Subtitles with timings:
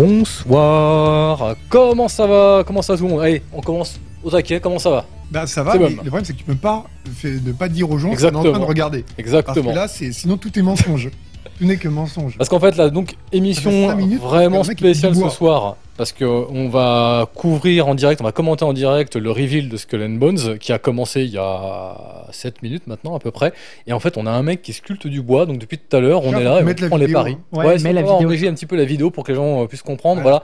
[0.00, 1.56] Bonsoir.
[1.68, 2.64] Comment ça va?
[2.66, 4.58] Comment ça tout le monde Allez, on commence au taquet.
[4.58, 5.04] Comment ça va?
[5.30, 6.84] Bah ça va, mais le problème c'est que tu peux pas
[7.14, 8.66] fait- ne pas dire aux gens qu'on est en train de Exactement.
[8.66, 9.02] regarder.
[9.02, 9.70] Parce Exactement.
[9.72, 11.10] que là, c'est sinon tout est mensonge.
[11.60, 12.36] Tout n'est que mensonge.
[12.38, 17.28] Parce qu'en fait là, donc émission minutes, vraiment spéciale ce soir parce que on va
[17.34, 20.72] couvrir en direct, on va commenter en direct le reveal de Skull and Bones qui
[20.72, 23.52] a commencé il y a 7 minutes maintenant à peu près.
[23.86, 26.00] Et en fait, on a un mec qui sculpte du bois, donc depuis tout à
[26.00, 27.36] l'heure, on est là, et on prend les paris.
[27.52, 28.50] Ouais, mets la on va vidéo.
[28.50, 30.18] un petit peu la vidéo pour que les gens euh, puissent comprendre.
[30.18, 30.22] Ouais.
[30.22, 30.42] Voilà.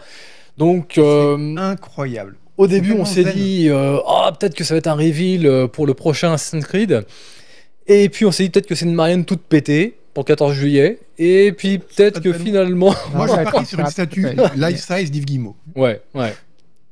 [0.58, 2.36] Donc euh, Incroyable.
[2.58, 5.66] Au début, on s'est dit, euh, ah, peut-être que ça va être un reveal euh,
[5.66, 7.04] pour le prochain Assassin's Creed.
[7.86, 10.54] Et puis, on s'est dit peut-être que c'est une Marianne toute pétée pour le 14
[10.54, 10.98] juillet.
[11.18, 12.94] Et puis, peut-être que finalement.
[13.14, 14.34] Moi, j'ai être pari sur une statue ouais.
[14.56, 15.54] life size d'Yves Guillemot.
[15.76, 16.32] ouais, ouais.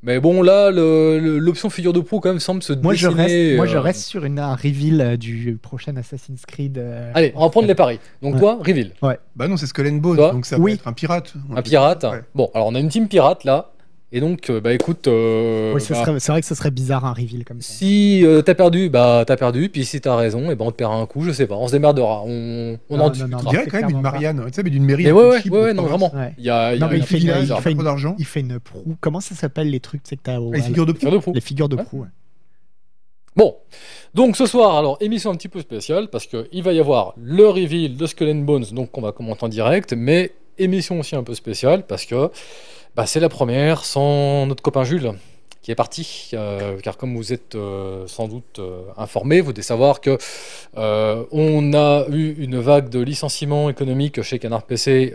[0.03, 3.65] Mais bon, là, l'option figure de proue, quand même, semble se Moi je, reste, moi,
[3.65, 6.77] je euh, reste sur une, un reveal euh, du prochain Assassin's Creed.
[6.77, 7.99] euh, Allez, on va prendre les paris.
[8.21, 8.41] Donc, Ouais.
[8.41, 8.91] toi, reveal.
[9.01, 10.73] Bah non, c'est Skull and Bones, Toi donc ça Oui.
[10.73, 11.33] peut être un pirate.
[11.57, 12.05] Un pirate.
[12.05, 12.21] Ouais.
[12.35, 13.71] Bon, alors, on a une team pirate, là.
[14.17, 15.09] Et donc, euh, bah écoute.
[15.09, 17.73] euh, ce bah, serait- c'est vrai que ce serait bizarre un reveal comme ça.
[17.75, 19.69] Si euh, t'as perdu, bah t'as perdu.
[19.69, 21.57] Puis si t'as raison, et ben on te paiera un coup, je sais pas.
[21.57, 22.23] On se démerdera.
[22.25, 23.43] On, on Non, en discutera.
[23.45, 24.01] On dirait quand même une.
[24.01, 25.03] Marianne, tu sais, mais d'une mairie.
[25.05, 26.15] Mais ouais, ouais, cheap ouais, non, vraiment.
[26.15, 26.33] Ouais.
[26.39, 27.59] Il y a, il y a Non, mais une il fait une- qui il bizarre.
[27.61, 28.17] fait Pas trop une- d'argent.
[28.21, 28.97] Il fait une proue.
[29.01, 31.33] Comment ça s'appelle les trucs que t'as Les figures de proue.
[31.35, 32.03] Les figures de proue.
[32.03, 32.09] ouais.
[33.37, 33.57] Bon,
[34.15, 37.15] donc ce soir, alors émission un petit peu spéciale parce que il va y avoir
[37.21, 41.17] le reveal de Skull and Bones, donc qu'on va commenter en direct, mais émission aussi
[41.17, 42.31] un peu spéciale parce que
[42.97, 45.13] bah, c'est la première sans notre copain Jules
[45.65, 49.63] qui est parti, euh, car comme vous êtes euh, sans doute euh, informés, vous devez
[49.63, 50.19] savoir que
[50.77, 55.15] on a eu une vague de licenciements économiques chez Canard PC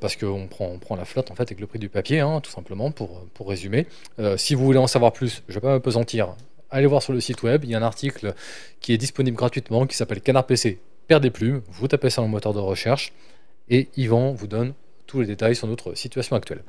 [0.00, 2.90] parce qu'on prend, la flotte en fait avec le prix du papier, hein, tout simplement
[2.90, 3.86] pour, résumer.
[4.36, 6.34] Si vous voulez en savoir plus, je vais pas m'apesantir,
[6.70, 8.32] allez voir sur le site web, il y a un article
[8.80, 12.28] qui est disponible gratuitement qui s'appelle Canard PC perd des plumes, vous tapez ça dans
[12.28, 13.12] le moteur de recherche
[13.68, 14.72] et Yvan vous donne
[15.10, 16.62] tous les détails sur notre situation actuelle.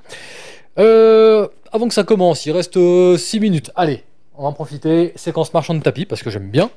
[0.80, 2.80] Euh, avant que ça commence, il reste
[3.18, 3.72] 6 minutes.
[3.76, 4.04] Allez,
[4.36, 5.14] on va en profiter.
[5.16, 6.72] Séquence marchand de tapis parce que j'aime bien.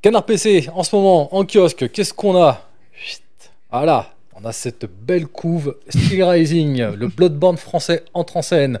[0.00, 2.62] Canard PC en ce moment en kiosque, qu'est-ce qu'on a?
[3.70, 8.78] Voilà, on a cette belle couve Steel Rising, le Bloodborne français entre en scène.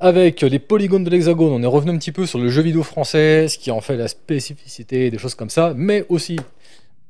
[0.00, 2.84] Avec les polygones de l'hexagone, on est revenu un petit peu sur le jeu vidéo
[2.84, 6.38] français, ce qui en fait la spécificité, des choses comme ça, mais aussi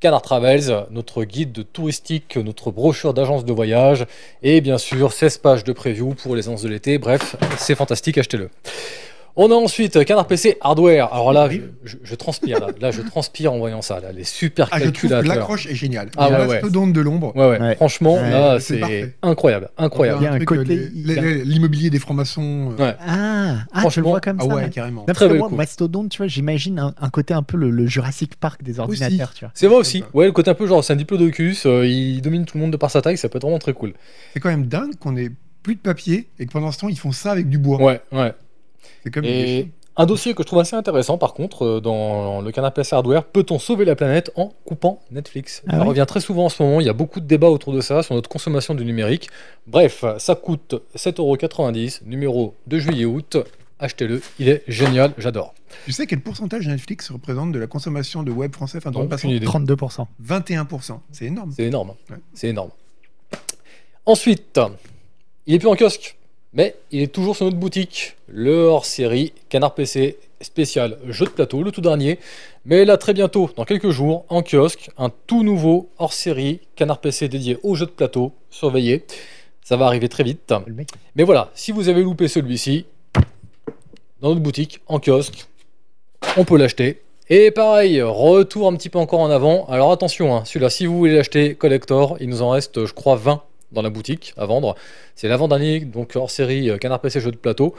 [0.00, 4.06] Canard Travels, notre guide touristique, notre brochure d'agence de voyage,
[4.44, 6.98] et bien sûr 16 pages de preview pour les annonces de l'été.
[6.98, 8.48] Bref, c'est fantastique, achetez-le.
[9.40, 11.12] On a ensuite Canard PC Hardware.
[11.12, 12.66] Alors là, je, je- je transpire, là.
[12.80, 14.10] Là, je transpire en voyant ça, là.
[14.10, 15.22] Les super Ah, je calculateurs.
[15.22, 16.10] l'accroche est géniale.
[16.16, 16.46] Ah ouais, un ouais.
[16.54, 17.36] mastodonte de l'ombre.
[17.36, 17.74] Ouais, ouais, Ouais.
[17.76, 20.18] franchement, Ouais, là, c'est incroyable, incroyable.
[20.20, 22.72] Il y a un côté- euh, L'immobilier des francs-maçons.
[22.78, 22.94] euh, Ouais.
[22.98, 24.48] Ah, ah tu le Franchement, vois comme Ah ça.
[24.48, 24.70] ouais, ouais.
[24.70, 25.04] carrément.
[25.04, 25.56] Très que belle moi, coupe.
[25.58, 29.32] Mastodon, tu vois, j'imagine un, un côté un peu le, le Jurassic Park des ordinateurs.
[29.54, 30.02] C'est vrai aussi.
[30.14, 32.72] Ouais, le côté un peu genre, c'est un diplodocus, euh, il domine tout le monde
[32.72, 33.92] de par sa taille, ça peut être vraiment très cool.
[34.34, 35.30] C'est quand même dingue qu'on ait
[35.62, 37.80] plus de papier et que pendant ce temps, ils font ça avec du bois.
[37.80, 38.32] Ouais, ouais.
[39.08, 42.52] C'est comme Et un dossier que je trouve assez intéressant, par contre, euh, dans le
[42.52, 46.44] canapé Hardware, peut-on sauver la planète en coupant Netflix Ah Ça oui revient très souvent
[46.44, 48.74] en ce moment, il y a beaucoup de débats autour de ça, sur notre consommation
[48.74, 49.28] du numérique.
[49.66, 53.38] Bref, ça coûte 7,90€, numéro de juillet-août.
[53.80, 55.54] Achetez-le, il est génial, j'adore.
[55.84, 59.00] Tu sais quel pourcentage Netflix représente de la consommation de web français fin de Non,
[59.00, 59.46] bande passante aucune idée.
[59.46, 60.06] 32%.
[60.24, 61.00] 21%.
[61.12, 61.52] C'est énorme.
[61.56, 61.94] C'est énorme.
[62.10, 62.16] Ouais.
[62.34, 62.70] C'est énorme.
[64.06, 64.60] Ensuite,
[65.46, 66.17] il est plus en kiosque,
[66.52, 68.16] mais il est toujours sur notre boutique.
[68.26, 72.18] Le hors-série Canard PC spécial jeu de plateau, le tout dernier.
[72.64, 77.28] Mais là, très bientôt, dans quelques jours, en kiosque, un tout nouveau hors-série Canard PC
[77.28, 78.32] dédié au jeu de plateau.
[78.50, 79.04] Surveillez.
[79.62, 80.52] Ça va arriver très vite.
[81.14, 82.86] Mais voilà, si vous avez loupé celui-ci,
[84.20, 85.46] dans notre boutique, en kiosque,
[86.36, 87.02] on peut l'acheter.
[87.28, 89.66] Et pareil, retour un petit peu encore en avant.
[89.66, 93.16] Alors attention, hein, celui-là, si vous voulez l'acheter collector, il nous en reste, je crois,
[93.16, 93.42] 20
[93.72, 94.74] dans la boutique à vendre.
[95.14, 97.74] C'est l'avant-dernier, donc hors série euh, Canard PC jeu de plateau.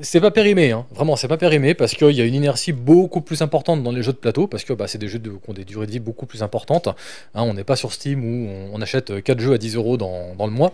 [0.00, 0.86] C'est pas périmé, hein.
[0.92, 4.02] vraiment, c'est pas périmé parce qu'il y a une inertie beaucoup plus importante dans les
[4.02, 5.92] jeux de plateau parce que bah, c'est des jeux de- qui ont des durées de
[5.92, 6.88] vie beaucoup plus importantes.
[6.88, 10.34] Hein, on n'est pas sur Steam où on, achète 4 jeux à 10 euros dans,
[10.38, 10.72] le mois.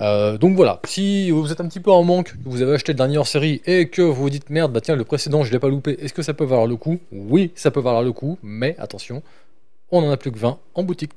[0.00, 2.92] Euh, donc voilà, si vous êtes un petit peu en manque, que vous avez acheté
[2.92, 5.52] le dernier hors série et que vous vous dites merde, bah tiens, le précédent je
[5.52, 6.98] l'ai pas loupé, est-ce que ça peut valoir le coup?
[7.12, 9.22] Oui, ça peut valoir le coup, mais attention,
[9.98, 11.12] on en a plus que 20 en boutique.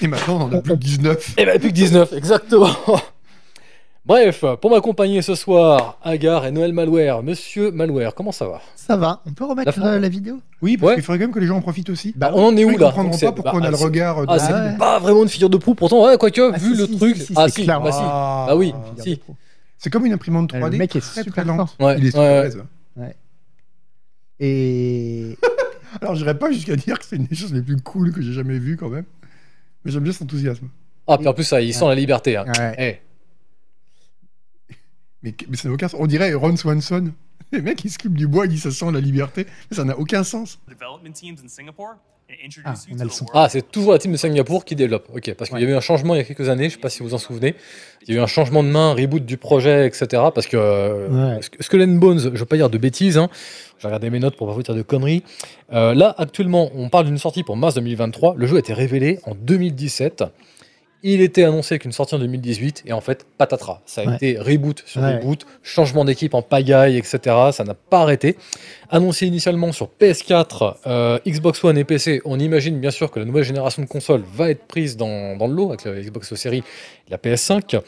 [0.00, 1.34] Et maintenant, on en a plus que 19.
[1.38, 2.68] Et ben plus que 19, exactement
[4.04, 7.22] Bref, pour m'accompagner ce soir, Agar et Noël Malware.
[7.22, 8.60] Monsieur Malware, comment ça va?
[8.74, 10.40] Ça va, on peut remettre La euh, la vidéo?
[10.60, 10.94] Oui, parce Ouais.
[10.96, 12.12] qu'il faudrait quand même que les gens en profitent aussi.
[12.16, 14.22] Bah, On en est où ils là c'est- pas pourquoi bah, on a le regard.
[14.22, 14.76] de- Ah, c'est ouais.
[14.76, 17.16] pas vraiment une figure de proue, pourtant, ouais, quoique, Ah, vu si, le si, truc.
[17.16, 17.98] si, si, ah, c'est si, clairement- bah si.
[18.02, 18.74] Ah, Bah oui.
[18.98, 19.20] Si.
[19.78, 20.72] C'est comme une imprimante Euh, 3D.
[20.72, 21.68] Le mec est très, super très lent.
[21.98, 22.64] Il est super.
[24.40, 25.38] Et
[26.00, 28.32] Alors, j'irais pas jusqu'à dire que c'est une des choses les plus cool que j'ai
[28.32, 29.04] jamais vues quand même.
[29.84, 30.68] Mais j'aime bien cet enthousiasme.
[31.06, 32.36] Ah, puis en plus, ça, il sent la liberté.
[32.36, 32.44] Hein.
[32.58, 33.00] Ouais.
[34.68, 34.74] Eh,
[35.22, 36.00] Mais, mais ça n'a aucun sens.
[36.00, 37.12] On dirait Ron Swanson.
[37.52, 39.46] Les mecs, ils sculptent du bois, ils disent ça sent la liberté.
[39.70, 40.58] Mais ça n'a aucun sens.
[40.68, 41.96] development teams in Singapore?
[42.64, 42.74] Ah.
[43.34, 45.08] Ah, c'est toujours la team de Singapour qui développe.
[45.14, 46.80] Ok, parce qu'il y a eu un changement il y a quelques années, je sais
[46.80, 47.54] pas si vous vous en souvenez.
[48.06, 50.06] Il y a eu un changement de main, reboot du projet, etc.
[50.34, 51.40] Parce que euh, Ouais.
[51.60, 53.28] Skull and Bones, je vais pas dire de bêtises, hein.
[53.78, 55.22] j'ai regardé mes notes pour pas vous dire de conneries.
[55.72, 58.34] Euh, là, actuellement, on parle d'une sortie pour mars 2023.
[58.36, 60.24] Le jeu a été révélé en 2017.
[61.04, 63.80] Il était annoncé qu'une sortie en 2018 et en fait, patatras.
[63.86, 64.14] Ça a Ouais.
[64.16, 65.16] été reboot sur Ouais.
[65.16, 67.18] reboot, changement d'équipe en pagaille, etc.
[67.52, 68.36] Ça n'a pas arrêté.
[68.88, 73.24] Annoncé initialement sur PS4, euh, Xbox One et PC, on imagine bien sûr que la
[73.24, 76.58] nouvelle génération de consoles va être prise dans, dans le lot avec la Xbox Series
[77.08, 77.80] et la PS5.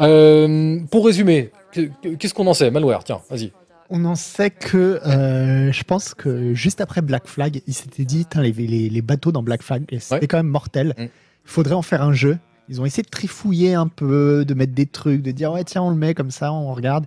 [0.00, 2.70] Euh, pour résumer, que- que- qu'est-ce qu'on en sait?
[2.70, 3.52] Malware, tiens, vas-y.
[3.88, 8.26] On en sait que euh, je pense que juste après Black Flag, ils s'étaient dit
[8.34, 10.26] les, les, les bateaux dans Black Flag, c'était Ouais.
[10.26, 10.94] quand même mortel.
[10.98, 11.04] Mm.
[11.46, 12.38] Faudrait en faire un jeu.
[12.68, 15.82] Ils ont essayé de trifouiller un peu, de mettre des trucs, de dire ouais tiens
[15.82, 17.06] on le met comme ça, on regarde.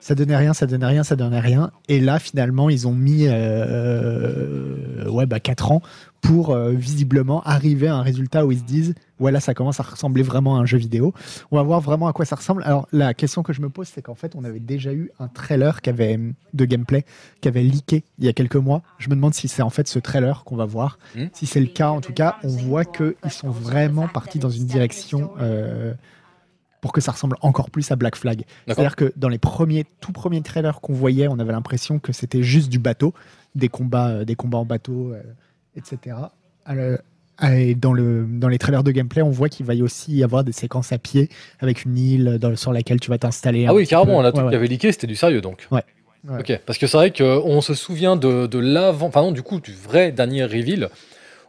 [0.00, 1.70] Ça donnait rien, ça donnait rien, ça donnait rien.
[1.88, 5.82] Et là finalement ils ont mis euh, ouais bah 4 ans
[6.20, 9.80] pour euh, visiblement arriver à un résultat où ils se disent ouais là ça commence
[9.80, 11.14] à ressembler vraiment à un jeu vidéo.
[11.50, 12.62] On va voir vraiment à quoi ça ressemble.
[12.64, 15.28] Alors la question que je me pose, c'est qu'en fait, on avait déjà eu un
[15.28, 16.18] trailer qui avait,
[16.54, 17.04] de gameplay
[17.40, 18.82] qui avait leaké il y a quelques mois.
[18.98, 20.98] Je me demande si c'est en fait ce trailer qu'on va voir.
[21.16, 21.26] Hmm.
[21.32, 24.66] Si c'est le cas, en tout cas, on voit qu'ils sont vraiment partis dans une
[24.66, 25.94] direction euh,
[26.80, 28.42] pour que ça ressemble encore plus à Black Flag.
[28.66, 32.42] C'est-à-dire que dans les premiers, tout premiers trailers qu'on voyait, on avait l'impression que c'était
[32.42, 33.12] juste du bateau,
[33.54, 35.22] des combats, euh, des combats en bateau, euh,
[35.76, 36.16] etc.
[36.64, 36.98] Alors,
[37.50, 40.22] et dans, le, dans les trailers de gameplay, on voit qu'il va y aussi y
[40.24, 43.66] avoir des séquences à pied avec une île dans- sur laquelle tu vas t'installer.
[43.66, 44.22] Ah oui, carrément, peu.
[44.22, 44.50] là, Ouais, tout ouais.
[44.50, 45.66] qui avait leaké, c'était du sérieux donc.
[45.70, 45.82] Ouais.
[46.28, 46.40] Ouais.
[46.40, 49.58] Ok, parce que c'est vrai qu'on se souvient de, de l'avant, enfin non, du coup,
[49.58, 50.90] du vrai dernier reveal,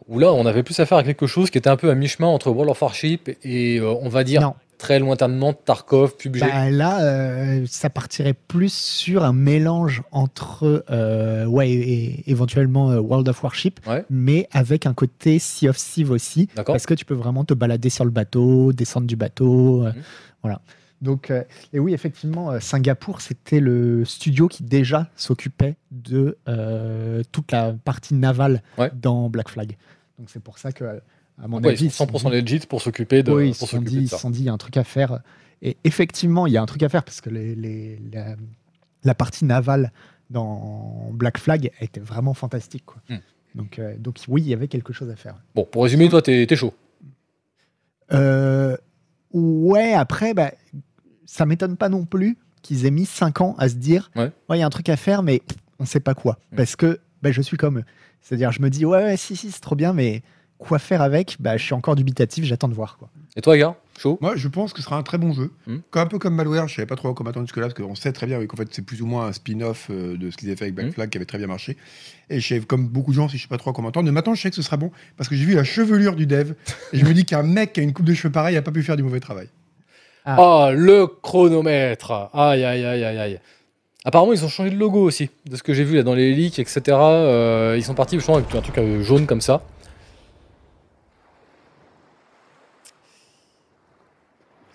[0.08, 2.26] où là, on avait plus affaire à quelque chose qui était un peu à mi-chemin
[2.28, 4.54] entre World of Warship et, euh, on va dire, Non.
[4.82, 6.40] Très lointainement, Tarkov, PUBG.
[6.40, 12.98] Bah, là, euh, ça partirait plus sur un mélange entre, euh, ouais, et, éventuellement euh,
[12.98, 14.04] World of Warship, Ouais.
[14.10, 17.90] mais avec un côté Sea of Thieves aussi, parce que tu peux vraiment te balader
[17.90, 19.94] sur le bateau, descendre du bateau, Mhm.
[20.42, 20.60] voilà.
[21.00, 21.32] Donc,
[21.72, 26.38] et oui, effectivement, Singapour, c'était le studio qui déjà s'occupait de
[27.30, 28.90] toute la partie navale Ouais.
[29.00, 29.76] dans Black Flag.
[30.18, 30.84] Donc c'est pour ça que,
[31.40, 33.96] à mon Ouais, avis, ils sont se 100% legit pour s'occuper de, oui, pour dit,
[33.96, 34.30] de ils ça.
[34.30, 35.20] dit, il y a un truc à faire.
[35.62, 38.34] Et effectivement, il y a un truc à faire parce que les, les- la,
[39.04, 39.92] la partie navale
[40.30, 42.84] dans Black Flag était vraiment fantastique.
[42.86, 43.02] quoi.
[43.08, 43.18] Hmm.
[43.54, 45.36] Donc, euh, donc oui, il y avait quelque chose à faire.
[45.54, 46.72] Bon, pour résumer, toi, t'es chaud.
[48.12, 48.76] Euh,
[49.32, 50.52] ouais, après, bah,
[51.26, 54.30] ça m'étonne pas non plus qu'ils aient mis 5 ans à se dire, Ouais.
[54.50, 55.42] il y a un truc à faire, mais
[55.78, 56.38] on sait pas quoi.
[56.52, 56.56] Hmm.
[56.56, 57.84] Parce que bah, je suis comme eux.
[58.20, 60.22] C'est-à-dire, je me dis, ouais, ouais, si, si, c'est trop bien, mais
[60.62, 62.96] quoi faire avec bah, Je suis encore dubitatif, j'attends de voir.
[62.98, 63.08] Quoi.
[63.36, 64.18] Et toi, gars Chaud?
[64.20, 65.50] Moi, je pense que ce sera un très bon jeu.
[65.66, 65.78] Hmm.
[65.94, 68.26] Un peu comme Malware, je savais pas trop comment attendre jusque-là, parce qu'on sait très
[68.26, 70.64] bien qu'en fait, c'est plus ou moins un spin-off euh, de ce qu'ils avaient fait
[70.64, 70.92] avec Black Hmm.
[70.92, 71.76] Flag qui avait très bien marché.
[72.30, 74.12] Et je sais, comme beaucoup de gens, si je sais pas trop comment attendre, mais
[74.12, 76.52] maintenant, je sais que ce sera bon, parce que j'ai vu la chevelure du dev,
[76.92, 78.72] et je me dis qu'un mec qui a une coupe de cheveux pareille a pas
[78.72, 79.48] pu faire du mauvais travail.
[80.24, 80.36] Ah.
[80.38, 83.40] Ah, le chronomètre Aïe, aïe, aïe, aïe, aïe.
[84.04, 86.32] Apparemment, ils ont changé de logo aussi, de ce que j'ai vu là dans les
[86.34, 86.80] leaks, etc.
[86.88, 89.62] Euh, ils sont partis, je crois, avec un truc euh, jaune comme ça.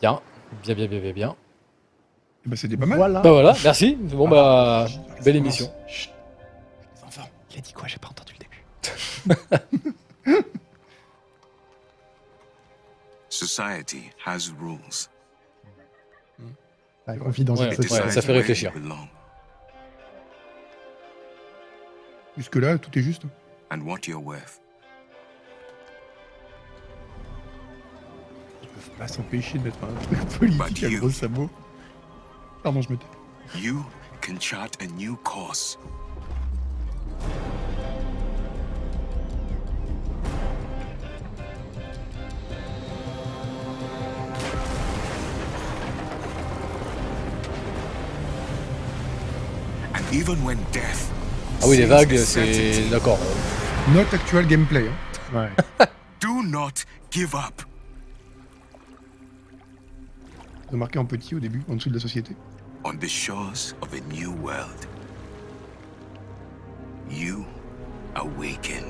[0.01, 0.21] Bien,
[0.63, 1.35] bien, bien, bien, bien, bien.
[2.45, 2.97] Et ben, c'était pas mal.
[2.97, 3.21] Voilà.
[3.21, 3.95] Bah voilà, merci.
[3.95, 5.73] Bon bah, Chut, belle ça émission.
[5.87, 6.11] Chut.
[6.95, 7.29] Les enfants.
[7.51, 7.87] Il a dit quoi?
[7.87, 8.63] J'ai pas entendu le début.
[13.29, 15.09] Society has rules.
[17.05, 18.73] La confidence Ouais, ouais, ça fait réfléchir.
[22.37, 23.23] Jusque-là, tout est juste.
[23.71, 24.61] and what you're worth.
[28.97, 30.99] Pas s'empêcher de mettre un truc politique à you.
[30.99, 31.49] gros sabot.
[32.63, 33.05] Pardon, je me tais.
[33.59, 33.85] You
[34.21, 35.77] can chart a new course.
[49.93, 51.11] And even when death
[51.61, 52.89] Ah oui, les vagues, c'est.
[52.91, 53.17] D'accord.
[53.93, 54.87] Note actual gameplay.
[55.33, 55.49] hein.
[55.79, 55.87] Ouais.
[56.19, 57.61] Do not give up.
[60.71, 62.35] Ils ont marqué en petit au début, en dessous de la société.
[62.83, 64.87] On the shores of a new world,
[67.09, 67.45] you
[68.15, 68.83] awaken.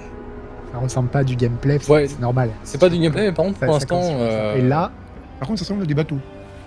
[0.74, 2.08] Ça ressemble pas à du gameplay, c'est Ouais.
[2.08, 2.50] c'est normal.
[2.64, 4.02] C'est pas du gameplay, mais par contre, pour Ça- l'instant.
[4.04, 4.92] euh, Et là,
[5.40, 6.18] Par contre, ça ressemble à des bateaux.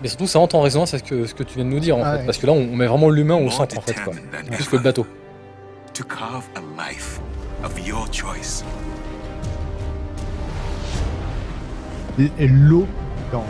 [0.00, 1.80] Mais surtout, ça entre en résonance avec ce que, ce que tu viens de nous
[1.80, 2.18] dire, en Ah fait.
[2.20, 2.26] ouais.
[2.26, 4.12] Parce que là, on met vraiment l'humain au centre, en fait, quoi.
[4.52, 5.06] Plus que le bateau.
[5.92, 7.20] to carve a life
[7.64, 8.64] of your choice.
[12.18, 12.86] l- l'eau
[13.32, 13.44] dans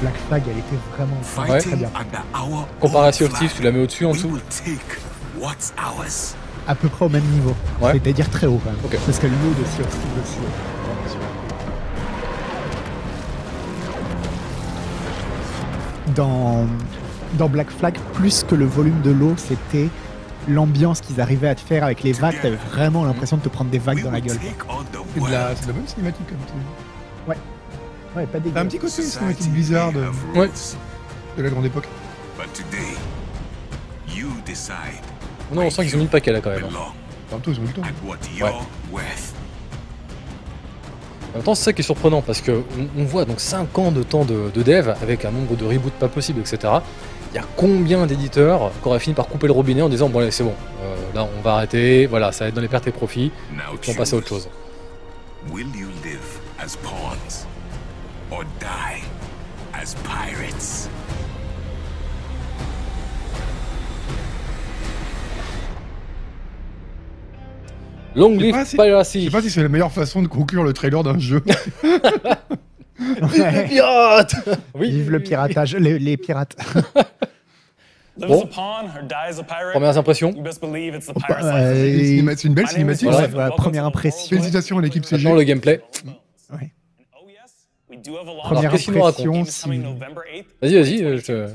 [0.00, 1.16] Black Flag, elle était vraiment
[1.58, 1.90] très bien.
[3.28, 4.38] flag, tu la mets au-dessus, en dessous.
[6.66, 7.54] À peu près au même niveau.
[7.80, 7.92] Ouais.
[7.92, 9.00] C'est-à-dire très haut quand même.
[9.04, 10.38] Parce que le de Sea of Thieves aussi.
[16.14, 16.66] Dans,
[17.34, 19.88] dans Black Flag, plus que le volume de l'eau, c'était
[20.48, 22.36] l'ambiance qu'ils arrivaient à te faire avec les vagues.
[22.40, 24.38] T'avais vraiment l'impression de te prendre des vagues dans la gueule.
[25.14, 26.54] C'est de, la, de bonne cinématique comme ça.
[27.28, 27.36] Ouais,
[28.14, 28.54] pas dégueu.
[28.54, 29.52] T'as un petit côté cinématique
[30.34, 30.40] Ouais.
[30.40, 30.50] rules,
[31.36, 31.86] de la grande époque.
[32.38, 32.94] But today,
[34.16, 35.02] you decide
[35.52, 36.64] Non, on sent qu'ils ont mis le paquet là quand même.
[36.64, 36.68] En
[37.32, 37.82] même temps, ils ont eu le temps.
[41.32, 43.76] En même temps, c'est ça qui est surprenant parce que on, on voit donc 5
[43.78, 46.58] ans de temps de, de dev avec un nombre de reboots pas possible, etc.
[47.32, 50.20] Il y a combien d'éditeurs qui auraient fini par couper le robinet en disant bon
[50.20, 50.54] allez c'est bon,
[50.84, 53.92] euh, là on va arrêter, voilà ça va être dans les pertes et profits, on
[53.92, 54.48] va passer à autre chose.
[55.50, 56.20] Will you live
[56.60, 57.44] as pawns?
[58.34, 59.02] Or die
[59.72, 60.88] as pirates?
[68.14, 69.24] Long Je live si- Je Piracy.
[69.24, 71.42] sais pas si c'est la meilleure façon de conclure le trailer d'un jeu.
[72.96, 73.66] Ouais.
[73.68, 74.36] Pirate
[74.72, 74.88] Oui.
[74.92, 76.56] Vive le piratage, les, les pirates.
[78.16, 78.40] Live Bon.
[78.40, 79.72] as a pawn or die as a pirate.
[79.72, 80.30] Premières impressions.
[80.32, 80.50] Bah,
[81.42, 83.08] euh, C'est une belle cinématique.
[83.08, 84.28] Première to the impression.
[84.28, 85.24] Félicitations à l'équipe CG.
[85.24, 85.82] Maintenant le gameplay.
[86.52, 86.72] Ouais.
[87.20, 87.90] Oh yes, we do have a launch
[88.42, 90.44] Première impression, si- coming November 8th.
[90.62, 91.54] Vas-y, vas-y, euh, je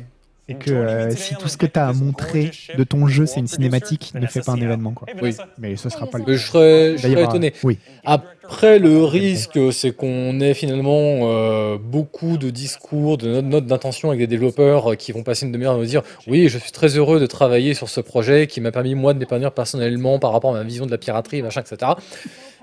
[0.50, 3.40] et que euh, si tout ce que tu as à montrer de ton jeu c'est
[3.40, 5.08] une cinématique, ne fais pas un événement quoi.
[5.22, 5.36] Oui.
[5.60, 7.54] Mais ce sera pas le Mais je serais, je étonné.
[7.64, 7.78] Oui.
[8.04, 14.22] Après, le risque, c'est qu'on ait finalement euh, beaucoup de discours, de notes, d'intention avec
[14.22, 17.20] des développeurs qui vont passer une demi-heure à nous dire Oui, je suis très heureux
[17.20, 20.58] de travailler sur ce projet qui m'a permis, moi, de m'épanouir personnellement par rapport à
[20.58, 21.92] ma vision de la piraterie, machin, etc.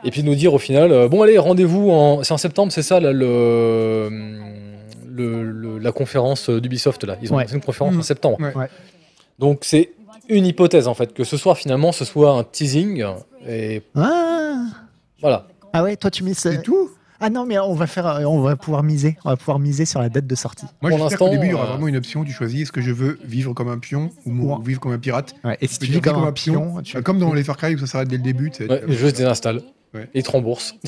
[0.04, 2.22] Et puis de nous dire au final euh, Bon, allez, rendez-vous en.
[2.22, 4.08] C'est en septembre, c'est ça, là, le.
[5.08, 7.16] le- le- la conférence d'Ubisoft, là.
[7.22, 7.46] Ils ont Ouais.
[7.52, 8.02] une conférence en Mhm.
[8.02, 8.38] septembre.
[8.40, 8.68] Ouais.
[9.38, 9.90] Donc, c'est
[10.28, 13.04] une hypothèse, en fait, que ce soir, finalement, ce soit un teasing.
[13.48, 14.64] Et Ah,
[15.20, 15.46] voilà.
[15.72, 16.38] ah ouais, toi tu mises.
[16.38, 19.37] C'est tout Ah non, mais on va faire, euh, on va pouvoir miser, on va
[19.37, 20.66] pouvoir miser sur la date de sortie.
[20.82, 22.25] Moi, Pour l'instant, début, il y aura euh, vraiment une option.
[22.25, 25.35] Tu choisis est-ce que je veux vivre comme un pion ou vivre comme un pirate?
[25.44, 27.42] Ouais, et si tu veux vis comme un pion, pion, tu Euh, Comme dans les
[27.44, 28.50] Far Cry où ça s'arrête dès le début.
[28.61, 29.62] Ouais, le jeu se désinstalle.
[29.94, 30.08] Ouais.
[30.14, 30.75] Et te rembourse.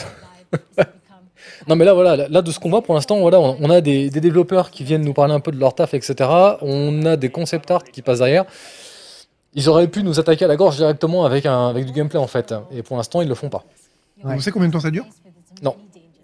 [1.66, 3.80] Non mais là voilà, là- de ce qu'on voit pour l'instant, voilà, on on a
[3.80, 6.28] des, des développeurs qui viennent nous parler un peu de leur taf, etc.
[6.62, 8.44] On a des concept art qui passent derrière.
[9.54, 12.26] Ils auraient pu nous attaquer à la gorge directement avec, un, avec du gameplay en
[12.26, 12.54] fait.
[12.72, 13.64] Et pour l'instant, ils le font pas.
[14.24, 14.34] Ouais.
[14.36, 15.06] On sait combien de temps ça dure?
[15.62, 15.74] Non.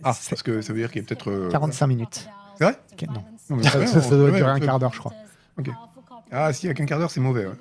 [0.05, 1.31] Ah, C'est- parce que ça veut dire qu'il y a peut-être.
[1.31, 2.29] euh, 45 minutes.
[2.57, 3.15] C'est vrai Ok, non.
[3.51, 5.13] Non, mais Ça, c'est doit durer un quart d'heure, je crois.
[5.59, 5.69] Ok.
[6.31, 7.47] Ah, si, avec un quart d'heure, c'est mauvais.
[7.47, 7.53] ouais.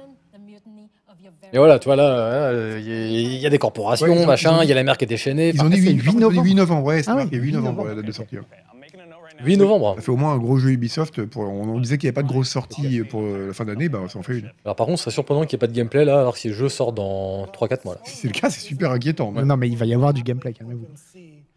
[1.51, 4.13] Et voilà, tu vois là, euh, il y, a- il y a des corporations, Ouais,
[4.15, 5.49] ils ont- ils machin, ont il y a la mer qui est déchaînée.
[5.53, 6.21] Ils ont dit c'est 8, le 8 novembre.
[6.31, 6.45] novembre.
[6.45, 7.89] 8 novembre, ouais, c'est Ah oui, marqué 8 8 novembre, novembre.
[7.89, 8.35] la date de sortie.
[8.37, 8.41] ouais.
[8.41, 9.45] Okay, I'm making a note right now.
[9.45, 9.95] 8 novembre.
[9.97, 11.23] Ça fait au moins un gros jeu Ubisoft.
[11.25, 13.65] Pour, on, on disait qu'il n'y avait pas de grosse sortie pour euh, la fin
[13.65, 14.51] d'année, bah ça en fait une.
[14.65, 16.47] Alors par contre, ce serait surprenant qu'il n'y ait pas de gameplay là, alors si
[16.47, 18.01] le jeu sort dans 3-4 mois là.
[18.05, 19.31] Si c'est le cas, c'est super inquiétant.
[19.31, 20.87] Non, non, mais il va y avoir du gameplay, calmez-vous.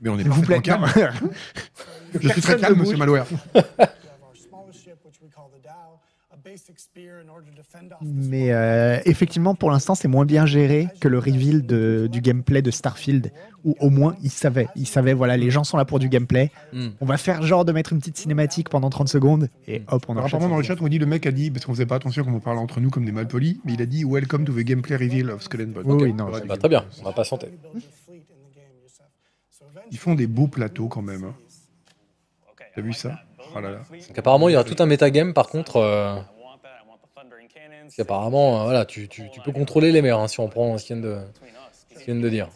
[0.01, 0.87] Mais on est vous plaît, calme.
[2.21, 2.97] Je suis très calme, monsieur.
[2.97, 3.27] Malware.
[8.03, 12.63] Mais euh, effectivement, pour l'instant, c'est moins bien géré que le reveal de- du gameplay
[12.63, 13.33] de Starfield,
[13.65, 14.69] où au moins ils savaient.
[14.77, 16.51] Ils savaient, voilà, les gens sont là pour du gameplay.
[16.73, 16.89] Hmm.
[17.01, 20.13] On va faire genre de mettre une petite cinématique pendant 30 secondes, et hop, on
[20.13, 21.97] Alors, apparemment, dans le chat, on dit le mec a dit, parce qu'on faisait pas
[21.97, 24.53] attention comme on parlait entre nous comme des malpolis, mais il a dit Welcome to
[24.53, 25.85] the gameplay reveal of Skull and Bones.
[26.01, 27.49] Oui, non, Bah, très bien, on va pas santé.
[29.91, 31.25] Ils font des beaux plateaux quand même.
[31.25, 31.35] hein.
[32.53, 33.21] Okay, T'as vu ça?
[33.55, 33.85] Oh là a là.
[33.85, 34.07] fleet.
[34.09, 35.77] Donc apparemment, il y aura tout un metagame par contre.
[35.77, 36.17] euh,
[37.97, 40.85] qu'apparemment, euh, voilà, tu, tu, tu peux contrôler les mers hein, si on prend ce
[40.87, 41.21] qu'ils viennent de.
[41.99, 42.49] Ce viennent dire.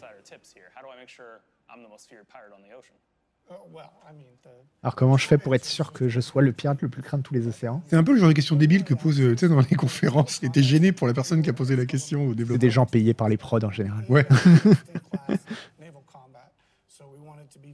[4.83, 7.17] Alors, comment je fais pour être sûr que je sois le pirate le plus craint
[7.17, 7.83] de tous les océans?
[7.87, 9.75] C'est un peu le genre de question débile que pose euh, tu sais, dans les
[9.75, 10.39] conférences.
[10.41, 12.59] Il était gêné pour la personne qui a posé la question au C'est développeur.
[12.59, 14.03] des gens payés par les prods en général.
[14.09, 14.25] Ouais.
[15.79, 16.49] naval combat.
[16.87, 17.73] So we want it to be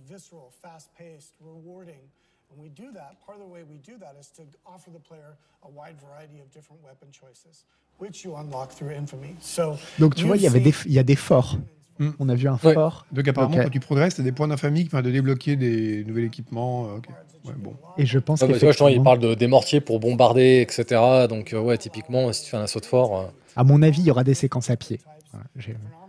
[0.77, 2.01] visceral, fast-paced, rewarding.
[2.49, 4.99] When we do that, part of the way we do that is to offer the
[4.99, 7.65] player a wide variety of different weapon choices,
[7.99, 9.35] which you unlock through Infamy.
[9.41, 11.57] So Donc, tu vois, il y avait des, seen- il y a des forts.
[11.99, 12.11] Hmm.
[12.19, 12.73] On a vu un Ouais.
[12.73, 13.05] fort.
[13.11, 16.19] Donc apparemment, quand tu progresses, t'as des points d'infamie qui permettent de débloquer des nouveaux
[16.19, 16.85] équipements.
[16.89, 17.07] euh, ok.
[17.45, 17.75] Ouais, bon.
[17.97, 21.27] Et je pense Ouais, bah, tu il parle de, des mortiers pour bombarder, etc.
[21.29, 24.01] Donc, euh, ouais, typiquement, si tu fais un assaut de fort, euh, à mon avis,
[24.01, 24.99] il y aura des séquences à pied.
[25.31, 25.45] Voilà,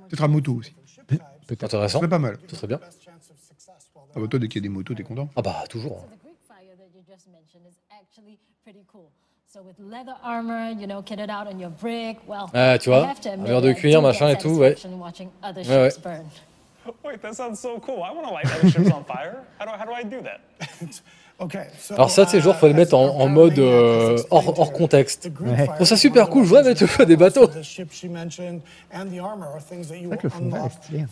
[0.08, 0.74] Peut-être à moto aussi.
[1.06, 1.24] Peut-être.
[1.60, 1.98] Ce intéressant.
[2.00, 2.38] serait pas mal.
[2.48, 2.76] Ce serait bien.
[2.78, 5.04] best chance of success while Ah bah toi, dès qu'il y a des motos, t'es
[5.04, 5.28] content.
[5.36, 5.98] Ah bah, toujours.
[6.00, 9.10] So the Greek fire that you just mentioned is actually pretty cool.
[9.46, 13.06] So with leather armor, you know, kitted out on your brick, well, Ah, tu vois,
[13.24, 14.74] armure de cuir, machin et tout, ouais.
[14.74, 15.90] Ouais, ouais.
[15.90, 16.24] ships burn.
[17.04, 18.02] Wait, that sounds so cool.
[18.02, 19.44] I want to light other ships on fire.
[19.60, 20.40] How do I, how do I do that?
[21.40, 24.18] Okay, so, Alors ça, tu sais, genre, uh, faut le mettre en, en mode euh,
[24.30, 25.30] hors, hors contexte.
[25.40, 25.66] Ouais.
[25.66, 27.46] trouve ça super cool, je vois mettre au feu des bateaux.
[27.46, 28.60] The ships she mentioned
[28.92, 31.04] and the armor are things that you C'est vrai que le fond est unlock stylé.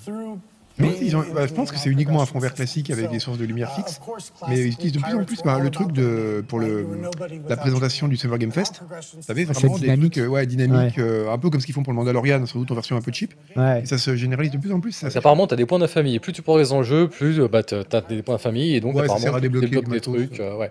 [0.84, 3.18] The ils ont- bah, je pense que c'est uniquement un fond vert classique avec des
[3.18, 3.70] sources de lumière
[4.04, 6.86] course, Mais ils utilisent de plus en plus bah, le truc de, pour le,
[7.48, 8.82] la présentation du Summer Game Fest.
[9.14, 10.12] Vous savez, c'est vraiment des dynamique.
[10.14, 12.58] trucs euh, ouais, dynamiques, euh, un peu comme ce qu'ils font pour le Mandalorian, sans
[12.58, 13.34] doute en version un peu cheap.
[13.56, 13.82] Ouais.
[13.82, 14.92] Et ça se généralise de plus en plus.
[14.92, 15.02] ça.
[15.02, 16.14] Parce qu'apparemment, t'as des points de famille.
[16.14, 18.40] Et plus tu progresses dans le jeu, plus euh, bah, t'as t'as des points de
[18.40, 18.74] famille.
[18.74, 20.40] Et donc, Ouais, ça apparemment, sert à tu débloquer débloques des trucs.
[20.40, 20.70] euh, ouais.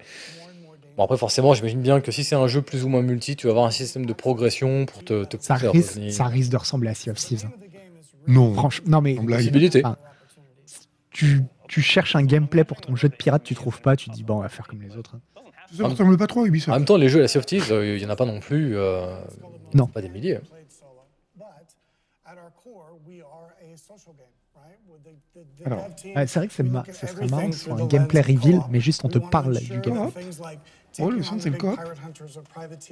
[0.98, 3.48] Bon, après, forcément, j'imagine bien que si c'est un jeu plus ou moins multi, tu
[3.48, 6.14] vas avoir un système de progression pour te, te Ça risque, revenir.
[6.14, 7.44] ça risque de ressembler à Sea of Thieves.
[7.46, 7.52] hein.
[8.28, 8.54] Non.
[8.54, 9.18] Franchement, non mais.
[9.20, 9.96] Enfin,
[11.12, 14.24] tu, tu cherches un gameplay pour ton jeu de pirate, tu trouves pas, tu dis
[14.24, 15.16] bon, on va faire comme les autres.
[15.16, 15.22] hein.
[15.76, 16.78] Ça ne ressemble pas trop à En Ubisoft.
[16.78, 18.26] même temps, les jeux à la Sea of Thieves, euh, il y en a pas
[18.26, 18.78] non plus.
[18.78, 19.16] euh,
[19.74, 19.88] Non.
[19.88, 20.36] Pas des milliers.
[20.36, 21.02] played solo.
[21.36, 21.46] But
[22.26, 24.78] at our core, we are a social game, right?
[24.88, 27.54] With the- the- the Alors, Ouais, c'est vrai que c'est ma- ça serait marrant through
[27.54, 29.92] sur un the gameplay reveal, mais juste on te parle du gameplay.
[31.00, 31.78] Oh, le sens, c'est le coop.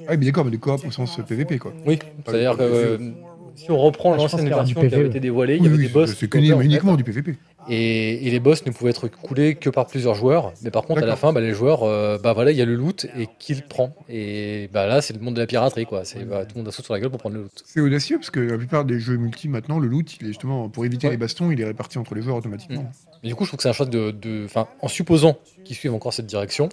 [0.08, 1.72] Ah, mais d'accord, mais le coop au sens PVP, quoi.
[1.86, 3.12] Oui, c'est-à-dire que euh,
[3.56, 5.06] si on reprend Ah, l'ancienne version qui avait PvE.
[5.06, 6.10] été dévoilée, il y avait oui, des boss.
[6.10, 6.64] c'est qui que copaient, en fait.
[6.64, 7.36] uniquement du PVP.
[7.68, 10.52] Et, et les boss ne pouvaient être coulés que par plusieurs joueurs.
[10.62, 12.66] Mais par contre, à la fin, bah, les joueurs, euh, bah voilà, il y a
[12.66, 13.94] le loot et qui le prend.
[14.10, 16.04] Et bah là, c'est le monde de la piraterie, quoi.
[16.04, 17.62] C'est bah, tout le monde a sauté sur la gueule pour prendre le loot.
[17.64, 20.68] C'est audacieux parce que la plupart des jeux multi maintenant, le loot, il est justement
[20.68, 21.12] pour éviter Ouais.
[21.12, 22.84] les bastons, il est réparti entre les joueurs automatiquement.
[23.22, 25.76] Mais du coup, je trouve que c'est un choix de, de, enfin, en supposant qu'ils
[25.76, 26.68] suivent encore cette direction.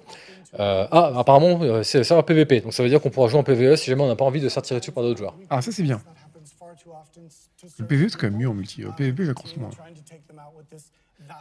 [0.60, 2.60] euh, ah, apparemment, euh, c'est ça un PVP.
[2.60, 4.42] Donc ça veut dire qu'on pourra jouer en PVE si jamais on n'a pas envie
[4.42, 5.36] de se faire tirer dessus par d'autres joueurs.
[5.50, 6.02] Ah, ça c'est bien.
[7.80, 8.82] Le PVE c'est quand même mieux en multi.
[8.82, 9.70] Le PVP, j'accroche moins.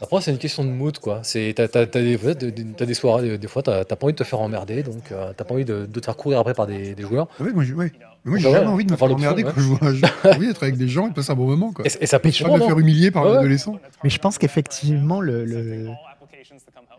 [0.00, 1.20] Après, c'est une question de mood, quoi.
[1.25, 3.96] C'est, t'as, t'as- t'as des, des- des- t'as des soirées, des, des fois, t'as, pas
[4.02, 6.38] envie de te faire emmerder, donc euh, t'as pas envie de, de te faire courir
[6.38, 7.28] après par des, des joueurs.
[7.40, 7.92] Moi, j'ai ouais.
[8.25, 9.52] Mais moi, j'ai Bah ouais, jamais envie de me faire emmerder ouais.
[9.54, 10.06] quand je jeu.
[10.25, 11.87] J'ai envie d'être avec des gens et de passer un bon moment, quoi.
[11.87, 13.78] Et, et ça peut Pas de me faire humilier par Ouais, un adolescent.
[14.04, 15.88] Mais je pense qu'effectivement, le, le,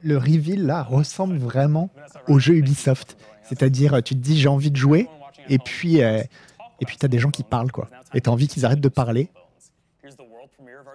[0.02, 1.92] le reveal là ressemble vraiment
[2.28, 3.16] au jeu Ubisoft.
[3.44, 5.08] C'est-à-dire, tu te dis j'ai envie de jouer,
[5.50, 6.22] et puis, euh,
[6.82, 7.88] et puis tu as des gens qui parlent, quoi.
[8.14, 9.30] Et tu as envie qu'ils arrêtent de parler.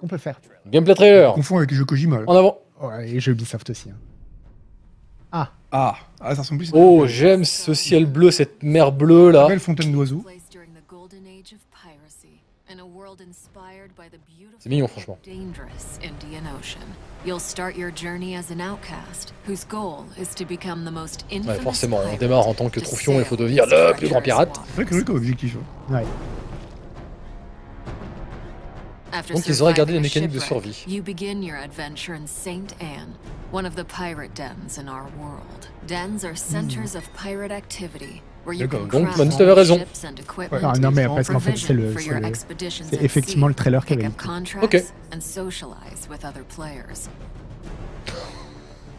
[0.02, 0.38] On peut faire.
[0.66, 2.20] Gameplay trailer, confond avec les jeux Kojima.
[2.26, 2.58] en avant.
[2.82, 3.88] Ouais, et jeux Ubisoft aussi.
[3.90, 3.96] hein.
[5.32, 9.30] Ah, Ah, ah, ça ressemble plus à Oh, j'aime ce ciel bleu, cette mer bleue
[9.30, 9.42] là.
[9.42, 10.22] une belle fontaine d'oiseaux.
[14.58, 15.18] C'est mignon, franchement.
[17.26, 17.36] Dangerous Indian Ocean.
[17.36, 21.58] You'll start your journey as an outcast, whose goal is to become the most infamous
[21.58, 24.08] Ouais, forcément, on pirate démarre en tant que to troufion, il faut devenir le plus
[24.08, 24.48] grand pirate.
[24.48, 24.64] waters.
[24.66, 25.56] C'est vrai que c'est comme objectif.
[25.90, 25.94] hein.
[25.94, 26.06] ouais.
[29.32, 30.84] Donc, ils auraient gardé les mécaniques de survie.
[30.86, 33.14] You begin your adventure in Saint Anne,
[33.50, 35.68] one of the pirate dens in our world.
[35.86, 36.98] Dens are centers hmm.
[36.98, 38.20] of pirate activity,
[38.90, 39.80] donc, Manu, t'avais raison.
[40.62, 42.00] Ah, non, mais parce qu'en fait, c'est le, for
[42.90, 44.10] c'est effectivement le trailer qui avait
[44.62, 44.82] Ok.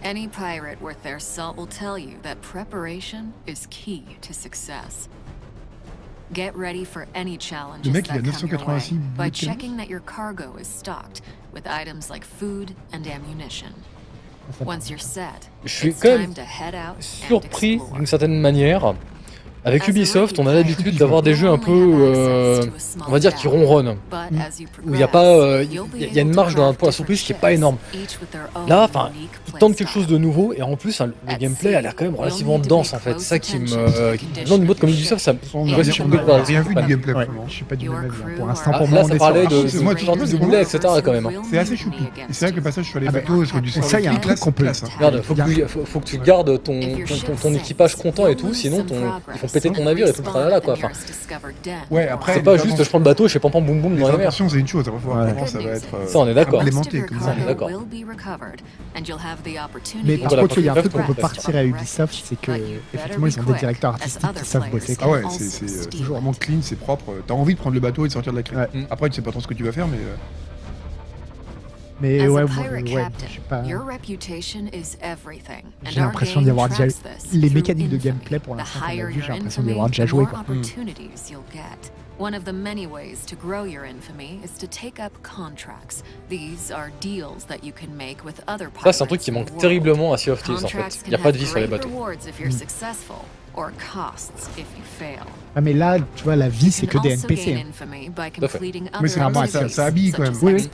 [0.03, 5.09] Any pirate worth their salt will tell you that preparation is key to success.
[6.33, 9.29] Get ready for any challenges Le mec, il a that come your 986 way by
[9.29, 13.73] checking that your cargo is stocked with items like food and ammunition.
[14.61, 18.05] Once you're set, Je suis it's quand même time to head out and surpris d'une
[18.05, 18.95] certaine manière.
[19.65, 22.63] Avec Ubisoft, on a l'habitude d'avoir des you jeux un peu, euh,
[23.05, 23.97] on va dire, qui ronronnent.
[24.09, 26.21] But as you Où il n'y a pas, euh, il y a- il y a
[26.21, 27.75] une marge dans pour la surprise qui est pas énorme.
[28.67, 29.09] Là, enfin,
[29.47, 32.05] ils tentent quelque chose de nouveau et en plus, hein, le gameplay a l'air quand
[32.05, 33.19] même relativement dense en fait.
[33.19, 33.67] ça qui me.
[33.73, 34.15] euh,
[34.45, 35.39] d'une of boîte comme Ubisoft, ça me.
[35.53, 35.83] On n'a rien,
[36.25, 37.13] pas- rien vu pas- du gameplay.
[37.13, 38.07] Ouais, je suis pas du même avis.
[38.07, 38.29] hein.
[38.37, 40.15] Pour l'instant, are pour Ah, moi, là, on ça parlait de- C'est moi, tu genre
[40.15, 40.79] vois, de c'est boulet, etc.
[41.03, 41.25] quand même.
[41.25, 41.31] hein.
[41.49, 41.97] C'est assez choupi.
[42.03, 44.11] Et c'est vrai que le passage sur les bateaux, sur du ça, il y a
[44.13, 44.65] un truc qu'on peut-.
[44.97, 48.27] Regarde, faut que, tu, faut, faut que tu gardes ton, ton, ton- ton équipage content
[48.27, 48.95] et tout, sinon ton,
[49.33, 50.73] ils font péter ton navire et tout le tralala quoi.
[50.73, 50.89] Enfin,
[51.91, 53.81] Ouais, après, c'est pas juste je prends le bateau et je fais pam pam boum
[53.81, 54.31] boum dans la mer.
[54.33, 54.85] c'est une chose.
[54.87, 55.31] Après, Ouais.
[55.33, 55.87] comment ça va être.
[55.95, 56.61] euh, Ça, on est d'accord.
[56.61, 57.33] implémenté comme ça.
[57.37, 57.69] on est d'accord.
[60.03, 62.51] Mais par contre, il y a un truc qu'on peut partir à Ubisoft, c'est que
[62.93, 64.97] effectivement, ils ont des directeurs artistiques qui savent bosser.
[65.01, 67.13] Ah ouais, c'est c'est, euh, toujours vraiment clean, c'est propre.
[67.25, 68.67] T'as envie de prendre le bateau et de sortir de la.
[68.67, 68.87] Mm.
[68.89, 69.97] Après, tu sais pas trop ce que tu vas faire, mais.
[71.99, 73.63] Mais As ouais, bon, ouais, je sais pas.
[73.63, 75.63] your reputation is everything.
[75.85, 76.85] and J'ai l'impression d'y avoir déjà
[77.33, 79.87] les mécaniques de gameplay pour The l'instant qu'on a higher vu, j'ai l'impression d'y avoir
[79.87, 80.39] déjà joué more quoi.
[80.41, 81.91] opportunities you'll get.
[82.19, 86.03] One of the many ways to grow your infamy is to take up contracts.
[86.29, 89.55] These are deals that you can make with other Ça, c'est un truc qui manque
[89.57, 90.99] terriblement à Sea of Thieves en fait.
[91.05, 91.89] Il n'y a pas de vie sur les bateaux.
[91.89, 93.17] rewards if you're successful,
[93.55, 95.25] or costs if you fail.
[95.55, 97.53] Ah, mais là, tu vois, la vie, c'est que des NPC.
[97.53, 98.99] gain hein.
[99.01, 100.35] Mais c'est normal, ça- ça habille quand même.
[100.41, 100.67] oui.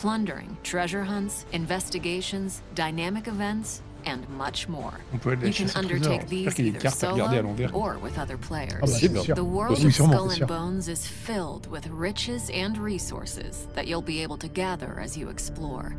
[0.00, 4.92] Exploration, plundering, treasure hunts, investigations, dynamic events, and much more.
[5.12, 7.38] On peut aller You can undertake these qu'il y a des either cartes à regarder
[7.38, 8.78] à solo or with other players.
[8.82, 9.18] Ah bah, Possible.
[9.18, 9.34] c'est sûr.
[9.34, 14.22] The world of Skull and Bones is filled with riches and resources that you'll be
[14.22, 15.92] able to gather as you explore.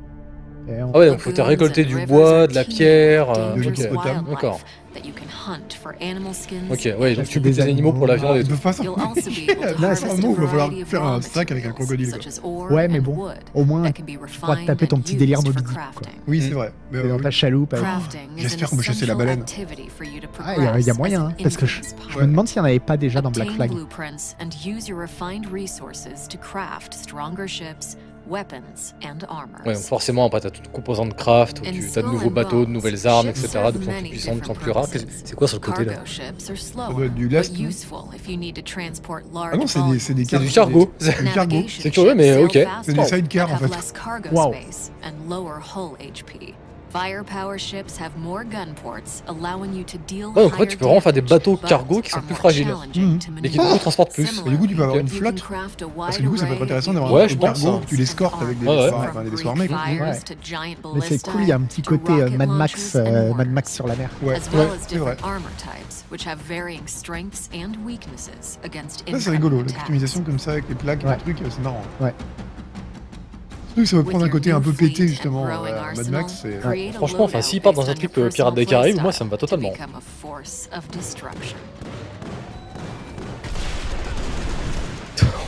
[0.68, 3.32] Ah ouais, donc faut récolter du bois, de la pierre.
[3.32, 4.30] euh, De ok.
[4.30, 4.60] D'accord.
[4.94, 6.72] That you can hunt for animal skins.
[6.72, 8.54] Ok, ouais, donc tu butes des animaux pour la viande et Ils tout.
[8.54, 8.92] able to
[9.82, 12.12] Là, c'est un mot il va falloir faire un sac avec un crocodile.
[12.42, 12.72] quoi.
[12.72, 16.08] Ouais, mais and bon, au moins, be pourras te taper ton petit délire crafting.
[16.28, 16.72] Oui, c'est vrai.
[16.92, 17.76] Mais, dans ta chaloupe.
[18.38, 19.44] J'espère peut chasser la baleine.
[20.44, 21.82] Ah, il y a- y, moyen, hein, parce que je,
[22.18, 23.72] me demande s'il n'y en avait pas déjà dans Black Flag.
[29.66, 32.66] Ouais, donc forcément, après, t'as toute composante de craft, où tu as de nouveaux bateaux,
[32.66, 33.60] de nouvelles armes, etc.
[33.74, 34.88] De plus en plus puissantes, de plus en plus rares.
[35.24, 35.94] C'est quoi sur le côté là
[36.88, 39.58] Ça doit être du but lest, non useful if you need to transport large Ah
[39.58, 40.44] non, c'est des, c'est des C'est cartes.
[40.44, 40.92] du cargo.
[41.00, 41.64] C'est du cargo.
[41.68, 42.58] C'est curieux, mais ok.
[42.84, 43.94] C'est des sidecars, en fait.
[44.32, 44.54] Wow.
[46.92, 47.32] Space and lower hull HP.
[47.32, 50.78] Firepower ships have more gun ports, allowing you to deal Ouais, donc en fait, tu
[50.78, 52.68] peux vraiment faire des damage, bateaux cargo qui sont plus fragiles.
[52.68, 53.00] to
[53.42, 54.42] Mais qui transportent plus.
[54.46, 55.44] Et du coup, tu peux avoir une flotte.
[55.96, 57.82] Parce que du coup, ça peut être intéressant d'avoir Ouais, un cargo hein.
[57.84, 58.92] que tu l'escortes avec des Ouais, ouais.
[58.94, 59.54] enfin, des quoi.
[60.94, 63.50] Mais c'est cool, il y a un petit côté euh, Mad Max, euh, Mad.
[63.50, 64.10] Max sur la mer.
[64.22, 64.68] Ouais, c'est vrai.
[64.88, 69.64] different armor types, which have varying strengths and weaknesses against Ça, c'est rigolo.
[69.64, 71.16] Customisation comme ça avec les plaques et Ouais.
[71.18, 71.82] les trucs, euh, c'est marrant.
[72.00, 72.14] Ouais.
[73.76, 75.46] Que ça va prendre un côté un peu pété justement.
[75.46, 79.02] euh, Mad Max, a Franchement, enfin, s'ils partent dans un your euh, Pirates des Caraïbes,
[79.02, 79.72] moi, ça me va to totalement.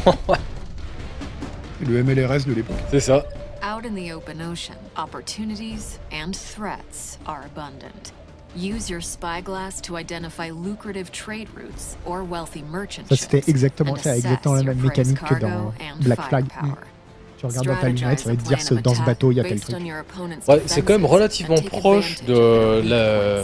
[1.86, 2.78] Le MLRS de l'époque.
[2.92, 3.26] C'est ça.
[3.62, 8.12] Out in the open ocean, opportunities and threats are abundant.
[8.56, 14.16] Use your spyglass to identify lucrative trade routes or wealthy merchant Ça, c'était exactement ça,
[14.16, 16.46] exactement la même mécanique que dans Black Flag.
[17.44, 19.40] Tu regardes dans ta lunette, ça va te dire ce, dans ce bateau, il y
[19.42, 19.76] a tel truc.
[20.48, 23.44] Ouais, c'est quand même relativement proche de their la-.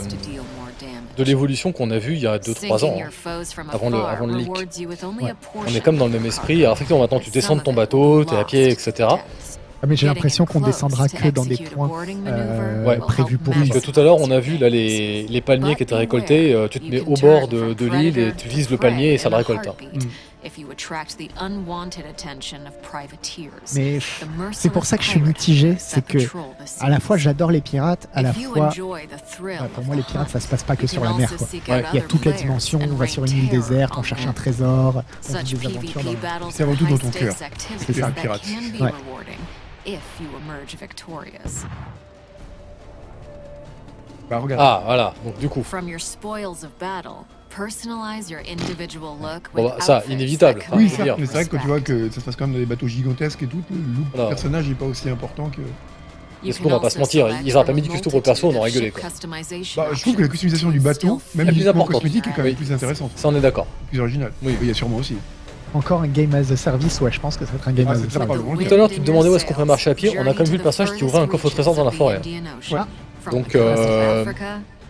[1.18, 2.96] De l'évolution qu'on a vue il y a 2-3 ans.
[2.98, 3.42] Hein.
[3.70, 4.46] avant le- avant le leak.
[4.48, 5.30] rewards you with only Ouais.
[5.30, 6.62] a On est portion comme dans le même esprit.
[6.64, 9.08] Alors effectivement, maintenant tu descends de ton bateau, t'es à pied, etc.
[9.82, 11.90] Ah, mais j'ai l'impression qu'on descendra que dans des points
[12.26, 12.96] euh, Ouais.
[12.98, 13.74] prévus pour Parce nous.
[13.74, 16.52] que tout à l'heure, on a vu là les, les palmiers qui étaient récoltés.
[16.54, 19.18] euh, tu te mets au bord de, de l'île et tu vises le palmier et
[19.18, 19.66] ça le récolte.
[19.68, 19.74] hein.
[23.74, 23.98] Mais
[24.52, 26.18] c'est pour ça que je suis mitigé, c'est que
[26.80, 30.40] à la fois j'adore les pirates, à la fois ouais, pour moi les pirates ça
[30.40, 31.46] se passe pas que sur la mer quoi.
[31.68, 31.84] Ouais.
[31.92, 34.32] Il y a toute la dimension, on va sur une île déserte, on cherche un
[34.32, 37.34] trésor, on vit Such des aventures dans PvP C'est avant tout dans ton cœur.
[37.78, 38.42] C'est ça, un pirate.
[38.80, 38.92] Ouais.
[39.86, 41.64] If you emerge victorious.
[44.28, 44.62] Bah regarde.
[44.62, 45.14] Ah, voilà.
[45.24, 45.64] Donc du coup,
[49.54, 50.62] Bon, with bah, ça, inévitable.
[50.72, 52.54] Oui, certes, mais c'est vrai que quand tu vois que ça se passe quand même
[52.54, 54.28] dans des bateaux gigantesques et tout, le look du Voilà.
[54.30, 55.60] personnage n'est pas aussi important que.
[56.42, 58.22] You Est-ce qu'on va pas se mentir, ils auraient pas mis du custo pour le
[58.22, 59.02] perso, on aurait of quoi.
[59.76, 61.92] Bah, je trouve que la customisation du bateau, même La plus importante.
[61.96, 62.54] cosmétique, est quand même Oui.
[62.54, 63.66] plus intéressante, Ça, on est d'accord.
[63.90, 64.32] plus originale.
[64.42, 64.56] Oui.
[64.60, 65.16] Il y a sûrement aussi.
[65.74, 67.86] Encore un game as a service, ouais, je pense que ça va être un game
[67.88, 68.68] Ah, as a service.
[68.68, 70.16] Tout à l'heure, tu te demandais où est-ce qu'on peut marcher à pied.
[70.18, 71.90] On a quand même vu le personnage qui ouvrait un coffre au trésor dans la
[71.90, 72.20] forêt.
[72.72, 72.80] Ouais.
[73.30, 74.24] Donc, euh,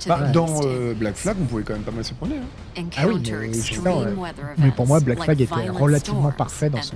[0.06, 2.32] Bah, dans euh, Black Flag, on pouvait quand même pas mal se prendre.
[2.34, 2.82] Hein.
[2.96, 3.20] Ah oui,
[3.84, 4.70] mais ouais.
[4.76, 6.94] Pour moi, Black Flag était relativement parfait dans son-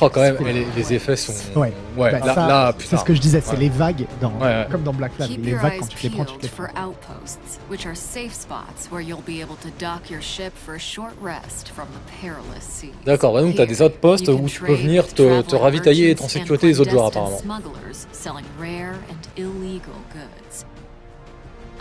[0.00, 1.32] Oh, quand même, et les, les effets sont.
[1.58, 1.72] Ouais.
[1.96, 3.58] Ouais, Bah, là, là, c'est ce que je disais, c'est Ouais.
[3.58, 4.66] les vagues, dans, Ouais, ouais.
[4.70, 5.28] comme dans Black Flag.
[5.28, 6.84] Keep Les your vagues, eyes quand tu les prends, tu peeled les for prends.
[6.88, 10.78] outposts, which are safe spots where you'll be able to dock your ship for a
[10.78, 12.92] short rest from the perilous seas.
[13.06, 16.28] D'accord, ouais, donc t'as des outposts où tu peux venir te, ravitailler et être en
[16.28, 17.38] sécurité des autres joueurs, apparemment.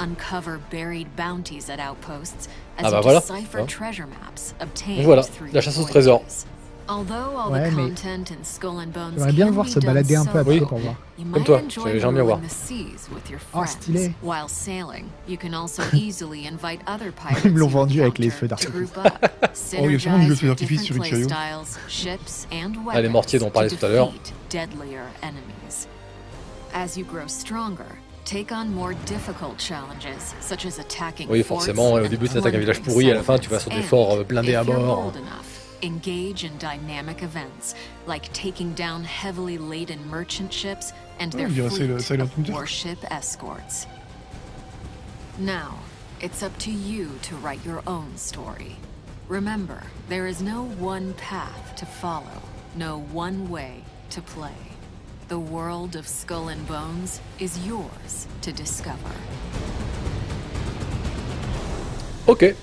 [0.01, 2.47] Uncover buried bounties at outposts
[2.79, 3.65] as Ah bah you voilà, decipher hein.
[3.67, 6.19] treasure maps obtained voilà, through la your chasse au trésor.
[6.19, 6.45] voyages.
[6.89, 9.69] Although all Ouais, the mais content in Skull and Bones J'aimerais bien le voir be
[9.69, 10.95] se balader un peu à pied pour voir.
[11.17, 12.37] you Comme might toi, j'aimerais bien voir.
[12.39, 13.77] ruling the seas with your Oh, friends.
[13.79, 14.13] stylé.
[14.23, 18.17] While sailing, you can also easily invite other pirates Ils me l'ont you vendu avec
[18.17, 18.73] les feux to d'artifice.
[18.73, 19.13] group up,
[19.79, 20.95] Oh, il y a sûrement du jeu de feux synergize your d'artifice sur
[21.87, 24.07] ships, and Ah, les mortiers dont on parlait to tout à l'heure.
[24.07, 25.87] defeat deadlier enemies.
[26.73, 27.85] As you grow stronger,
[28.31, 32.59] take on more difficult challenges, such as attacking Oui, forcément, au début, tu attaques un
[32.59, 33.75] village pourri, à la fin, tu vas settlements.
[33.75, 35.03] sur des forts, euh, And, blindés à if you're bord.
[35.11, 37.75] bold enough, engage in dynamic events
[38.07, 42.49] like taking down heavily laden merchant ships and Oh, their on fleet Silent- Silent of
[42.49, 43.85] warship escorts.
[45.37, 45.79] Now,
[46.21, 48.77] it's up to you to write your own story.
[49.27, 52.41] Remember, there is no one path to follow,
[52.77, 54.70] no one way to play.
[55.31, 59.15] The world of Skull and Bones is yours to discover.
[62.27, 62.53] Ok.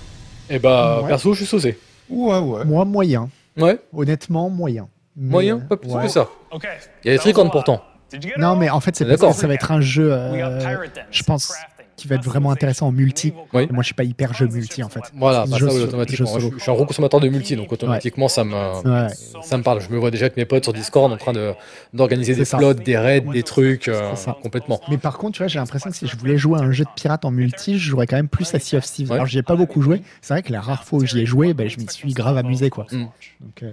[0.51, 1.07] Et bah, Ouais.
[1.07, 1.79] perso, je suis saucé.
[2.07, 2.65] Ouais, ouais.
[2.65, 3.27] Moi, moyen.
[3.57, 4.87] Ouais, Honnêtement, moyen.
[5.17, 6.03] Mais, moyen, euh, pas plus ouais.
[6.03, 6.29] que ça.
[6.51, 6.67] Okay.
[7.03, 7.49] Il y a des lot.
[7.49, 7.81] pourtant.
[8.11, 10.13] Did you get it Non, mais en fait, c'est que ça va être un jeu.
[10.13, 11.51] Euh, je pense.
[11.99, 13.33] Qui va être vraiment intéressant en multi.
[13.53, 13.67] Oui.
[13.71, 15.01] Moi, je suis pas hyper jeu multi en fait.
[15.15, 16.39] Voilà, bah Jeu ça, oui, solo- automatiquement.
[16.39, 19.07] Je, suis un gros consommateur de multi, donc automatiquement, ça, me, Ouais.
[19.43, 19.81] ça me parle.
[19.81, 21.53] Je me vois déjà avec mes potes sur Discord en train de-
[21.93, 24.79] d'organiser des slots, des raids, des trucs, euh, complètement.
[24.89, 26.85] Mais par contre, tu vois, j'ai l'impression que si je voulais jouer à un jeu
[26.85, 29.09] de pirate en multi, je jouerais quand même plus à Sea of Thieves.
[29.09, 29.15] Ouais.
[29.15, 30.01] Alors, j'y ai pas beaucoup joué.
[30.21, 32.37] C'est vrai que la rare fois où j'y ai joué, ben, je m'y suis grave
[32.37, 32.85] amusé, quoi.
[32.91, 32.97] Mm.
[33.41, 33.71] Donc, euh,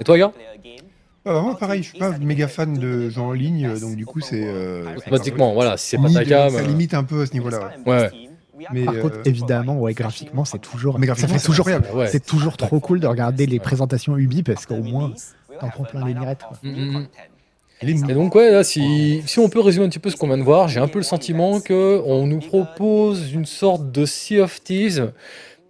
[0.00, 0.32] Et toi, gars
[1.28, 4.06] Ah, bah, moi, pareil, je suis pas méga fan de jeux en ligne, donc du
[4.06, 4.42] coup, c'est.
[4.42, 6.50] euh, Automatiquement, voilà, si c'est pas limite, ta cam.
[6.50, 7.70] Ça limite un peu à ce niveau-là.
[7.86, 7.92] ouais.
[7.92, 8.10] Ouais.
[8.72, 11.66] Mais, Par euh, contre, évidemment, ouais, graphiquement, c'est toujours, Mais ça graphiquement, fait toujours.
[11.94, 12.08] Ouais.
[12.08, 15.12] c'est toujours trop cool de regarder les présentations Ubi parce qu'au moins,
[15.60, 16.44] t'en prends plein les mirettes.
[16.62, 17.06] Mm, mm, mm.
[17.82, 20.26] est Et donc ouais, là, si, si on peut résumer un petit peu ce qu'on
[20.26, 24.04] vient de voir, j'ai un peu le sentiment que on nous propose une sorte de
[24.04, 25.12] Sea of Thieves,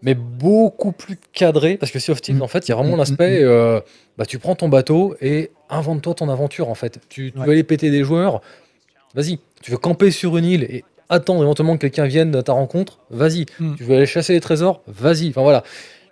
[0.02, 2.42] mais beaucoup plus cadré, parce que Sea of Thieves, Mm.
[2.42, 3.80] en fait, il y a vraiment Mm, l'aspect, euh,
[4.16, 7.00] bah, tu prends ton bateau et invente-toi ton aventure, en fait.
[7.08, 7.46] Tu, tu Ouais.
[7.46, 8.40] veux aller péter des joueurs,
[9.14, 9.38] vas-y.
[9.62, 12.98] Tu veux camper sur une île et attendre éventuellement que quelqu'un vienne à ta rencontre,
[13.10, 13.46] vas-y.
[13.58, 13.74] Mm.
[13.76, 15.30] Tu veux aller chasser les trésors, vas-y.
[15.30, 15.64] Enfin voilà.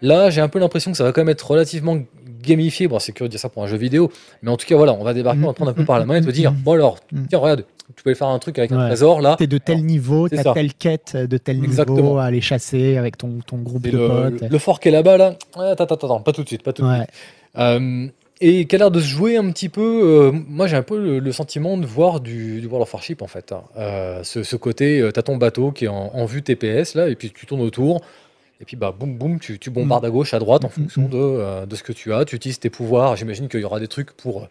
[0.02, 1.98] Là, j'ai un peu l'impression que ça va quand même être relativement
[2.46, 2.88] gamifié.
[2.88, 4.10] Bon, c'est curieux de dire ça pour un jeu vidéo,
[4.42, 5.98] mais en tout cas, voilà, on va débarquer, on va te prendre un peu par
[5.98, 7.24] la main et te dire, bon alors, Mm.
[7.28, 7.64] tiens, regarde,
[7.96, 8.86] tu peux faire un truc avec un Ouais.
[8.88, 9.36] trésor là.
[9.38, 11.96] T'es de tel niveau, C'est t'as telle quête de tel Exactement.
[11.96, 14.50] niveau à aller chasser avec ton, ton groupe de le, potes.
[14.50, 16.82] le fort qui est là-bas, là, attends, attends, attends, pas tout de suite, pas tout
[16.82, 16.96] de Ouais.
[16.98, 17.10] suite.
[17.58, 18.06] Euh,
[18.40, 20.02] et qui a l'air de se jouer un petit peu.
[20.04, 23.22] euh, moi, j'ai un peu le, le sentiment de voir du, du World of Warship
[23.22, 23.52] en fait.
[23.52, 23.62] hein.
[23.78, 27.14] Euh, ce, ce côté, t'as ton bateau qui est en, en vue TPS là, et
[27.14, 28.02] puis tu tournes autour.
[28.60, 31.02] Et puis bah boum boum, tu, tu bombardes à gauche, à droite en Mm, fonction
[31.02, 31.08] mm.
[31.10, 32.24] de, euh, de ce que tu as.
[32.24, 33.14] Tu utilises tes pouvoirs.
[33.16, 34.46] J'imagine qu'il y aura des trucs pour euh,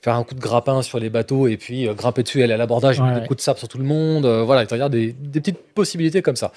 [0.00, 2.56] faire un coup de grappin sur les bateaux et puis euh, grimper dessus, aller à
[2.56, 3.26] l'abordage, Ouais, mettre des ouais.
[3.26, 4.26] coups de sable sur tout le monde.
[4.26, 6.52] Euh, voilà, il y a des, des petites possibilités comme ça.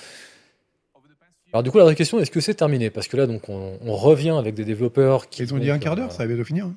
[1.53, 2.89] Alors du coup, la vraie question, est-ce que c'est terminé?
[2.91, 5.41] Parce que là, donc, on, on revient avec des développeurs qui...
[5.43, 6.65] Ils ont dit un quart d'heure, ça va bientôt finir.
[6.67, 6.75] hein.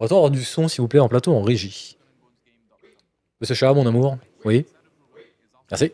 [0.00, 1.96] On va avoir du son, s'il vous plaît, en plateau, en régie.
[3.40, 4.16] Monsieur Chat, mon amour.
[4.44, 4.66] Oui.
[5.70, 5.92] Merci.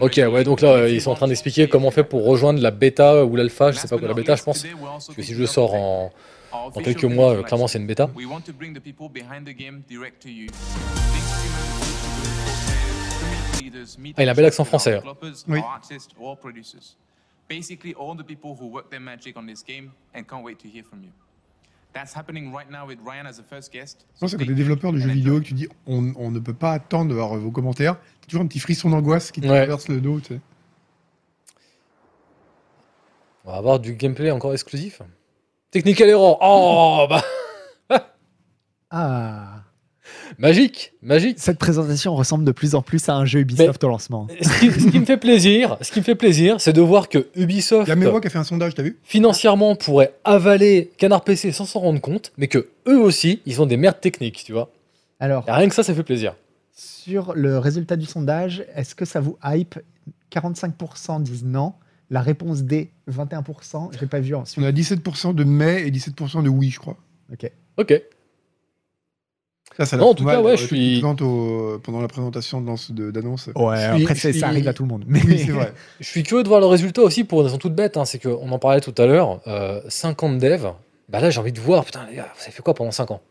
[0.00, 2.04] Ok, ouais, donc là, ils sont en want train to d'expliquer play comment on fait
[2.04, 4.62] pour rejoindre la bêta ou l'alpha, je sais pas quoi, la bêta, je pense.
[4.62, 6.12] Parce que si je le sors en,
[6.52, 8.08] en quelques game mois, euh, clairement, c'est une bêta.
[8.16, 10.46] We want to bring the people behind the game direct to you.
[10.46, 11.80] Big streamers,
[13.20, 15.02] community leaders, meet Ah, il a un bel accent français, hein.
[15.48, 15.58] Oui.
[15.58, 16.96] our artists, or producers.
[17.48, 20.68] Basically, all the people who work their magic on this game and can't wait to
[20.68, 21.10] hear from you.
[24.22, 26.54] Non, c'est quand t'es développeur de jeux vidéo que tu dis on, on ne peut
[26.54, 27.96] pas attendre de voir vos commentaires.
[28.20, 29.56] T'as toujours un petit frisson d'angoisse qui te Ouais.
[29.58, 30.20] traverse le dos.
[30.20, 30.40] tu sais.
[33.44, 35.02] On va avoir du gameplay encore exclusif.
[35.70, 36.38] Technical error.
[36.42, 37.24] Oh, bah,
[38.90, 39.59] Ah,
[40.38, 41.38] magique, magique.
[41.38, 44.26] cette présentation ressemble de plus en plus à un jeu Ubisoft au lancement.
[44.40, 47.08] Ce qui, ce qui me fait plaisir, ce qui me fait plaisir, c'est de voir
[47.08, 48.98] que Ubisoft Il y a qui a fait un sondage, t'as vu?
[49.02, 53.66] financièrement pourrait avaler Canard PC sans s'en rendre compte, mais que eux aussi, ils ont
[53.66, 54.70] des merdes techniques, tu vois.
[55.18, 56.34] Alors, Et rien que ça, ça fait plaisir.
[56.72, 59.78] sur le résultat du sondage, est-ce que ça vous hype?
[60.32, 61.74] 45% disent non.
[62.12, 63.90] La réponse D, 21%.
[63.98, 64.62] J'ai pas vu ensuite.
[64.62, 66.96] On a 17% de mais et 17% de oui, je crois.
[67.32, 67.50] Ok.
[67.76, 68.02] Ok.
[69.80, 72.60] Ça, ça Non, en tout mal, cas, ouais, euh, je suis- au- pendant la présentation
[72.60, 72.90] d'annonce.
[73.56, 75.04] Ouais, suis- après, c'est- ça suis- arrive à tout le monde.
[75.06, 75.72] Mais Oui, c'est vrai.
[76.00, 77.96] Je suis curieux de voir le résultat aussi pour une raison toute bête.
[77.96, 79.40] hein, c'est qu'on en parlait tout à l'heure.
[79.46, 80.72] euh, 50 devs.
[81.08, 83.10] Bah là, j'ai envie de voir, putain, les gars, vous avez fait quoi pendant 5
[83.10, 83.22] ans?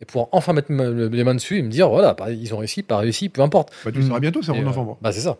[0.00, 2.52] Et pouvoir enfin mettre ma- le- les mains dessus et me dire, voilà, bah, ils
[2.52, 3.70] ont réussi, pas réussi, peu importe.
[3.84, 4.98] Bah, tu le sauras bientôt, c'est en euh, novembre.
[5.00, 5.38] Bah, c'est ça.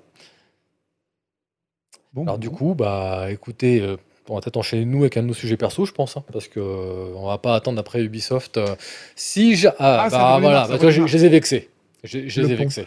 [2.12, 3.96] Bon, Alors, bon, du coup, bah, écoutez, euh,
[4.28, 6.48] on va peut-être enchaîner nous avec un de nos sujets perso, je pense, hein, parce
[6.48, 8.56] que euh, on va pas attendre après Ubisoft.
[8.58, 8.74] euh,
[9.16, 9.68] si j'ai.
[9.78, 11.70] Ah, Ah, bah voilà, bah, tu vois, je, je les ai vexés.
[12.04, 12.62] Je, je Le les ai pont.
[12.64, 12.84] vexés.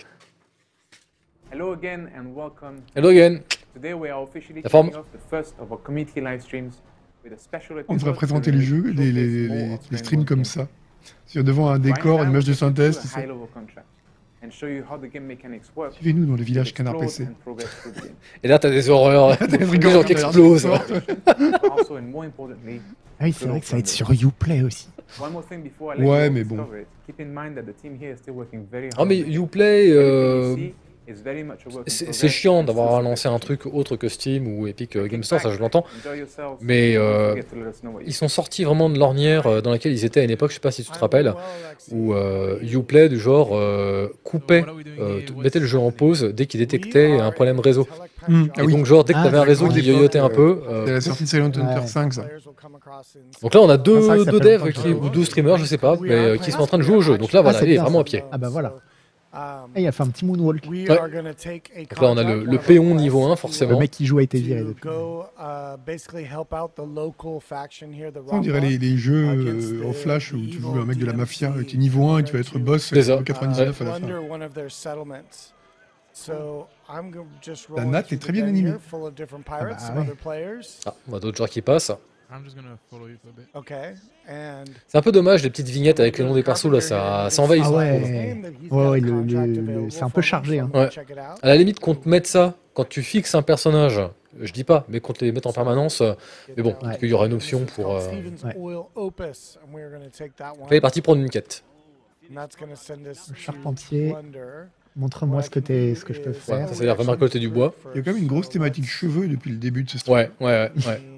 [1.52, 2.82] Hello again and welcome.
[2.96, 3.40] Hello again.
[3.74, 4.88] Today we are officially La forme.
[4.88, 6.72] kicking off the first of our community live streams
[7.24, 10.68] with a special On devrait présenter les jeux, les, les- les- les streams comme ça.
[11.28, 13.00] Sur devant un décor, une image de synthèse,
[14.52, 17.24] Suivez-nous dans le village Canard PC.
[17.24, 18.16] and progress through the game.
[18.44, 20.64] Et là, t'as des horreurs, des gens qui explosent.
[20.66, 20.84] fort.
[20.88, 22.82] But also and more importantly,
[23.20, 24.90] Ah oui, c'est vrai que ça va être sur Uplay aussi.
[25.20, 26.56] one more thing before I let Ouais, mais bon.
[26.56, 26.88] discover it.
[27.06, 28.96] Keep in mind that the team here is still working very hard.
[29.00, 29.20] Ah, mais.
[29.38, 30.56] Uplay, euh,
[31.88, 35.40] c'est chiant d'avoir still lancé un truc autre que Steam ou Epic euh, Game Store,
[35.42, 35.86] ça je l'entends.
[36.62, 37.36] Mais euh,
[38.06, 40.56] ils sont sortis vraiment de l'ornière euh, dans laquelle ils étaient à une époque, je
[40.56, 41.34] sais pas si tu te rappelles,
[41.92, 44.66] où euh, Uplay du genre euh, coupait,
[45.00, 47.88] euh, mettait le jeu en pause dès qu'il détectait un problème réseau.
[48.28, 48.32] Ah
[48.64, 48.74] oui.
[48.74, 49.82] donc genre dès que Ah, t'avais un réseau d'accord.
[49.82, 51.86] qui yoyotait un peu, C'est la sortie de Silent Hunter Ouais.
[51.88, 52.26] 5, ça.
[53.42, 56.40] donc là on a Ah, deux, devs qui, ou deux streamers, je sais pas, mais
[56.40, 57.18] qui sont en train de jouer au jeu.
[57.18, 58.24] Donc là voilà, c'est il est vraiment à pied.
[58.32, 58.74] Ah bah voilà.
[59.36, 60.66] Um, Et il a fait un petit moonwalk.
[60.88, 60.98] Ouais.
[60.98, 61.08] a
[61.90, 63.80] Donc là, on a le, le péon niveau 1, Le forcément.
[63.80, 64.62] mec qui joue a été viré.
[64.62, 64.88] to depuis.
[65.40, 65.78] uh,
[68.32, 71.52] on dirait les, jeux euh, en flash où tu joues un mec de la mafia
[71.68, 74.00] qui est niveau 1 et tu vas être boss euh, 99 à la fin.
[77.76, 78.70] La natte est très bien animée.
[79.44, 80.08] pirates, bah ouais.
[80.86, 81.92] Ah, on voit d'autres joueurs qui passent.
[82.36, 83.48] I'm just gonna follow you for a bit.
[83.56, 83.94] Okay,
[84.30, 87.30] and C'est un peu dommage, les petites vignettes avec le nom des persos, là, ça,
[87.30, 87.64] ça envahit.
[87.66, 88.36] Ah ouais.
[88.72, 90.70] Ouais, ouais, le- le- le- c'est un peu chargé, hein.
[90.74, 90.90] Ouais.
[91.42, 94.02] À la limite, qu'on te mette ça quand tu fixes un personnage,
[94.42, 96.02] je dis pas, mais qu'on te les mette en permanence.
[96.58, 97.96] Mais bon, peut-être qu'il y aura une option pour.
[97.96, 98.02] Euh...
[98.02, 98.52] Là,
[100.72, 101.64] il est parti prendre une quête.
[103.36, 104.14] Charpentier.
[104.98, 106.70] Montre-moi ce que, t'es- ce que je peux faire.
[106.70, 107.74] ça, ça veut dire vraiment récolter du bois.
[107.94, 110.16] Il y a quand même une grosse thématique cheveux depuis le début de ce stream.
[110.16, 111.02] Ouais, ouais, ouais.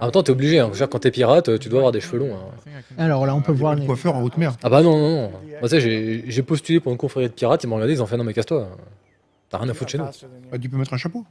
[0.00, 0.58] En même temps, t'es obligé.
[0.60, 0.70] Hein.
[0.72, 2.34] Je Quand t'es pirate, tu dois avoir des cheveux longs.
[2.34, 2.70] hein.
[2.98, 3.86] Alors là, on peut voir Le les...
[3.86, 4.54] coiffeur en haute mer.
[4.62, 5.30] Ah bah non, non, non.
[5.60, 8.06] Moi, tu sais, j'ai postulé pour une confrérie de pirates, ils m'ont regardé, ils ont
[8.06, 8.68] fait non, mais casse-toi.
[9.50, 10.04] T'as rien à foutre chez nous.
[10.52, 11.24] Ah, tu peux mettre un chapeau?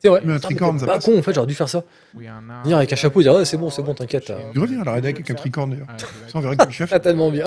[0.00, 0.20] C'est vrai.
[0.24, 1.04] Mais un tricorne, ça pas passe.
[1.06, 1.82] con, en fait, j'aurais dû faire ça.
[2.14, 4.24] Venir avec un chapeau et dire, ouais, c'est bon, c'est bon, t'inquiète.
[4.26, 5.86] Tu devrais venir à la rédac avec un tricorne d'ailleurs.
[5.90, 6.90] Ah, Ça, on verrait que le chef.
[6.90, 7.46] Pas tellement bien.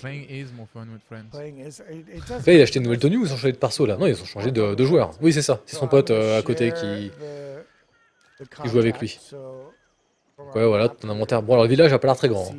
[0.00, 1.26] Playing is more fun with friends.
[2.46, 4.06] Là, il a acheté une nouvelle tenue ou ils ont changé de perso là Non,
[4.06, 5.10] ils ont changé de, de joueur.
[5.20, 5.60] Oui, c'est ça.
[5.66, 7.10] C'est son pote euh, à côté qui,
[8.62, 9.18] qui joue avec lui.
[10.54, 11.42] Ouais, voilà, ton inventaire.
[11.42, 12.46] Bon, alors le village a pas l'air très grand.
[12.50, 12.54] hein.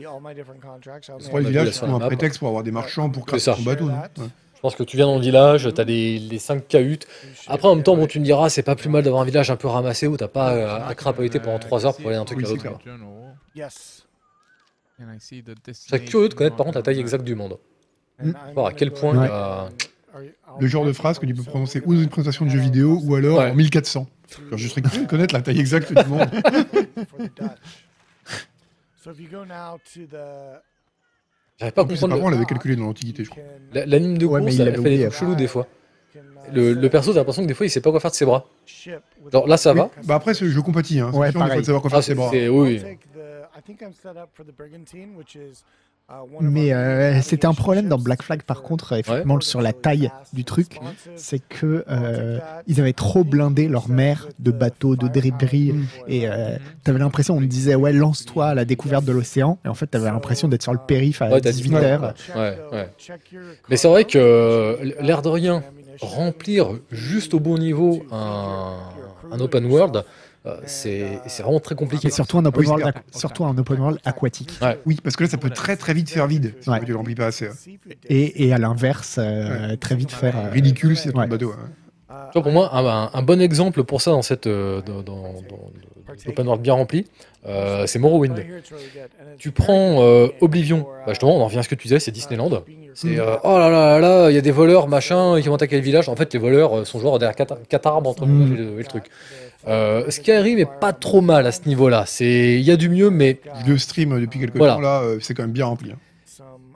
[1.32, 2.06] On a le village, c'est un map.
[2.08, 3.86] prétexte pour avoir des marchands pour C'est crafter ton bateau.
[3.88, 4.28] Ouais.
[4.56, 7.08] Je pense que tu viens dans le village, t'as les, les 5 cahutes.
[7.48, 9.50] Après, en même temps, bon, tu me diras, c'est pas plus mal d'avoir un village
[9.50, 12.26] un peu ramassé où t'as pas euh, à crapahuter pendant 3 heures pour aller d'un
[12.26, 12.62] truc à c'est l'autre.
[12.62, 12.78] clair.
[12.84, 12.94] quoi.
[13.56, 14.06] Yes.
[15.02, 17.34] And I see the Je serais curieux de connaître par contre la taille exacte du
[17.34, 17.58] monde.
[18.24, 21.96] And Voir à quel point you- Le genre de phrase que tu peux prononcer ou
[21.96, 23.50] dans une présentation de jeu vidéo ou alors Ouais.
[23.50, 24.06] en 1400.
[24.48, 26.28] Alors, je serais curieux de connaître la taille exacte du monde.
[27.10, 27.86] for the Dutch.
[29.04, 30.62] So if you go now to the
[31.60, 32.16] J'arrive pas à comprendre.
[32.16, 33.44] parents le- l'avaient calculé dans l'Antiquité, je crois.
[33.74, 35.68] la- L'anime de Ouais, course, il l'avait fait des chelous des fois.
[36.52, 38.26] Le, le perso, t'as l'impression que des fois, il sait pas quoi faire de ses
[38.26, 38.46] bras.
[39.32, 39.90] Genre là, ça va.
[40.06, 41.00] Bah après, c'est- je compatis.
[41.00, 41.12] Hein.
[41.14, 41.60] Ouais, fois pareil.
[41.62, 42.30] de savoir quoi Ah, faire c'est ses bras.
[42.50, 42.82] oui.
[46.40, 50.12] Mais euh, c'était un problème dans Black Flag par contre, effectivement, for sur la taille
[50.34, 50.80] du truc,
[51.16, 55.74] c'est que euh, ils avaient trop blindé leur mer de bateaux, de débris,
[56.08, 59.68] et euh, t'avais l'impression, on te disait, ouais, lance-toi à la découverte de l'océan, et
[59.68, 62.14] en fait, t'avais l'impression d'être sur le périph' à Ouais, t'as 18 dit- heures.
[62.36, 62.58] Ouais.
[63.70, 65.64] Mais c'est vrai que euh, l'air de rien,
[66.02, 68.78] remplir juste au bon niveau un,
[69.32, 70.02] un open world, euh,
[70.66, 72.08] c'est c'est vraiment très compliqué.
[72.08, 74.52] Et surtout un open world, surtout un open world aquatique.
[74.62, 74.80] Ouais.
[74.86, 76.80] Oui, parce que là, ça peut très très vite faire vide si Ouais.
[76.80, 77.48] tu le remplis pas assez.
[77.48, 77.54] hein.
[78.10, 80.36] Et, et à l'inverse, euh, très vite faire.
[80.38, 81.54] euh, Ridicule si c'est ton bateau.
[81.54, 81.70] hein.
[82.34, 82.70] Tu vois, pour moi,
[83.14, 85.72] un, bon exemple pour ça dans cette euh, dans, dans, dans-
[86.28, 87.08] open world bien rempli,
[87.46, 88.36] euh, c'est Morrowind.
[89.38, 92.12] Tu prends euh, Oblivion, bah, justement, on en revient à ce que tu disais, c'est
[92.12, 92.64] Disneyland.
[92.94, 95.56] C'est euh, oh là là là là, il y a des voleurs, machin, qui vont
[95.56, 96.10] attaquer le village.
[96.10, 98.46] En fait, les voleurs euh, sont genre derrière quatre, quatre arbres entre le Mm.
[98.46, 99.06] village et le truc.
[99.68, 102.06] Euh, Skyrim est pas trop mal à ce niveau-là.
[102.08, 104.76] C'est, il y a du mieux, mais Je le stream depuis quelques Voilà.
[104.76, 105.92] temps, là, euh, c'est quand même bien rempli.
[105.92, 105.98] hein.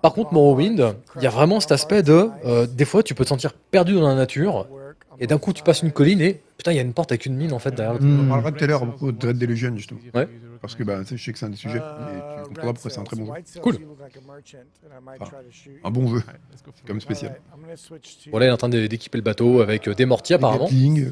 [0.01, 3.23] par contre, Morrowind, il y a vraiment cet aspect de, euh, des fois, tu peux
[3.23, 4.67] te sentir perdu dans la nature,
[5.19, 7.25] et d'un coup, tu passes une colline et putain, il y a une porte avec
[7.25, 7.99] une mine en fait derrière.
[7.99, 9.99] le On en parlera tout à l'heure propos de Dread Delusion, justement.
[10.13, 10.27] Ouais.
[10.61, 11.81] Parce que bah, je sais que c'est un des sujets, et
[12.43, 13.61] tu comprendras pourquoi c'est un très bon jeu.
[13.61, 13.77] Cool.
[15.83, 16.23] Un bon jeu,
[16.85, 17.39] comme spécial.
[18.31, 20.67] Bon, là, il est en train d'équiper le bateau avec euh, des mortiers apparemment.
[20.71, 21.09] Euh.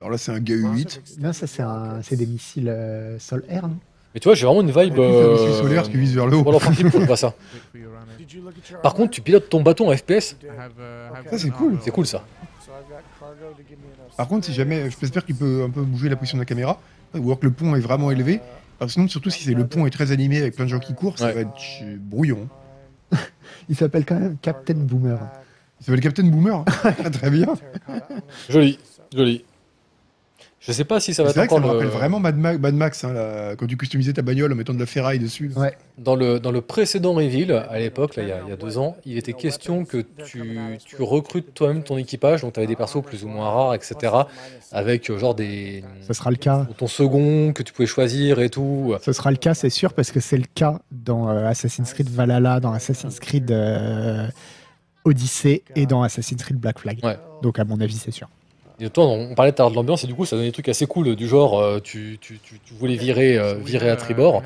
[0.00, 1.20] Alors là, c'est un GU8.
[1.20, 3.76] Non, ça, c'est un- c'est des missiles euh, sol-air, non?
[4.14, 4.94] Mais tu vois, j'ai vraiment une vibe.
[4.94, 6.44] Puis, c'est un euh, solaire qui vise vers le haut.
[6.72, 7.34] Je vois ça.
[8.82, 10.46] Par contre, tu pilotes ton bateau en FPS, uh,
[11.30, 11.78] Ça, c'est cool.
[11.82, 12.24] c'est cool ça.
[14.16, 16.80] Par contre, si jamais, j'espère qu'il peut un peu bouger la position de la caméra,
[17.14, 18.40] ou alors que le pont est vraiment élevé.
[18.78, 20.94] Parce sinon, surtout si c'est le pont est très animé avec plein de gens qui
[20.94, 21.32] courent, ça Ouais.
[21.34, 21.50] va être
[21.82, 22.48] euh, brouillon.
[23.68, 25.18] Il s'appelle quand même Captain Boomer.
[25.80, 26.64] Il s'appelle Captain Boomer.
[26.84, 26.92] hein.
[27.12, 27.46] Très bien.
[28.48, 28.78] Joli,
[29.14, 29.44] joli.
[30.62, 32.36] Je sais pas si ça va C'est être vrai que ça le- rappelle vraiment Mad,
[32.36, 35.18] Ma- Mad Max, hein, là, quand tu customisais ta bagnole en mettant de la ferraille
[35.18, 35.50] dessus.
[35.56, 35.74] Ouais.
[35.96, 38.76] dans le dans le précédent reveal à l'époque, il y, a, il y a deux
[38.76, 40.42] ans, il était question que tu,
[40.84, 43.96] tu recrutes toi-même ton équipage, donc tu avais des persos plus ou moins rares, etc.
[44.70, 46.66] Avec euh, genre des Ce sera le cas.
[46.76, 48.94] ton second que tu pouvais choisir et tout.
[49.02, 52.10] Ce sera le cas, c'est sûr, parce que c'est le cas dans euh, Assassin's Creed
[52.10, 54.26] Valhalla, dans Assassin's Creed euh,
[55.04, 56.98] Odyssey et dans Assassin's Creed Black Flag.
[57.02, 57.16] Ouais.
[57.42, 58.28] Donc, à mon avis, c'est sûr.
[58.80, 60.52] Et toi, on parlait tout à l'heure de l'ambiance et du coup, ça donnait des
[60.52, 63.94] trucs assez cool du genre, euh, tu, tu, tu, tu voulais virer, euh, virer à
[63.94, 64.42] uh, tribord.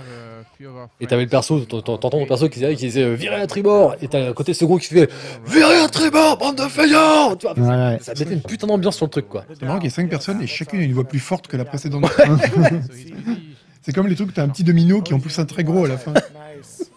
[0.61, 3.37] a Et t'avais le perso, t'entends uh, ton perso qui disait, qui disait euh, virer
[3.37, 5.09] à tribord, et t'as un côté second qui fait
[5.47, 7.99] virer à tribord, bande de feignants Tu vois, Ouais, ouais.
[8.01, 9.45] Ça mettait une putain d'ambiance sur le truc, quoi.
[9.53, 11.57] C'est marrant qu'il y ait 5 personnes et chacune a une voix plus forte que
[11.57, 12.05] la précédente.
[13.83, 15.89] C'est comme les trucs t'as un petit domino qui en pousse un très gros à
[15.89, 16.15] la fin.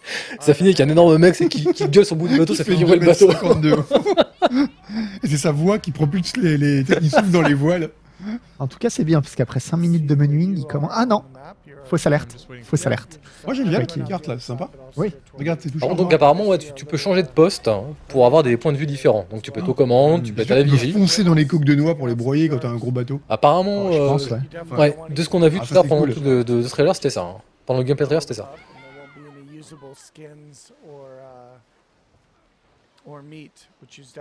[0.40, 2.64] Ça finit avec un énorme mec qui, qui gueule sur le bout du bateau, ça
[2.64, 3.30] fait vibrer le bateau.
[3.32, 3.84] 2m52.
[5.24, 7.90] Et c'est sa voix qui propulse les, les, qui souffle dans les voiles.
[8.58, 10.92] En tout cas, c'est bien, parce qu'après 5 minutes de menuing, il commence.
[10.94, 11.24] Ah non
[11.86, 12.36] Fausse alerte.
[12.64, 13.20] Fausse alerte.
[13.46, 14.70] Moi j'aime bien la carte là, c'est sympa.
[14.98, 15.14] Oui.
[15.38, 18.44] Regarde, c'est tout donc apparemment, ouais, tu, tu peux changer de poste hein, pour avoir
[18.44, 19.26] des points de vue différents.
[19.32, 20.92] Donc tu peux être aux commandes, tu peux être à la Tu peux vigie.
[20.92, 23.22] foncer dans les coques de noix pour les broyer quand t'as un gros bateau.
[23.30, 24.40] Apparemment, Je euh, pense, ouais.
[24.78, 26.16] ouais, de ce qu'on a vu Ah, tout à l'heure pendant cool.
[26.26, 27.22] le de trailer, c'était ça.
[27.22, 27.36] hein.
[27.66, 28.52] Pendant le gameplay trailer, c'était ça.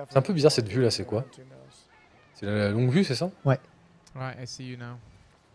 [0.09, 1.24] C'est un peu bizarre, cette vue-là, c'est quoi?
[2.34, 3.30] C'est la longue vue, c'est ça?
[3.44, 3.59] Ouais.
[4.14, 4.97] Right, I see you now.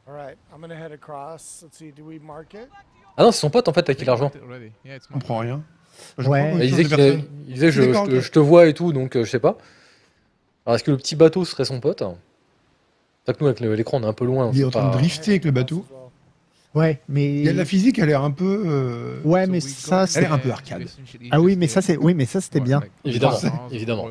[0.07, 1.61] Alright, I'm gonna head across.
[1.63, 2.67] Let's see, do we mark it?
[3.17, 5.63] Ah non, c'est son pote en fait à qui it's Je comprends rien.
[6.17, 6.39] Je Ouais.
[6.41, 7.23] comprends Bah, il disait, qu'il a- personne.
[7.47, 8.19] il disait je, te, ok.
[8.19, 9.57] je te vois et tout, donc euh, je sais pas.
[10.65, 12.03] Alors est-ce que le petit bateau serait son pote?
[13.25, 14.47] C'est que nous, avec l'écran, on est un peu loin.
[14.47, 15.85] on Il est en train pas- de drifter avec le bateau.
[16.73, 17.25] Ouais, mais.
[17.39, 18.63] Il y a de la physique, elle a l'air un peu.
[18.65, 20.21] euh, Ouais, mais ça, Elle c'est.
[20.23, 20.83] est un peu arcade.
[21.31, 21.97] Ah oui, mais ça, c'est.
[21.97, 22.81] Oui, mais ça, c'était bien.
[23.03, 23.37] Évidemment,
[23.71, 24.07] évidemment.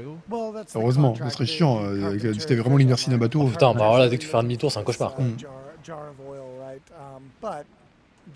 [0.74, 1.80] Heureusement, ça serait chiant.
[1.82, 3.44] euh, Si t'avais vraiment l'inertie d'un bateau.
[3.46, 5.14] Putain, bah voilà, dès que tu fais un demi-tour, c'est un cauchemar.
[5.18, 5.38] a Mm.
[5.38, 5.50] jar,
[5.84, 6.82] jar of oil, right?
[7.40, 7.64] But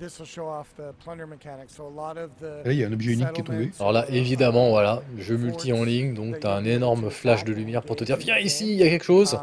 [0.01, 1.75] this will show off the plunder mechanics.
[1.77, 3.70] So a lot of the Là, il y a un objet unique qui est tombé.
[3.79, 7.83] Alors là, évidemment, voilà, jeu multi en ligne, donc t'as un énorme flash de lumière
[7.83, 9.39] pour te dire Viens ici, il y a quelque chose.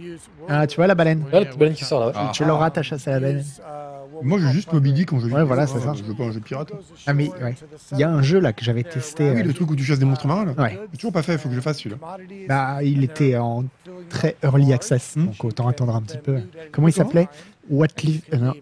[0.00, 2.06] use Ah, tu vois la baleine Là, la petite baleine qui sort là.
[2.06, 2.12] ouais.
[2.16, 2.30] Ah.
[2.32, 3.44] Tu l'auras attaché à la baleine.
[4.22, 4.92] Moi, je call juste Moby.
[4.92, 5.46] Dick en jeu Ouais, vidéo.
[5.46, 5.92] voilà, c'est ça.
[5.94, 6.72] Je veux pas un jeu pirate.
[7.06, 7.54] Ah, mais ouais.
[7.92, 9.28] Il y a un jeu là que j'avais testé.
[9.28, 10.52] Ah oui, euh, le truc où tu chasses des monstres marins là.
[10.58, 10.78] Ouais.
[10.92, 11.96] J'ai toujours pas fait, il faut que je le fasse celui-là.
[12.48, 13.64] Bah, il était en
[14.08, 15.26] très early access, Hmm.
[15.26, 16.38] donc autant attendre un petit peu.
[16.72, 17.28] Comment il s'appelait?
[17.70, 18.22] What Live.
[18.32, 18.52] euh, non,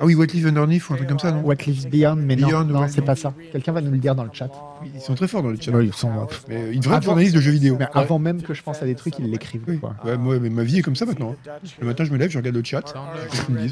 [0.00, 2.34] Ah oui, What Live Underneath ou un truc comme ça, non What Lives Beyond, mais
[2.36, 3.06] non, Beyond, non, ouais, c'est non.
[3.06, 3.32] pas ça.
[3.52, 4.50] Quelqu'un va nous le dire dans le chat.
[4.94, 5.70] Ils sont très forts dans le chat.
[5.70, 6.10] Ouais, ils sont.
[6.48, 7.76] Mais euh, ils devraient être Avant- journalistes de jeux vidéo.
[7.78, 9.62] Mais avant même que je pense à des trucs, ils l'écrivent.
[9.68, 9.78] Oui.
[9.78, 9.94] Quoi.
[10.04, 11.36] Ouais, moi, mais ma vie est comme ça maintenant.
[11.46, 11.52] hein.
[11.80, 12.82] Le matin, je me lève, je regarde le chat.
[12.82, 13.68] qu'ils me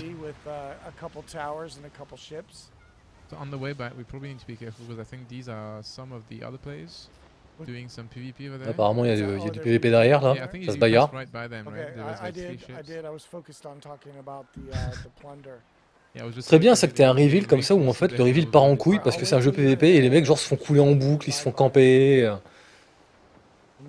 [2.17, 2.71] ships.
[3.31, 5.49] So on the way back, we probably need to be careful because I think these
[5.49, 7.09] are some of the other players
[7.67, 8.71] doing some PvP over there?
[8.71, 10.79] Apparemment, il y, a du- il y a du PVP derrière là, Yeah, ça se
[10.79, 11.11] bagarre.
[11.11, 11.95] passed right by them, Okay, right?
[11.95, 12.87] There was I, I like did, three I ships.
[12.89, 13.05] did.
[13.05, 15.61] I was focused on talking about the, uh, the plunder.
[16.15, 17.93] Yeah, I was just Très bien, c'est que t'es un reveal comme ça où en
[17.95, 20.25] fait le reveal part en couille parce que c'est un jeu PVP et les mecs
[20.27, 22.35] genre se font couler en boucle, ils se font camper.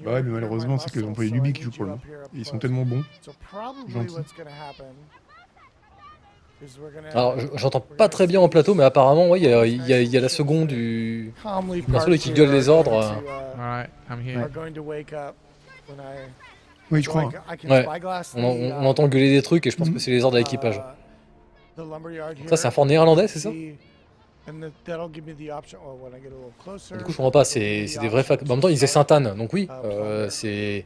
[0.03, 1.77] Bah ouais, mais malheureusement, c'est que muscle, l'employé so du I BIC qui need joue
[1.77, 1.97] pour le
[2.33, 3.03] Ils sont tellement bons.
[3.21, 4.15] So probably Gentil.
[4.15, 6.52] what's gonna happen is we're gonna-
[7.11, 9.85] Alors je- j'entends pas très bien en plateau, mais apparemment, ouais, il y, a- il
[9.87, 11.31] y a- il y a la seconde du.
[12.11, 13.09] les qui here les ordres, euh.
[13.09, 14.41] to, uh, Alright, I'm here.
[14.43, 15.35] are going to wake up
[15.87, 16.29] when I-
[16.91, 17.23] Oui, je crois.
[17.69, 17.85] Ouais.
[18.35, 19.93] On, the, on- uh, on entend gueuler des trucs et je pense Mhm.
[19.95, 20.81] que c'est les ordres de l'équipage.
[21.77, 21.81] uh,
[22.47, 23.73] Ça, c'est un fort néerlandais, c'est ça See,
[24.47, 27.03] and that- that'll give me the option- oh, when I get a little closer, Du
[27.03, 28.41] coup, je comprends pas, c'est des vrais facs.
[28.43, 29.09] En même temps, ils disaient start.
[29.09, 30.85] Sainte-Anne, donc oui, Ah, euh, c'est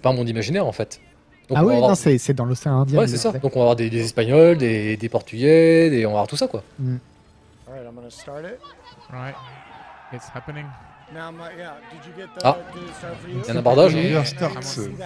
[0.00, 1.00] pas un monde imaginaire en fait.
[1.48, 2.98] Donc, Ah on va oui, avoir- non, c'est c'est dans l'océan Indien.
[2.98, 3.32] Ouais, c'est ça.
[3.32, 6.06] Donc on va avoir des, des Espagnols, des, des Portugais, des...
[6.06, 6.62] on va avoir tout ça quoi.
[6.80, 8.58] All right, I'm gonna start it.
[9.12, 9.34] Right,
[10.12, 10.66] it's happening.
[11.14, 12.56] Now, my, yeah, did you get the, Ah.
[13.28, 13.92] Il y a un abordage.
[14.38, 14.62] That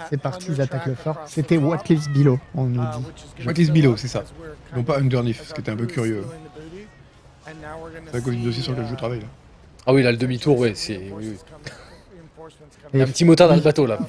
[0.09, 1.17] C'est parti, ils attaquent le fort.
[1.27, 2.87] C'était What Lives Below, on nous uh,
[3.39, 3.47] dit.
[3.47, 4.23] What Lives Below, c'est ça.
[4.77, 6.25] Non pas Underneath, ce qui était un peu curieux.
[7.45, 9.27] C'est la Covid dossier see, sur lequel je travaille là.
[9.87, 11.11] Ah oui, là le demi-tour, ouais, c'est.
[11.13, 11.37] Oui,
[12.93, 13.99] Il y a un petit motard dans le bateau là.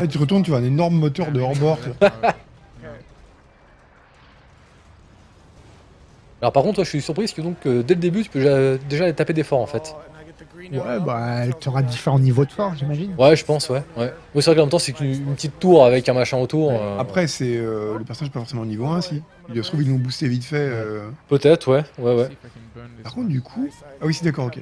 [0.00, 1.78] Là, tu retournes, tu vois un énorme moteur de hors-bord.
[6.42, 8.40] Alors par contre, je suis surpris parce que donc euh, dès le début, tu peux
[8.40, 9.94] déjà, déjà aller taper des forts en fait.
[10.72, 13.14] Ouais, bah, tu auras différents niveaux de fort, j'imagine.
[13.18, 13.82] Ouais, je pense, ouais.
[13.96, 14.12] ouais.
[14.34, 16.36] Oui, c'est vrai que en même temps, c'est qu'une une petite tour avec un machin
[16.38, 16.72] autour.
[16.72, 19.22] euh, Après, c'est euh, le personnage pas forcément niveau 1, si.
[19.54, 20.56] Il se trouve, ils l'ont boosté vite fait.
[20.58, 21.08] euh.
[21.28, 22.28] Peut-être, ouais, ouais, ouais.
[23.02, 23.68] Par contre, du coup.
[24.00, 24.58] Ah oui, c'est d'accord, ok.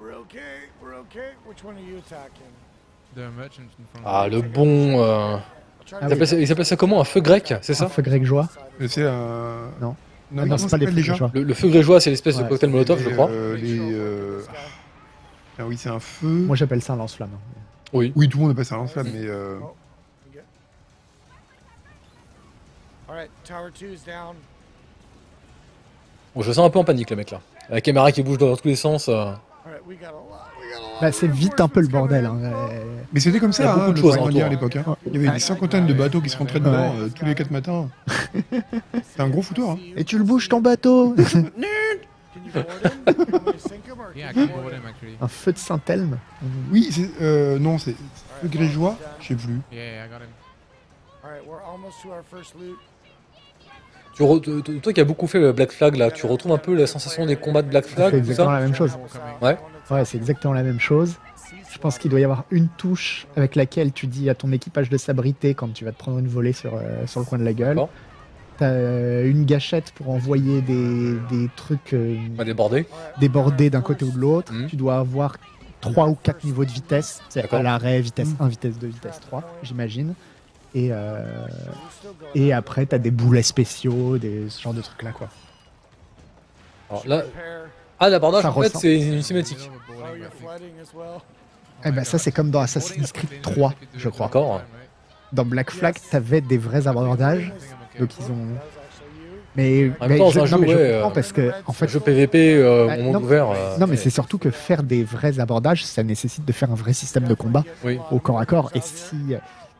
[0.00, 1.34] We're okay, we're okay.
[1.46, 2.52] Which one are you attacking?
[3.16, 5.00] The merchant in front Ah, le bon.
[5.02, 5.36] euh,
[6.00, 7.86] Ah Il s'appelle ça comment Un feu grec, c'est ça?
[7.86, 8.48] Un feu grec joie.
[8.78, 9.70] Mais C'est un.
[9.80, 9.96] Non.
[10.30, 12.68] Non, Ah non, c'est pas les feux le, le feu grégeois, c'est l'espèce de cocktail
[12.70, 13.30] molotov, je crois.
[13.30, 14.42] euh, les, euh,
[15.58, 16.26] Ah oui, c'est un feu.
[16.28, 17.30] Moi, j'appelle ça un lance-flamme.
[17.94, 18.12] Oui.
[18.14, 19.24] Oui, tout le monde appelle ça un lance-flamme, mais.
[19.26, 19.74] euh, Oh,
[20.30, 20.40] okay.
[23.08, 24.36] All right, tower two is down.
[26.34, 27.40] Bon, je sens un peu en panique, le mec là.
[27.70, 29.08] La caméra qui bouge dans tous les sens.
[29.68, 30.48] All right, we got a lot.
[30.58, 32.24] We got a lot Bah, of c'est vite un peu le bordel.
[32.24, 32.38] hein.
[32.42, 32.50] in.
[33.12, 34.76] Mais c'était comme Il y a ça, beaucoup hein, de le autour, à l'époque.
[34.76, 34.96] hein.
[35.06, 37.50] Il y avait des cinquantaines de bateaux qui se rentraient dedans euh, tous les 4
[37.50, 37.88] matins.
[39.14, 39.72] C'est un gros foutoir.
[39.72, 39.78] hein.
[39.96, 41.14] Et tu le bouges ton bateau.
[45.20, 46.18] Un feu de Saint-Elme
[46.70, 47.10] Oui, c'est.
[47.20, 47.94] euh, non, c'est.
[48.42, 49.60] Le Grégeois Je sais plus.
[54.18, 56.74] Tu re- toi qui as beaucoup fait le Black Flag là, tu retrouves un peu
[56.74, 58.98] la sensation des combats de Black C'est Flag, tout exactement ça la même chose.
[59.40, 59.56] Ouais.
[59.92, 61.14] Ouais, c'est exactement la même chose.
[61.70, 64.90] Je pense qu'il doit y avoir une touche avec laquelle tu dis à ton équipage
[64.90, 67.44] de s'abriter quand tu vas te prendre une volée sur, euh, sur le coin de
[67.44, 67.78] la gueule.
[68.56, 72.16] T'as une gâchette pour envoyer des, des trucs euh,
[73.20, 74.52] débordés d'un côté ou de l'autre.
[74.52, 74.66] Mhm.
[74.66, 75.36] Tu dois avoir
[75.80, 77.22] 3 ou 4 niveaux de vitesse.
[77.28, 80.14] C'est à l'arrêt, vitesse 1, vitesse 2, vitesse 3, j'imagine.
[80.78, 81.24] Et, euh,
[82.34, 85.28] et après, t'as des boulets spéciaux, des, ce genre de trucs là, quoi.
[86.90, 87.22] Alors là,
[88.00, 89.70] ah l'abordage en fait c'est une cinématique.
[91.84, 94.30] Eh ben, ça, c'est comme dans Assassin's Creed 3, je crois.
[95.32, 97.52] Dans Black Flag, t'avais des vrais abordages.
[97.98, 98.46] Donc, ils ont.
[99.56, 101.50] Mais, En même temps, je, un non, jeu, mais je ouais, comprends euh, parce que,
[101.66, 103.20] en fait, Jeu PVP euh, Bah, au monde non.
[103.22, 103.50] ouvert.
[103.50, 106.76] euh, Non, mais c'est surtout que faire des vrais abordages, ça nécessite de faire un
[106.76, 107.98] vrai système de combat Oui.
[108.12, 108.70] au corps à corps.
[108.76, 109.16] Et si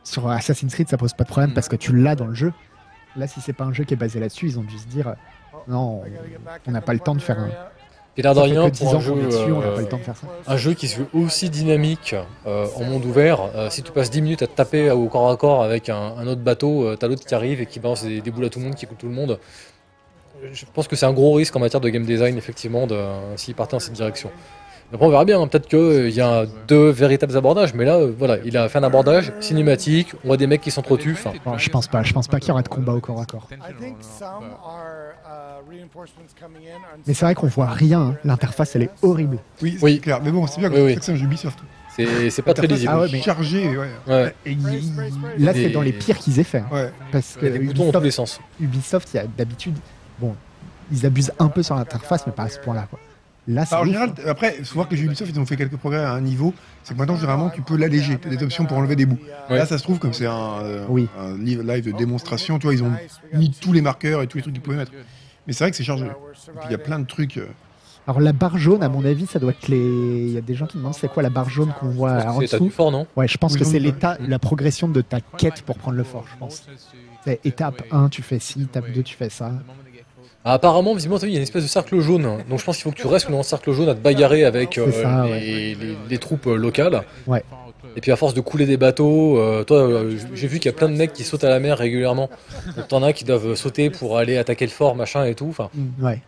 [0.09, 2.53] sur Assassin's Creed, ça pose pas de problème parce que tu l'as dans le jeu.
[3.17, 5.09] Là, si c'est pas un jeu qui est basé là-dessus, ils ont dû se dire
[5.09, 5.13] euh,
[5.67, 6.03] non,
[6.67, 7.49] on n'a pas le temps de faire un.
[8.17, 8.23] Que
[8.71, 9.85] 10 pour un jeu, euh,
[10.49, 12.17] un jeu qui se veut aussi dynamique
[12.49, 13.41] euh, en monde ouvert.
[13.55, 16.17] euh, si tu passes 10 minutes à te taper au corps à corps avec un,
[16.17, 18.59] un autre bateau, t'as l'autre qui arrive et qui balance des, des boules à tout
[18.59, 19.39] le monde, qui coule tout le monde.
[20.53, 23.01] Je pense que c'est un gros risque en matière de game design, effectivement, de,
[23.37, 24.31] s'il partait dans cette direction.
[24.93, 28.13] Après, on verra bien, hein, peut-être qu'il y a deux véritables abordages, mais là, euh,
[28.19, 31.13] voilà, il a fait un abordage cinématique, on voit des mecs qui s'entretuent.
[31.13, 32.03] Enfin, Bon, je pense pas.
[32.03, 33.47] Je pense pas qu'il y aura de combat au corps à corps.
[37.07, 38.01] Mais c'est vrai qu'on voit rien.
[38.01, 38.15] hein.
[38.25, 39.39] L'interface, elle est horrible.
[39.63, 40.01] Oui, c'est Oui.
[40.01, 40.21] clair.
[40.23, 40.99] Mais bon, c'est bien que Oui, oui.
[41.01, 41.59] c'est un jeu Ubisoft.
[42.31, 42.93] c'est pas très lisible.
[42.95, 43.89] Ah ouais, mais- Chargé, ouais.
[44.07, 44.35] Ouais.
[44.47, 46.63] Et il- là, c'est dans les pires qu'ils aient fait.
[46.73, 46.91] Ouais.
[47.13, 48.41] Parce Il que y a des boutons dans tous les sens.
[48.61, 49.77] Ubisoft, il y a d'habitude,
[50.19, 50.35] bon,
[50.91, 52.87] ils abusent un peu sur l'interface, mais pas à ce point-là.
[52.89, 52.99] Quoi.
[53.49, 55.47] Là, c'est Alors, en général, après, il faut voir que les jeux Ubisoft, ils ont
[55.47, 56.53] fait quelques progrès à un niveau.
[56.85, 58.19] C'est que maintenant, généralement, tu peux l'alléger.
[58.21, 59.19] Tu as des options pour enlever des bouts.
[59.49, 59.57] Ouais.
[59.57, 61.09] Là, ça se trouve, comme c'est un, euh, Oui.
[61.19, 62.93] un live, live de démonstration, tu vois, ils ont
[63.33, 64.93] mis tous les marqueurs et tous les trucs qu'ils pouvaient mettre.
[65.47, 66.05] Mais c'est vrai que c'est chargé.
[66.05, 67.39] Et puis, il y a plein de trucs.
[67.39, 67.47] euh,
[68.07, 69.79] Alors la barre jaune, à mon avis, ça doit être les.
[69.79, 72.41] Il y a des gens qui demandent c'est quoi la barre jaune qu'on voit en
[72.41, 72.69] C'est dessous.
[72.69, 73.07] fort, non?
[73.17, 76.05] Ouais, je pense Oui, que c'est l'état, la progression de ta quête pour prendre le
[76.05, 76.67] fort, je pense.
[77.25, 79.53] C'est étape 1, tu fais ci, étape 2, tu fais ça.
[80.51, 82.23] Ah, apparemment, visiblement, il y a une espèce de cercle jaune.
[82.49, 84.45] Donc je pense qu'il faut que tu restes dans le cercle jaune à te bagarrer
[84.45, 85.41] avec euh, ça, les, ouais.
[85.41, 87.03] les- les troupes euh, locales.
[87.27, 87.45] Ouais.
[87.97, 90.77] Et puis à force de couler des bateaux, euh, toi, j'ai vu qu'il y a
[90.77, 92.31] plein de mecs qui sautent à la mer régulièrement.
[92.77, 95.47] Donc t'en as qui doivent sauter pour aller attaquer le fort, machin et tout.
[95.51, 95.69] Enfin,
[96.01, 96.21] Ouais.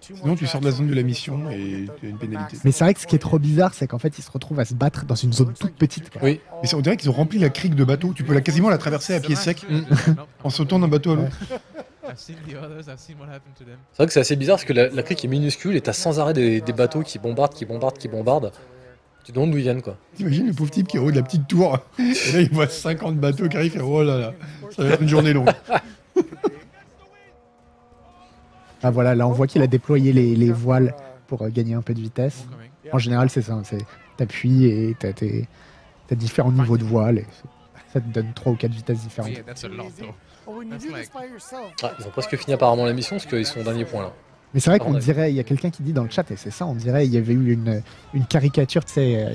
[0.00, 2.56] Sinon, tu sors de la zone de la mission et tu as une pénalité.
[2.64, 4.60] Mais c'est vrai que ce qui est trop bizarre, c'est qu'en fait, ils se retrouvent
[4.60, 6.10] à se battre dans une zone toute petite.
[6.10, 6.20] quoi.
[6.24, 6.40] oui.
[6.62, 8.12] Mais on dirait qu'ils ont rempli la crique de bateaux.
[8.14, 9.66] Tu peux la, quasiment la traverser à pied sec
[10.44, 11.36] en sautant d'un bateau à l'autre.
[13.92, 15.92] C'est vrai que c'est assez bizarre parce que la, la crique est minuscule et t'as
[15.92, 18.52] sans arrêt des, des bateaux qui bombardent, qui bombardent, qui bombardent.
[19.24, 19.96] Tu te demandes d'où ils viennent quoi.
[20.14, 21.78] T'imagines le pauvre type qui est au haut de la petite tour.
[21.98, 22.02] Et
[22.32, 23.76] là, il voit 50 bateaux qui arrivent.
[23.76, 24.34] Et oh là là,
[24.74, 25.50] ça va être une journée longue.
[28.82, 30.94] Ah voilà, là on voit qu'il a déployé les, les voiles
[31.26, 32.44] pour euh, gagner un peu de vitesse.
[32.92, 33.54] En général, c'est ça.
[33.54, 33.84] hein, C'est
[34.16, 35.48] t'appuies et t'as tes-
[36.06, 37.18] t'as différents niveaux de voiles.
[37.18, 37.26] Et
[37.92, 39.32] ça te donne 3 ou 4 vitesses différentes.
[41.82, 44.12] Ah, ils ont presque fini apparemment la mission parce qu'ils sont au dernier point là.
[44.54, 46.36] Mais c'est vrai qu'on dirait, il y a quelqu'un qui dit dans le chat, et
[46.36, 47.82] c'est ça, on dirait, il y avait eu une,
[48.14, 49.34] une caricature, tu sais, euh,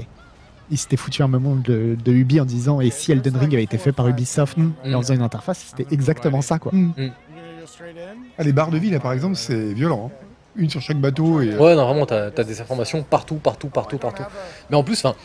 [0.71, 3.63] il s'était foutu un moment de, de Ubi en disant, et si Elden Ring avait
[3.63, 6.71] été fait par Ubisoft, et en faisant une interface, c'était exactement ça, quoi.
[8.37, 10.11] Ah, les barres de vie, là, par exemple, c'est violent.
[10.11, 10.25] hein.
[10.57, 11.39] Une sur chaque bateau.
[11.41, 14.23] Et, euh, Ouais, non, vraiment, t'as as des informations partout, partout, partout, partout.
[14.69, 15.15] Mais en plus, enfin,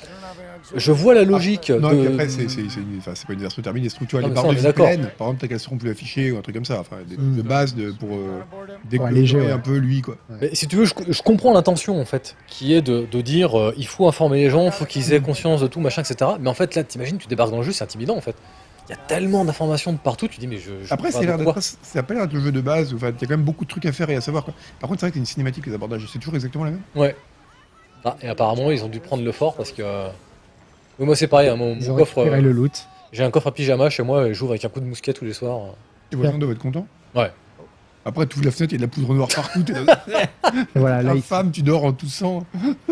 [0.75, 1.95] je vois la logique Non, de.
[1.95, 3.89] et puis après, c'est c'est- c'est une- enfin, c'est pas une version terminée.
[3.89, 6.55] Vois, Non, les barres de par exemple, t'as qu'elles seront plus affichées ou un truc
[6.55, 6.81] comme ça.
[6.81, 7.37] Enfin, des, Mm.
[7.37, 8.41] de base de, pour euh,
[8.99, 9.51] ouais.
[9.53, 10.17] un peu lui, quoi.
[10.41, 13.59] Mais si tu veux, je, je comprends l'intention en fait, qui est de, de dire
[13.59, 16.33] euh, il faut informer les gens, il faut qu'ils aient conscience de tout, machin, etc.
[16.41, 18.35] Mais en fait, là, t'imagines, tu débarques dans le jeu, c'est intimidant en fait.
[18.89, 20.71] Il y a tellement d'informations de partout, tu dis, mais je.
[20.85, 21.55] je Après, c'est pas l'air de quoi.
[21.55, 22.95] d'être, ça a pas l'air d'être le jeu de base.
[22.95, 24.45] Enfin, il y a quand même beaucoup de trucs à faire et à savoir.
[24.45, 24.55] Quoi.
[24.79, 26.07] Par contre, c'est vrai que c'est une cinématique les abordages.
[26.13, 26.81] C'est toujours exactement la même.
[26.95, 27.17] Ouais.
[28.05, 29.83] Ah, et apparemment, ils ont dû prendre le fort parce que.
[29.83, 30.09] euh,
[30.99, 32.19] oui, moi, c'est pareil, hein, mon, Ils coffre.
[32.19, 32.87] euh, le loot.
[33.13, 35.25] J'ai un coffre à pyjama chez moi et j'ouvre avec un coup de mousquet tous
[35.25, 35.61] les soirs.
[36.11, 36.87] Les voisins doivent être contents.
[37.15, 37.31] Ouais.
[38.05, 39.65] Après, tu ouvres la fenêtre, il y a de la poudre noire partout.
[39.69, 42.45] Et voilà, là, la ils femme, tu dors en toussant.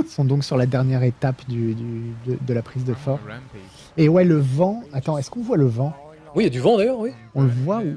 [0.08, 3.20] sont donc sur la dernière étape du, du- de, de la prise de fort.
[3.96, 5.94] Et ouais, le vent, attends, est-ce qu'on voit le vent?
[6.34, 7.10] Oui, il y a du vent d'ailleurs, oui.
[7.34, 7.96] On le voit ou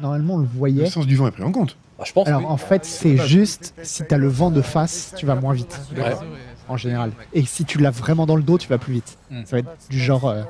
[0.00, 0.86] Normalement, on le Le voyait.
[0.86, 1.76] sens du vent est pris en compte.
[1.98, 2.26] Bah, je pense.
[2.26, 2.46] Alors oui.
[2.48, 5.78] en fait, c'est juste si t'as le vent de face, tu vas moins vite.
[5.96, 6.14] Ouais.
[6.68, 7.12] En général.
[7.32, 9.18] Et si tu l'as vraiment dans le dos, tu vas plus vite.
[9.30, 9.44] Hmm.
[9.44, 10.26] Ça va être du genre.
[10.28, 10.42] euh.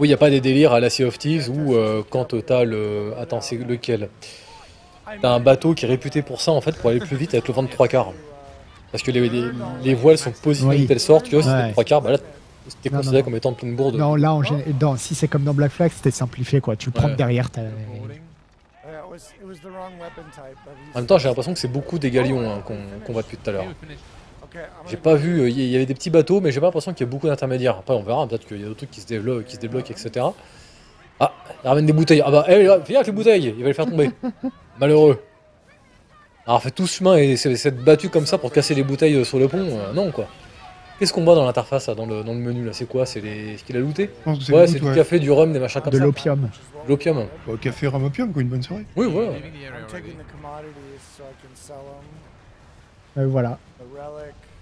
[0.00, 2.34] Oui, il n'y a pas des délires à la Sea of Thieves où euh, quand
[2.44, 3.12] t'as le.
[3.18, 4.08] Attends, c'est lequel?
[5.22, 7.46] T'as un bateau qui est réputé pour ça en fait, pour aller plus vite avec
[7.46, 8.12] le vent de trois quarts.
[8.90, 9.50] Parce que les, les,
[9.82, 10.82] les voiles sont positionnées Oui.
[10.82, 11.72] de telle sorte que si Ouais.
[11.72, 12.18] trois quarts, bah là
[12.82, 13.96] t'es Non, considéré non, comme étant en pleine bourde.
[13.96, 16.74] Non, là, en gé- dans- si c'est comme dans Black Flag, c'était simplifié quoi.
[16.76, 17.16] Tu le prends Ouais.
[17.16, 17.48] derrière.
[20.94, 23.36] En même temps, j'ai l'impression que c'est beaucoup des galions hein, qu'on qu'on voit depuis
[23.36, 23.66] tout à l'heure.
[24.88, 27.06] J'ai pas vu, euh, il y avait des petits bateaux, mais j'ai pas l'impression qu'il
[27.06, 27.76] y a beaucoup d'intermédiaires.
[27.78, 29.90] Après, on verra, peut-être qu'il y a d'autres trucs qui se débloquent, qui se débloquent
[29.90, 30.26] etc.
[31.20, 31.32] Ah,
[31.64, 32.22] il ramène des bouteilles.
[32.24, 34.10] Ah bah, eh, là, viens avec les bouteilles, il va les faire tomber.
[34.80, 35.22] Malheureux.
[36.46, 39.14] Alors, fait tout ce chemin et c'est- s'être battu comme ça pour casser les bouteilles
[39.16, 40.26] euh, sur le pont, euh, non quoi.
[40.98, 42.72] Qu'est-ce qu'on voit dans l'interface, là, dans le, dans le menu là?
[42.72, 43.04] C'est quoi?
[43.06, 43.56] C'est les...
[43.58, 44.10] ce qu'il a looté?
[44.40, 44.94] C'est Ouais, le c'est du ouais.
[44.94, 46.04] café, du rhum, des machins comme De ça.
[46.04, 46.40] l'opium.
[46.84, 47.24] De L'opium.
[47.48, 48.84] Au café rhum opium, quoi, une bonne soirée.
[48.94, 49.30] Oui, voilà.
[49.30, 49.92] Leaving the area I'm already.
[49.92, 53.22] taking the commodities so I can sell them.
[53.24, 53.58] Euh, voilà.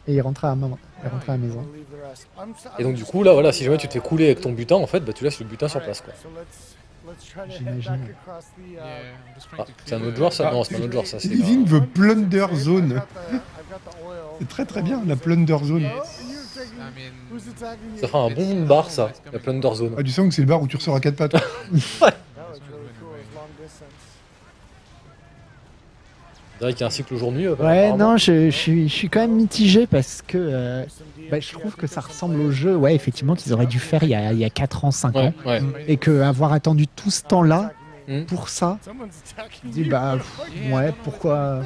[0.09, 0.78] Et il rentre à la maman.
[1.05, 1.64] Il rentre à la maison.
[2.78, 4.76] Et donc, du coup, là, voilà, si jamais tu te fais couler avec ton butin,
[4.76, 6.12] en fait, bah, tu laisses le butin sur place quoi.
[7.48, 8.14] J'imagine.
[9.59, 11.18] Ah, c'est un autre joueur ça Non, c'est pas un autre joueur ça.
[11.18, 13.03] c'est Living the Plunder Zone.
[14.38, 15.88] C'est très très bien, la Plunder Zone.
[18.00, 19.94] Ça fera un bon bar ça, la Plunder Zone.
[19.96, 21.32] Ah, tu sens que c'est le bar où tu ressors à quatre pattes.
[21.32, 21.40] That
[22.50, 23.14] was really cool.
[23.14, 23.88] It was long distance.
[26.63, 27.47] On dirait qu'il y a un cycle jour-nuit.
[27.49, 30.85] euh, Ouais, non, je, je suis, je suis quand même mitigé parce que euh,
[31.29, 34.11] bah, je trouve que ça ressemble au jeu, ouais, effectivement, qu'ils auraient dû faire il
[34.11, 35.33] y a, il y a 4 ans, 5 Ouais, ans.
[35.45, 35.61] ouais.
[35.89, 37.73] Et qu'avoir attendu tout ce temps-là
[38.09, 38.25] Hmm.
[38.25, 38.79] pour ça,
[39.65, 41.61] je dis bah pff, ouais, pourquoi,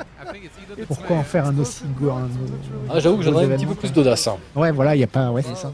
[0.87, 2.29] pourquoi en faire un aussi go un-
[2.91, 4.27] Ah, j'avoue que j'aurais un petit peu plus d'audace.
[4.29, 4.37] hein.
[4.55, 5.73] Ouais, voilà, il y a pas, ouais, c'est ça.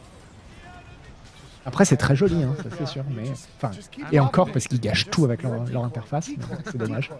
[1.67, 3.25] Après, c'est très joli, hein, ça c'est sûr, mais
[3.61, 3.73] enfin,
[4.13, 6.31] et encore parce qu'ils gâchent tout avec leur, interface,
[6.71, 7.11] c'est dommage.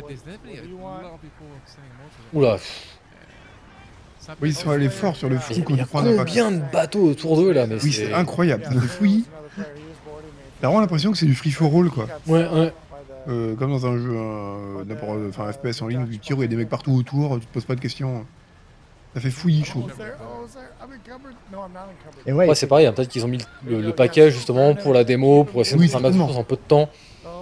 [0.00, 0.22] But there's
[0.62, 2.36] a.
[2.36, 2.56] Oula,
[4.40, 7.36] Oui, ils sont allés fort sur le fou qu'on y prend combien de bateaux autour
[7.36, 8.64] d'eux là mais Oui, c'est incroyable.
[8.64, 9.24] Ça fait fouillis.
[10.60, 12.06] T'as vraiment l'impression que c'est du free for all, quoi.
[12.26, 12.72] Ouais, ouais.
[13.28, 16.42] Euh, comme dans un jeu, un, enfin, un FPS en ligne où tu tires, où
[16.42, 18.24] il y a des mecs partout autour, tu te poses pas de questions.
[19.14, 19.92] Ça fait fouillis, je Oh, trouve.
[19.98, 20.46] Oh.
[22.26, 24.92] Et ouais, Ouais, c'est pareil, hein, peut-être qu'ils ont mis le, le paquet justement pour
[24.94, 26.88] la démo, pour essayer Oui, de faire un en peu de temps.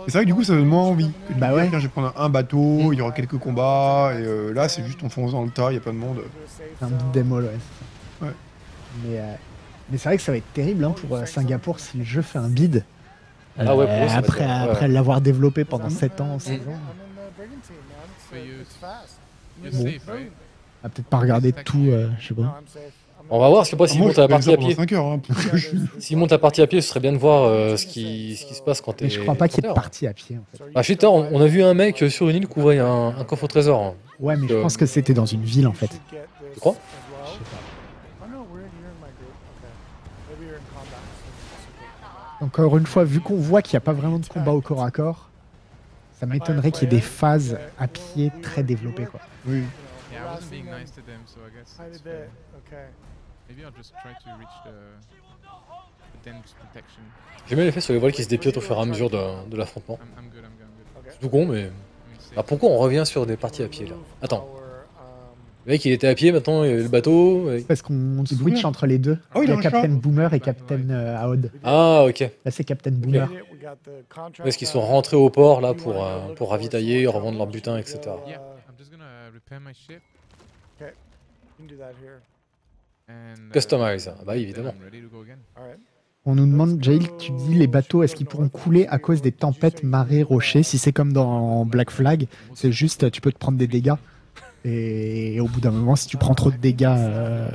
[0.08, 1.10] Et c'est vrai que du coup, ça donne moins envie.
[1.36, 1.68] Bah ouais.
[1.68, 4.82] tiens, je vais prendre un bateau, il y aura quelques combats, et euh, là, c'est
[4.82, 6.22] juste on fonce dans le tas, il y a plein de monde.
[6.56, 7.50] c'est un de démo, ouais.
[7.52, 8.30] c'est ça.
[8.30, 8.36] Ouais.
[9.04, 9.34] Mais, euh,
[9.90, 12.22] mais c'est vrai que ça va être terrible hein, pour euh, Singapour si le jeu
[12.22, 12.84] fait un bid.
[13.58, 16.54] Ah ouais, pour eux, ça va après après l'avoir développé pendant 7 ans, 6 Mm.
[16.54, 16.58] ans.
[19.60, 19.70] Bon.
[20.82, 22.62] On va peut-être pas regarder tout, euh, je sais pas.
[23.30, 24.56] On va voir, parce que après, Ah, s'ils moi, montent je à la partie à
[24.56, 25.04] pied, 5 heures.
[25.06, 25.20] Hein,
[25.54, 25.68] je-
[25.98, 28.46] s'ils montent à partie à pied, ce serait bien de voir euh, ce, qui, ce
[28.46, 29.04] qui se passe quand t'es.
[29.04, 29.74] Mais je crois pas qu'il y ait de terre.
[29.74, 30.38] partie à pied.
[30.38, 30.64] En fait.
[30.74, 33.24] Ah, shit, on, on a vu un mec sur une île qui ouvrait un, un
[33.24, 33.82] coffre au trésor.
[33.82, 33.94] hein.
[34.18, 35.90] Ouais, mais je Euh, pense que c'était dans une ville en fait.
[36.54, 36.74] Tu crois?
[37.26, 38.24] Je sais pas.
[38.24, 39.34] Oh no, we're in, you're in my group.
[39.58, 40.40] Okay.
[40.40, 40.80] Maybe you're in
[42.40, 42.46] combat.
[42.46, 44.82] Encore une fois, vu qu'on voit qu'il n'y a pas vraiment de combat au corps
[44.84, 45.28] à corps,
[46.18, 49.04] ça m'étonnerait qu'il y ait des phases à pied très développées.
[49.06, 49.20] Quoi.
[49.46, 49.62] Oui.
[50.10, 52.10] Yeah, I wasn't being nice to them, so I guess Tiny it's bit.
[52.10, 52.28] fair.
[52.66, 52.86] Okay.
[53.48, 54.72] Maybe I'll just try to reach the,
[56.12, 57.00] the dense protection.
[57.48, 59.48] J'aime bien l'effet sur les voiles qui se dépiotent au fur et à mesure de,
[59.48, 59.98] de l'affrontement.
[61.08, 61.70] C'est tout con, mais.
[62.18, 62.34] Safe.
[62.36, 63.94] Ah, pourquoi on revient sur des parties à pied là?
[64.20, 64.60] Attends, um,
[65.64, 67.50] le mec il était à pied, maintenant il y avait le bateau.
[67.50, 69.18] et- Parce qu'on switch entre les deux.
[69.34, 69.60] Oh, il il y a.
[69.62, 71.50] Captain Boomer et Captain euh, Aod.
[71.64, 72.20] Ah, ok.
[72.20, 73.28] Là, c'est Captain Boomer.
[74.44, 74.84] Est-ce qu'ils sont out.
[74.86, 78.00] rentrés au port là pour, euh, pour ravitailler, revendre leur butin, etc.
[78.26, 78.36] Yeah,
[78.68, 80.02] I'm just gonna repair my ship
[80.80, 80.86] You
[81.58, 82.20] can do that here.
[83.52, 84.74] Customize, ah bah évidemment.
[86.24, 89.32] On nous demande, Jail, tu dis les bateaux, est-ce qu'ils pourront couler à cause des
[89.32, 90.62] tempêtes, marées, rochers?
[90.62, 93.94] Si c'est comme dans Black Flag, c'est juste tu peux te prendre des dégâts.
[94.64, 97.48] Et au bout d'un moment, si tu prends trop de dégâts, euh,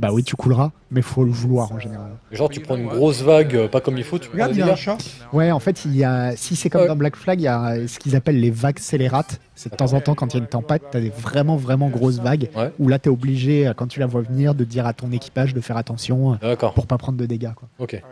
[0.00, 2.12] bah oui, tu couleras, mais faut le vouloir en général.
[2.32, 4.58] Genre tu prends une grosse vague, euh, pas comme il faut, tu peux Regarde, faire
[4.58, 4.98] il y des a un dégâts.
[5.04, 5.34] chat.
[5.34, 6.88] Ouais, en fait, il y a, si c'est comme Ouais.
[6.88, 9.40] dans Black Flag, il y a ce qu'ils appellent les vagues scélérates.
[9.54, 11.56] C'est de temps en temps, quand il y a une tempête, tu as des vraiment,
[11.56, 12.72] vraiment grosses vagues, Ouais.
[12.78, 15.12] où là, tu es obligé, euh, quand tu la vois venir, de dire à ton
[15.12, 17.52] équipage de faire attention euh, D'accord, pour pas prendre de dégâts.
[17.54, 17.68] Quoi.
[17.78, 18.02] ok.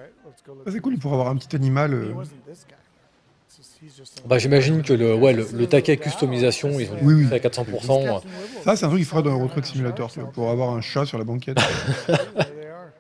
[0.67, 1.95] Ça, c'est cool pour avoir un petit animal.
[1.95, 2.13] Euh,
[4.27, 7.25] Bah j'imagine que le, ouais, le, le taquet customisation, ils ont Oui, oui.
[7.27, 8.23] fait à 400%.
[8.65, 11.19] Ça, c'est un truc qu'il faudra dans Euro Truck Simulator, pour avoir un chat sur
[11.19, 11.57] la banquette.
[12.07, 12.91] There they are.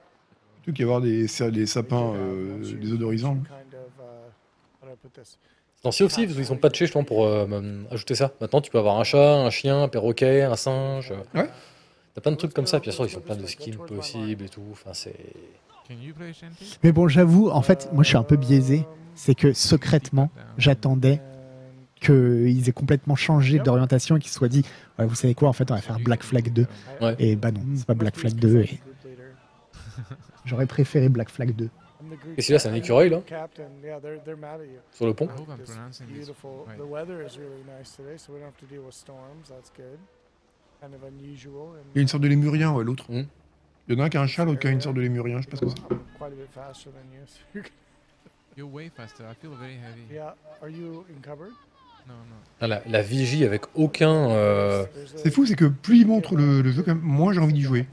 [0.62, 3.34] Plutôt qu'il y avoir des, des sapins euh, désodorisants.
[3.34, 4.02] Kind of,
[4.82, 5.38] how do I put this?
[5.82, 7.46] Dans Sea of Thieves, ils ont patché justement pour euh,
[7.90, 8.32] ajouter ça.
[8.40, 11.12] Maintenant, tu peux avoir un chat, un chien, un perroquet, un singe.
[11.34, 11.48] Ouais.
[12.14, 14.44] T'as plein de trucs comme ça, puis bien sûr, ils ont plein de skins possibles
[14.44, 14.62] et tout.
[14.72, 15.14] Enfin, c'est.
[15.88, 16.78] Can you play Shanty?
[16.82, 18.84] Mais bon, j'avoue, en fait, moi, je suis un peu biaisé.
[19.20, 21.20] C'est que secrètement, j'attendais
[22.00, 24.64] qu'ils aient complètement changé d'orientation et qu'ils se soient dit
[24.98, 26.66] ouais, vous savez quoi, en fait, on va faire Black Flag 2.
[27.02, 27.16] Ouais.
[27.18, 28.60] Et bah non, c'est pas Black Flag 2.
[28.60, 28.80] Et
[30.46, 31.68] j'aurais préféré Black Flag 2.
[32.34, 34.80] Qu'est-ce qu'il y a, c'est un écureuil, là Captain, yeah, they're, they're mad at you.
[34.92, 36.64] Sur le pont I hope I'm It's pronouncing this beautiful.
[36.66, 36.78] right.
[36.78, 39.50] The weather is really nice today, so we don't have to deal with storms.
[39.50, 39.98] That's good.
[40.80, 41.74] Kind of unusual.
[41.76, 43.04] And Il y a une sorte de lémurien, ouais, l'autre.
[43.10, 43.24] Hmm.
[43.86, 45.02] Il y en a un qui a un chat, l'autre qui a une sorte de
[45.02, 45.94] lémurien, je sais pas ce que c'est.
[48.61, 49.24] You're- You're way faster.
[49.24, 50.14] I feel very heavy.
[50.14, 50.34] yeah.
[50.62, 51.52] Are you encumbered?
[52.08, 52.36] No, no.
[52.61, 54.30] Ah, la, la vigie avec aucun.
[54.30, 54.84] euh,
[55.16, 57.86] C'est fou, c'est que plus il montre le, le jeu, moins j'ai envie d'y jouer.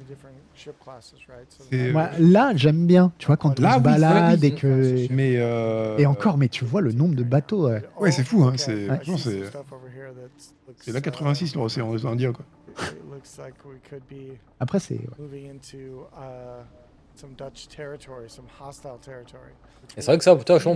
[1.92, 3.12] Moi, là, j'aime bien.
[3.20, 4.48] Tu vois, quand Là, on se oui, balade oui.
[4.48, 5.14] et que.
[5.14, 7.68] Mais euh, Et encore, mais tu vois le nombre de bateaux.
[7.68, 8.54] euh, Ouais, c'est fou, hein.
[8.58, 9.00] C'est Ouais.
[9.18, 9.44] c'est
[10.78, 12.46] c'est la 86 l'océan Indien quoi.
[14.60, 14.96] Après, c'est.
[14.96, 15.52] ouais.
[17.24, 19.52] Moving into uh, some Dutch territory, some hostile territory.
[19.96, 20.68] Et c'est vrai que ça, putain, je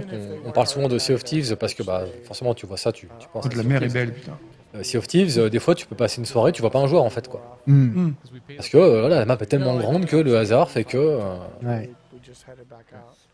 [0.46, 3.08] on parle souvent de Sea of Thieves parce que bah, forcément, tu vois ça, tu,
[3.20, 3.44] tu penses.
[3.44, 4.38] Contre la mer est belle, putain.
[4.74, 6.80] Euh, sea of Thieves, euh, des fois, tu peux passer une soirée, tu vois pas
[6.80, 7.58] un joueur en fait, quoi.
[7.68, 8.12] Hmm.
[8.56, 10.98] Parce que euh, voilà, la map est tellement grande que le hasard fait que.
[10.98, 11.92] euh, Ouais.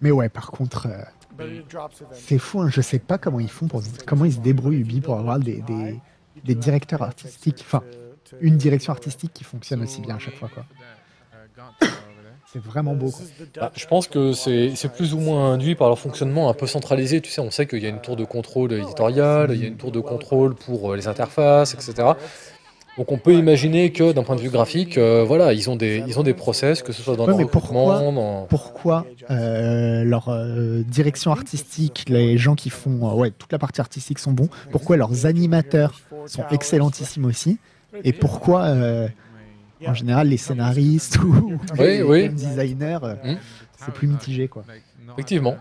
[0.01, 1.01] Mais ouais, par contre, euh,
[1.37, 2.21] But it drops eventually.
[2.27, 2.61] c'est fou.
[2.61, 5.37] hein, Je sais pas comment ils font pour comment ils se débrouillent Ubi pour avoir
[5.39, 5.99] des, des,
[6.43, 7.83] des directeurs artistiques, enfin
[8.41, 10.49] une direction artistique qui fonctionne aussi bien à chaque fois.
[10.51, 10.65] quoi.
[12.63, 13.11] C'est vraiment beau.
[13.11, 13.25] Quoi.
[13.59, 17.21] bah, je pense que c'est plus ou moins induit par leur fonctionnement un peu centralisé.
[17.21, 19.67] Tu sais, on sait qu'il y a une tour de contrôle éditoriale, il y a
[19.67, 22.09] une tour de contrôle pour euh, les interfaces, etc.
[22.97, 26.03] Donc on peut imaginer que d'un point de vue graphique, euh, voilà, ils ont des
[26.07, 30.03] ils ont des process, que ce soit dans Ouais, le mais pourquoi, dans- pourquoi euh,
[30.03, 34.31] leur euh, direction artistique, les gens qui font euh, ouais, toute la partie artistique sont
[34.31, 37.59] bons, pourquoi leurs animateurs sont excellentissimes aussi,
[38.03, 39.07] et pourquoi euh,
[39.85, 42.23] en général les scénaristes ou Oui, les oui.
[42.23, 43.37] game designers, euh, Hmm.
[43.77, 44.47] c'est plus mitigé.
[44.47, 44.63] quoi.
[45.13, 45.55] Effectivement.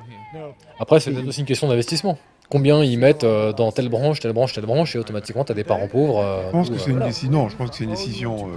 [0.81, 2.19] Après, c'est peut-être aussi une question d'investissement.
[2.49, 5.55] Combien ils mettent euh, dans telle branche, telle branche, telle branche, et automatiquement, tu as
[5.57, 6.21] des parents pauvres.
[6.21, 7.07] euh, Je pense où, euh, c'est une voilà.
[7.09, 7.33] décision.
[7.33, 8.37] Non, je pense que c'est une décision.
[8.47, 8.51] euh,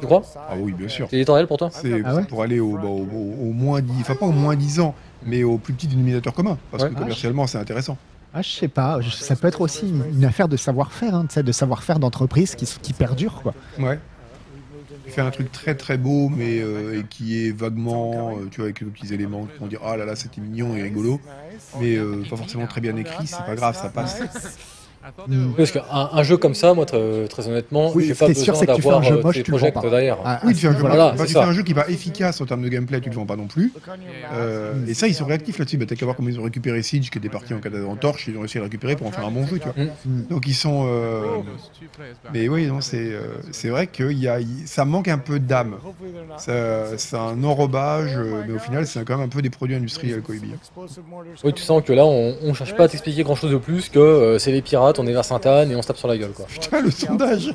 [0.00, 0.22] Tu crois?
[0.36, 1.06] Ah oui, bien sûr.
[1.08, 1.68] C'est éditorial pour toi?
[1.72, 2.24] C'est Ah ouais?
[2.24, 4.92] pour aller au, bah, au, au- au moins 10, enfin pas au moins 10 ans,
[5.24, 6.58] mais au plus petit dénominateur commun.
[6.72, 6.90] Parce Ouais.
[6.90, 7.96] que commercialement, c'est intéressant.
[8.34, 11.98] Ah, je sais pas, ça peut être aussi une, affaire de savoir-faire, hein, de savoir-faire
[12.00, 13.40] d'entreprise qui, qui perdure.
[13.42, 13.54] Quoi.
[13.78, 13.98] Ouais.
[15.08, 18.66] Tu fais un truc très très beau, mais euh, qui est vaguement, euh, tu vois,
[18.66, 21.18] avec nos petits éléments qui vont dire ah là là, c'était mignon et rigolo,
[21.80, 24.20] mais euh, pas forcément très bien écrit, c'est pas grave, ça passe.
[25.26, 25.52] Hmm.
[25.56, 28.66] Parce qu'un un jeu comme ça, moi, très, très honnêtement, Oui, j'ai pas besoin c'est
[28.66, 29.80] que tu fais un d'avoir jeu euh, pas.
[29.90, 30.18] derrière.
[30.24, 31.42] Ah, Oui, tu fais un jeu, Voilà, bah, c'est tu ça.
[31.42, 33.46] fais un jeu qui va efficace en termes de gameplay, tu le vends pas non
[33.46, 33.72] plus.
[34.32, 35.76] Euh, et ça, ils sont réactifs là-dessus.
[35.76, 38.26] Bah, T'as qu'à voir comment ils ont récupéré Siege, qui était parti en, en torche,
[38.28, 39.74] ils ont réussi à le récupérer pour en faire un bon jeu, tu vois.
[40.04, 40.22] Mm.
[40.30, 40.86] Donc ils sont.
[40.88, 41.22] euh,
[42.32, 45.38] Mais oui, non, c'est euh, c'est vrai que y a, y- ça manque un peu
[45.38, 45.76] d'âme.
[46.38, 50.50] C'est un enrobage, mais au final, c'est quand même un peu des produits industriels, Koibi.
[51.44, 53.88] Oui, tu sens que là, on, on cherche pas à t'expliquer grand chose de plus
[53.88, 56.16] que euh, c'est les pirates, on est vers Sainte-Anne et on se tape sur la
[56.18, 56.32] gueule.
[56.32, 56.46] Quoi.
[56.46, 57.54] Putain, le sondage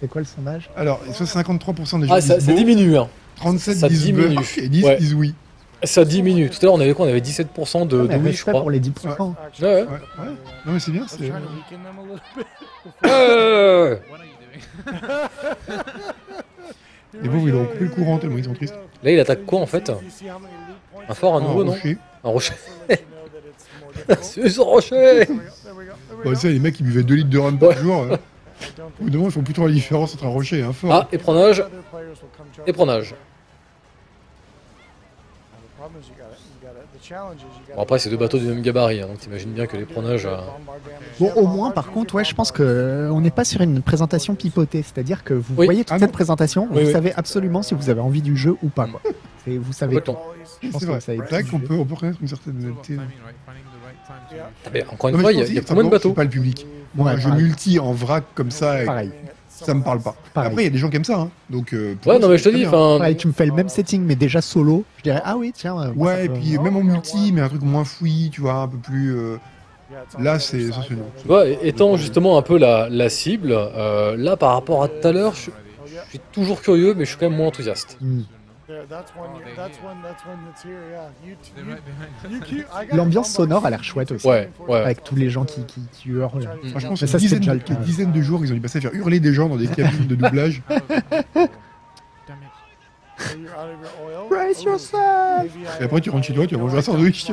[0.00, 0.70] C'est quoi le sondage?
[0.76, 2.96] Alors, 53% des gens Ah, ça, disent ça beau, diminue.
[2.98, 3.08] Hein.
[3.36, 4.34] 37 ça disent diminue.
[4.34, 4.96] bof et 10 Ouais.
[4.96, 5.34] disent oui.
[5.82, 6.48] Ça diminue.
[6.48, 7.04] Tout à l'heure, on avait quoi?
[7.06, 8.60] On avait 17% de, de mais oui, je crois.
[8.60, 8.88] pour les 10%.
[8.88, 9.14] Ouais,
[9.62, 9.72] ouais.
[9.72, 9.86] Ouais, ouais.
[10.64, 11.06] Non, mais c'est bien.
[11.06, 11.30] c'est-
[13.06, 13.96] Euh,
[17.22, 18.74] Les pauvres, ils ont coupé le courant tellement ils sont tristes.
[19.02, 19.90] Là, il attaque quoi en fait?
[21.08, 21.72] Un fort à nouveau, Un non?
[21.72, 21.98] rocher.
[22.24, 22.54] Un rocher.
[24.22, 25.26] C'est ce rocher
[26.24, 28.02] Bon, les mecs, ils buvaient 2 litres de rhum par jour.
[28.02, 28.16] euh.
[29.00, 30.72] Au bout d'un moment, ils font plus trop la différence entre un rocher et un
[30.72, 30.90] fort.
[30.92, 31.62] Ah, éprenage.
[32.66, 33.14] Éprenage.
[37.74, 40.26] Bon, après, c'est deux bateaux du même gabarit, hein, donc t'imagines bien que l'éprenage.
[40.26, 40.36] euh,
[41.20, 43.82] Bon, au moins, par contre, ouais, je pense que euh, on n'est pas sur une
[43.82, 44.82] présentation pipotée.
[44.82, 45.66] C'est-à-dire que vous Oui.
[45.66, 46.12] voyez toute Ah cette non.
[46.14, 46.92] présentation, Oui, vous oui.
[46.92, 48.86] savez absolument si vous avez envie du jeu ou pas.
[48.86, 49.00] Quoi.
[49.44, 49.96] C'est- Vous savez.
[49.96, 50.16] Je pense
[50.80, 51.00] C'est que vrai.
[51.00, 52.96] ça vrai qu'on peut, on peut reconnaître une certaine honnêteté.
[54.08, 56.30] Ah, mais encore une Non, fois, je il y a, combien de bateaux pas le
[56.30, 56.66] public.
[56.94, 57.44] Moi, Ouais, un jeu pareil.
[57.44, 59.10] multi en vrac comme ça, et Pareil.
[59.48, 60.14] ça me parle pas.
[60.32, 60.50] Pareil.
[60.50, 61.18] Après, il y a des gens qui aiment ça.
[61.20, 61.30] Hein.
[61.50, 62.64] Donc, euh, Ouais, non, mais je te dis.
[62.64, 64.84] Pareil, tu me fais le même setting, mais déjà solo.
[64.98, 65.92] Je dirais, ah oui, tiens.
[65.94, 68.68] Ouais, et peut- puis même en multi, mais un truc moins fouillis, tu vois, un
[68.68, 69.16] peu plus.
[69.16, 69.36] euh,
[70.18, 70.68] Là, c'est
[71.24, 75.12] vois, étant justement un peu la, la cible, euh, là par rapport à tout à
[75.12, 75.50] l'heure, je,
[75.86, 77.96] je suis toujours curieux, mais je suis quand même moins enthousiaste.
[78.00, 78.22] Hmm.
[82.92, 84.26] L'ambiance sonore a l'air chouette aussi.
[84.26, 84.80] Ouais, ouais.
[84.80, 86.48] Avec tous les gens qui, qui, qui hurlent.
[86.70, 87.74] Franchement, c'est dizaine, déjà le de- cas.
[87.74, 89.68] une dizaine de jours, ils ont dû passer à faire hurler des gens dans des
[89.68, 90.62] cabines de doublage.
[94.28, 95.50] Brace yourself
[95.80, 97.24] Et après, tu rentres chez toi, tu vas manger un sandwich.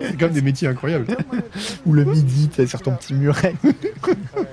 [0.00, 1.06] C'est quand même des métiers incroyables.
[1.86, 3.54] Ou le midi, tu sais, sur ton petit muret.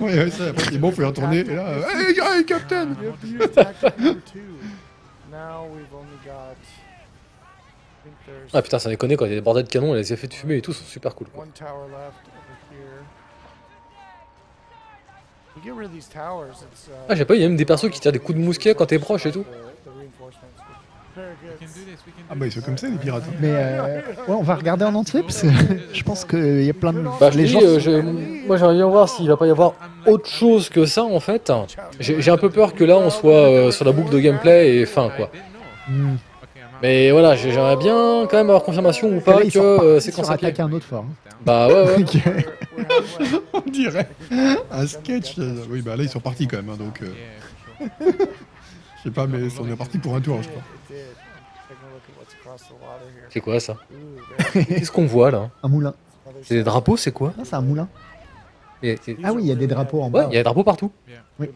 [0.00, 1.38] ouais, ça, après, c'est bon, faut y retourner.
[1.40, 2.88] Et là, euh, hey, hey, Captain
[8.52, 10.26] Ah putain, ça déconne quand il y a des bordels de canon et les effets
[10.26, 11.28] de fumée et tout sont super cool.
[11.28, 11.44] Quoi.
[11.44, 13.04] One tower left over here.
[15.56, 17.56] You get rid of these towers, it's, uh, Ah, j'ai pas, il y a même
[17.56, 19.44] des persos qui tirent des coups de mousquet quand t'es proche et tout.
[22.28, 23.22] Ah bah, ils sont comme ça, les pirates.
[23.26, 23.32] hein.
[23.40, 25.46] Mais euh, ouais, on va regarder en entier parce que
[25.94, 27.00] je pense qu'il y a plein de.
[27.18, 27.60] Bah, je les dis, gens.
[27.62, 29.72] euh, je- moi j'aimerais bien voir s'il va pas y avoir
[30.06, 31.50] autre chose que ça en fait.
[32.00, 34.76] J'ai j'ai un peu peur que là on soit euh, sur la boucle de gameplay
[34.76, 35.30] et fin quoi.
[35.88, 36.16] Hmm.
[36.82, 40.18] Mais voilà, j'ai- j'aimerais bien quand même avoir confirmation ou pas là, que euh, c'est
[40.28, 41.04] attaquer un autre fort.
[41.44, 42.04] Bah ouais, ouais.
[43.54, 44.08] On dirait
[44.70, 45.36] un sketch.
[45.70, 46.70] Oui, bah là, ils sont partis quand même.
[46.70, 47.86] hein, donc, euh,
[49.04, 50.62] sais pas, mais on est parti pour un tour, je crois.
[53.30, 53.76] C'est quoi ça?
[54.52, 55.50] Qu'est-ce qu'on voit là?
[55.62, 55.94] Un moulin.
[56.42, 57.32] C'est des drapeaux, c'est quoi?
[57.36, 57.88] Non, c'est un moulin.
[58.82, 60.28] Et- et- Ah oui, il y a des drapeaux en Ouais, bas.
[60.30, 60.90] il y a des drapeaux partout.
[61.38, 61.48] Oui.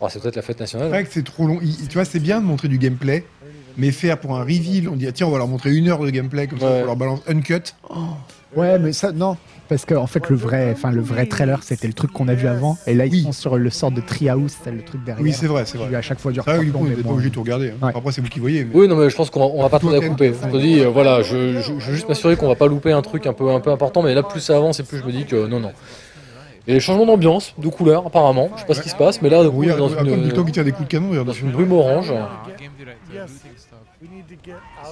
[0.00, 0.88] Oh, c'est peut-être la fête C'est nationale.
[0.88, 1.58] vrai que c'est trop long.
[1.62, 3.24] Il- tu vois, c'est bien de montrer du gameplay,
[3.78, 6.00] mais faire pour un reveal, on dit ah, tiens, on va leur montrer une heure
[6.00, 7.74] de gameplay comme ça, on leur balance uncut.
[8.56, 9.36] Ouais, mais ça, non.
[9.68, 12.32] Parce que en fait, le vrai, enfin, le vrai trailer, c'était le truc qu'on a
[12.34, 12.78] vu avant.
[12.86, 13.22] Et là, ils Oui.
[13.24, 15.22] sont sur le sort de Treehouse, c'est le truc derrière.
[15.22, 15.94] Oui, c'est vrai, c'est vrai.
[15.94, 17.10] à chaque fois dure C'est vrai du coup, on n'est mais pas bon.
[17.12, 17.68] obligé de tout regarder.
[17.70, 17.86] hein.
[17.86, 17.92] Ouais.
[17.94, 18.64] Après, c'est vous qui voyez.
[18.64, 18.70] Mais...
[18.74, 20.32] Oui, non, mais je pense qu'on va, on va pas la Toi, couper.
[20.42, 22.92] On te dit, euh, voilà, je, je, je veux juste m'assurer qu'on va pas louper
[22.92, 25.04] un truc un peu, un peu important, mais là, plus ça avance et plus je
[25.04, 25.72] me dis que non, non.
[26.66, 28.48] Et les changements d'ambiance, de couleur, apparemment.
[28.56, 29.96] Je sais pas ce qui se passe, mais là, du coup, on est Regarde, dans
[30.12, 32.12] comme du temps une, qui tire des coups de canon, dans une brume orange.
[34.00, 34.06] Je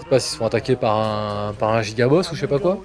[0.01, 2.83] sais pas s'ils sont attaqués par un, par un gigaboss ou je sais pas quoi.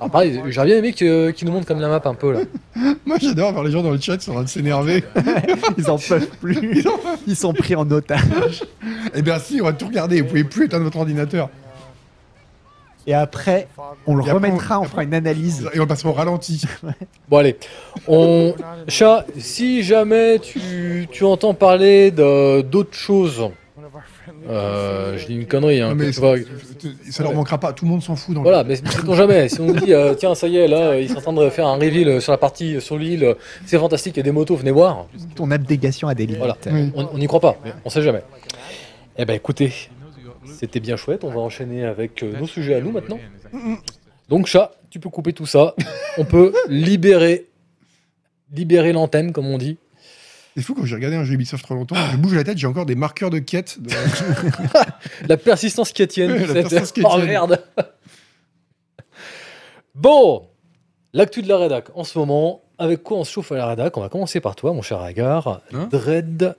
[0.00, 2.40] Alors pareil, j'aurais bien aimé qu'ils nous montrent comme la map un peu là.
[3.06, 5.04] Moi, j'adore voir les gens dans le chat qui sont en train de s'énerver.
[5.76, 6.84] Ils en peuvent plus.
[7.26, 8.64] Ils sont pris en otage.
[9.14, 10.20] Eh bien, si, on va tout regarder.
[10.22, 11.50] Vous pouvez plus éteindre votre ordinateur.
[13.06, 13.68] Et après,
[14.06, 15.68] on le Et remettra, on- on fera une analyse.
[15.74, 16.62] Et on passera au ralenti.
[17.28, 17.56] Bon allez,
[18.08, 18.54] on...
[18.88, 23.50] Chat, si jamais tu, tu entends parler d'autres choses,
[24.48, 26.36] euh, je dis une connerie, hein, mais vois-
[27.10, 27.72] ça leur manquera pas.
[27.72, 28.34] Tout le monde s'en fout.
[28.34, 30.90] Dans le- Voilà, mais sait-on jamais, si on dit, euh, tiens, ça y est, là,
[30.90, 32.96] euh, ils sont en train de faire un reveal euh, sur la partie, euh, sur
[32.98, 33.34] l'île, euh,
[33.64, 35.06] c'est fantastique, il y a des motos, venez voir.
[35.34, 36.38] Ton abdégation a des limites.
[36.38, 36.92] Voilà, Oui.
[36.94, 38.22] on on n'y croit pas, mais on sait jamais.
[39.18, 39.72] Eh ben écoutez,
[40.58, 43.18] c'était bien chouette, on va enchaîner avec euh, nos sujets à nous maintenant.
[44.28, 45.74] Donc chat, tu peux couper tout ça,
[46.18, 47.46] on peut libérer,
[48.54, 49.76] libérer l'antenne, comme on dit.
[50.56, 52.66] C'est fou quand j'ai regardé un jeu Ubisoft trop longtemps, je bouge la tête, j'ai
[52.66, 53.76] encore des marqueurs de quête.
[53.82, 53.90] de-
[55.28, 56.32] La persistance qui tienne.
[56.32, 57.62] Ouais, la persistance qui Oh merde.
[59.94, 60.48] bon,
[61.12, 62.62] l'actu de la rédac en ce moment.
[62.78, 63.96] Avec quoi on se chauffe à la rédac?
[63.96, 65.62] On va commencer par toi, mon cher Agar.
[65.72, 65.88] Hein?
[65.90, 66.54] Dread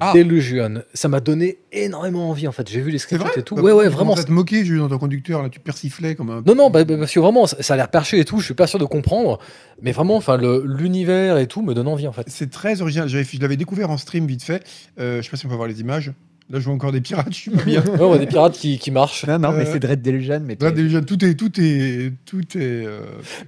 [0.00, 0.12] Ah.
[0.14, 0.82] Delusion.
[0.94, 2.70] Ça m'a donné énormément envie en fait.
[2.70, 3.56] J'ai vu les vrai et tout.
[3.56, 4.14] Bah, ouais, ouais, tu vraiment.
[4.14, 6.42] à te moquer, j'ai vu dans ton conducteur, là, tu persiflais comme un.
[6.46, 8.38] Non, non, bah, bah, parce que vraiment, ça, ça a l'air perché et tout.
[8.38, 9.40] Je suis pas sûr de comprendre.
[9.82, 12.24] Mais vraiment, enfin, l'univers et tout me donne envie en fait.
[12.28, 13.08] C'est très original.
[13.08, 14.62] Je l'avais découvert en stream vite fait.
[15.00, 16.12] Euh, je sais pas si on peut voir les images.
[16.50, 17.82] Là, je vois encore des pirates, je suis pas bien.
[17.84, 19.26] Ouais, on a des pirates qui, qui marchent.
[19.26, 20.40] Non, non, mais Euh, c'est Dread Delusion.
[20.46, 22.86] Mais déjà, tout est, tout est, tout est.
[22.86, 23.00] euh,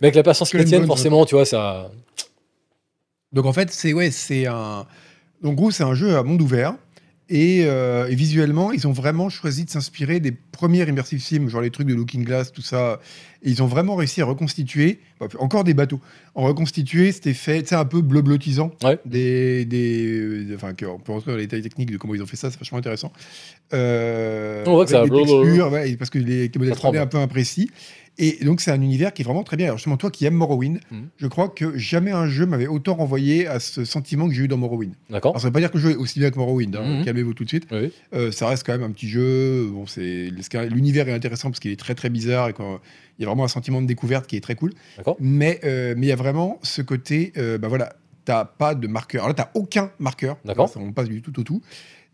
[0.03, 1.91] Mais avec la patience chrétienne, forcément, tu vois, ça.
[3.33, 4.85] Donc en fait, c'est ouais, c'est un.
[5.43, 6.75] Donc gros, c'est un jeu à monde ouvert.
[7.33, 11.61] Et, euh, et visuellement, ils ont vraiment choisi de s'inspirer des premières immersive sims, genre
[11.61, 12.99] les trucs de Looking Glass, tout ça.
[13.45, 16.01] Et ils ont vraiment réussi à reconstituer, bah, encore des bateaux,
[16.35, 18.73] en reconstituer cet effet, sais, un peu bleu-bleutisant.
[18.83, 18.99] Ouais.
[19.07, 22.27] Des, des, des- enfin, on peut rentrer dans les détails techniques de comment ils ont
[22.27, 23.13] fait ça, c'est vachement intéressant.
[23.73, 26.97] Euh, On voit que ça- des textures, ouais, parce que les modèles Ça tremble.
[26.99, 27.71] 3D un peu imprécis.
[28.19, 29.67] Et donc, c'est un univers qui est vraiment très bien.
[29.67, 31.09] Alors, justement, toi qui aimes Morrowind, Mhm.
[31.17, 34.49] je crois que jamais un jeu m'avait autant renvoyé à ce sentiment que j'ai eu
[34.49, 34.93] dans Morrowind.
[35.09, 36.99] D'accord Alors, ça veut pas dire que le jeu est aussi bien que Morrowind, hein,
[36.99, 37.05] Mhm.
[37.05, 37.67] calmez-vous tout de suite.
[37.73, 37.91] Oui.
[38.13, 39.69] Euh, ça reste quand même un petit jeu.
[39.73, 40.31] Bon, c'est
[40.69, 42.81] l'univers est intéressant parce qu'il est très très bizarre et quand
[43.19, 44.73] il y a vraiment un sentiment de découverte qui est très cool.
[44.99, 45.17] D'accord.
[45.21, 47.95] Mais euh, mais il y a vraiment ce côté, euh, bah voilà,
[48.27, 49.25] t'as pas de marqueur.
[49.25, 50.37] Alors là, t'as aucun marqueur.
[50.45, 50.69] D'accord.
[50.69, 51.63] Ça, On passe du tout au tout.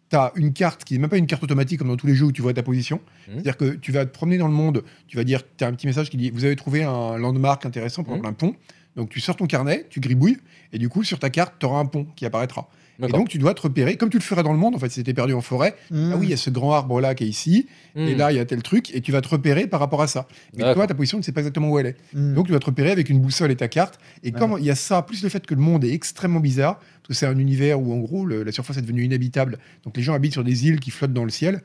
[0.09, 2.27] T'as une carte qui n'est même pas une carte automatique comme dans tous les jeux
[2.27, 3.01] où tu vois ta position.
[3.29, 3.35] Mhm.
[3.35, 5.73] C'est-à-dire que tu vas te promener dans le monde, tu vas dire, tu as un
[5.73, 8.57] petit message qui dit Vous avez trouvé un landmark intéressant, par exemple un pont.
[8.97, 10.39] Donc tu sors ton carnet, tu gribouilles,
[10.73, 12.69] et du coup, sur ta carte, tu auras un pont qui apparaîtra.
[13.03, 14.89] Et donc, tu dois te repérer, comme tu le ferais dans le monde, en fait,
[14.89, 15.75] si tu étais perdu en forêt.
[15.91, 16.11] Hmm.
[16.13, 18.19] Ah oui, il y a ce grand arbre là qui est ici, et Hmm.
[18.19, 20.27] là, il y a tel truc, et tu vas te repérer par rapport à ça.
[20.57, 21.97] Mais toi, ta position, tu ne sais pas exactement où elle est.
[22.15, 22.35] Hmm.
[22.35, 23.99] Donc, tu vas te repérer avec une boussole et ta carte.
[24.23, 26.79] Et comme il y a ça, plus le fait que le monde est extrêmement bizarre,
[26.79, 29.59] parce que c'est un univers où, en gros, le- la surface est devenue inhabitable.
[29.85, 31.63] Donc, les gens habitent sur des îles qui flottent dans le ciel.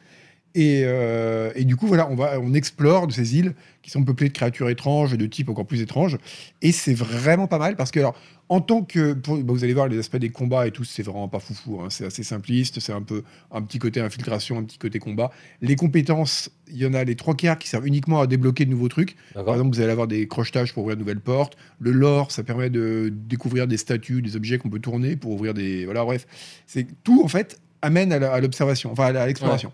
[0.53, 4.03] Et, euh, et du coup, voilà, on, va, on explore de ces îles qui sont
[4.03, 6.17] peuplées de créatures étranges et de types encore plus étranges.
[6.61, 8.15] Et c'est vraiment pas mal parce que, alors,
[8.49, 9.13] en tant que.
[9.13, 11.79] pour- bah, vous allez voir les aspects des combats et tout, c'est vraiment pas foufou.
[11.81, 11.87] hein.
[11.89, 15.31] C'est assez simpliste, c'est un peu un petit côté infiltration, un petit côté combat.
[15.61, 18.71] Les compétences, il y en a les trois quarts qui servent uniquement à débloquer de
[18.71, 19.15] nouveaux trucs.
[19.45, 21.55] Par exemple, vous allez avoir des crochetages pour ouvrir de nouvelles portes.
[21.79, 25.53] Le lore, ça permet de découvrir des statues, des objets qu'on peut tourner pour ouvrir
[25.53, 25.85] des.
[25.85, 26.27] Voilà, bref.
[26.67, 29.71] C'est tout, en fait, amène à l'observation, enfin à l'exploration.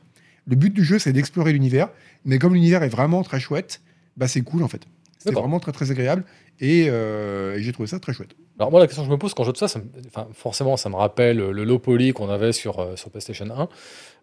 [0.48, 1.90] Le but du jeu, c'est d'explorer l'univers.
[2.26, 3.82] Mais comme l'univers est vraiment très chouette,
[4.16, 4.82] bah c'est cool, en fait.
[5.20, 6.24] C'est vraiment très, très agréable.
[6.60, 8.32] Et, euh, et j'ai trouvé ça très chouette.
[8.60, 10.34] Alors moi la question que je me pose quand je joue de ça, ça me-
[10.34, 13.70] forcément ça me rappelle le low poly qu'on avait sur, euh, sur PlayStation 1.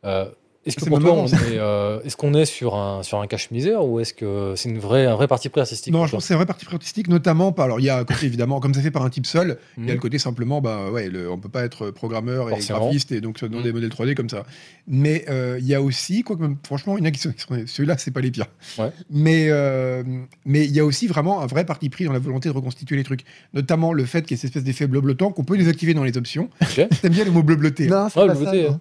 [0.04, 0.28] Euh,
[0.66, 3.02] est-ce que C'est pour même toi marrant, on est, euh, est-ce qu'on est sur un
[3.02, 6.06] sur un cache-misère ou est-ce que c'est une vraie un vrai parti pris artistique Non,
[6.06, 7.66] je pense que c'est un vrai parti pris artistique, notamment par.
[7.66, 9.82] Alors, il y a un côté, évidemment, comme ça fait par un type seul, il
[9.84, 9.94] y a Mhm.
[9.94, 12.78] le côté simplement, bah ouais, le- on peut pas être programmeur et Forcément.
[12.80, 13.62] graphiste et donc dans Mhm.
[13.62, 14.44] des modèles 3D comme ça.
[14.86, 17.32] Mais euh, il y a aussi, quoi que, franchement, il y en a qui sont.
[17.66, 18.46] Ceux-là, c'est pas les pires.
[18.78, 18.90] Ouais.
[19.10, 20.02] Mais euh,
[20.44, 22.96] mais il y a aussi vraiment un vrai parti pris dans la volonté de reconstituer
[22.96, 23.24] les trucs.
[23.52, 26.16] Notamment le fait qu'il y ait cette espèce d'effet bleu-bleutant qu'on peut désactiver dans les
[26.16, 26.48] options.
[26.62, 26.88] Ok.
[27.02, 28.80] T'aimes bien le mot bleu-bleuté hein Non, c'est Ouais, pas ça.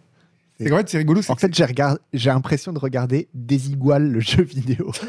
[0.59, 1.21] C'est fait, c'est rigolo.
[1.21, 4.91] c'est En fait, j'ai regard- l'impression de regarder Desigual, le jeu vidéo.
[4.93, 5.07] c'est-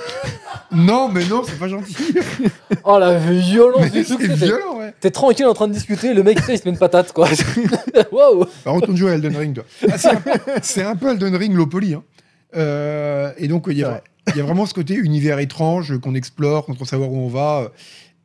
[0.77, 1.97] Non, mais non, c'est pas gentil.
[2.85, 4.29] Oh la violence mais du c'est truc.
[4.29, 4.93] T'es violent, ouais.
[5.01, 7.29] t'es tranquille en train de discuter, le mec il se met une patate quoi.
[8.13, 9.65] Waouh Bah, retourne jouer à Elden Ring, toi.
[9.91, 10.31] Ah, c'est, un peu,
[10.63, 11.95] c'est un peu Elden Ring low poly.
[11.95, 12.03] Hein.
[12.57, 14.03] Euh, et donc, il y, C'est a, vrai.
[14.29, 17.29] il y a vraiment ce côté univers étrange qu'on explore, qu'on trouve savoir où on
[17.29, 17.71] va.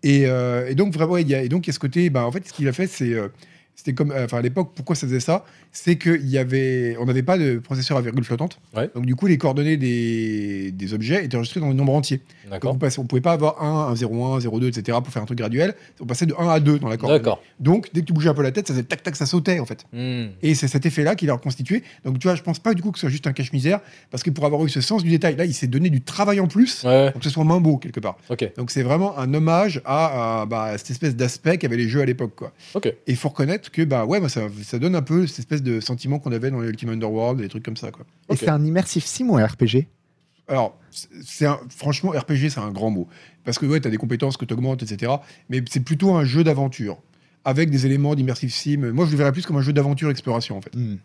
[0.04, 2.10] Et, euh, et donc, vraiment, il y a, et donc, il y a ce côté.
[2.10, 3.14] Bah, en fait, ce qu'il a fait, c'est.
[3.14, 3.28] euh,
[3.76, 5.46] c'était comme, euh, enfin à l'époque, pourquoi ça faisait ça?
[5.72, 8.60] C'est qu'il y avait, on n'avait pas de processeur à virgule flottante.
[8.76, 8.90] Ouais.
[8.96, 12.22] Donc du coup, les coordonnées des, des objets étaient enregistrées dans le nombre entier.
[12.62, 14.98] Donc on pouvait pas avoir 1, 1, 0, 1, 0, 2, etc.
[15.04, 15.76] pour faire un truc graduel.
[16.00, 17.36] On passait de 1 à 2 dans la coordonnée.
[17.60, 19.60] Donc dès que tu bougeais un peu la tête, ça faisait tac tac, ça sautait
[19.60, 19.86] en fait.
[19.94, 20.28] Hmm.
[20.42, 21.84] Et c'est cet effet-là qu'il a reconstitué.
[22.06, 23.80] Donc tu vois, je pense pas du coup que ce soit juste un cache-misère,
[24.12, 26.40] parce que pour avoir eu ce sens du détail, là, il s'est donné du travail
[26.40, 28.18] en plus Ouais, pour que ce soit moins beau quelque part.
[28.58, 32.02] Donc c'est vraiment un hommage à, à, bah, à cette espèce d'aspect qu'avaient les jeux
[32.02, 32.54] à l'époque, quoi.
[32.86, 35.59] Et il faut reconnaître que bah ouais, bah, ça, ça donne un peu cette espèce
[35.62, 38.06] de sentiment qu'on avait dans les Ultimate Underworld, et des trucs comme ça, quoi.
[38.30, 39.88] Et c'est un immersive sim ou un RPG
[40.48, 43.08] Alors, c'est- franchement, RPG, c'est un grand mot.
[43.44, 45.12] Parce que ouais, tu as des compétences que tu augmentes, etc.
[45.50, 46.98] Mais c'est plutôt un jeu d'aventure,
[47.46, 48.92] avec des éléments d'immersive sim.
[48.92, 50.76] Moi, je le verrais plus comme un jeu d'aventure-exploration, en fait.
[50.76, 50.98] Hmm.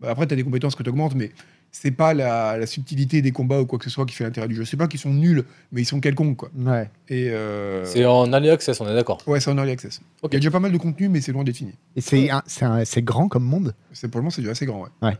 [0.00, 1.32] Bah, après, tu as des compétences que tu augmentes, mais
[1.70, 4.48] c'est pas la, la subtilité des combats ou quoi que ce soit qui fait l'intérêt
[4.48, 4.64] du jeu.
[4.64, 6.50] C'est pas qu'ils sont nuls, mais ils sont quelconques, quoi.
[6.58, 6.90] Ouais.
[7.08, 9.18] Et euh, C'est en early access, on est d'accord.
[9.26, 10.00] Ouais, c'est en early access.
[10.24, 11.74] Il y a déjà pas mal de contenu, mais c'est loin d'être fini.
[11.96, 14.52] Et c'est un- c'est un- c'est grand comme monde C'est pour le moment, c'est déjà
[14.52, 14.86] assez grand.
[15.02, 15.16] Ouais.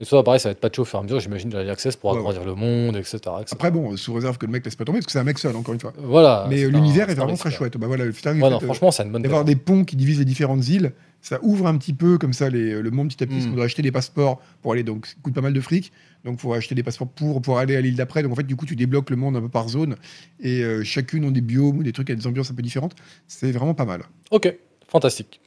[0.00, 1.70] Et ça, pareil, ça va être patché au fur et à mesure, j'imagine, de l'early
[1.70, 3.16] access pour Ouais, agrandir le monde, etc.
[3.18, 3.44] etc.
[3.52, 5.38] Après, bon, sous réserve que le mec laisse pas tomber, parce que c'est un mec
[5.38, 5.92] seul, encore une fois.
[5.98, 6.46] Voilà.
[6.48, 7.54] mais euh, un- l'univers est vraiment très ouais.
[7.54, 7.76] chouette.
[7.76, 9.84] Bah voilà, le Ouais, le non, fait, euh, franchement, c'est une bonne d'avoir des ponts
[9.84, 10.92] qui divisent les différentes îles,
[11.22, 13.36] ça ouvre un petit peu comme ça les- le monde petit à petit.
[13.36, 13.50] parce Mm.
[13.50, 15.92] qu'on doit acheter des passeports pour aller, donc ça coûte pas mal de fric.
[16.24, 18.22] Donc, il faut acheter des passeports pour, pour aller à l'île d'après.
[18.22, 19.96] Donc, en fait, du coup, tu débloques le monde un peu par zone.
[20.40, 22.94] Et euh, chacune ont des biomes ou des trucs, a des ambiances un peu différentes.
[23.26, 24.02] C'est vraiment pas mal.
[24.30, 24.54] Ok,
[24.88, 25.40] fantastique.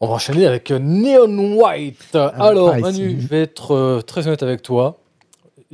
[0.00, 2.14] On va enchaîner avec Neon White.
[2.14, 5.02] Alors, pareil, Manu, je vais être euh, très honnête avec toi.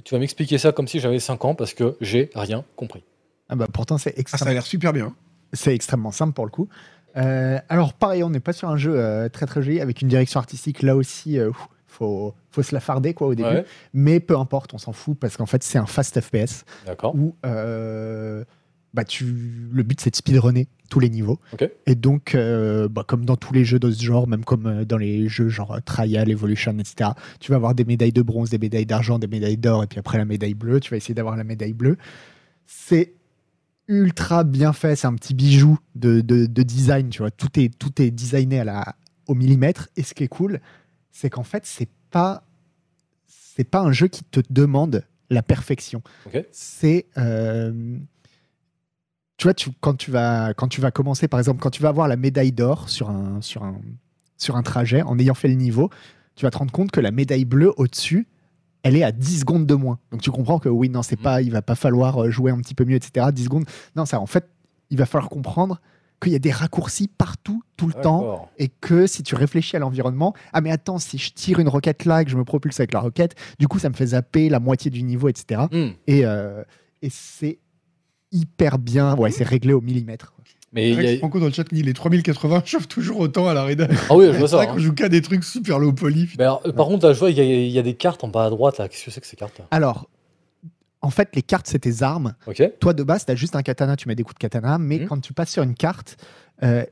[0.05, 3.03] Tu vas m'expliquer ça comme si j'avais 5 ans parce que j'ai rien compris.
[3.49, 5.15] ah bah, Pourtant, c'est Ah, ça a extrêmement, l'air super bien.
[5.53, 6.69] c'est extrêmement simple pour le coup.
[7.17, 10.09] Euh, alors, pareil, on n'est pas sur un jeu euh, très très joli avec une
[10.09, 11.39] direction artistique là aussi.
[11.39, 11.51] euh,
[11.87, 13.49] faut, faut se la farder quoi au début.
[13.49, 13.65] Ouais,
[13.95, 16.65] Mais peu importe, on s'en fout parce qu'en fait, c'est un fast FPS
[17.15, 18.45] où euh,
[18.93, 19.25] bah, tu,
[19.73, 21.41] le but c'est de speedrunner tous les niveaux.
[21.87, 25.27] Et donc, bah, comme dans tous les jeux de ce genre, même comme dans les
[25.29, 27.11] jeux genre Trial, Evolution, etc.,
[27.41, 29.99] tu vas avoir des médailles de bronze, des médailles d'argent, des médailles d'or, et puis
[29.99, 30.81] après la médaille bleue.
[30.81, 31.97] Tu vas essayer d'avoir la médaille bleue.
[32.67, 33.15] C'est
[33.89, 34.97] ultra bien fait.
[34.97, 37.09] C'est un petit bijou de, de- de design.
[37.09, 39.89] Tu vois, tout est, tout est designé à la, au millimètre.
[39.97, 40.61] Et ce qui est cool,
[41.13, 42.45] c'est qu'en fait, c'est pas,
[43.27, 46.03] c'est pas un jeu qui te demande la perfection.
[46.53, 47.97] C'est euh,
[49.37, 51.89] tu vois, tu, quand, tu vas, quand tu vas commencer, par exemple, quand tu vas
[51.91, 53.79] avoir la médaille d'or sur un, sur, un,
[54.39, 55.91] sur un trajet, en ayant fait le niveau,
[56.37, 58.27] tu vas te rendre compte que la médaille bleue au-dessus,
[58.87, 59.99] elle est à 10 secondes de moins.
[60.13, 61.23] Donc tu comprends que oui, non, c'est Mhm.
[61.25, 63.27] pas, il va pas falloir euh, jouer un petit peu mieux, etc.
[63.33, 63.65] 10 secondes.
[63.97, 64.49] Non, ça, en fait,
[64.91, 65.81] il va falloir comprendre
[66.23, 68.49] qu'il y a des raccourcis partout, tout le temps, D'accord.
[68.59, 72.05] et que si tu réfléchis à l'environnement, ah mais attends, si je tire une roquette
[72.07, 74.59] là, que je me propulse avec la roquette, du coup ça me fait zapper la
[74.61, 75.63] moitié du niveau, etc.
[76.07, 76.63] Et, euh,
[77.03, 77.59] et c'est
[78.33, 80.33] hyper bien, ouais, c'est réglé au millimètre.
[80.73, 83.49] Mais il y a- Rex Franco dans le chat dit les 3080 chauffent toujours autant
[83.49, 83.91] à la rédac.
[84.11, 84.57] Ah oui, je vois C'est ça.
[84.57, 84.73] vrai hein.
[84.75, 86.29] qu'on joue qu'à des trucs super low poly.
[86.39, 87.95] Mais alors, euh, par contre, là, je vois, il y, a- il y a des
[87.95, 88.77] cartes en bas à droite.
[88.77, 89.61] Qu'est-ce que c'est que ces cartes?
[89.71, 90.09] Alors,
[91.03, 92.35] en fait, les cartes, c'est tes armes.
[92.81, 94.99] Toi, de base, tu as juste un katana, tu mets des coups de katana, mais
[94.99, 95.07] Mhm.
[95.07, 96.17] quand tu passes sur une carte,
[96.63, 96.85] euh,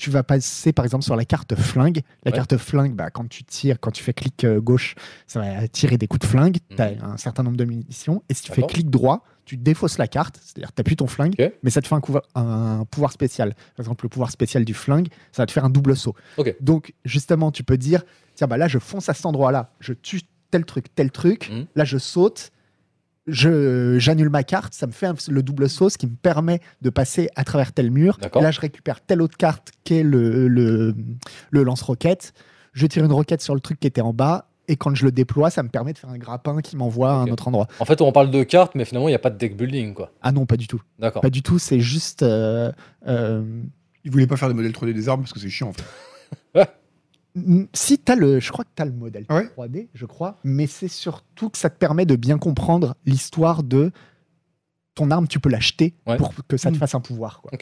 [0.00, 2.00] tu vas passer par exemple sur la carte flingue.
[2.24, 2.36] La Ouais.
[2.36, 4.94] carte flingue, bah, quand tu tires, quand tu fais clic euh, gauche,
[5.26, 6.56] ça va tirer des coups de flingue.
[6.74, 6.98] Tu as Mhm.
[7.04, 8.22] un certain nombre de munitions.
[8.30, 11.34] Et si tu fais clic droit, tu défausses la carte, c'est-à-dire tu plus ton flingue,
[11.62, 13.54] mais ça te fait un, couva- un pouvoir spécial.
[13.76, 16.14] Par exemple, le pouvoir spécial du flingue, ça va te faire un double saut.
[16.60, 18.02] Donc, justement, tu peux dire
[18.34, 21.66] tiens, bah là, je fonce à cet endroit-là, je tue tel truc, tel truc, Mhm.
[21.76, 22.52] là, je saute.
[23.26, 26.60] Je, j'annule ma carte, ça me fait un- le double saut, ce qui me permet
[26.82, 28.18] de passer à travers tel mur.
[28.42, 30.94] Là, je récupère telle autre carte qui est le, le,
[31.50, 32.32] le lance-roquette.
[32.72, 34.46] Je tire une roquette sur le truc qui était en bas.
[34.68, 37.14] Et quand je le déploie, ça me permet de faire un grappin qui m'envoie à
[37.14, 37.66] un autre endroit.
[37.80, 39.94] En fait, on parle de cartes, mais finalement, il n'y a pas de deck building,
[39.94, 40.12] quoi.
[40.22, 40.80] Ah non, pas du tout.
[40.98, 41.22] D'accord.
[41.22, 42.22] Pas du tout, c'est juste.
[42.22, 42.70] euh,
[43.08, 43.42] euh,
[44.04, 45.72] Ils voulaient pas faire des modèles 3D des armes parce que c'est chiant en
[46.54, 46.70] fait.
[47.72, 50.36] Si t'as le, je crois que tu as le modèle Ah ouais 3D, je crois,
[50.44, 53.92] mais c'est surtout que ça te permet de bien comprendre l'histoire de
[54.94, 56.16] ton arme, tu peux l'acheter Ouais.
[56.16, 56.78] pour que ça te Mm.
[56.78, 57.40] fasse un pouvoir.
[57.42, 57.52] Quoi.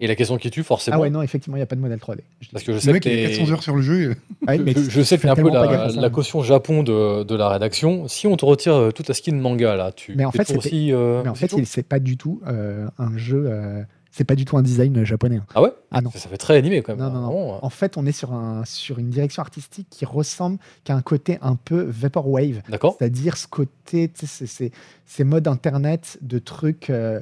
[0.00, 0.96] Et la question qui tue, forcément.
[0.96, 2.22] Ah ouais, non, effectivement, il n'y a pas de modèle 3D.
[2.40, 3.74] Je dis- Parce que je Le sais mec, que il a t'es- 400 heures sur
[3.74, 4.12] le jeu.
[4.12, 4.16] et-
[4.48, 7.34] oui, mais je, je sais que t'es un peu la, la caution Japon de, de
[7.34, 8.06] la rédaction.
[8.06, 11.22] Si on te retire toute ta skin manga, là, tu Mais en fait, aussi, euh,
[11.24, 14.56] Mais en fait, c'est pas du tout euh, un jeu euh, C'est pas du tout
[14.56, 15.36] un design japonais.
[15.36, 15.46] hein.
[15.54, 15.70] Ah ouais?
[15.90, 16.10] Ah non.
[16.10, 17.04] Ça, ça fait très animé quand même.
[17.04, 17.54] Non, non, non.
[17.54, 17.58] Hein.
[17.62, 21.02] En fait, on est sur, un, sur une direction artistique qui ressemble, qui a un
[21.02, 22.62] côté un peu vaporwave.
[22.68, 22.96] D'accord.
[22.98, 24.72] C'est-à-dire ce côté, c'est-
[25.06, 27.20] ces modes internet de trucs euh,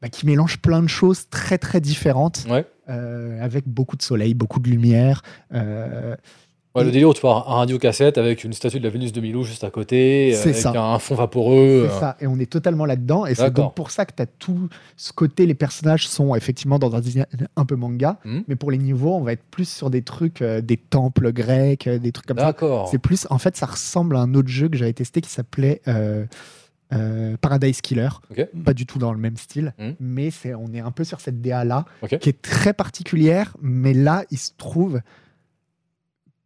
[0.00, 2.64] bah, qui mélangent plein de choses très très différentes, Ouais.
[2.88, 5.22] euh, avec beaucoup de soleil, beaucoup de lumière.
[5.52, 6.16] euh,
[6.76, 8.90] Ouais, le Et- délire où tu vois un radio cassette avec une statue de la
[8.90, 10.70] Vénus de Milo juste à côté, avec ça.
[10.80, 11.88] un fond vaporeux.
[11.88, 13.26] C'est euh, ça, et on est totalement là-dedans.
[13.26, 15.46] Et c'est donc pour ça que tu as tout ce côté.
[15.46, 18.44] Les personnages sont effectivement dans un design un peu manga, Mhm.
[18.46, 21.88] mais pour les niveaux, on va être plus sur des trucs, euh, des temples grecs,
[21.88, 22.44] euh, des trucs comme ça.
[22.46, 22.88] D'accord.
[22.88, 25.80] C'est plus, en fait, ça ressemble à un autre jeu que j'avais testé qui s'appelait
[25.88, 26.24] euh,
[26.92, 28.10] euh, Paradise Killer.
[28.30, 28.46] Ok.
[28.64, 31.40] Pas du tout dans le même style, mais c'est, on est un peu sur cette
[31.40, 31.84] DA là,
[32.20, 33.56] qui est très particulière.
[33.60, 35.00] Mais là, il se trouve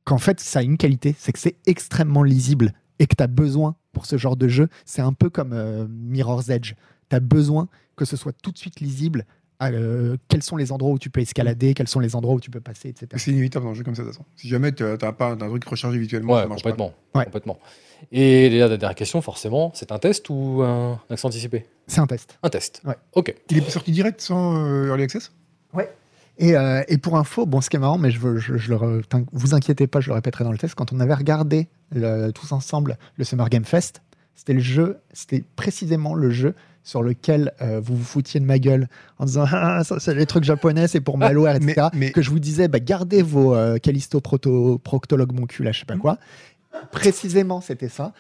[0.04, 3.26] qu'en fait, ça a une qualité, c'est que c'est extrêmement lisible et que tu as
[3.28, 4.68] besoin pour ce genre de jeu.
[4.84, 6.74] C'est un peu comme euh, Mirror's Edge.
[7.10, 9.24] Tu as besoin que ce soit tout de suite lisible.
[9.62, 12.50] euh, quels sont les endroits où tu peux escalader, quels sont les endroits où tu
[12.50, 13.06] peux passer, etc.
[13.16, 14.26] C'est inévitable dans un jeu comme ça, de toute façon.
[14.36, 16.92] Si jamais tu n'as pas un truc rechargé visuellement, Ouais, ça marche complètement.
[17.14, 17.24] Ouais.
[17.24, 17.58] complètement.
[18.12, 21.64] Et la dernière question, forcément, c'est un test ou un accent anticipé?
[21.86, 22.38] C'est un test.
[22.42, 22.82] Un test.
[22.84, 22.96] Ouais.
[23.14, 23.34] Ok.
[23.50, 25.32] Il est sorti direct sans euh, Early Access?
[26.38, 28.70] Et, euh, et pour info, bon, ce qui est marrant, mais je, veux, je, je
[28.70, 30.74] le re- t'in- vous inquiétez pas, je le répéterai dans le test.
[30.74, 34.02] Quand on avait regardé le- tous ensemble le Summer Game Fest,
[34.34, 38.58] c'était le jeu, c'était précisément le jeu sur lequel euh, vous vous foutiez de ma
[38.58, 41.86] gueule en disant ah, ça, c'est les trucs japonais, c'est pour malware, mais- etc.
[41.94, 45.70] mais- Que je vous disais, bah, gardez vos euh, Callisto proto, proctologue mon cul, là,
[45.72, 46.18] je sais pas quoi.
[46.90, 48.12] Précisément, c'était ça.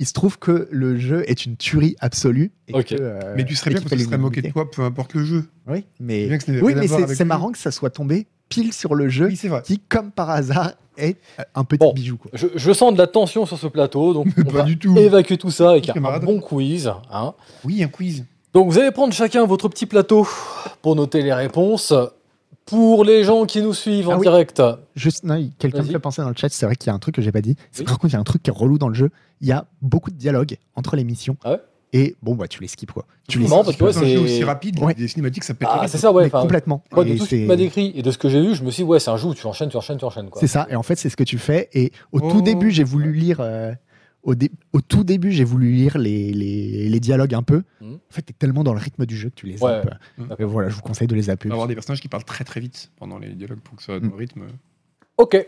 [0.00, 2.50] Il se trouve que le jeu est une tuerie absolue.
[2.68, 2.86] Et Ok.
[2.86, 5.24] que, euh, Mais tu serais bien parce que serais moqué de toi, peu importe le
[5.24, 5.44] jeu.
[5.68, 6.28] Oui, mais,
[6.62, 6.74] oui,
[7.14, 7.52] c'est marrant jeu.
[7.52, 9.62] que ça soit tombé pile sur le jeu Oui, c'est vrai.
[9.64, 11.92] qui, comme par hasard, est euh, un petit Bon.
[11.92, 12.16] bijou.
[12.16, 12.30] Quoi.
[12.34, 14.96] Je, je sens de la tension sur ce plateau, donc on Pas va du tout.
[14.98, 16.24] évacuer tout ça avec un, Camarade.
[16.24, 16.90] bon quiz.
[17.10, 17.34] hein.
[17.64, 18.24] Oui, un quiz.
[18.52, 20.26] Donc vous allez prendre chacun votre petit plateau
[20.82, 21.92] pour noter les réponses.
[22.66, 24.22] Pour les gens qui nous suivent en Ah oui.
[24.22, 24.62] direct,
[24.96, 25.24] Juste,
[25.58, 27.22] quelqu'un me fait penser dans le chat, c'est vrai qu'il y a un truc que
[27.22, 27.56] j'ai pas dit.
[27.72, 27.86] C'est Oui.
[27.86, 29.10] Par contre, il y a un truc qui est relou dans le jeu.
[29.40, 31.36] Il y a beaucoup de dialogues entre les missions.
[31.44, 31.60] Ah ouais
[31.96, 33.06] et bon, bah, tu les skips quoi.
[33.28, 33.78] Tu les Non, parce skips.
[33.78, 34.94] que ouais, Dans un jeu c'est- aussi rapide, Ouais.
[34.94, 36.28] des cinématiques, ça pète Ah, c'est ça, ouais.
[36.28, 36.82] Complètement.
[36.90, 38.56] moi, de Et tout ce que tu m'as décrit et de ce que j'ai vu,
[38.56, 40.28] je me suis dit, ouais, c'est un jeu où tu enchaînes, tu enchaînes, tu enchaînes.
[40.28, 40.40] quoi.
[40.40, 40.66] C'est ça.
[40.70, 41.68] Et en fait, c'est ce que tu fais.
[41.72, 42.30] Et au Oh.
[42.32, 43.36] tout début, j'ai voulu lire.
[43.38, 43.72] euh,
[44.24, 47.62] au, dé- au tout début, j'ai voulu lire les, les, les dialogues un peu.
[47.80, 47.94] Mhm.
[47.94, 49.82] En fait, t'es tellement dans le rythme du jeu que tu les Ouais.
[49.82, 49.94] zappes.
[50.18, 50.34] Mhm.
[50.38, 51.48] Et voilà, je vous conseille de les zapper.
[51.48, 53.82] On va avoir des personnages qui parlent très très vite pendant les dialogues pour que
[53.82, 54.08] ça soit Mm.
[54.08, 54.42] dans le rythme.
[55.18, 55.46] Ok.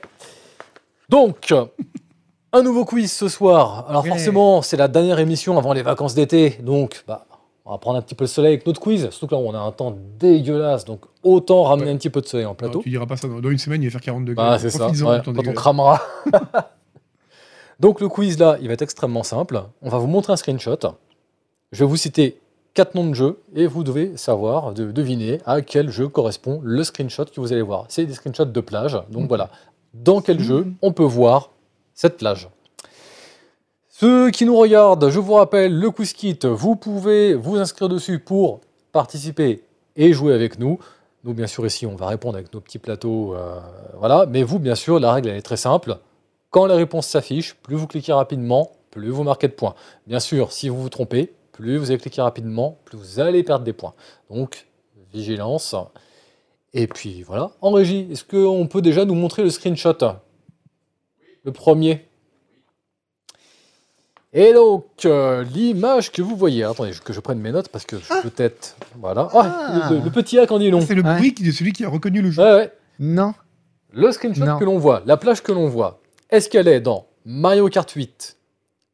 [1.08, 1.52] Donc,
[2.52, 3.86] un nouveau quiz ce soir.
[3.88, 4.08] Alors Ouais.
[4.10, 6.58] forcément, c'est la dernière émission avant les vacances d'été.
[6.62, 7.26] Donc, bah,
[7.64, 9.08] on va prendre un petit peu le soleil avec notre quiz.
[9.10, 10.84] Surtout que là, on a un temps dégueulasse.
[10.84, 11.92] Donc, autant ramener Ouais.
[11.92, 12.74] un petit peu de soleil en plateau.
[12.74, 13.26] Alors, tu diras pas ça.
[13.28, 14.46] Dans une semaine, il va faire 40 degrés.
[14.48, 14.88] Ah, c'est ça.
[14.88, 16.00] Ouais, quand on cramera.
[17.80, 19.62] Donc, le quiz là, il va être extrêmement simple.
[19.82, 20.78] On va vous montrer un screenshot.
[21.72, 22.38] Je vais vous citer
[22.74, 26.84] quatre noms de jeux et vous devez savoir, de, deviner à quel jeu correspond le
[26.84, 27.86] screenshot que vous allez voir.
[27.88, 28.98] C'est des screenshots de plage.
[29.10, 29.50] Donc voilà,
[29.94, 31.50] dans quel jeu on peut voir
[31.94, 32.48] cette plage?
[33.88, 38.18] Ceux qui nous regardent, je vous rappelle, le quiz kit, vous pouvez vous inscrire dessus
[38.18, 38.60] pour
[38.92, 39.62] participer
[39.96, 40.78] et jouer avec nous.
[41.24, 43.34] Nous, bien sûr, ici, on va répondre avec nos petits plateaux.
[43.34, 43.58] euh,
[43.98, 44.26] voilà.
[44.26, 45.98] Mais vous, bien sûr, la règle, elle est très simple.
[46.50, 49.74] Quand les réponses s'affichent, plus vous cliquez rapidement, plus vous marquez de points.
[50.06, 53.64] Bien sûr, si vous vous trompez, plus vous allez cliquer rapidement, plus vous allez perdre
[53.64, 53.94] des points.
[54.30, 54.66] Donc,
[55.12, 55.74] vigilance.
[56.72, 57.50] Et puis voilà.
[57.60, 59.96] En régie, est-ce qu'on peut déjà nous montrer le screenshot?
[61.44, 62.06] Le premier.
[64.32, 67.96] Et donc, euh, l'image que vous voyez, attendez que je prenne mes notes parce que
[68.22, 68.76] peut-être.
[68.96, 69.28] Voilà.
[69.32, 69.90] Ah, Ah.
[69.90, 70.80] le, le petit A quand dit long.
[70.82, 71.14] C'est le Ouais.
[71.16, 72.42] bruit qui- de celui qui a reconnu le jeu.
[72.42, 72.72] Ouais, ouais.
[72.98, 73.32] Non.
[73.92, 74.58] Le screenshot Non.
[74.58, 78.36] que l'on voit, la plage que l'on voit, est-ce qu'elle est dans Mario Kart 8,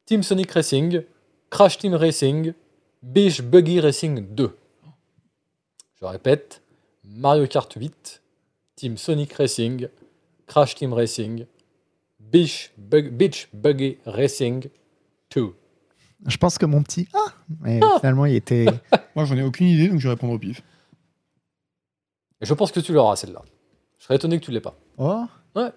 [0.06, 1.02] Team Sonic Racing,
[1.50, 2.54] Crash Team Racing,
[3.02, 4.56] Beach Buggy Racing 2
[6.00, 6.62] Je répète,
[7.04, 8.22] Mario Kart 8,
[8.76, 9.88] Team Sonic Racing,
[10.46, 11.46] Crash Team Racing,
[12.20, 14.68] Beach, Bug- Beach Buggy Racing
[15.34, 15.54] 2.
[16.26, 17.08] Je pense que mon petit.
[17.14, 18.66] Ah Mais finalement, il était.
[19.16, 20.62] Moi, j'en ai aucune idée, donc je vais répondre au pif.
[22.40, 23.42] Et je pense que tu l'auras celle-là.
[23.98, 24.76] Je serais étonné que tu l'aies pas.
[24.98, 25.24] Oh
[25.56, 25.70] Ouais.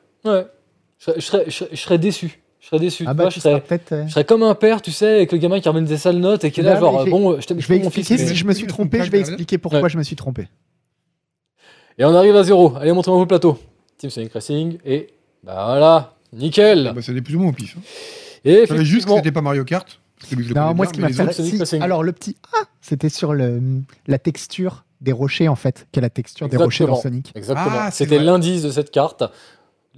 [1.00, 2.42] Je serais, je serais- je serais- je serais déçu.
[2.60, 3.04] Je serais déçu.
[3.08, 5.60] Ah bah, je serais, euh, Je serais comme un père, tu sais, avec le gamin
[5.60, 7.76] qui ramène des sales notes et qui est là, genre, bon, je t'aime Je vais
[7.78, 9.90] fils, expliquer mais- si je me suis trompé, je vais expliquer pourquoi Ouais.
[9.90, 10.48] je me suis trompé.
[11.98, 12.76] Et on arrive à zéro.
[12.78, 13.58] Allez, montrez-moi le plateau.
[13.98, 15.08] Team Sonic Racing, et
[15.44, 16.92] bah voilà, nickel.
[16.94, 17.76] Bah, c'était plus ou moins au pif.
[17.78, 17.82] hein.
[18.44, 19.88] Et Je savais juste que c'était pas Mario Kart.
[20.56, 21.22] Non, moi, bien, ce qui m'a fait.
[21.42, 23.62] autres, si, alors, le petit Ah c'était sur le,
[24.08, 25.88] la texture des rochers, en fait.
[25.92, 27.12] Quelle est la texture des rochers dans Exactement.
[27.14, 27.68] Sonic exactement.
[27.80, 29.24] Ah, C'était l'indice de cette carte.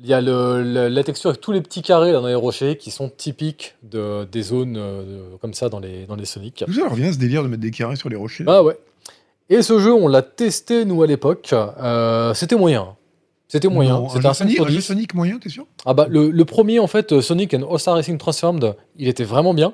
[0.03, 2.35] Il y a le, le- la texture avec tous les petits carrés là, dans les
[2.35, 6.25] rochers qui sont typiques de, des zones euh, de- comme ça dans les, dans les
[6.25, 6.63] Sonic.
[6.67, 8.77] D'où ça revient ce délire de mettre des carrés sur les rochers Ah ouais.
[9.49, 11.49] Et ce jeu, on l'a testé, nous, à l'époque.
[11.53, 12.95] Euh, c'était moyen.
[13.47, 13.93] C'était moyen.
[13.93, 14.81] Non, un C'était jeu un 5 Sonic, sur un jeu 10.
[14.81, 15.65] Sonic moyen, t'es sûr?
[15.85, 19.23] Ah bah, le, le premier, en fait, euh, Sonic and All-Star Racing Transformed, il était
[19.23, 19.73] vraiment bien.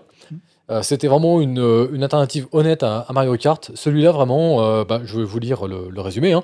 [0.74, 3.72] Euh, C'était vraiment une, euh, une alternative honnête à, à Mario Kart.
[3.76, 6.34] Celui-là, vraiment, euh, bah, je vais vous lire le, le résumé.
[6.34, 6.44] hein.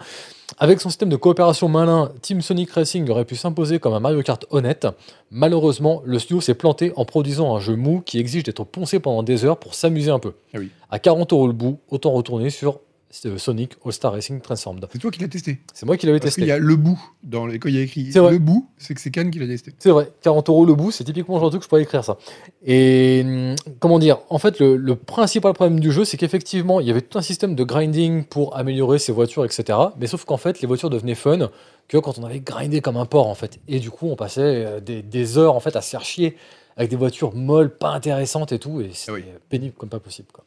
[0.58, 4.22] Avec son système de coopération malin, Team Sonic Racing aurait pu s'imposer comme un Mario
[4.24, 4.88] Kart honnête.
[5.32, 9.22] Malheureusement, le studio s'est planté en produisant un jeu mou qui exige d'être poncé pendant
[9.24, 10.34] des heures pour s'amuser un peu.
[10.54, 10.70] Ah oui.
[10.90, 12.80] À 40 euros le bout, autant retourner sur
[13.26, 14.86] euh, Sonic All-Star Racing Transformed.
[14.91, 15.60] C'est toi qui l'as testé.
[15.73, 16.41] C'est moi qui l'avais testé.
[16.41, 16.99] qu'il y a le bout.
[17.23, 17.60] Dans les...
[17.60, 19.73] Quand il y a écrit le bout, c'est que c'est Cannes qui l'a testé.
[19.80, 21.81] C'est vrai, 40 euros le bout, c'est typiquement le genre de truc que je pourrais
[21.81, 22.18] écrire ça.
[22.65, 26.88] Et hum, comment dire, en fait, le, le principal problème du jeu, c'est qu'effectivement, il
[26.88, 29.77] y avait tout un système de grinding pour améliorer ses voitures, etc.
[29.99, 31.49] Mais sauf qu'en fait, les voitures devenaient fun
[31.88, 33.60] que quand on avait grindé comme un porc, en fait.
[33.68, 36.38] Et du coup, on passait euh, des, des heures, en fait, à se faire chier
[36.77, 40.45] avec des voitures molles, pas intéressantes et tout, et c'était pénible comme pas possible, quoi.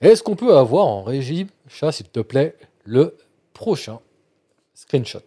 [0.00, 3.16] Est-ce qu'on peut avoir en régie, chat, s'il te plaît, le
[3.54, 3.98] prochain
[4.74, 5.20] screenshot?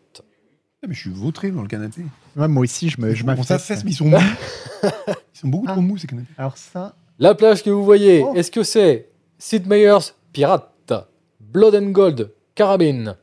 [0.81, 2.03] Ah, mais je suis vautré dans le canapé.
[2.35, 4.17] Ouais, moi aussi, je me je s'affaisse, mais ils sont mous.
[4.83, 6.31] ils sont beaucoup trop mous, ces canapés.
[6.37, 8.33] Alors ça, La plage que vous voyez, Oh.
[8.35, 10.93] est-ce que c'est Sid Meier's Pirate,
[11.39, 13.15] Blood and Gold Carabine,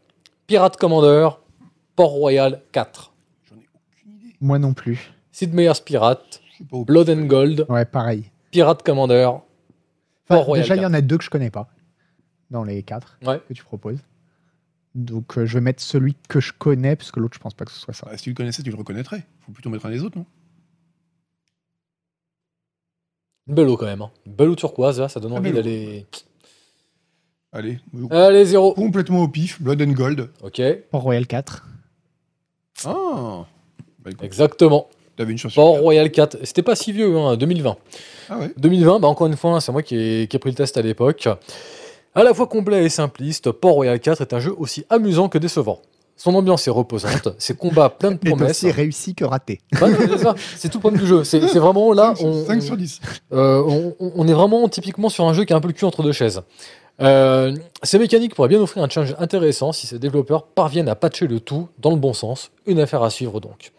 [0.46, 1.28] Pirate Commander,
[1.94, 3.12] Port-Royal 4
[4.40, 5.12] moi non plus.
[5.32, 8.30] Sid Meier's Pirate, Blood and Gold, Ouais, pareil.
[8.50, 9.30] Pirate Commander,
[10.28, 10.90] Enfin, déjà, il y 4.
[10.90, 11.68] en a deux que je connais pas
[12.50, 13.40] dans les quatre Ouais.
[13.48, 13.98] que tu proposes.
[14.94, 17.64] Donc, euh, je vais mettre celui que je connais, parce que l'autre, je pense pas
[17.64, 18.08] que ce soit ça.
[18.10, 19.26] Ah, si tu le connaissais, tu le reconnaîtrais.
[19.40, 20.24] Faut plutôt mettre un des autres, non?
[23.48, 24.02] Une belle eau quand même.
[24.02, 24.10] hein.
[24.26, 26.06] Une belle eau turquoise, là, ça donne Ah, envie d'aller.
[27.52, 27.78] Allez.
[28.10, 28.74] Allez, zéro.
[28.74, 29.62] Complètement au pif.
[29.62, 30.30] Blood and Gold.
[30.42, 31.66] Ok, Port-Royal 4.
[32.84, 33.46] Ah
[34.00, 34.88] bah, exactement.
[35.16, 36.38] T'avais une chance sur Port-Royal 4.
[36.44, 37.70] C'était pas si vieux, hein, 2020.
[37.70, 37.78] quatre.
[38.28, 40.56] Ah ouais 2020, bah encore une fois, c'est moi qui ai, qui ai pris le
[40.56, 41.28] test à l'époque.
[42.14, 45.38] À la fois complet et simpliste, Port Royal 4 est un jeu aussi amusant que
[45.38, 45.80] décevant.
[46.18, 48.50] Son ambiance est reposante, ses combats pleins de Il est promesses.
[48.64, 49.60] aussi réussi que raté.
[49.78, 51.24] Bah non, c'est ça, c'est tout le problème du jeu.
[51.24, 53.00] C'est c'est vraiment là, 5 on, 5 sur 10.
[53.34, 55.84] euh, on, on est vraiment typiquement sur un jeu qui a un peu le cul
[55.84, 56.40] entre deux chaises.
[57.02, 61.26] Euh, ces mécaniques pourraient bien offrir un challenge intéressant si ces développeurs parviennent à patcher
[61.26, 62.50] le tout dans le bon sens.
[62.64, 63.72] Une affaire à suivre donc.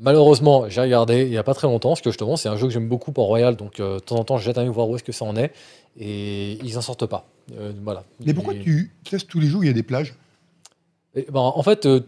[0.00, 2.66] Malheureusement, j'ai regardé il n'y a pas très longtemps, parce que justement, c'est un jeu
[2.68, 4.68] que j'aime beaucoup pour Royal, donc euh, de temps en temps, je jette un œil
[4.68, 5.52] voir où est-ce que ça en est,
[5.98, 7.26] et ils n'en sortent pas.
[7.58, 8.04] Euh, voilà.
[8.24, 10.14] Mais pourquoi Et- tu testes tous les jours où il y a des plages?
[11.16, 12.00] Et, ben, En fait, euh,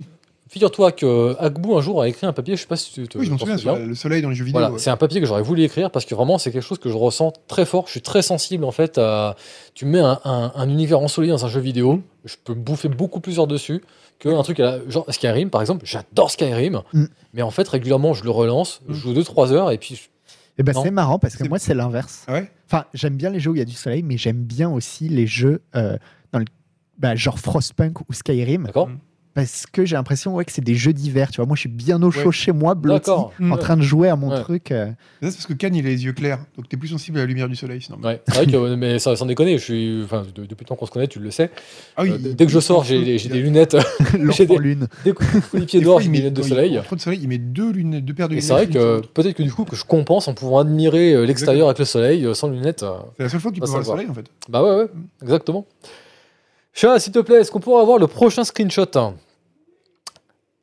[0.51, 3.16] figure-toi que Agbu un jour a écrit un papier, je sais pas si tu te
[3.16, 4.59] Oui, je m'en souviens, sur le soleil dans les jeux vidéo.
[4.60, 4.78] Voilà, ouais.
[4.81, 6.97] c'est un papier que j'aurais voulu écrire parce que vraiment c'est quelque chose que je
[6.97, 7.85] ressens très fort.
[7.86, 9.36] Je suis très sensible en fait à.
[9.74, 13.20] Tu mets un, un- un univers ensoleillé dans un jeu vidéo, je peux bouffer beaucoup
[13.20, 13.81] plus heures dessus
[14.18, 15.86] qu'un truc à la- genre Skyrim par exemple.
[15.86, 17.05] J'adore Skyrim, Mm.
[17.32, 19.94] mais en fait régulièrement je le relance, je joue 2-trois heures et puis.
[19.97, 20.09] je-
[20.59, 22.24] Et ben c'est marrant parce que moi c'est l'inverse.
[22.27, 22.51] Ah ouais?
[22.66, 25.09] Enfin, j'aime bien les jeux où il y a du soleil, mais j'aime bien aussi
[25.09, 25.97] les jeux euh,
[26.32, 26.44] dans le
[26.98, 28.98] bah, genre Frostpunk ou Skyrim D'accord Mm.
[29.35, 31.31] Parce que j'ai l'impression ouais, que c'est des jeux d'hiver.
[31.31, 32.32] Tu vois, moi je suis bien au chaud Ouais.
[32.32, 33.32] chez moi, blotti, D'accord.
[33.40, 34.40] en train de jouer à mon Ouais.
[34.40, 34.73] truc.
[34.73, 34.90] euh.
[35.23, 36.39] C'est parce que Cannes, il a les yeux clairs.
[36.57, 37.98] Donc t'es plus sensible à la lumière du soleil, sinon.
[38.02, 40.77] Ouais, c'est vrai que mais ça, sans déconner, je suis, enfin, de- depuis le temps
[40.77, 41.51] qu'on se connaît, tu le sais.
[41.97, 43.77] Ah oui, Euh, il- dès que je sors, j'ai il- des lunettes.
[44.36, 44.89] J'ai des- lune.
[45.05, 46.81] Dès que je les pieds des dehors, j'ai met- lunettes de soleil.
[46.85, 48.47] trop de soleil, il met deux, lunettes, deux paires de Et lunettes.
[48.47, 51.69] c'est vrai que peut-être que du coup que je compense en pouvant admirer euh, l'extérieur
[51.69, 52.85] avec le soleil sans lunettes.
[53.16, 54.24] C'est la seule fois que tu peux voir le soleil, en fait.
[54.48, 54.86] Bah ouais, ouais,
[55.23, 55.66] exactement.
[56.72, 59.14] Chat, s'il te plaît, est-ce qu'on pourrait avoir le prochain screenshot hein?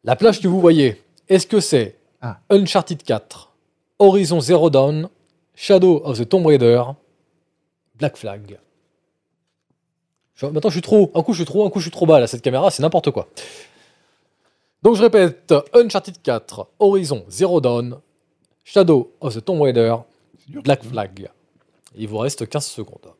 [0.04, 2.40] La plage que vous voyez, est-ce que c'est Ah.
[2.50, 3.52] Uncharted 4,
[4.00, 5.10] Horizon Zero Dawn,
[5.56, 6.82] Shadow of the Tomb Raider,
[7.96, 8.58] Black Flag?
[10.36, 11.12] Je- Maintenant, je suis trop.
[11.16, 12.20] Un coup, je suis trop, un coup, je suis trop bas.
[12.20, 13.28] Là, cette caméra, c'est n'importe quoi.
[14.84, 18.00] Donc, je répète Uncharted 4, Horizon Zero Dawn,
[18.64, 19.96] Shadow of the Tomb Raider.
[20.48, 21.30] Black Flag.
[21.96, 23.14] Il vous reste 15 secondes.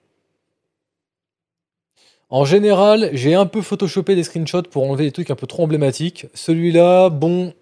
[2.30, 5.64] En général, j'ai un peu photoshopé des screenshots pour enlever des trucs un peu trop
[5.64, 6.28] emblématiques.
[6.34, 7.54] Celui-là, bon,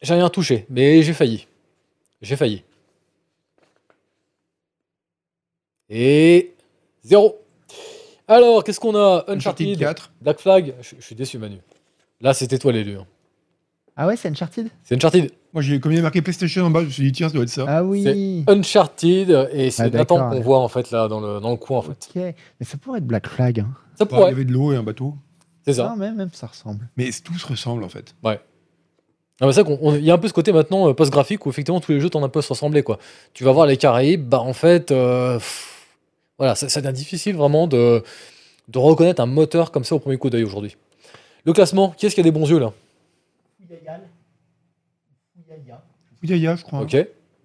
[0.00, 1.46] j'ai rien touché, mais j'ai failli.
[2.22, 2.62] J'ai failli.
[5.90, 6.54] Et
[7.02, 7.38] zéro.
[8.26, 9.24] Alors, qu'est-ce qu'on a?
[9.28, 10.12] Uncharted Uncharted, 4.
[10.22, 10.74] Black Flag.
[10.80, 11.58] Je, suis déçu, Manu.
[12.22, 12.96] Là, c'était toi l'élu.
[13.96, 14.68] Ah ouais, c'est Uncharted?
[14.84, 15.30] C'est Uncharted.
[15.52, 17.28] Moi, j'ai, comme il y a marqué PlayStation en bas, je me suis dit, tiens,
[17.28, 17.66] ça doit être ça.
[17.68, 18.42] Ah oui.
[18.48, 20.40] Uncharted, et c'est Ah, Nathan qu'on ouais.
[20.42, 22.08] voit en fait là dans le, dans le coin en fait.
[22.14, 23.60] Ok, mais ça pourrait être Black Flag.
[23.60, 23.68] hein.
[23.98, 25.14] Ça Bah, il y pourrait, avait de l'eau et un bateau.
[25.66, 25.90] c'est ça.
[25.92, 26.88] Ah, même, même ça ressemble.
[26.96, 28.14] Mais tout se ressemble, en fait.
[28.24, 28.36] Ah,
[29.52, 31.50] c'est vrai qu'on- on- il y a un peu ce côté maintenant euh, post-graphique où
[31.50, 32.98] effectivement tous les jeux tendent un peu à se ressembler quoi.
[33.34, 35.86] Tu vas voir les Caraïbes, bah en fait, euh, pff,
[36.38, 38.02] voilà, ça, ça devient difficile vraiment de,
[38.68, 40.76] de reconnaître un moteur comme ça au premier coup d'œil aujourd'hui.
[41.44, 42.72] Le classement, qui est-ce qui a des bons yeux là?
[46.20, 46.80] Fouyaya, je crois.
[46.82, 46.96] Ok.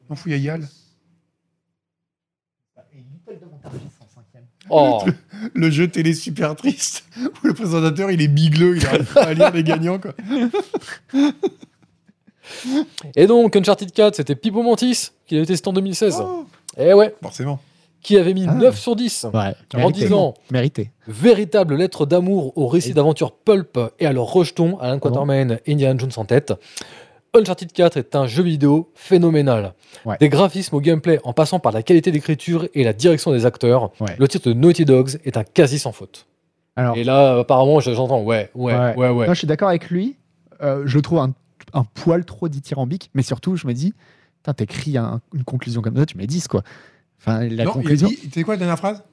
[0.10, 0.68] Non, Fouyayal.
[4.70, 5.02] Oh,
[5.54, 9.34] Le jeu télé super triste où le présentateur il est bigleux, il arrive pas à
[9.34, 10.14] lire les gagnants quoi.
[13.16, 16.18] Et donc, Uncharted 4, c'était Pipo Mantis qui avait testé en 2016.
[16.22, 16.46] Oh,
[16.78, 17.60] Et ouais, forcément.
[18.02, 18.54] qui avait mis Ah.
[18.54, 19.54] 9 sur 10 Ouais.
[19.74, 20.00] en mérité.
[20.02, 20.92] disant Mérité.
[21.08, 25.98] véritable lettre d'amour au récit d'aventure pulp et à leur rejeton, Alan Quatermain et Indiana
[25.98, 26.54] Jones en tête.
[27.38, 29.74] Uncharted 4 est un jeu vidéo phénoménal.
[30.06, 30.18] Ouais.
[30.20, 33.92] Des graphismes au gameplay en passant par la qualité d'écriture et la direction des acteurs,
[34.00, 34.16] Ouais.
[34.18, 36.26] le titre de Naughty Dogs est un quasi sans faute.
[36.76, 39.10] Alors, Et là, apparemment, j'entends ouais, ouais, ouais, Ouais.
[39.10, 39.28] ouais.
[39.28, 40.16] Non, je suis d'accord avec lui.
[40.62, 41.34] Euh, je le trouve un,
[41.74, 43.94] un poil trop dithyrambique, mais surtout, je me dis,
[44.56, 46.64] t'écris un- une conclusion comme ça, tu mets 10, quoi.
[47.20, 48.10] Enfin, la non, conclusion.
[48.32, 49.04] c'est quoi la dernière phrase?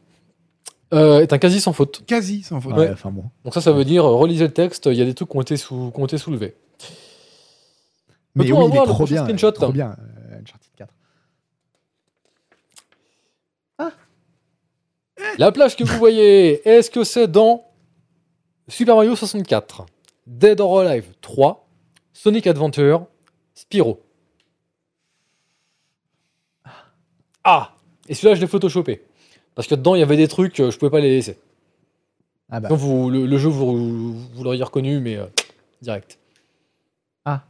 [0.93, 2.05] Euh, est un quasi sans faute.
[2.07, 2.75] Quasi sans faute.
[2.77, 3.25] Ouais, enfin bon.
[3.45, 5.37] Donc ça, ça veut dire, euh, relisez le texte, il y a des trucs qui
[5.37, 6.55] ont été, sous, qui ont été soulevés.
[8.35, 9.25] Mais Peut-on oui, il avoir est le trop prochain bien.
[9.25, 9.97] screenshot Trop bien,
[10.31, 10.93] euh, Uncharted 4.
[15.39, 17.67] La plage que vous voyez, est-ce que c'est dans
[18.69, 19.87] Super Mario 64,
[20.27, 21.67] Dead or Alive 3,
[22.13, 23.07] Sonic Adventure,
[23.55, 24.01] Spyro?
[27.45, 27.75] Ah
[28.09, 29.05] Et celui-là, je l'ai photoshopé.
[29.55, 31.39] Parce que dedans, il y avait des trucs, euh, je pouvais pas les laisser.
[32.51, 32.69] Ah bah.
[32.69, 35.27] Donc, vous, le, le jeu, vous, vous l'auriez reconnu, mais euh,
[35.83, 36.19] direct.
[37.25, 37.45] Ah.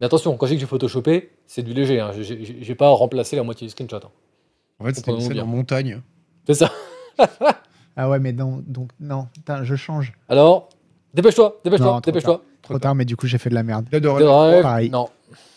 [0.00, 2.00] Mais attention, quand je dis que j'ai photoshopé, c'est du léger.
[2.00, 2.10] Hein.
[2.20, 3.96] J'ai- pas remplacé la moitié du screenshot.
[3.96, 4.10] hein.
[4.78, 6.02] En fait, c'était une scène en montagne.
[6.46, 6.70] C'est ça.
[7.98, 9.26] Ah ouais, mais non, donc, non,
[9.62, 10.12] je change.
[10.28, 10.68] Alors,
[11.14, 12.42] dépêche-toi, dépêche-toi, trop dépêche-toi.
[12.60, 13.86] Trop tard, mais du coup, j'ai fait de la merde.
[14.62, 14.90] Pareil.
[14.90, 15.08] Non.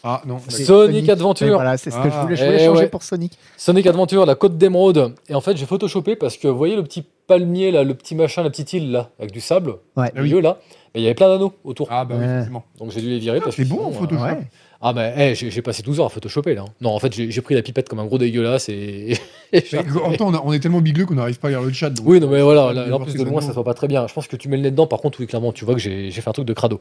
[0.03, 0.37] Ah non.
[0.47, 1.47] C'est Sonic Adventure.
[1.47, 2.21] Et Voilà, c'est ce que je Ah.
[2.23, 2.35] voulais.
[2.35, 2.87] Je voulais Eh changer ouais.
[2.89, 3.37] pour Sonic.
[3.57, 5.13] Sonic Adventure, la côte d'émeraude.
[5.27, 8.15] Et en fait, j'ai photoshopé parce que vous voyez le petit palmier là, le petit
[8.15, 9.75] machin, la petite île là, avec du sable?
[9.97, 10.11] Ouais.
[10.17, 10.57] au milieu là.
[10.95, 11.87] Il y avait plein d'anneaux autour.
[11.91, 12.63] Ah bah oui, effectivement.
[12.79, 14.23] Donc j'ai dû les virer parce que C'est bon en sinon, Photoshop.
[14.23, 14.37] Ouais.
[14.81, 16.63] Ah bah eh, j'ai passé 12 heures à photoshopper là.
[16.81, 19.17] Non, en fait, j'ai pris la pipette comme un gros dégueulasse et.
[19.53, 19.63] et
[20.03, 21.71] en même temps, on, a- on est tellement bigleux qu'on n'arrive pas à lire le
[21.73, 21.89] chat.
[21.91, 23.41] donc- Oui, non, mais voilà, là, en plus de loin, anneaux.
[23.41, 24.07] ça se voit pas très bien.
[24.07, 25.79] Je pense que tu mets le nez dedans, par contre, oui, clairement, tu vois que
[25.81, 26.79] j'ai j'ai fait un truc de crado.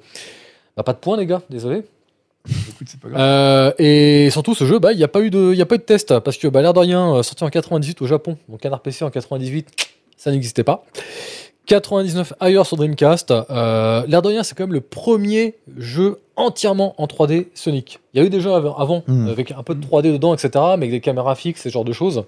[0.76, 1.82] Bah, pas de points, les gars, désolé.
[2.70, 3.20] Écoute, c'est pas grave.
[3.20, 5.66] Euh, et surtout, ce jeu, bah, il n'y a, pas eu de- il y a
[5.66, 8.06] pas eu de test, parce que, bah, l'air de rien, euh, sorti en 98 au
[8.06, 9.68] Japon, donc un RPG en 98,
[10.16, 10.84] ça n'existait pas.
[11.66, 13.30] 99 ailleurs sur Dreamcast.
[13.30, 17.98] Euh, l'air de rien, c'est quand même le premier jeu entièrement en 3D Sonic.
[18.14, 19.28] Il y a eu des jeux av- avant, Hmm.
[19.28, 21.92] avec un peu de 3D dedans, etc., mais avec des caméras fixes, ce genre de
[21.92, 22.24] choses.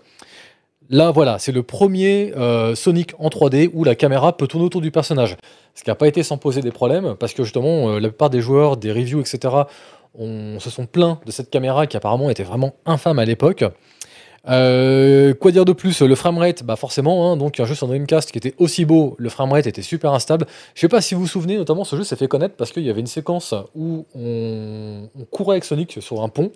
[0.90, 4.80] Là, voilà, c'est le premier euh, Sonic en 3D où la caméra peut tourner autour
[4.80, 5.36] du personnage.
[5.76, 8.28] Ce qui n'a pas été sans poser des problèmes, parce que justement, euh, la plupart
[8.28, 9.38] des joueurs, des reviews, etc.,
[10.14, 13.64] on se sont plaints de cette caméra qui apparemment était vraiment infâme à l'époque.
[14.48, 16.00] Euh, quoi dire de plus?
[16.00, 19.28] Le framerate, bah forcément, hein, donc un jeu sur Dreamcast qui était aussi beau, le
[19.28, 20.46] framerate était super instable.
[20.74, 22.82] Je sais pas si vous vous souvenez, notamment ce jeu s'est fait connaître parce qu'il
[22.82, 26.52] y avait une séquence où on, on courait avec Sonic sur un pont,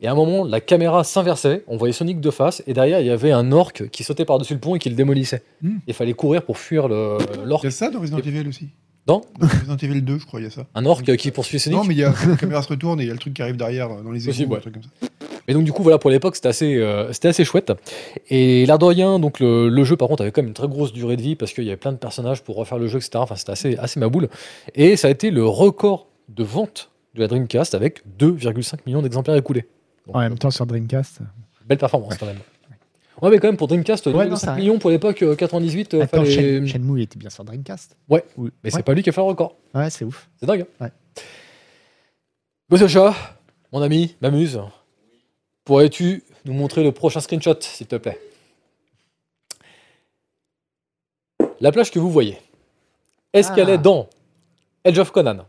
[0.00, 3.06] et à un moment la caméra s'inversait, on voyait Sonic de face, et derrière il
[3.08, 5.42] y avait un orc qui sautait par-dessus le pont et qui le démolissait.
[5.62, 5.78] Hmm.
[5.88, 7.62] Il fallait courir pour fuir l'orc.
[7.64, 8.68] Il y a ça dans Resident Evil aussi?
[9.06, 10.66] Dans Dans Resident Evil 2, je crois, il y a ça.
[10.74, 13.04] Un orc qui poursuit Sonic Non, mais il y a la caméra se retourne et
[13.04, 14.58] il y a le truc qui arrive derrière euh, dans les Possible, ouais.
[14.58, 14.88] un truc comme ça.
[15.48, 17.72] Mais donc du coup voilà pour l'époque c'était assez euh, c'était assez chouette
[18.30, 20.66] et l'air de rien donc le, le jeu par contre avait quand même une très
[20.66, 22.96] grosse durée de vie parce qu'il y avait plein de personnages pour refaire le jeu
[22.98, 24.28] etc enfin c'était assez assez maboule
[24.74, 29.36] et ça a été le record de vente de la Dreamcast avec 2,5 millions d'exemplaires
[29.36, 29.66] écoulés
[30.08, 31.20] Donc, En même temps, sur Dreamcast.
[31.68, 32.40] belle performance quand même
[33.22, 35.94] ouais mais quand même pour Dreamcast Ouais, 2,5 non, ça- millions pour l'époque euh, 98
[35.94, 36.30] euh, Attends, fallait-
[36.60, 37.96] Shen- Shenmue il était bien sur Dreamcast.
[38.08, 38.50] ouais Oui.
[38.62, 40.28] mais c'est pas lui qui a fait le record Ouais, c'est ouf.
[40.38, 40.90] c'est dingue hein
[42.70, 42.78] Ouais.
[43.72, 44.60] Mon ami m'amuse
[45.64, 48.18] pourrais-tu nous montrer le prochain screenshot s'il te plaît?
[51.60, 52.38] La plage que vous voyez,
[53.32, 53.54] est-ce Ah.
[53.54, 54.08] qu'elle est dans
[54.84, 55.46] Age of Conan,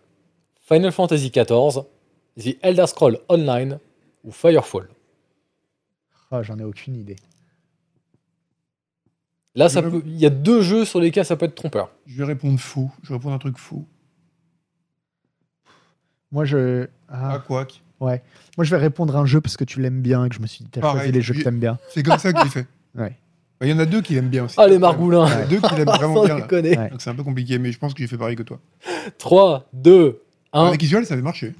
[0.61, 1.83] Final Fantasy XIV,
[2.39, 3.79] The Elder Scroll Online
[4.23, 4.89] ou Firefall?
[6.31, 7.15] Oh, J'en ai aucune idée.
[9.57, 11.89] Là, ça Je- peut- il y a deux jeux sur lesquels ça peut être trompeur.
[12.05, 12.89] Je vais répondre faux.
[13.03, 13.85] Je vais répondre un truc faux.
[16.31, 16.87] Moi, je.
[17.09, 17.67] Ah, Ah, quoi
[17.99, 18.21] ouais.
[18.57, 20.47] Moi, je vais répondre un jeu parce que tu l'aimes bien et que je me
[20.47, 20.99] suis dit, t'as Pareil.
[20.99, 21.77] choisi les jeux que t'aimes bien.
[21.89, 22.67] C'est comme ça que j'ai fait.
[22.95, 23.15] Ouais.
[23.59, 24.55] Bah, Il y en a deux qui l'aiment bien aussi.
[24.57, 26.37] Ah, les margoulins Il y en a deux qui l'aiment vraiment bien.
[26.47, 26.89] Ouais.
[26.89, 28.59] Donc c'est un peu compliqué, mais je pense que j'ai fait pareil que toi.
[29.19, 30.21] 3, 2,
[30.53, 30.65] 1.
[30.65, 31.53] Avec Isuel, ça avait marché.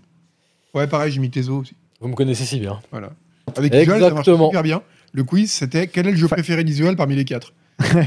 [0.73, 1.75] Ouais, pareil, j'ai mis Tezo aussi.
[1.99, 2.79] Vous me connaissez si bien.
[2.91, 3.11] Voilà.
[3.55, 4.47] Avec Isuel, ça Exactement.
[4.47, 4.81] super bien.
[5.13, 7.53] Le quiz, c'était quel est le jeu préféré d'Isuel parmi les quatre?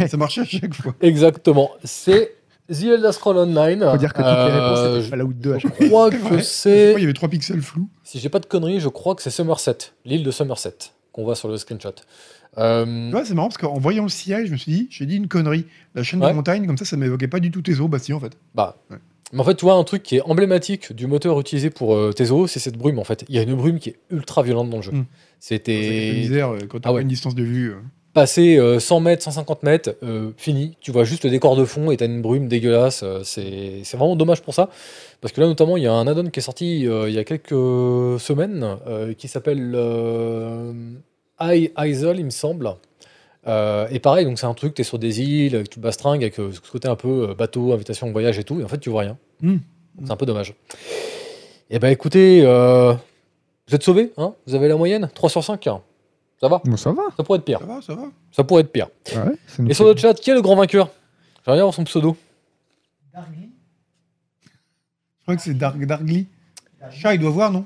[0.08, 0.94] Ça marchait à chaque fois.
[1.00, 1.70] Exactement.
[1.84, 2.34] C'est
[2.70, 3.86] The Elder Scroll Online.
[3.90, 6.40] Faut dire que toutes les réponses Euh, étaient Fallout 2 à Je chaque crois que
[6.42, 6.94] c'est.
[6.96, 7.88] Il y avait trois pixels flous.
[8.04, 10.74] Si j'ai pas de conneries, je crois que c'est Somerset, l'île de Somerset,
[11.12, 11.90] qu'on voit sur le screenshot.
[12.58, 15.06] Euh, Tu vois, c'est marrant parce qu'en voyant le ciel, je me suis dit, j'ai
[15.06, 15.66] dit une connerie.
[15.94, 16.30] La chaîne Ouais.
[16.30, 17.86] de montagne, comme ça, ça m'évoquait pas du tout Tezo.
[17.88, 18.36] Bah si, en fait.
[18.56, 18.96] bah, Ouais.
[19.32, 22.12] mais en fait, tu vois, un truc qui est emblématique du moteur utilisé pour euh,
[22.12, 22.98] Tezo, c'est cette brume.
[22.98, 24.92] En fait, il y a une brume qui est ultra violente dans le jeu.
[24.92, 25.04] Mm.
[25.38, 26.12] C'est C'était.
[26.16, 27.02] misère euh, quand t'as Ah ouais.
[27.02, 27.74] une distance de vue.
[28.10, 28.14] Euh.
[28.14, 30.76] passer euh, 100 mètres, 150 mètres, euh, fini.
[30.80, 33.02] Tu vois juste le décor de fond et t'as une brume dégueulasse.
[33.02, 34.68] euh, c'est vraiment dommage pour ça.
[35.20, 37.18] Parce que là, notamment, il y a un add-on qui est sorti euh, il y
[37.18, 37.50] a quelques
[38.20, 40.72] semaines euh, qui s'appelle euh,
[41.40, 42.74] I- Isle, il me semble.
[43.46, 46.22] Euh, et pareil, donc c'est un truc, tu es sur des îles, avec tout bastringue,
[46.22, 48.68] avec euh, ce côté un peu euh, bateau, invitation au voyage et tout, et en
[48.68, 49.16] fait, tu vois rien.
[49.40, 49.56] Hmm.
[50.04, 50.54] C'est un peu dommage.
[51.70, 52.92] Et ben écoutez, euh,
[53.68, 54.34] vous êtes sauvés, hein?
[54.46, 55.08] Vous avez la moyenne?
[55.14, 55.80] 3 sur 5 hein
[56.40, 57.02] Ça va Bon, ça va.
[57.16, 57.58] Ça pourrait être pire.
[57.60, 58.02] Ça va, ça va.
[58.32, 58.88] Ça pourrait être pire.
[59.14, 60.88] Ouais, nous Et sur le chat, qui est le grand vainqueur?
[61.44, 62.16] J'aimerais bien voir son pseudo.
[63.14, 63.20] Je
[65.22, 66.26] crois que c'est Dark, Darkly.
[66.90, 67.64] Chat, il doit voir, non?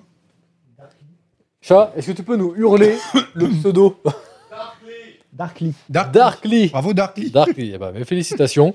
[1.60, 2.96] Chat, est-ce que tu peux nous hurler
[3.34, 4.00] le pseudo?
[5.32, 5.72] Darkly.
[5.88, 7.30] Dark- Darkly Bravo, Darkly.
[7.30, 8.72] Darkly, eh ben, mes félicitations.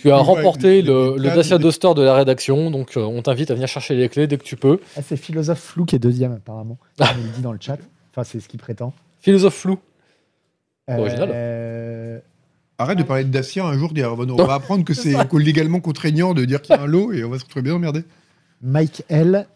[0.00, 2.96] Tu as Ouais, remporté les- le, les le cadres, Dacia Duster de la rédaction, donc
[2.96, 4.78] euh, on t'invite à venir chercher les clés dès que tu peux.
[4.96, 6.78] Ah, c'est Philosophe Flou qui est deuxième, apparemment.
[7.00, 7.08] Ah.
[7.18, 7.78] Il le dit dans le chat.
[8.12, 8.92] Enfin, c'est ce qu'il prétend.
[9.20, 9.78] Philosophe flou.
[10.90, 12.22] Euh, original.
[12.78, 15.14] Arrête de parler de Dacia un jour, dire, on va- on va apprendre que c'est
[15.32, 17.74] légalement contraignant de dire qu'il y a un lot et on va se retrouver bien
[17.74, 18.04] emmerdé.
[18.62, 19.46] Mike L.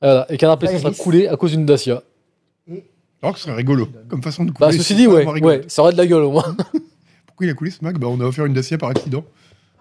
[0.00, 2.02] Voilà, et Canard PC sera coulé à cause d'une Dacia.
[3.22, 4.66] Alors que ce serait rigolo, comme façon de couler.
[4.70, 6.56] Bah, ceci dit, ouais, ouais, ça aurait de la gueule au moins.
[7.26, 7.96] Pourquoi il a coulé ce Mac?
[7.98, 9.24] Bah, On a offert une Dacia par accident.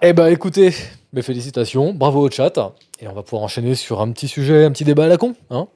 [0.03, 0.73] Eh ben écoutez,
[1.13, 2.53] mes félicitations, bravo au chat,
[2.99, 5.35] et on va pouvoir enchaîner sur un petit sujet, un petit débat à la con.
[5.49, 5.67] Hein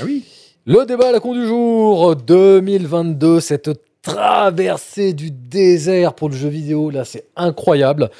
[0.00, 0.24] Ah oui
[0.66, 3.70] Le débat à la con du jour 2022, cette
[4.02, 8.10] traversée du désert pour le jeu vidéo, là c'est incroyable.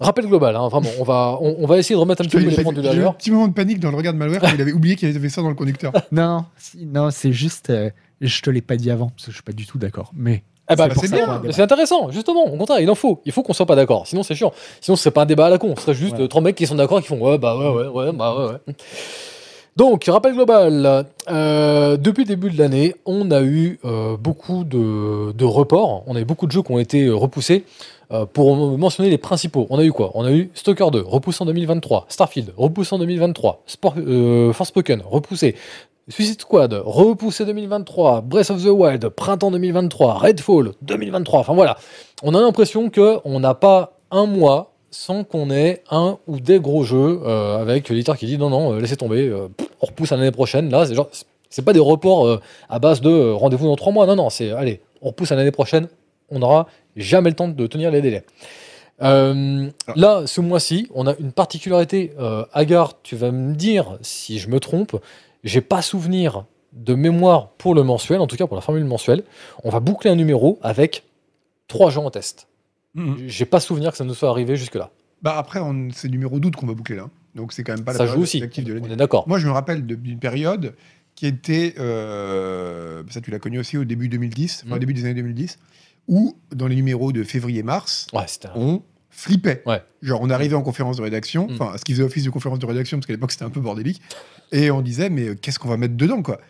[0.00, 2.42] Rappel global, hein, vraiment, on va, on, on va essayer de remettre un petit peu
[2.42, 4.42] les j'ai- pendules j'ai eu un petit moment de panique dans le regard de Malware
[4.54, 5.92] il avait oublié qu'il y avait ça dans le conducteur.
[6.12, 7.70] Non, si- non, c'est juste.
[7.70, 7.90] euh,
[8.20, 10.10] je te l'ai pas dit avant, parce que je suis pas du tout d'accord.
[10.16, 10.42] Mais.
[10.70, 11.10] Eh ben, C'est pour c'est
[11.56, 11.64] bien.
[11.64, 13.22] intéressant, justement, au contraire, il en faut.
[13.24, 14.52] Il faut qu'on soit pas d'accord, sinon c'est chiant.
[14.80, 16.24] Sinon ce serait pas un débat à la con, ce serait juste Ouais.
[16.24, 18.36] euh, trois mecs qui sont d'accord et qui font ouais, bah ouais, ouais, ouais, bah
[18.36, 18.74] ouais, ouais.
[19.78, 25.44] Donc, rappel global, euh, depuis le début de l'année, on a eu euh, beaucoup de,
[25.44, 27.64] reports, on a eu beaucoup de jeux qui ont été euh, repoussés.
[28.32, 30.10] Pour mentionner les principaux, on a eu quoi?
[30.14, 33.96] On a eu Stalker 2, repoussé en 2023, Starfield, repoussé en 2023, Sport,
[34.54, 35.54] Forspoken, repoussé,
[36.08, 41.40] Suicide Squad, repoussé 2023, Breath of the Wild, printemps 2023, Redfall 2023.
[41.40, 41.76] Enfin voilà,
[42.22, 46.60] on a l'impression que on n'a pas un mois sans qu'on ait un ou des
[46.60, 49.48] gros jeux euh, avec l'éditeur qui dit non non euh, laissez tomber, euh,
[49.80, 50.70] on repousse à l'année prochaine.
[50.70, 51.08] Là c'est genre
[51.50, 54.06] c'est pas des reports à base de rendez-vous dans trois mois.
[54.06, 55.88] Non non c'est allez on repousse à l'année prochaine.
[56.30, 56.66] On n'aura
[56.96, 58.24] jamais le temps de tenir les délais.
[59.00, 62.12] Là, ce mois-ci, on a une particularité.
[62.52, 64.96] Agar, tu vas me dire si je me trompe.
[65.42, 66.44] J'ai pas souvenir
[66.74, 69.22] de mémoire pour le mensuel, en tout cas pour la formule mensuelle.
[69.64, 71.04] On va boucler un numéro avec
[71.66, 72.48] trois gens en test.
[73.26, 74.90] J'ai pas souvenir que ça nous soit arrivé jusque-là.
[75.22, 77.08] Bah après, on- c'est numéro d'août qu'on va boucler là.
[77.34, 78.42] Donc c'est quand même pas la Ça joue aussi.
[78.42, 78.86] active de l'année.
[78.88, 79.26] On est d'accord.
[79.28, 80.74] Moi, je me rappelle d'une période
[81.14, 84.80] qui était, euh, ça tu l'as connu aussi au début 2010, enfin, au Mm.
[84.80, 85.58] début des années 2010,
[86.06, 89.62] où dans les numéros de février-mars, Ouais, c'était un- on flippait.
[89.66, 89.82] Ouais.
[90.00, 91.54] Genre, on arrivait en conférence de rédaction, Mm.
[91.54, 93.60] enfin, ce qui faisait office de conférence de rédaction, parce qu'à l'époque c'était un peu
[93.60, 94.00] bordélique,
[94.52, 96.40] et on disait, mais qu'est-ce qu'on va mettre dedans, quoi?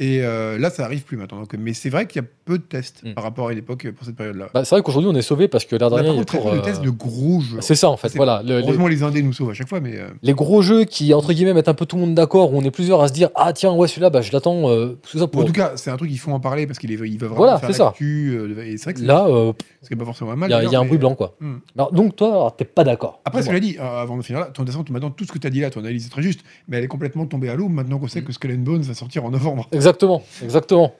[0.00, 1.40] Et euh, là, ça arrive plus maintenant.
[1.40, 3.14] Donc, mais c'est vrai qu'il y a peu de tests Mm.
[3.14, 4.46] par rapport à l'époque euh, pour cette période-là.
[4.54, 6.58] Bah, c'est vrai qu'aujourd'hui on est sauvé parce que l'an dernier il y a de
[6.58, 7.58] euh, tests de gros jeux.
[7.60, 8.08] C'est ça en fait.
[8.08, 10.32] C'est- Voilà, le- les, Heureusement, les indés nous sauvent à chaque fois, mais euh, les
[10.34, 12.70] gros jeux qui entre guillemets mettent un peu tout le monde d'accord, où on est
[12.70, 14.68] plusieurs à se dire ah tiens ouais celui-là bah, je l'attends.
[15.04, 16.94] ça pour en tout cas, c'est un truc qu'il faut en parler parce qu'il est,
[16.94, 17.92] il va vraiment Voilà, faire c'est ça.
[18.00, 19.52] et c'est vrai que c'est- là euh,
[19.82, 20.48] ce qui est pas forcément mal.
[20.48, 21.34] il y a, il y a d'ailleurs, un mais- bruit blanc quoi.
[21.40, 21.56] Hmm.
[21.76, 23.20] Alors, donc toi t'es pas d'accord.
[23.24, 23.56] Après, Dis-moi.
[23.56, 25.60] cela dit, avant de finir là, ton, façon, maintenant, tout ce que tu as dit
[25.60, 28.06] là, ton analyse est très juste, mais elle est complètement tombée à l'eau maintenant qu'on
[28.06, 28.08] Hmm.
[28.08, 29.68] sait que Skull Bones va sortir en novembre.
[29.88, 30.94] Exactement, exactement.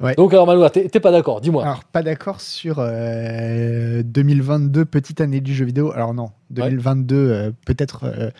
[0.00, 0.14] Ouais.
[0.14, 1.64] Donc alors Maloua, t'es pas d'accord, dis-moi.
[1.64, 5.90] Alors, pas d'accord sur euh, 2022, petite année du jeu vidéo.
[5.92, 8.30] Alors, non, 2022, euh, peut-être euh,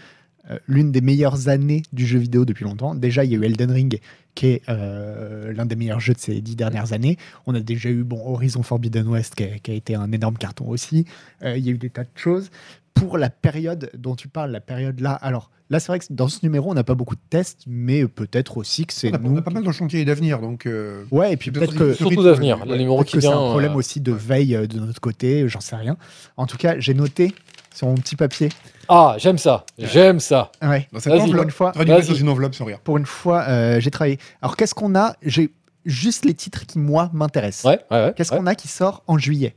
[0.50, 2.94] euh, l'une des meilleures années du jeu vidéo depuis longtemps.
[2.94, 4.00] Déjà, il y a eu Elden Ring,
[4.36, 7.16] qui est euh, l'un des meilleurs jeux de ces dix dernières années.
[7.46, 10.36] On a déjà eu bon, Horizon Forbidden West, qui a, qui a été un énorme
[10.38, 11.06] carton aussi.
[11.42, 12.50] Euh, il y a eu des tas de choses.
[12.94, 16.28] Pour la période dont tu parles, la période là, alors là, c'est vrai que dans
[16.28, 19.18] ce numéro, on n'a pas beaucoup de tests, mais peut-être aussi que c'est On a,
[19.24, 19.38] on nous.
[19.38, 20.64] a pas mal chantier d'avenir, donc.
[20.66, 21.92] euh, Ouais, et puis peut-être que.
[21.92, 22.66] Surtout d'avenir, ouais.
[22.70, 25.48] le numéro Peut-être qui que c'est un problème euh, aussi de veille de notre côté,
[25.48, 25.96] j'en sais rien.
[26.36, 27.34] En tout cas, j'ai noté
[27.74, 28.48] sur mon petit papier.
[28.88, 30.50] Ah j'aime ça, j'aime ça.
[30.62, 30.88] Ouais.
[30.92, 31.20] Dans cette Vas-y.
[31.20, 32.14] Pour enveloppe, une fois, t'aurais dû mettre Vas-y.
[32.14, 32.78] dans une enveloppe sans rien.
[32.84, 34.18] pour une fois, euh, j'ai travaillé.
[34.42, 35.14] Alors, qu'est-ce qu'on a?
[35.22, 35.50] J'ai
[35.84, 37.64] juste les titres qui moi m'intéressent.
[37.70, 38.14] Ouais, ouais, ouais.
[38.16, 38.38] Qu'est-ce ouais.
[38.38, 39.54] qu'on a qui sort en juillet?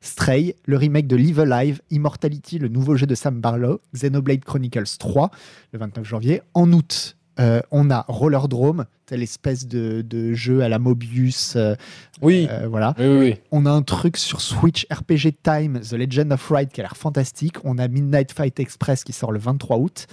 [0.00, 4.96] Stray, le remake de Live Alive, Immortality, le nouveau jeu de Sam Barlow, Xenoblade Chronicles
[4.98, 5.30] 3,
[5.72, 6.42] le 29 janvier.
[6.54, 11.54] En août, euh, on a Roller Drome, c'est l'espèce de, de jeu à la Mobius.
[11.56, 11.74] euh,
[12.20, 12.46] Oui.
[12.50, 12.94] euh, voilà.
[12.98, 13.34] Oui, oui, oui.
[13.50, 16.96] On a un truc sur Switch RPG Time, The Legend of Ride qui a l'air
[16.96, 17.56] fantastique.
[17.64, 20.06] On a Midnight Fight Express qui sort le 23 août.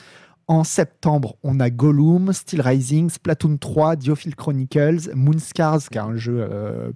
[0.47, 6.15] En septembre, on a Gollum, Steel Rising, Splatoon 3, Diophile Chronicles, Moonscars, qui est un
[6.15, 6.43] jeu,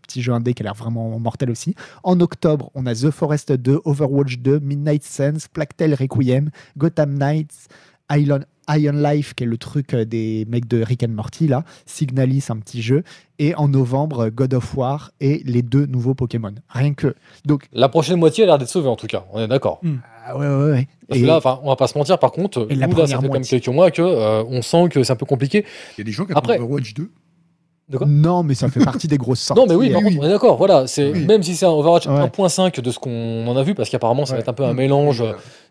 [0.02, 1.76] petit jeu indé qui a l'air vraiment mortel aussi.
[2.02, 7.68] En octobre, on a The Forest 2, Overwatch 2, Midnight Suns, Plactel Requiem, Gotham Knights,
[8.12, 11.64] Island, Iron Life, qui est le truc euh, des mecs de Rick and Morty, là,
[11.86, 13.04] Signalis, un petit jeu,
[13.40, 16.54] et en novembre, God of War et les deux nouveaux Pokémon.
[16.70, 17.14] Rien que.
[17.46, 19.82] Donc, La prochaine moitié a l'air d'être sauvée en tout cas, on est d'accord.
[20.26, 20.88] ah ouais, ouais, ouais.
[21.08, 23.08] Parce Et- que là, enfin, on va pas se mentir, par contre, Et la là,
[23.08, 25.66] ça quand même quelques mois que euh, on sent que c'est un peu compliqué.
[25.98, 27.12] Il y a des gens qui Après- attendent Overwatch 2.
[27.90, 29.62] De quoi non, mais ça fait partie des grosses sorties.
[29.62, 30.20] Non, mais oui, par oui, contre, oui.
[30.24, 30.58] on est d'accord.
[30.58, 31.26] Voilà, c'est Oui.
[31.26, 32.14] même si c'est un Overwatch Ouais.
[32.22, 34.74] 1.5 de ce qu'on en a vu, parce qu'apparemment, ça va être un peu un
[34.74, 34.78] Mm.
[34.78, 35.22] mélange.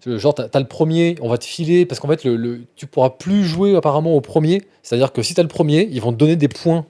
[0.06, 2.62] Euh, Genre, t'as as le premier, on va te filer, parce qu'en fait, le, le-
[2.76, 4.62] tu pourras plus jouer apparemment au premier.
[4.82, 6.84] C'est-à-dire que si t'as le premier, ils vont te donner des points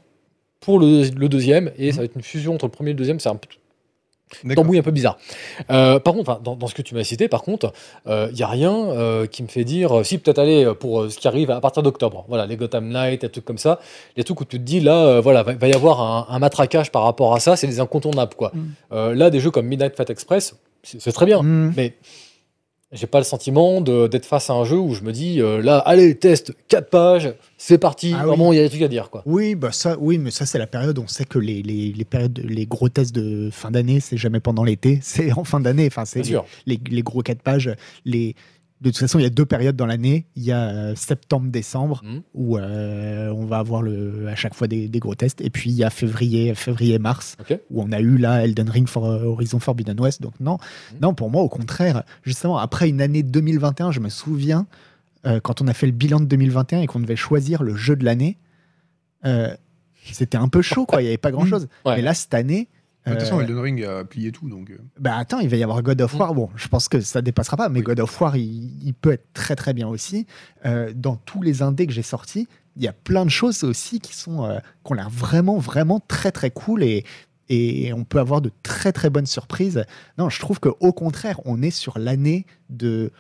[0.61, 2.99] pour le, le deuxième, et ça va être une fusion entre le premier et le
[2.99, 3.21] deuxième.
[3.21, 3.49] C'est un peu.
[4.55, 5.19] Tambouille un peu bizarre.
[5.71, 7.73] Euh, par contre, dans, dans ce que tu m'as cité, par contre,
[8.07, 11.03] il n'y a rien euh, qui me fait dire, euh, si peut-être aller euh, pour
[11.03, 12.25] euh, ce qui arrive à partir d'octobre.
[12.29, 13.79] Voilà, les Gotham Knight, des trucs comme ça,
[14.17, 16.39] les trucs où tu te dis, là, euh, voilà, va, va y avoir un, un
[16.39, 18.51] matraquage par rapport à ça, c'est des incontournables, quoi.
[18.55, 18.61] Mm.
[18.93, 21.73] Euh, là, des jeux comme Midnight Fight Express, c'est c'est très bien, Mm.
[21.77, 21.95] mais
[22.93, 25.79] j'ai pas le sentiment d'être face à un jeu où je me dis, euh, là,
[25.79, 29.09] allez, test, 4 pages, c'est parti, Ah vraiment, il y a des trucs à dire,
[29.09, 29.23] quoi.
[29.25, 30.99] Oui, bah ça, oui, mais ça c'est la période.
[30.99, 34.41] On sait que les, les, les périodes, les gros tests de fin d'année, c'est jamais
[34.41, 35.87] pendant l'été, c'est en fin d'année.
[35.87, 36.23] Enfin, c'est
[36.67, 37.75] les, les gros quatre pages.
[38.05, 38.35] Les,
[38.83, 40.27] de toute façon, il y a deux périodes dans l'année.
[40.37, 42.23] Il y a euh, septembre-décembre Mhm.
[42.35, 45.71] où euh, on va avoir le, à chaque fois des, des gros tests, et puis
[45.71, 47.37] il y a février, février-mars
[47.71, 50.21] où on a eu là Elden Ring for euh, Horizon Forbidden West.
[50.21, 50.59] Donc non,
[50.93, 50.99] Mhm.
[51.01, 54.67] non, pour moi au contraire, justement après une année 2021, je me souviens
[55.25, 57.95] euh, quand on a fait le bilan de 2021 et qu'on devait choisir le jeu
[57.95, 58.37] de l'année.
[60.13, 61.01] c'était un peu chaud, quoi.
[61.01, 61.69] Il n'y avait pas grand chose.
[61.87, 61.97] Ouais.
[61.97, 62.69] Mais là, cette année.
[63.07, 64.49] De toute façon, euh, Elden Ring a plié tout.
[64.49, 66.19] Donc, euh, bah attends, il va y avoir God of Mm.
[66.21, 66.35] War.
[66.35, 69.27] Bon, je pense que ça dépassera pas, mais God of War, il, il peut être
[69.35, 70.27] très très bien aussi.
[70.67, 72.47] Euh, dans tous les indés que j'ai sortis,
[72.77, 76.01] il y a plein de choses aussi qui sont euh, qui ont l'air vraiment vraiment
[76.01, 77.05] très très cool et
[77.49, 79.85] et on peut avoir de très très bonnes surprises.
[80.17, 83.11] Non, je trouve que au contraire, on est sur l'année de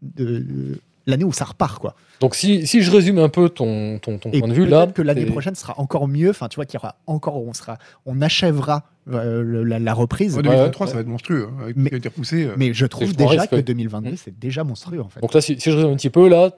[0.00, 1.94] de l'année où ça repart quoi.
[2.20, 4.86] Donc, si, si je résume un peu ton, ton, point de vue, peut-être là.
[4.86, 6.30] que l'année prochaine sera encore mieux.
[6.30, 7.76] Enfin, tu vois qu'il y aura encore, on sera,
[8.06, 10.38] on achèvera euh, le- la, la reprise.
[10.38, 11.48] en 2023, ça va être monstrueux.
[11.50, 12.44] hein, avec tout Mais- ce qui a été repoussé.
[12.46, 12.54] euh.
[12.56, 13.62] Mais je trouve je déjà que oui.
[13.62, 14.16] 2022, Mm.
[14.16, 15.20] c'est déjà monstrueux en fait.
[15.20, 16.50] Donc là, si, si je résume un petit peu, là,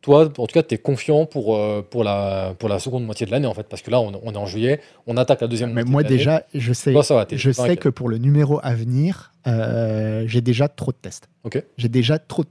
[0.00, 3.24] toi, en tout cas, tu es confiant pour, euh, pour, la, pour la seconde moitié
[3.24, 5.46] de l'année, en fait, parce que là, on, on est en juillet, on attaque la
[5.46, 6.18] deuxième Mais moitié moi de l'année.
[6.18, 10.40] déjà, je sais, ça va, je sais que pour le numéro à venir, euh, j'ai
[10.40, 11.28] déjà trop de tests.
[11.44, 11.62] Ok.
[11.76, 12.48] J'ai déjà trop de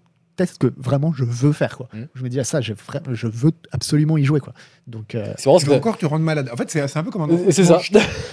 [0.58, 1.88] que vraiment je veux faire quoi.
[1.94, 2.04] Mm.
[2.16, 4.54] Je me dis à ça, je, veux absolument y jouer quoi.
[4.88, 6.50] Donc euh, C'est que- encore te rendre malade.
[6.52, 7.48] En fait, c'est c'est un peu comme un.
[7.48, 7.80] Et C'est ça.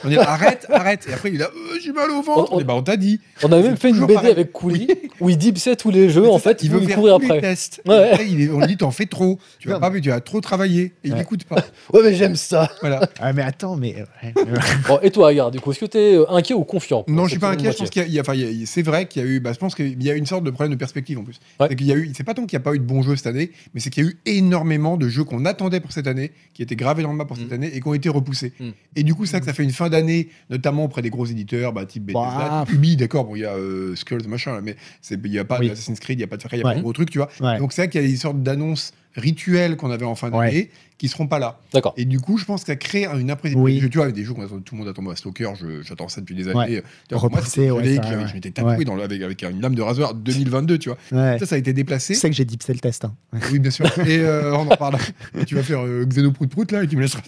[0.05, 1.07] On dit arrête, arrête.
[1.09, 2.53] Et après, il là, Euh, j'ai mal au ventre.
[2.53, 3.21] On- on- Et bah, on t'a dit.
[3.43, 4.31] On a même fait une BD pareil.
[4.33, 4.89] avec Couli
[5.21, 7.41] où il dipsait tous les jeux, en fait, il veut courir après.
[7.41, 7.81] tests.
[7.87, 8.09] Ouais.
[8.09, 9.39] Et après, il est- on lui dit, t'en fais trop.
[9.59, 10.95] Tu vas pas, tu as trop travaillé.
[11.05, 11.57] Et il n'écoute pas.
[11.93, 12.71] Ouais, mais j'aime ça.
[12.81, 13.01] Voilà.
[13.21, 14.05] ah, mais attends, mais.
[14.89, 17.31] Bon, et toi, regarde, du coup, est-ce que tu es inquiet ou confiant Non, je
[17.31, 17.73] suis pas inquiet.
[17.73, 19.59] Je pense qu'il y a- a, a- c'est vrai qu'il y a eu, bah, je
[19.59, 21.39] pense qu'il y a une sorte de problème de perspective en plus.
[21.61, 21.67] Ouais.
[21.69, 23.03] C'est qu'il y a eu, c'est pas tant qu'il n'y a pas eu de bons
[23.03, 25.93] jeux cette année, mais c'est qu'il y a eu énormément de jeux qu'on attendait pour
[25.93, 27.55] cette année, qui étaient gravés dans le map pour cette Mm.
[27.55, 28.53] année et qui ont été repoussés.
[28.61, 28.69] Mm.
[28.97, 31.73] Et du coup, ça, que ça fait une fin d'année, notamment auprès des gros éditeurs,
[31.73, 32.65] bah, type Bethesda, Bah.
[32.73, 35.45] Ubi, d'accord, bon, il y a euh, Skulls, machin, là, mais c'est- il n'y a
[35.45, 35.69] pas Oui.
[35.69, 36.73] d'Assassin's Creed, il n'y a pas de Far il n'y a Ouais.
[36.73, 37.29] pas de gros trucs, tu vois.
[37.41, 37.59] Ouais.
[37.59, 40.39] Donc c'est vrai qu'il y a des sortes d'annonces rituelles qu'on avait en fin d'année
[40.39, 40.71] Ouais.
[40.97, 41.59] qui seront pas là.
[41.73, 41.93] D'accord.
[41.97, 43.85] Et du coup, je pense que ça crée une imprévisibilité.
[43.85, 43.91] Oui.
[43.91, 45.51] Tu vois, avec des jeux qu'on attend, tout le monde attend, moi, Stalker,
[45.83, 46.55] j'attends ça depuis des années.
[46.55, 46.83] Moi, ouais,
[47.95, 48.29] ça, que j'avais- ouais.
[48.29, 48.85] je m'étais tatoué Ouais.
[48.85, 50.99] dans le- avec, avec une lame de rasoir 2022, tu vois.
[51.13, 51.39] Ouais.
[51.39, 52.15] Ça, ça a été déplacé.
[52.15, 53.05] Tu sais que j'ai dipsé le test.
[53.05, 53.15] hein.
[53.53, 53.85] Oui, bien sûr.
[54.09, 54.97] Et euh, on en parle.
[55.39, 57.23] Et tu vas faire euh, Xeno Prout Prout là et tu me laisseras.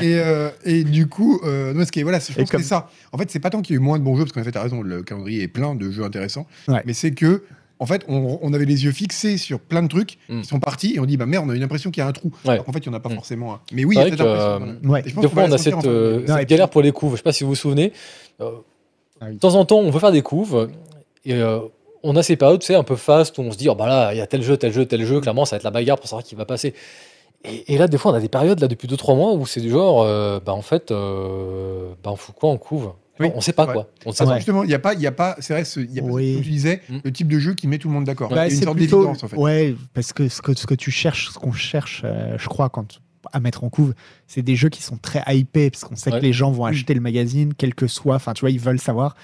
[0.00, 2.62] Et, euh, et du coup, euh, non, ce qui est, voilà, je pense que comme-
[2.62, 2.90] c'est ça.
[3.12, 4.42] En fait, c'est pas tant qu'il y a eu moins de bons jeux, parce qu'en
[4.44, 6.46] fait, t'as raison, le calendrier est plein de jeux intéressants.
[6.68, 6.82] Ouais.
[6.86, 7.42] Mais c'est que,
[7.84, 10.40] en fait, on, on avait les yeux fixés sur plein de trucs Mm.
[10.40, 12.08] qui sont partis et on dit, bah merde, on a une impression qu'il y a
[12.08, 12.32] un trou.
[12.44, 12.52] Ouais.
[12.54, 13.14] Alors qu'en fait, il n'y en a pas Mm.
[13.14, 13.60] forcément un.
[13.72, 14.78] Mais oui, il C'est y a cette impression.
[14.84, 14.88] euh.
[14.88, 15.02] Ouais.
[15.02, 16.24] Des qu'on fois, on la a cette, en euh.
[16.26, 17.12] Non, galère pour les couves.
[17.12, 17.92] Je sais pas si vous vous souvenez.
[18.40, 18.50] Euh,
[19.20, 19.34] Ah oui.
[19.34, 20.68] De temps en temps, on veut faire des couves.
[21.24, 21.60] Et euh,
[22.02, 23.86] on a ces périodes, tu sais, un peu fast où on se dit, oh, bah
[23.86, 25.20] là, il y a tel jeu, tel jeu, tel jeu.
[25.20, 26.74] Clairement, ça va être la bagarre pour savoir qui va passer.
[27.44, 29.60] Et, et là, des fois, on a des périodes, là, depuis 2-3 mois, où c'est
[29.60, 32.92] du genre, euh, bah en fait, euh, bah, on fout quoi en couve?
[33.20, 33.88] Oui, On sait pas c'est quoi.
[34.06, 34.36] On sait Ah, pas.
[34.36, 36.02] Justement, il n'y a pas, il y a pas, c'est vrai, ce- il y a
[36.02, 36.34] pas, Oui.
[36.34, 36.96] comme tu disais, Mm.
[37.04, 38.28] le type de jeu qui met tout le monde d'accord.
[38.30, 39.36] Bah, a une c'est sorte plutôt- d'évidence en fait.
[39.36, 42.68] Ouais, parce que ce que, ce que tu cherches, ce qu'on cherche, euh, je crois,
[42.70, 42.98] quand
[43.32, 43.94] à mettre en couve,
[44.26, 46.18] c'est des jeux qui sont très hypés, parce qu'on sait Ouais.
[46.20, 46.70] que les gens vont Oui.
[46.70, 48.16] acheter le magazine, quel que soit.
[48.16, 49.16] Enfin, tu vois, ils veulent savoir.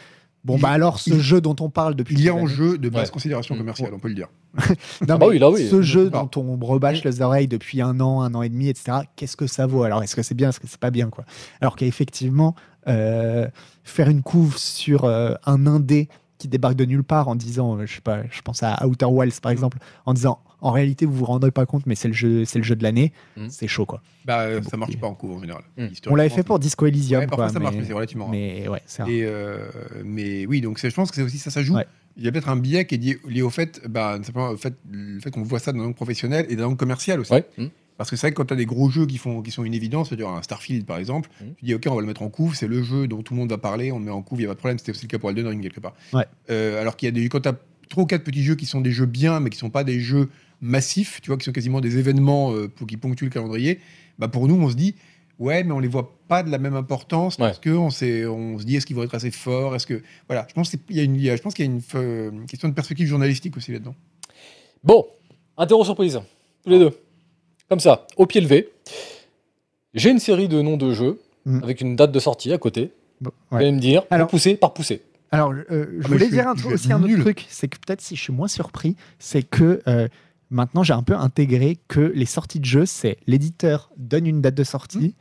[0.42, 2.14] Bon, Il- bah alors, ce il- jeu dont on parle depuis.
[2.14, 3.12] Il y a en jeu de basse Ouais.
[3.12, 3.58] considération Mm.
[3.58, 4.28] commerciale, on peut le dire.
[5.06, 5.68] Non, Ah bah mais oui, là, oui.
[5.68, 8.98] Ce jeu dont on rebâche les oreilles depuis un an, un an et demi, etc.,
[9.16, 9.82] qu'est-ce que ça vaut?
[9.84, 11.24] Alors, est-ce que c'est bien, est-ce que c'est pas bien quoi?
[11.60, 12.54] Alors qu'effectivement,
[12.88, 13.46] euh,
[13.84, 16.08] faire une couve sur euh, un indé
[16.38, 19.06] qui débarque de nulle part en disant, euh, je sais pas, je pense à Outer
[19.06, 19.40] Wilds Mm.
[19.40, 22.44] par exemple, en disant en réalité, vous vous rendez pas compte, mais c'est le jeu,
[22.44, 23.12] c'est le jeu de l'année.
[23.36, 23.46] Mm.
[23.48, 24.02] C'est chaud, quoi.
[24.24, 25.62] Bah, euh, ça marche pas en cours en général.
[25.78, 25.86] Mm.
[26.08, 28.24] On l'avait fait pour Disco Elysium, Ouais, parfois quoi, ça marche, mais- mais c'est relativement
[28.26, 28.32] rare.
[28.32, 29.10] Mais ouais, c'est rare.
[29.10, 29.68] Et euh,
[30.04, 31.74] mais oui, donc c'est- je pense que c'est aussi ça, ça joue.
[31.76, 31.86] Ouais.
[32.16, 34.56] Il y a peut-être un biais qui est lié, lié au fait, bah, simplement au
[34.56, 37.20] fait, le fait qu'on voit ça dans la langue professionnelle et dans la langue commerciale
[37.20, 37.32] aussi.
[37.32, 37.44] Ouais.
[37.56, 37.66] Mm.
[37.96, 39.62] Parce que c'est vrai que quand tu as des gros jeux qui, font, qui sont
[39.62, 41.28] une évidence, c'est-à-dire un Starfield par exemple,
[41.58, 43.40] tu dis ok, on va le mettre en couve, c'est le jeu dont tout le
[43.40, 44.78] monde va parler, on le met en couve, il n'y a pas de problème.
[44.78, 45.92] C'était aussi le cas pour Elden Ring quelque part.
[46.14, 46.24] Ouais.
[46.50, 47.54] Euh, alors qu'il y a des quand tu as
[47.90, 50.00] trois ou quatre petits jeux qui sont des jeux bien, mais qui sont pas des
[50.00, 50.30] jeux
[50.60, 53.80] massifs, tu vois, qui sont quasiment des événements euh, pour, qui ponctuent le calendrier,
[54.18, 54.94] bah pour nous, on se dit
[55.38, 58.76] ouais, mais on les voit pas de la même importance parce que on, se dit
[58.76, 61.18] est-ce qu'ils vont être assez forts, est-ce que voilà, je pense qu'il y a une,
[61.18, 63.94] je pense qu'il y a une, euh, question de perspective journalistique aussi là-dedans.
[64.84, 65.06] Bon,
[65.56, 66.20] interro surprise,
[66.62, 66.90] tous les deux.
[67.68, 68.68] Comme ça, au pied levé.
[69.94, 71.62] J'ai une série de noms de jeux Mm.
[71.62, 72.90] avec une date de sortie à côté.
[73.22, 73.62] Bon, Vous ouais.
[73.62, 75.00] allez me dire, Alors- poussé par poussé.
[75.30, 75.64] Alors, euh,
[76.00, 77.20] je Ah, voulais je dire suis- un je truc- vais aussi un autre nul.
[77.20, 80.06] truc, c'est que peut-être si je suis moins surpris, c'est que euh,
[80.50, 84.54] maintenant j'ai un peu intégré que les sorties de jeux, c'est l'éditeur donne une date
[84.54, 85.14] de sortie,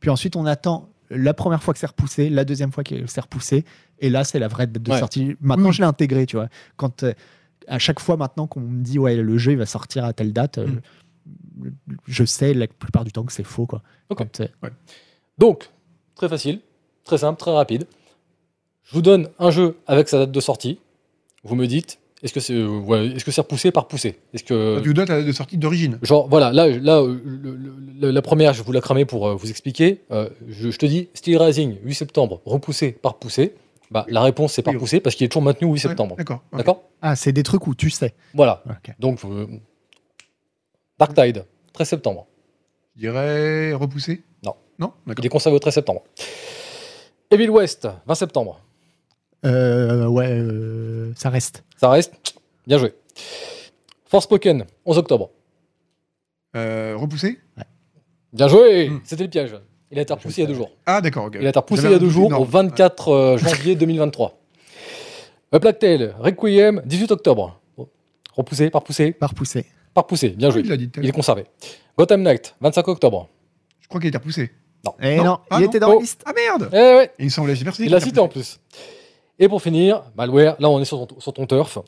[0.00, 3.20] puis ensuite on attend la première fois que c'est repoussé, la deuxième fois que c'est
[3.20, 3.64] repoussé,
[4.00, 4.98] et là c'est la vraie date de Ouais.
[4.98, 5.36] sortie.
[5.40, 6.48] Maintenant je l'ai intégré, tu vois.
[6.76, 7.12] Quand euh,
[7.68, 10.32] à chaque fois maintenant qu'on me dit ouais le jeu il va sortir à telle
[10.32, 10.66] date, euh,
[12.06, 13.82] je sais la plupart du temps que c'est faux quoi.
[14.08, 14.18] Ok.
[14.18, 14.70] Quand, euh,
[15.38, 15.70] Donc,
[16.14, 16.60] très facile,
[17.04, 17.86] très simple, très rapide.
[18.84, 20.78] Je vous donne un jeu avec sa date de sortie.
[21.42, 24.44] Vous me dites, est-ce que c'est euh, ouais, est-ce que c'est repoussé par poussé Est-ce
[24.44, 25.98] que Tu dois ta date de sortie d'origine.
[26.02, 29.04] Genre, voilà, là, là euh, le- le- le- la première, je vais vous la cramer
[29.04, 30.02] pour euh, vous expliquer.
[30.10, 33.54] Euh, je, je te dis, Steel Rising, 8 septembre, repoussé par poussé.
[33.90, 34.80] Bah, la réponse, c'est par Oui.
[34.80, 36.16] poussé parce qu'il est toujours maintenu au 8 Ouais, septembre.
[36.16, 36.42] D'accord.
[36.52, 36.82] D'accord?
[37.00, 38.14] Ah c'est des trucs où tu sais.
[38.34, 38.62] Voilà.
[38.98, 39.46] Donc, euh,
[40.98, 42.26] Dark Tide, 13 septembre.
[42.96, 44.22] Je dirais repoussé?
[44.44, 44.54] Non.
[44.78, 44.92] Non?
[45.06, 45.22] D'accord.
[45.22, 46.02] Il est conservé au 13 septembre.
[47.30, 48.60] Evil West, 20 septembre.
[49.46, 51.64] Euh, ouais, euh, ça reste.
[51.76, 52.12] Ça reste.
[52.66, 52.94] Bien joué.
[54.06, 55.30] Forspoken, 11 octobre.
[56.56, 57.38] Euh, repoussé?
[58.32, 59.00] Bien joué Hmm.
[59.04, 59.56] C'était le piège.
[59.90, 60.70] Il a été repoussé il y a deux jours.
[60.84, 61.30] Ah d'accord.
[61.38, 62.44] Il a été repoussé il y a deux jours, au énorme.
[62.50, 64.38] 24 euh, janvier 2023.
[65.52, 67.60] A Plague Tale, Requiem, 18 octobre.
[68.34, 69.64] Repoussé, par poussé, Par poussé.
[69.94, 70.30] par poussé.
[70.30, 70.62] Bien joué.
[70.64, 70.90] Il dit.
[70.98, 71.44] à Il est conservé.
[71.96, 73.28] Gotham Knight, 25 octobre.
[73.80, 74.50] Je crois qu'il a été repoussé.
[75.00, 75.24] Et Non.
[75.24, 75.68] non, Ah il non.
[75.68, 75.94] était dans Oh.
[75.94, 76.22] la liste.
[76.26, 76.68] Ah merde.
[76.72, 77.54] Eh ouais, Il me semblait.
[77.56, 78.60] J'ai persuadé il l'a cité en plus.
[79.38, 81.78] Et pour finir, Malware, là on est sur ton, sur ton turf.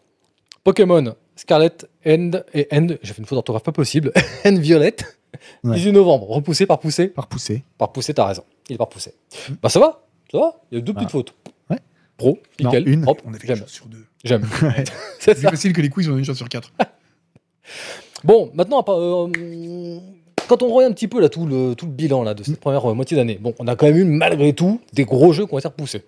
[0.65, 1.71] Pokémon, Scarlet
[2.07, 4.13] End et End, j'ai fait une faute d'orthographe pas possible,
[4.45, 4.97] End Violet,
[5.63, 5.75] Ouais.
[5.77, 7.09] 18 novembre, repoussé par poussé.
[7.09, 7.63] Par poussé.
[7.77, 8.45] Par poussé, t'as raison.
[8.71, 9.13] Il est par poussé.
[9.63, 10.03] Bah ça va,
[10.33, 11.13] ça va, il y a deux petites Ah.
[11.13, 11.35] fautes.
[11.71, 11.77] Ouais.
[12.17, 13.03] Pro, Non, nickel, une.
[13.03, 13.59] propre, On avait une j'aime.
[13.59, 14.05] chance sur deux.
[14.25, 14.47] J'aime.
[14.63, 14.85] Ouais.
[15.21, 16.73] C'est facile que les quiz, on a une chance sur quatre.
[18.25, 19.99] Bon, maintenant, euh,
[20.49, 22.59] quand on regarde un petit peu là, tout, le, tout le bilan là, de cette
[22.61, 25.47] première euh, moitié d'année, bon, on a quand même eu malgré tout des gros jeux
[25.47, 26.03] qui ont été repoussés.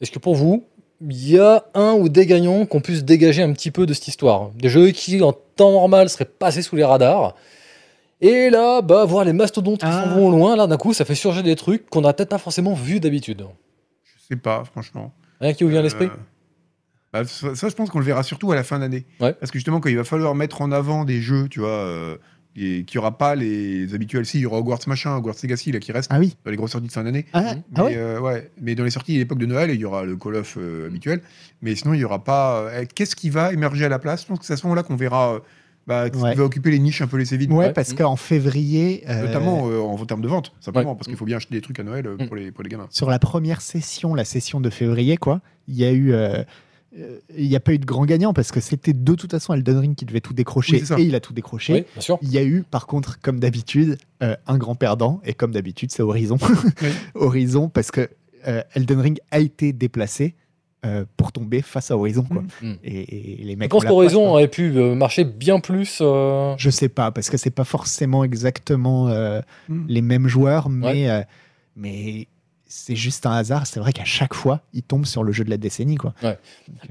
[0.00, 0.64] Est-ce que pour vous,
[1.00, 4.08] il y a un ou des gagnants qu'on puisse dégager un petit peu de cette
[4.08, 7.34] histoire Des jeux qui, en temps normal, seraient passés sous les radars.
[8.22, 10.04] Et là, bah, voir les mastodontes qui Ah.
[10.04, 12.30] s'en vont au loin, là, d'un coup, ça fait surgir des trucs qu'on n'a peut-être
[12.30, 13.46] pas forcément vus d'habitude.
[14.04, 15.12] Je sais pas, franchement.
[15.40, 16.10] Rien qui vous vient à l'esprit Euh,
[17.12, 19.04] bah, ça, ça, je pense qu'on le verra surtout à la fin d'année.
[19.20, 19.34] Ouais.
[19.34, 22.16] Parce que justement, quand il va falloir mettre en avant des jeux, tu vois, euh,
[22.56, 24.24] et qu'il n'y aura pas les habituels.
[24.26, 26.36] Si, il y aura Hogwarts machin, Hogwarts Legacy, là, qui reste Ah oui.
[26.44, 27.26] dans les grosses sorties de fin d'année.
[27.32, 27.54] Ah.
[27.54, 27.94] Mais, ah ouais.
[27.96, 28.50] euh, ouais.
[28.60, 30.86] mais dans les sorties à l'époque de Noël, il y aura le Call of euh,
[30.86, 31.20] habituel.
[31.62, 32.60] Mais sinon, il n'y aura pas.
[32.62, 34.22] euh, Qu'est-ce qui va émerger à la place?
[34.22, 35.38] Je pense que c'est à ce moment-là qu'on verra euh,
[35.86, 36.10] bah, Ouais.
[36.10, 37.52] qui va occuper les niches un peu laissées vides.
[37.52, 37.98] Ouais, parce Mhm.
[37.98, 40.96] qu'en février, euh, Notamment euh, en termes de vente, simplement, Ouais.
[40.96, 42.26] parce qu'il faut bien acheter des trucs à Noël euh, Mhm.
[42.26, 42.88] pour, les, pour les gamins.
[42.90, 46.12] sur la première session, la session de février, quoi, il y a eu.
[46.98, 49.52] Euh, il n'y a pas eu de grand gagnant parce que c'était de toute façon
[49.54, 51.72] Elden Ring qui devait tout décrocher Oui, et il a tout décroché.
[51.72, 52.18] Oui, bien sûr.
[52.22, 55.90] Il y a eu, par contre, comme d'habitude, euh, un grand perdant et comme d'habitude,
[55.92, 56.38] c'est Horizon.
[56.82, 56.88] Oui.
[57.14, 58.08] Horizon parce que
[58.46, 60.34] euh, Elden Ring a été déplacé
[60.84, 62.42] euh, pour tomber face à Horizon, quoi.
[62.62, 62.76] Mhm.
[62.84, 63.70] Et, et les Je mecs.
[63.70, 65.98] pense la poisse, qu'Horizon aurait pu marcher bien plus.
[66.00, 69.84] euh, Je sais pas parce que c'est pas forcément exactement euh, Mhm.
[69.88, 71.22] les mêmes joueurs, mais euh,
[71.74, 72.28] mais
[72.68, 73.66] c'est juste un hasard.
[73.66, 76.14] C'est vrai qu'à chaque fois, ils tombent sur le jeu de la décennie, quoi.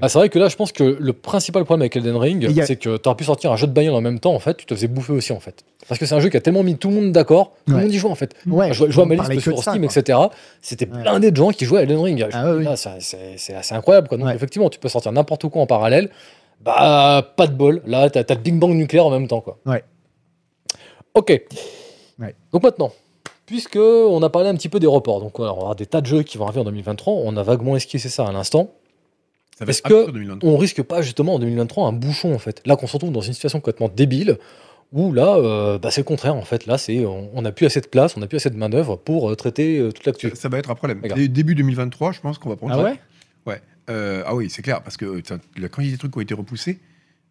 [0.00, 2.60] Ah, c'est vrai que là, je pense que le principal problème avec Elden Ring, Il
[2.60, 4.38] a- c'est que tu aurais pu sortir un jeu de bagnole en même temps, en
[4.38, 5.64] fait, tu te faisais bouffer aussi, en fait.
[5.88, 7.76] Parce que c'est un jeu qui a tellement mis tout le monde d'accord, tout le
[7.76, 7.82] Ouais.
[7.82, 8.34] monde y joue, en fait.
[8.46, 10.18] Ouais, je, je vois ma liste sur Steam, etc.
[10.62, 11.02] C'était Ouais.
[11.02, 12.26] blindé de gens qui jouaient à Elden Ring.
[12.32, 12.66] Ah oui.
[12.76, 14.18] ça- c'est assez incroyable, quoi.
[14.18, 14.34] Donc, Ouais.
[14.34, 16.10] effectivement, tu peux sortir n'importe quoi en parallèle.
[16.62, 17.82] Bah, pas de bol.
[17.86, 19.58] Là, t'as as le Big Bang nucléaire en même temps, quoi.
[19.66, 19.84] Ouais.
[21.14, 21.42] Ok.
[22.18, 22.34] Ouais.
[22.52, 22.92] Donc maintenant,
[23.46, 26.00] puisque on a parlé un petit peu des reports, donc on va avoir des tas
[26.00, 28.72] de jeux qui vont arriver en 2023, on a vaguement esquissé ça à l'instant.
[29.58, 30.50] Ça va Est-ce que absurde, 2023.
[30.50, 32.60] on risque pas justement en 2023 un bouchon en fait?
[32.66, 34.36] Là qu'on se retrouve dans une situation complètement débile
[34.92, 36.66] où là euh, bah, c'est le contraire en fait.
[36.66, 38.96] Là c'est on n'a plus assez de place, on n'a plus assez de main d'œuvre
[38.96, 40.28] pour euh, traiter euh, toute l'actu.
[40.30, 41.00] Ça, ça va être un problème.
[41.28, 42.82] Début 2023, je pense qu'on va prendre Ah ça.
[42.84, 42.98] ouais?
[43.46, 43.60] Ouais.
[43.88, 45.22] Euh, ah oui, c'est clair, parce que
[45.56, 46.80] la quantité de trucs qui ont été repoussés,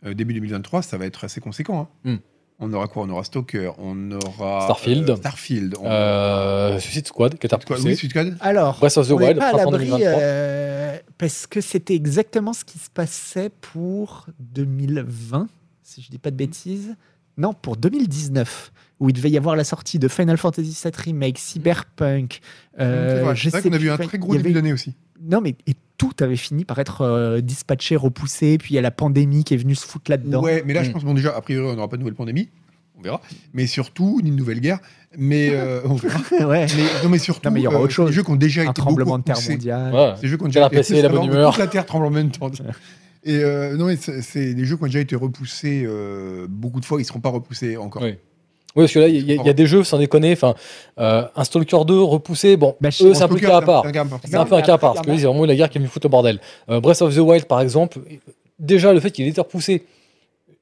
[0.05, 1.89] euh, début 2023, ça va être assez conséquent.
[2.05, 2.11] hein.
[2.11, 2.17] Hmm.
[2.59, 3.03] On aura quoi?
[3.03, 5.09] On aura Stalker, on aura Starfield.
[5.09, 5.75] euh, Starfield.
[5.81, 7.95] On Euh, Suicide Squad, qui est repoussé.
[7.95, 10.19] Squad Alors, Breath of the on Wild, pas à l'abri 2023.
[10.21, 15.47] euh, parce que c'était exactement ce qui se passait pour 2020,
[15.83, 16.95] si je dis pas de bêtises.
[17.37, 21.37] Non, pour 2019, où il devait y avoir la sortie de Final Fantasy VII Remake,
[21.37, 22.39] Cyberpunk.
[22.79, 24.93] euh, C'est vrai, qu'on a vu un très gros début avait- d'année aussi.
[25.21, 28.81] Non, mais et tout avait fini par être euh, dispatché, repoussé, puis il y a
[28.81, 30.41] la pandémie qui est venue se foutre là-dedans.
[30.41, 30.93] Ouais, mais là, je Mm.
[30.93, 32.49] pense bon déjà, a priori, on n'aura pas de nouvelle pandémie.
[32.97, 33.19] On verra.
[33.53, 34.79] Mais surtout, ni une nouvelle guerre.
[35.17, 36.19] Mais euh, on verra.
[36.47, 36.65] ouais.
[36.77, 38.11] Mais, non, mais surtout, Non, mais il y aura euh, autre c'est des chose.
[38.15, 39.93] jeux qui ont déjà Un été tremblement de terre mondial.
[39.93, 40.11] Ouais.
[40.15, 41.51] C'est des jeux qui ont déjà été apprécié la bonne humeur.
[41.51, 42.49] Toute la terre tremble en même temps.
[43.25, 46.85] Et euh, non, mais c'est des jeux qui ont déjà été repoussés euh, beaucoup de
[46.85, 46.99] fois.
[46.99, 48.03] Ils ne seront pas repoussés encore.
[48.03, 48.15] Oui.
[48.77, 50.53] Oui, parce que là, il y, a- il y a des jeux, sans déconner, enfin,
[50.99, 53.65] euh, un Stalker 2 repoussé, bon, Bah, eux, c'est un peu Stalker, cas à c'est
[53.65, 53.85] part.
[53.85, 54.19] un cas à part.
[54.25, 55.77] C'est un peu un cas à part, parce que oui, c'est vraiment la guerre qui
[55.77, 56.39] est venue foutre le bordel.
[56.69, 57.99] Euh, Breath of the Wild, par exemple,
[58.59, 59.85] déjà, le fait qu'il ait été repoussé,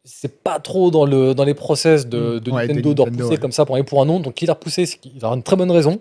[0.06, 3.38] c'est pas trop dans, le, dans les process de, de Ouais, Nintendo de repousser ouais.
[3.38, 4.20] comme ça pour aller pour un nom.
[4.20, 6.00] Donc, qu'il a repoussé, c'est qu'il a une très bonne raison.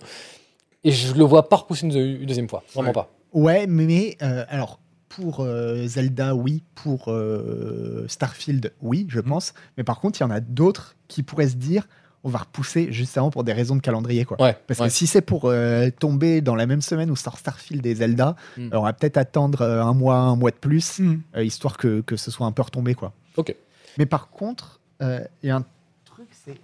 [0.84, 2.62] Et je le vois pas repousser une, une deuxième fois.
[2.74, 2.92] Vraiment Ouais.
[2.94, 3.08] pas.
[3.32, 4.80] Ouais, mais euh, alors
[5.16, 9.10] pour euh, Zelda, oui, pour euh, Starfield, oui, Mhm.
[9.10, 9.54] je pense.
[9.76, 11.86] Mais par contre, il y en a d'autres qui pourraient se dire
[12.24, 14.24] on va repousser justement pour des raisons de calendrier.
[14.24, 14.40] Quoi.
[14.40, 14.56] Ouais.
[14.68, 14.86] Parce ouais.
[14.86, 18.36] que si c'est pour euh, tomber dans la même semaine où sort Starfield et Zelda,
[18.56, 18.68] Mm.
[18.72, 21.20] on va peut-être attendre euh, un mois, un mois de plus, Mm.
[21.36, 22.94] euh, histoire que, que ce soit un peu retombé.
[22.94, 23.12] Quoi.
[23.36, 23.52] Ok.
[23.98, 25.64] Mais par contre, il y a un
[26.04, 26.54] truc, c'est.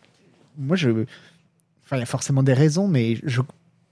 [0.57, 0.91] Moi, je.
[1.85, 3.41] Enfin, il y a forcément des raisons, mais je,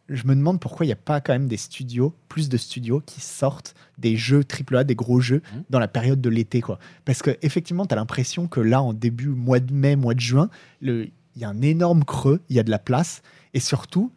[0.08, 3.00] je me demande pourquoi il n'y a pas quand même des studios, plus de studios
[3.04, 5.64] qui sortent des jeux AAA, des gros jeux, Mhm.
[5.70, 6.60] dans la période de l'été.
[6.60, 6.78] quoi.
[7.04, 10.20] Parce que effectivement, tu as l'impression que là, en début mois de mai, mois de
[10.20, 10.48] juin,
[10.82, 13.22] il y a un énorme creux, il y a de la place.
[13.54, 14.12] Et surtout,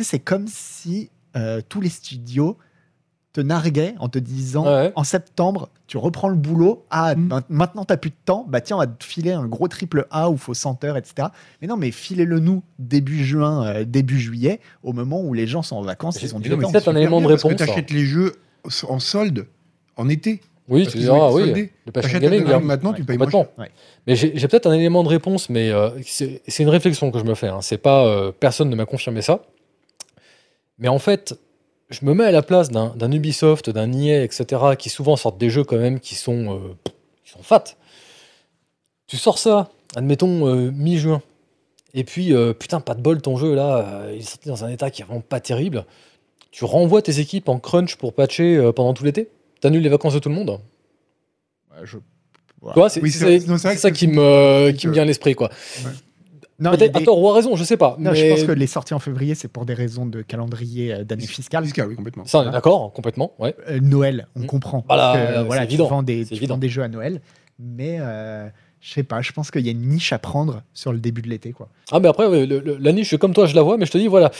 [0.00, 2.58] c'est comme si euh, tous les studios
[3.32, 4.92] te narguaient en te disant Ouais.
[4.94, 6.84] en septembre, tu reprends le boulot.
[6.90, 7.28] Ah, Mm.
[7.28, 8.44] ma- maintenant, tu n'as plus de temps.
[8.48, 10.96] Bah, tiens, on va te filer un gros triple A où il faut 100 heures,
[10.98, 11.28] etc.
[11.62, 15.62] Mais non, mais filez-le nous début juin, euh, début juillet, au moment où les gens
[15.62, 16.66] sont en vacances, ils ont c'est- du temps.
[16.66, 17.66] c'est peut-être un élément de Parce que réponse.
[17.66, 18.34] tu achètes les jeux
[18.88, 19.46] en solde
[19.96, 20.40] en été.
[20.68, 21.70] Oui, Parce tu diras, été oui.
[21.86, 22.60] Le passion gaming, hein.
[22.60, 23.28] maintenant, tu payes moins.
[23.58, 23.70] Ouais.
[24.06, 27.24] Mais j'ai peut-être un élément de réponse, mais euh, c'est c'est une réflexion que je
[27.24, 27.48] me fais.
[27.48, 27.58] Hein.
[27.62, 29.40] C'est pas euh, personne ne m'a confirmé ça.
[30.78, 31.34] Mais en fait,
[31.92, 34.44] je me mets à la place d'un d'un Ubisoft, d'un EA, etc.,
[34.78, 36.58] qui souvent sortent des jeux quand même qui sont, euh,
[37.24, 37.64] qui sont fat.
[39.06, 41.22] Tu sors ça, admettons euh, mi-juin,
[41.94, 44.64] et puis euh, putain, pas de bol, ton jeu là, euh, il est sorti dans
[44.64, 45.84] un état qui est vraiment pas terrible.
[46.50, 49.28] Tu renvoies tes équipes en crunch pour patcher euh, pendant tout l'été?
[49.60, 50.50] T'annules les vacances de tout le monde?
[51.70, 53.10] Ouais, je- Tu vois, c'est Oui,
[53.78, 55.50] ça qui me, qui me vient à l'esprit, quoi.
[56.70, 57.96] Peut-être des- à tort ou à raison, je sais pas.
[57.98, 60.94] non, mais je pense que les sorties en février, c'est pour des raisons de calendrier
[60.94, 61.64] euh, d'année fiscale.
[61.64, 62.24] Fiscal, oui, complètement.
[62.24, 63.32] ça, on est d'accord, complètement.
[63.38, 63.54] Ouais.
[63.68, 64.46] Euh, Noël, on Mm.
[64.46, 64.84] comprend.
[64.86, 65.88] Voilà, Parce que, euh, voilà, c'est tu évident.
[65.88, 66.54] vends des, tu évident.
[66.54, 67.20] vends des jeux à Noël,
[67.58, 68.48] mais euh,
[68.80, 71.22] je sais pas, je pense qu'il y a une niche à prendre sur le début
[71.22, 71.52] de l'été.
[71.52, 71.68] quoi.
[71.90, 73.92] Ah, mais après, ouais, le- le- la niche, comme toi, je la vois, mais je
[73.92, 74.30] te dis, voilà.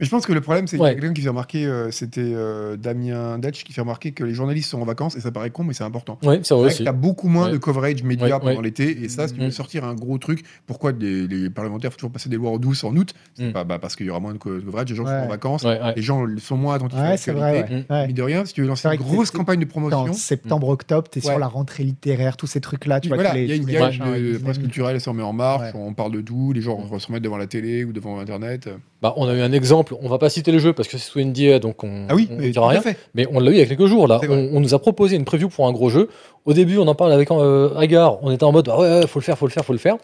[0.00, 0.90] Mais je pense que le problème, c'est qu'il y Ouais.
[0.90, 4.32] a quelqu'un qui fait remarquer, euh, c'était euh, Damien Datch qui fait remarquer que les
[4.32, 6.18] journalistes sont en vacances, et ça paraît con, mais c'est important.
[6.22, 6.84] Oui, c'est vrai aussi.
[6.84, 7.52] t'as beaucoup moins Ouais.
[7.52, 8.62] de coverage média Ouais, pendant ouais.
[8.62, 9.44] l'été, et ça, si tu Mm.
[9.44, 12.58] veux sortir un gros truc, pourquoi les, les parlementaires font toujours passer des lois en
[12.58, 13.12] douce en août?
[13.34, 13.52] C'est Mm.
[13.52, 15.10] pas bah, parce qu'il y aura moins de co- de coverage, les gens Ouais.
[15.20, 15.92] sont en vacances, Ouais, ouais.
[15.94, 17.52] les gens sont moins attentifs à Ouais, c'est vrai.
[17.58, 17.92] l'actualité.
[17.92, 17.96] ouais.
[18.00, 18.06] Ouais.
[18.06, 21.08] Mais de rien, si tu veux lancer une grosse campagne de En promotion, septembre, octobre,
[21.10, 21.30] tu es Ouais.
[21.32, 23.00] sur la rentrée littéraire, tous ces trucs-là.
[23.00, 25.80] Tu voilà, il y a, une, euh, presse culturelle, elle se remet en marche, Ouais.
[25.80, 26.86] on parle de tout, les gens Mm.
[26.88, 28.68] vont se remettre devant la télé ou devant Internet.
[29.02, 31.10] Bah, on a eu un exemple, on va pas citer le jeu parce que c'est
[31.10, 32.80] sous NDA, donc on Ah oui, on mais tout dira rien.
[32.80, 32.96] fait.
[33.14, 34.20] Mais on l'a eu il y a quelques jours là.
[34.28, 36.08] On, on nous a proposé une preview pour un gros jeu.
[36.44, 38.22] Au début, on en parle avec euh, Agar.
[38.22, 39.78] On était en mode ah ouais, ouais, faut le faire, faut le faire, faut le
[39.78, 39.96] faire.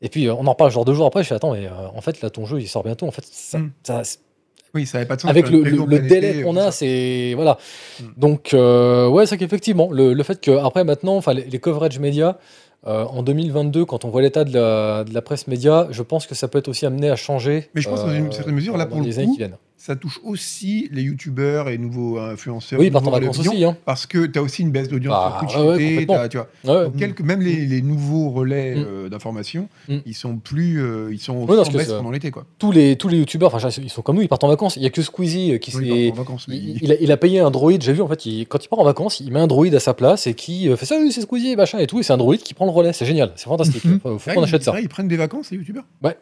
[0.00, 1.22] Et puis euh, on en parle genre deux jours après.
[1.22, 3.06] Je fais attends, mais euh, en fait là ton jeu il sort bientôt.
[3.06, 3.70] En fait, ça, Mm.
[3.84, 4.02] ça-
[4.74, 5.30] Oui, ça n'avait pas de sens.
[5.30, 6.72] avec le, délai qu'on euh, a, ça.
[6.72, 7.58] c'est voilà.
[8.00, 8.04] Mm.
[8.16, 12.36] Donc euh, ouais, c'est qu'effectivement le, le fait que après maintenant, les, les coverage médias
[12.86, 16.26] euh, en 2022, quand on voit l'état de la, de la presse média, je pense
[16.26, 17.56] que ça peut être aussi amené à changer.
[17.56, 19.32] euh, Mais je pense dans une certaine mesure, là, dans pour le les années coup,
[19.34, 19.56] qui viennent.
[19.84, 22.78] Ça touche aussi les youtubeurs et nouveaux influenceurs.
[22.78, 23.64] Oui, ils partent en nouveaux vacances aussi.
[23.64, 23.76] Hein.
[23.84, 26.48] Parce que tu as aussi une baisse d'audience Bah, sur Twitch ouais, tu vois.
[26.64, 26.84] Ouais.
[26.84, 28.84] Donc, quelques- même les, les nouveaux relais Mm.
[28.86, 29.96] euh, d'information, Mm.
[30.06, 32.44] ils sont plus, euh, ils sont Ouais, en baisse pendant l'été, quoi.
[32.60, 34.76] tous les tous les youtubeurs, enfin ils sont comme nous, ils partent en vacances.
[34.76, 36.78] Il y a que Squeezie euh, qui Oui, s'est ils partent en vacances, mais il,
[36.80, 38.78] il a, il a payé un droïde, j'ai vu en fait, il- quand il part
[38.78, 41.56] en vacances, il met un droïde à sa place et qui fait ça, c'est Squeezie,
[41.56, 43.84] machin et tout, et c'est un droïde qui prend le relais, c'est génial, c'est fantastique.
[43.84, 43.98] Mhm.
[43.98, 44.78] Faut, Ouais, qu'on achète ça.
[44.80, 45.84] Ils prennent des vacances, les youtubeurs?
[46.04, 46.16] Ouais,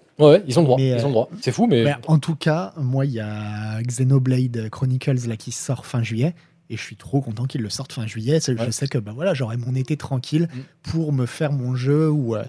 [0.48, 1.28] ils ont le droit, ils ont le droit.
[1.42, 3.49] C'est fou, mais en tout cas, moi, il y a
[3.82, 6.34] Xenoblade Chronicles là, qui sort fin juillet.
[6.72, 8.38] Et je suis trop content qu'ils le sortent fin juillet.
[8.40, 8.70] C'est- Je Ouais.
[8.72, 10.58] sais que bah, voilà, j'aurai mon été tranquille Mm.
[10.90, 12.44] pour me faire mon jeu ou euh,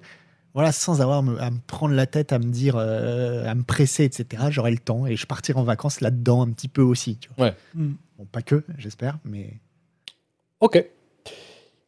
[0.53, 3.63] voilà, sans avoir me- à me prendre la tête, à me dire, euh, à me
[3.63, 4.43] presser, etc.
[4.49, 7.17] J'aurai le temps et je partirai en vacances là-dedans un petit peu aussi.
[7.17, 7.47] Tu vois.
[7.47, 7.55] Ouais.
[7.73, 7.93] Mm.
[8.19, 9.57] Bon, pas que, j'espère, mais
[10.59, 10.85] ok.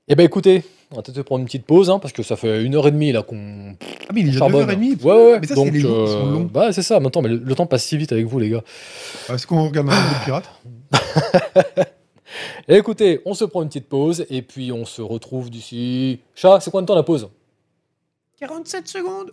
[0.09, 2.63] Eh ben écoutez, on va peut-être prendre une petite pause, hein, parce que ça fait
[2.63, 3.75] une heure et demie là qu'on
[4.09, 4.67] Ah, mais il est déjà charbonne.
[4.69, 5.01] 9h30.
[5.01, 6.49] Ouais, ouais, Mais ça, donc, c'est les jours qui sont euh, longs.
[6.53, 8.63] Bah, c'est ça, maintenant, mais le, le temps passe si vite avec vous, les gars.
[9.29, 10.51] Est-ce qu'on regarde un film de pirate?
[12.67, 16.19] Et écoutez, on se prend une petite pause, et puis on se retrouve d'ici.
[16.35, 17.29] Chat, c'est combien de temps la pause?
[18.39, 19.31] 47 secondes.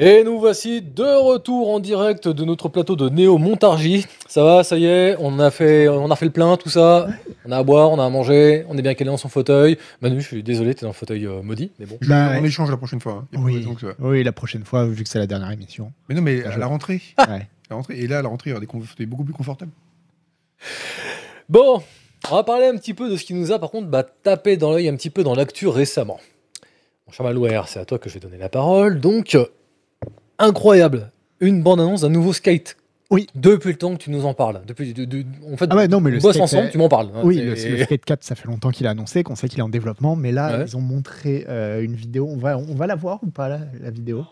[0.00, 4.06] Et nous voici de retour en direct de notre plateau de Néo Montargis.
[4.28, 7.08] Ça va, ça y est, on a fait, on a fait le plein, tout ça.
[7.44, 9.76] On a à boire, on a à manger, on est bien calé dans son fauteuil.
[10.00, 11.98] Manu, je suis désolé, t'es dans le fauteuil euh, maudit, mais bon.
[12.00, 12.46] Je- Bah, on ouais.
[12.46, 13.24] échange la prochaine fois.
[13.24, 13.26] hein.
[13.32, 13.56] Y a pas de Oui.
[13.58, 15.90] raison que ça- oui, la prochaine fois, vu que c'est la dernière émission.
[16.08, 17.02] Mais non, mais à la rentrée.
[17.18, 17.24] Ouais.
[17.24, 17.98] À la rentrée.
[17.98, 19.72] Et là, à la rentrée, il y aura des fauteuils beaucoup plus confortables.
[21.48, 21.82] Bon,
[22.30, 24.56] on va parler un petit peu de ce qui nous a par contre bah, tapé
[24.56, 26.20] dans l'œil un petit peu dans l'actu récemment.
[27.08, 29.00] Mon cher Malouer, c'est à toi que je vais donner la parole.
[29.00, 29.44] Donc, euh,
[30.38, 31.10] incroyable,
[31.40, 32.76] une bande-annonce d'un nouveau skate.
[33.10, 33.26] Oui.
[33.34, 34.60] Depuis le temps que tu nous en parles.
[34.66, 36.76] Depuis, de- de- en fait, Ah ouais, non, mais le bosse skate, ensemble, euh, tu
[36.76, 37.10] m'en parles.
[37.24, 39.62] Oui, le, le Skate 4, ça fait longtemps qu'il a annoncé, qu'on sait qu'il est
[39.62, 40.64] en développement, mais là, Ouais.
[40.66, 42.28] ils ont montré euh, une vidéo.
[42.30, 44.26] On va, on va la voir ou pas, la, la vidéo?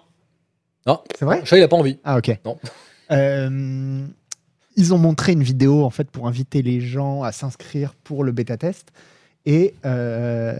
[0.87, 1.01] Non.
[1.19, 1.41] C'est vrai?
[1.45, 1.99] Chat, il a pas envie.
[2.05, 2.39] Ah, ok.
[2.45, 2.59] Non.
[3.13, 4.05] Euh,
[4.77, 8.33] ils ont montré une vidéo, en fait, pour inviter les gens à s'inscrire pour le
[8.33, 8.89] bêta-test.
[9.47, 10.59] Et, euh,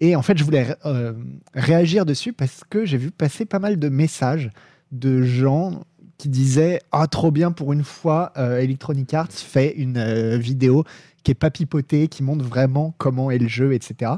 [0.00, 1.12] et en fait, je voulais euh,
[1.54, 4.50] réagir dessus parce que j'ai vu passer pas mal de messages
[4.92, 5.84] de gens
[6.18, 10.84] qui disaient Ah, trop bien, pour une fois, euh, Electronic Arts fait une euh, vidéo
[11.22, 14.12] qui est pas pipotée, qui montre vraiment comment est le jeu, etc.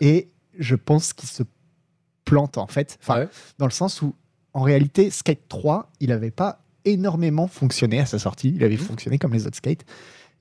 [0.00, 0.28] Et
[0.58, 1.42] je pense qu'ils se
[2.24, 2.98] plantent, en fait.
[3.02, 3.28] Enfin, Ouais.
[3.58, 4.14] dans le sens où,
[4.54, 8.52] en réalité, Skate 3, il n'avait pas énormément fonctionné à sa sortie.
[8.56, 9.84] Il avait fonctionné comme les autres skates.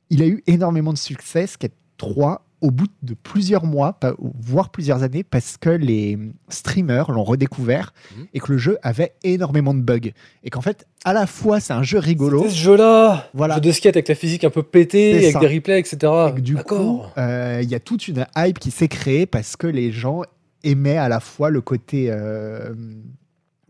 [0.09, 3.99] Il a eu énormément de succès, Skate 3, au bout de plusieurs mois,
[4.39, 6.17] voire plusieurs années, parce que les
[6.49, 8.25] streamers l'ont redécouvert Mhm.
[8.33, 10.09] et que le jeu avait énormément de bugs.
[10.43, 12.45] Et qu'en fait, à la fois, c'est un jeu rigolo.
[12.49, 13.55] Ce jeu-là Voilà.
[13.55, 15.39] Jeu de skate avec la physique un peu pétée, avec ça.
[15.39, 16.11] des replays, etc.
[16.37, 19.67] Et du coup, euh, il y a toute une hype qui s'est créée parce que
[19.67, 20.21] les gens
[20.63, 22.73] aimaient à la fois le côté euh,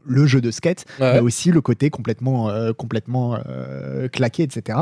[0.05, 1.13] le jeu de skate, Ouais.
[1.15, 4.79] mais aussi le côté complètement, euh, complètement euh, claqué, etc.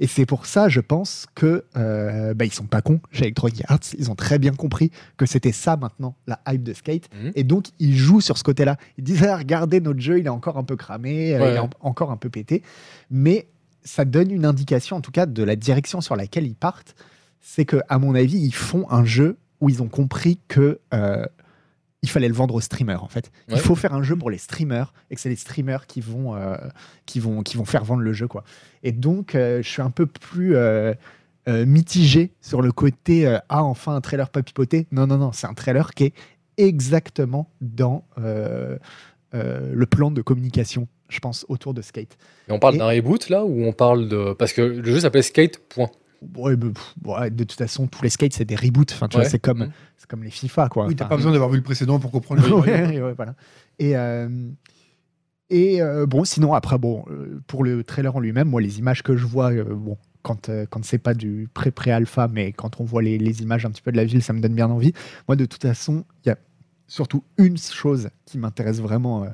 [0.00, 3.62] Et c'est pour ça, je pense que euh, bah, ils sont pas cons chez Electronic
[3.68, 3.80] Arts.
[3.98, 7.32] Ils ont très bien compris que c'était ça maintenant la hype de skate, Mhm.
[7.34, 8.76] et donc ils jouent sur ce côté-là.
[8.98, 11.50] Ils disent ah, regardez notre jeu, il est encore un peu cramé, euh, Ouais.
[11.52, 12.62] il est en- encore un peu pété,
[13.10, 13.46] mais
[13.84, 16.94] ça donne une indication, en tout cas, de la direction sur laquelle ils partent.
[17.40, 20.78] C'est que, à mon avis, ils font un jeu où ils ont compris que
[22.02, 23.02] il fallait le vendre aux streamers.
[23.04, 25.86] En fait, il faut faire un jeu pour les streamers et que c'est les streamers
[25.86, 26.56] qui vont, euh,
[27.06, 28.42] qui vont, qui vont faire vendre le jeu, quoi.
[28.82, 30.94] Et donc, euh, je suis un peu plus euh,
[31.46, 34.86] mitigé sur le côté ah enfin un trailer pas pipoté.
[34.90, 36.14] Non, non, non, c'est un trailer qui est
[36.56, 42.16] exactement dans le plan de communication, je pense, autour de Skate.
[42.48, 44.34] Et on parle Et- d'un reboot là ou on parle de.
[44.34, 45.90] Parce que le jeu s'appelle Skate, point.
[46.36, 48.92] Ouais, mais, pff, ouais, de toute façon, tous les skates, c'est des reboots.
[48.92, 49.22] Enfin, tu Ouais.
[49.24, 49.70] vois, c'est comme, Mhm.
[49.96, 50.86] c'est comme les FIFA, quoi.
[50.86, 52.46] Oui, t'as Enfin, pas besoin d'avoir vu le précédent pour comprendre.
[52.46, 53.34] le Ouais, ouais, voilà.
[53.78, 54.28] Et, euh,
[55.50, 59.02] et euh, bon, sinon, après, bon, euh, pour le trailer en lui-même, moi, les images
[59.02, 62.84] que je vois, euh, bon, quand, euh, quand c'est pas du pré-pré-alpha, mais quand on
[62.84, 64.92] voit les, les images un petit peu de la ville, ça me donne bien envie.
[65.28, 66.38] Moi, de toute façon, il y a
[66.86, 69.28] surtout une chose qui m'intéresse vraiment euh,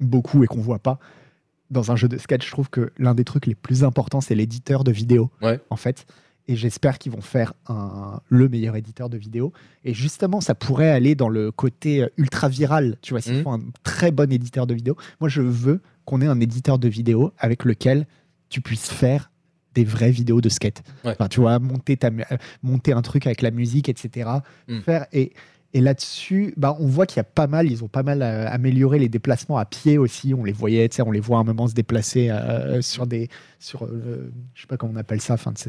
[0.00, 0.98] beaucoup et qu'on voit pas.
[1.70, 4.34] Dans un jeu de sketch, je trouve que l'un des trucs les plus importants, c'est
[4.34, 5.60] l'éditeur de vidéo, Ouais.
[5.70, 6.06] en fait.
[6.50, 9.52] Et j'espère qu'ils vont faire un, le meilleur éditeur de vidéo.
[9.84, 12.96] Et justement, ça pourrait aller dans le côté euh, ultra viral.
[13.02, 13.42] Tu vois, s'ils Mhm.
[13.42, 14.96] font un très bon éditeur de vidéo.
[15.20, 18.06] Moi, je veux qu'on ait un éditeur de vidéo avec lequel
[18.48, 19.30] tu puisses faire
[19.74, 20.82] des vraies vidéos de skate.
[21.04, 21.10] Ouais.
[21.12, 24.30] Enfin, tu vois, monter, ta, mu- euh, monter un truc avec la musique, etc.
[24.68, 24.80] Mhm.
[24.80, 25.34] Faire, et,
[25.74, 28.46] et là-dessus, bah, on voit qu'il y a pas mal, ils ont pas mal euh,
[28.48, 30.32] amélioré les déplacements à pied aussi.
[30.34, 33.06] On les voyait, tu sais, on les voit à un moment se déplacer euh, sur
[33.06, 33.28] des,
[33.58, 35.68] sur, euh, je sais pas comment on appelle ça, enfin, se,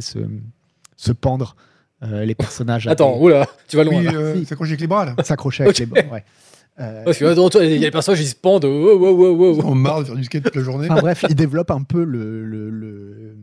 [0.95, 1.55] se pendre
[2.03, 2.87] euh, les personnages.
[2.87, 4.45] Attends, des- oula, tu vas loin Oui, euh, Si.
[4.45, 5.15] s'accrocher avec les bras, là.
[5.23, 5.79] s'accrocher avec Ok.
[5.79, 6.23] les bords, ouais.
[6.79, 7.25] Euh, Parce que
[7.65, 8.63] il y a des personnages, ils se pendent.
[8.63, 9.61] Oh, oh, oh, oh, oh.
[9.65, 10.87] On marre de faire du skate toute la journée.
[10.89, 13.35] Enfin bref, il développe un peu le, le, le-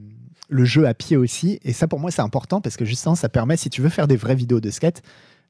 [0.48, 1.58] le jeu à pied aussi.
[1.64, 4.06] Et ça, pour moi, c'est important parce que justement, ça permet, si tu veux faire
[4.08, 5.02] des vraies vidéos de skate,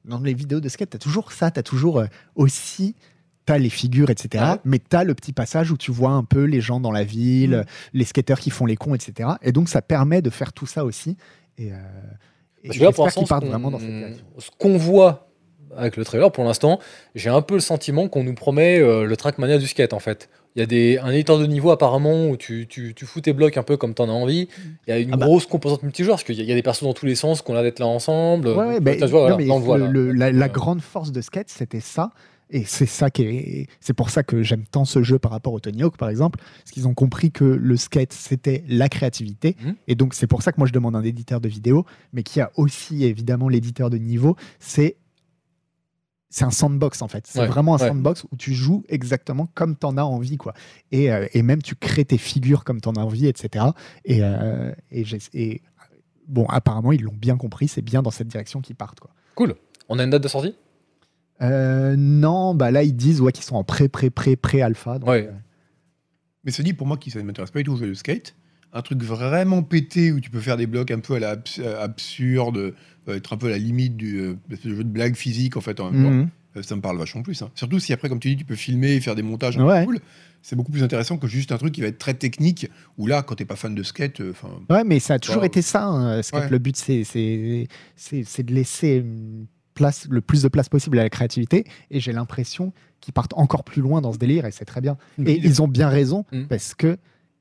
[0.07, 2.05] dans les vidéos de skate, tu as toujours ça, tu as toujours euh,
[2.35, 2.95] aussi.
[3.45, 4.43] T'as les figures, etc.
[4.43, 4.55] Ouais.
[4.65, 7.57] Mais t'as le petit passage où tu vois un peu les gens dans la ville,
[7.57, 7.63] Mm.
[7.93, 9.29] les skateurs qui font les cons, etc.
[9.41, 11.15] Et donc, ça permet de faire tout ça aussi.
[11.57, 11.75] Et, euh,
[12.63, 14.25] et pour j'espère qu'ils ce partent qu'on- vraiment dans cette direction.
[14.37, 15.29] ce qu'on voit
[15.77, 16.79] avec le trailer, pour l'instant,
[17.15, 20.29] j'ai un peu le sentiment qu'on nous promet euh, le Trackmania du skate, en fait.
[20.57, 23.31] Il y a des, un éditeur de niveau, apparemment, où tu, tu, tu fous tes
[23.31, 24.47] blocs un peu comme tu en as envie.
[24.87, 25.27] Il y a une Ah bah.
[25.27, 27.55] grosse composante multijoueur, parce qu'il y, y a des persos dans tous les sens qu'on
[27.55, 28.47] a d'être là ensemble.
[28.49, 29.07] Ouais, bah, vois,
[29.37, 32.09] voilà, non, le la, la Euh, grande force de skate, c'était ça.
[32.49, 35.51] Et c'est ça qui est, c'est pour ça que j'aime tant ce jeu par rapport
[35.53, 39.57] au Tony Hawk, par exemple, parce qu'ils ont compris que le skate c'était la créativité,
[39.63, 39.75] Mhm.
[39.89, 42.39] et donc c'est pour ça que moi je demande un éditeur de vidéo, mais qui
[42.39, 44.95] a aussi évidemment l'éditeur de niveau, c'est
[46.29, 47.25] c'est un sandbox en fait.
[47.27, 47.87] C'est Ouais, vraiment un ouais.
[47.87, 50.53] sandbox où tu joues exactement comme t'en as envie, quoi.
[50.91, 53.65] Et, euh, et même tu crées tes figures comme t'en as envie, etc.
[54.05, 55.61] Et, euh, et,
[56.27, 59.11] bon, apparemment ils l'ont bien compris, c'est bien dans cette direction qu'ils partent, quoi.
[59.35, 59.55] Cool.
[59.89, 60.55] On a une date de sortie?
[61.41, 64.97] Euh, non, bah là ils disent ouais, qu'ils sont en pré pré pré pré alpha.
[64.99, 65.27] Donc, Ouais.
[65.27, 65.33] euh,
[66.43, 67.93] Mais ça dit, pour moi, qui ça ne m'intéresse pas du tout au jeu de
[67.93, 68.35] skate,
[68.77, 71.59] un truc vraiment pété où tu peux faire des blocs un peu à la abs-
[71.59, 72.57] euh, absurde,
[73.07, 75.79] euh, être un peu à la limite du euh, jeu de blague physique en fait
[75.79, 76.11] en même temps.
[76.11, 76.29] mhm.
[76.57, 77.41] Euh, Ça me parle vachement plus.
[77.41, 77.49] hein.
[77.55, 79.81] Surtout si après, comme tu dis, tu peux filmer et faire des montages un Ouais.
[79.81, 79.99] peu cool.
[80.41, 82.69] C'est beaucoup plus intéressant que juste un truc qui va être très technique.
[82.97, 85.61] Où là, quand t'es pas fan de skate, enfin, Ouais, mais ça a toujours été
[85.61, 85.85] ça.
[85.85, 86.43] hein, skate.
[86.45, 86.49] Ouais.
[86.49, 90.97] Le but c'est c'est c'est c'est de laisser une place le plus de place possible
[90.99, 91.65] à la créativité.
[91.91, 94.97] Et j'ai l'impression qu'ils partent encore plus loin dans ce délire et c'est très bien.
[95.23, 96.45] Et ils ont bien raison Mm.
[96.45, 96.97] parce que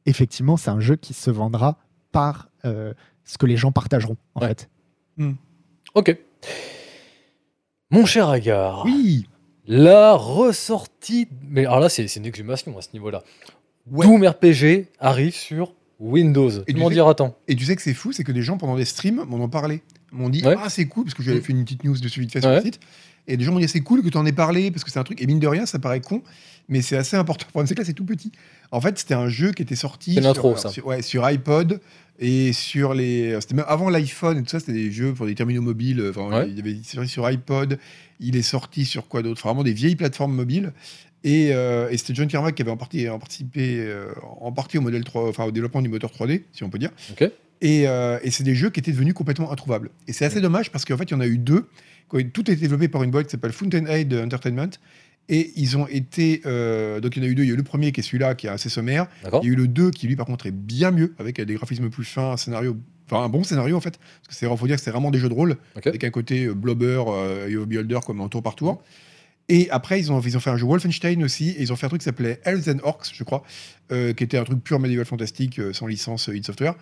[0.06, 1.78] effectivement c'est un jeu qui se vendra
[2.12, 4.48] par euh, ce que les gens partageront en Ouais.
[4.48, 4.68] fait.
[5.94, 6.16] Ok.
[7.90, 9.26] Mon cher Agar, oui,
[9.66, 11.28] la ressortie.
[11.48, 13.22] Mais alors là, c'est une exhumation à ce niveau-là.
[13.90, 14.04] Ouais.
[14.06, 16.50] Doom RPG arrive sur Windows.
[16.50, 17.36] Et Tout tu le monde sais- dira tant.
[17.48, 19.48] Et tu sais que c'est fou, c'est que des gens pendant des streams m'en ont
[19.48, 19.82] parlé.
[20.12, 20.56] M'ont dit Ouais.
[20.58, 21.42] Ah, c'est cool, parce que j'avais Mm.
[21.42, 22.56] fait une petite news dessus vite fait sur Ouais.
[22.56, 22.80] le site.
[23.28, 24.90] Et des gens m'ont dit Ah, C'est cool que tu en aies parlé, parce que
[24.90, 25.20] c'est un truc.
[25.22, 26.22] Et mine de rien, ça paraît con,
[26.68, 27.46] mais c'est assez important.
[27.48, 28.32] Le problème, c'est que là, c'est tout petit.
[28.70, 30.14] En fait, c'était un jeu qui était sorti.
[30.52, 30.68] Sur, ça.
[30.70, 31.80] Sur, ouais, sur iPod
[32.18, 33.36] et sur les.
[33.40, 36.04] C'était même avant l'iPhone et tout ça, c'était des jeux pour des terminaux mobiles.
[36.10, 36.50] Enfin, Ouais.
[36.50, 37.78] il avait sorti sur iPod.
[38.20, 39.40] Il est sorti sur quoi d'autre?
[39.42, 40.72] Enfin, Vraiment des vieilles plateformes mobiles.
[41.24, 44.78] Et, euh, et c'était John Carmack qui avait en partie en participé euh, en partie
[44.78, 46.90] au modèle 3, enfin au développement du moteur 3D, si on peut dire.
[47.10, 47.28] Ok.
[47.62, 49.90] Et, euh, et c'est des jeux qui étaient devenus complètement introuvables.
[50.06, 51.66] Et c'est assez dommage parce qu'en fait, il y en a eu deux.
[52.08, 54.70] Tout été développé par une boîte qui s'appelle Fountainhead Entertainment.
[55.28, 56.40] Et ils ont été.
[56.46, 57.42] euh, donc, il y en a eu deux.
[57.42, 59.08] Il y a eu le premier qui est celui-là, qui est assez sommaire.
[59.42, 61.54] Il y a eu le 2 qui, lui, par contre, est bien mieux, avec des
[61.54, 62.76] graphismes plus fins, un scénario.
[63.10, 63.98] Enfin, un bon scénario, en fait.
[63.98, 65.56] Parce que c'est, faut dire que c'est vraiment des jeux de rôle,
[65.88, 68.82] avec un côté euh, blobber euh, et builder, comme en tour par tour.
[69.48, 71.86] Et après, ils ont, ils ont fait un jeu Wolfenstein aussi, et ils ont fait
[71.86, 73.42] un truc qui s'appelait Elves and Orcs, je crois,
[73.92, 76.74] euh, qui était un truc pur médiéval fantastique, euh, sans licence euh, id Software.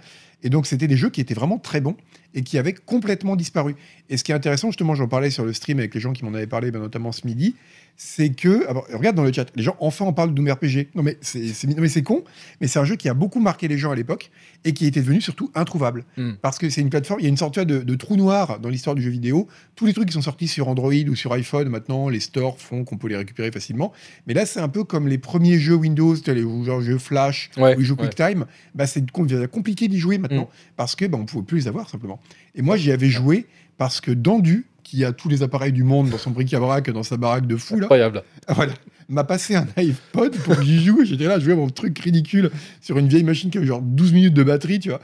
[0.43, 1.97] Et donc, c'était des jeux qui étaient vraiment très bons
[2.35, 3.77] et qui avaient complètement disparu.
[4.11, 6.25] Et ce qui est intéressant, justement, j'en parlais sur le stream avec les gens qui
[6.25, 7.55] m'en avaient parlé, ben, notamment ce midi,
[7.97, 8.69] c'est que.
[8.69, 10.89] alors, regarde dans le chat, les gens enfin en parlent de Doom RPG.
[10.95, 12.25] Non, mais c'est con,
[12.61, 14.31] mais c'est un jeu qui a beaucoup marqué les gens à l'époque
[14.65, 16.05] et qui était devenu surtout introuvable.
[16.17, 16.33] Hmm.
[16.43, 18.69] Parce que c'est une plateforme, il y a une sorte de, de trou noir dans
[18.69, 19.47] l'histoire du jeu vidéo.
[19.77, 22.85] Tous les trucs qui sont sortis sur Android ou sur iPhone, maintenant, les stores font
[22.85, 23.93] qu'on peut les récupérer facilement.
[24.27, 27.75] Mais là, c'est un peu comme les premiers jeux Windows, les genre jeux Flash Ouais,
[27.77, 28.09] ou les jeux ouais.
[28.09, 28.47] QuickTime.
[28.75, 31.89] Bah, c'est com- compliqué d'y jouer maintenant parce que bah, on pouvait plus les avoir
[31.89, 32.21] simplement.
[32.55, 33.47] Et moi, j'y avais joué
[33.77, 37.17] parce que Dandu, qui a tous les appareils du monde dans son bric-à-brac, dans sa
[37.17, 38.23] baraque de fou, là, Incroyable.
[38.47, 38.75] ah, voilà,
[39.09, 41.01] m'a passé un iPod pour que j'y joue.
[41.05, 42.51] J'étais là, jouer à mon truc ridicule
[42.81, 45.01] sur une vieille machine qui avait genre 12 minutes de batterie, tu vois.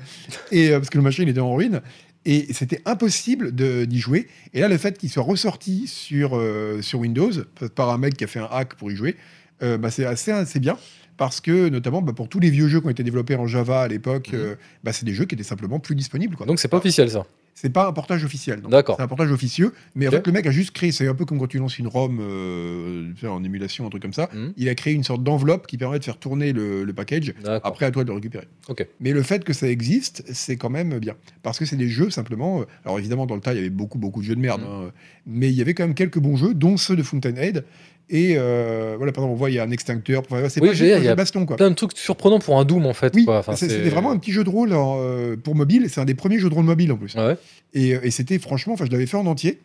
[0.52, 1.80] Et euh, parce que le machin, il était en ruine.
[2.26, 4.28] Et c'était impossible d'y jouer.
[4.52, 7.30] Et là, le fait qu'il soit ressorti sur, euh, sur Windows
[7.74, 9.16] par un mec qui a fait un hack pour y jouer,
[9.62, 10.76] euh, bah, c'est assez, assez bien.
[11.20, 13.82] Parce que, notamment, bah, pour tous les vieux jeux qui ont été développés en Java
[13.82, 14.38] à l'époque, Mhm.
[14.40, 16.34] euh, bah, c'est des jeux qui étaient simplement plus disponibles.
[16.34, 16.46] Quoi.
[16.46, 17.26] Donc c'est pas officiel ça.
[17.54, 18.62] C'est pas un portage officiel.
[18.70, 18.96] D'accord.
[18.96, 19.74] C'est un portage officieux.
[19.94, 20.92] Mais en fait, le mec a juste créé.
[20.92, 24.14] C'est un peu comme quand tu lances une ROM euh, en émulation, un truc comme
[24.14, 24.30] ça.
[24.32, 24.54] Mhm.
[24.56, 27.34] Il a créé une sorte d'enveloppe qui permet de faire tourner le, le package.
[27.62, 28.48] Après, à toi de le récupérer.
[28.68, 28.86] Ok.
[29.00, 31.16] Mais le fait que ça existe, c'est quand même bien.
[31.42, 32.60] Parce que c'est des jeux simplement.
[32.62, 34.62] euh, Alors évidemment, dans le tas, il y avait beaucoup, beaucoup de jeux de merde.
[34.62, 34.66] Mhm.
[34.86, 34.92] hein,
[35.26, 37.64] mais il y avait quand même quelques bons jeux, dont ceux de Fountainhead.
[38.12, 40.22] Et euh, voilà, par exemple, on voit, il y a un extincteur.
[40.28, 41.56] Enfin, c'est Oui, pas juste il y a baston, quoi.
[41.56, 43.14] Plein de trucs surprenants pour un Doom en fait.
[43.14, 43.38] Oui, quoi.
[43.38, 45.86] Enfin, c'est- c'est- c'était vraiment un petit jeu de rôle euh, pour mobile.
[45.88, 47.14] C'est un des premiers jeux de rôle mobile en plus.
[47.14, 47.36] Ouais.
[47.72, 49.60] Et, euh, et c'était franchement, enfin, je l'avais fait en entier.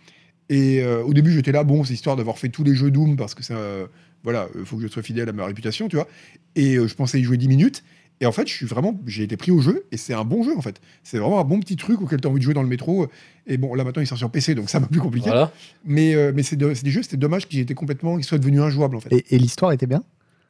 [0.49, 3.15] Et euh, au début, j'étais là, bon, c'est histoire d'avoir fait tous les jeux Doom
[3.17, 3.88] parce que ça, euh,
[4.23, 6.07] voilà, il faut que je sois fidèle à ma réputation, tu vois.
[6.55, 7.84] Et je pensais y jouer 10 minutes.
[8.22, 10.42] Et en fait, je suis vraiment, j'ai été pris au jeu et c'est un bon
[10.44, 10.80] jeu en fait.
[11.04, 13.08] C'est vraiment un bon petit truc auquel tu as envie de jouer dans le métro.
[13.46, 15.30] Et bon, là maintenant, il sort sur PC, donc ça m'a plus compliqué.
[15.30, 15.52] Voilà.
[15.84, 18.38] Mais, euh, mais c'est de- c'est des jeux, c'était dommage qu'ils étaient complètement, qu'ils soient
[18.38, 19.14] devenus injouables en fait.
[19.14, 20.02] Et, et l'histoire était bien?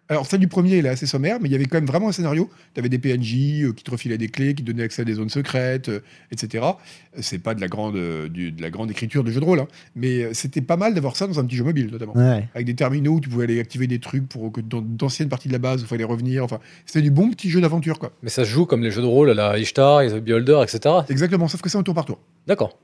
[0.07, 2.09] Alors, celle du premier, elle est assez sommaire, mais il y avait quand même vraiment
[2.09, 2.47] un scénario.
[2.75, 5.05] Tu avais des PNJ euh, qui te refilaient des clés, qui te donnaient accès à
[5.05, 5.99] des zones secrètes, euh,
[6.31, 6.63] etc.
[6.63, 9.45] Euh, C'est pas de la, grande, euh, du- de la grande écriture de jeu de
[9.45, 12.13] rôle, hein, mais euh, c'était pas mal d'avoir ça dans un petit jeu mobile, notamment.
[12.15, 12.47] Ouais.
[12.53, 15.47] Avec des terminaux où tu pouvais aller activer des trucs pour que dans d'anciennes parties
[15.47, 16.43] de la base, où il fallait revenir.
[16.43, 18.11] Enfin, c'était du bon petit jeu d'aventure, quoi.
[18.21, 20.61] Mais ça se joue comme les jeux de rôle à la Ishtar, et The Beholder,
[20.63, 20.93] etc.
[21.09, 22.19] Exactement, sauf que c'est un tour par tour.
[22.45, 22.77] D'accord.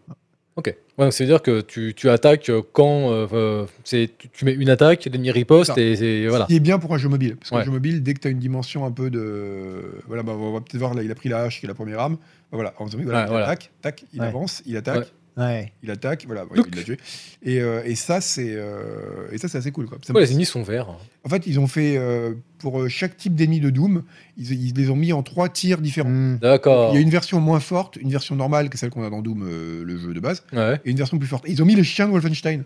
[0.67, 0.75] Ok.
[0.99, 5.05] Ouais, c'est-à-dire que tu, tu attaques quand euh, euh, c'est, tu, tu mets une attaque,
[5.11, 6.45] l'ennemi riposte et c'est voilà.
[6.45, 7.35] Ce qui est bien pour un jeu mobile.
[7.38, 7.65] Parce qu'un Ouais.
[7.65, 9.81] jeu mobile, dès que tu as une dimension un peu de.
[10.07, 11.73] Voilà, bah, on va peut-être voir, là, il a pris la hache qui est la
[11.73, 12.17] première arme.
[12.51, 13.45] Bah, voilà, voilà, Ouais, il voilà.
[13.47, 15.72] attaque, tac, il avance, il attaque, Ouais.
[15.82, 16.98] Il attaque, voilà, il l'a tué.
[17.44, 19.86] Et, euh, et ça, c'est euh, et ça, c'est assez cool.
[19.88, 19.98] Quoi.
[20.06, 20.90] Ça me- Ouais, les ennemis sont verts.
[21.24, 24.03] En fait, ils ont fait euh, pour chaque type d'ennemi de Doom,
[24.38, 26.10] ils, ils les ont mis en trois tirs différents.
[26.10, 26.38] Hmm.
[26.41, 26.91] D'accord.
[26.91, 29.10] Il y a une version moins forte, une version normale, qui est celle qu'on a
[29.10, 30.80] dans Doom, euh, le jeu de base, Ouais.
[30.84, 31.45] et une version plus forte.
[31.48, 32.64] Ils ont mis les chiens de Wolfenstein,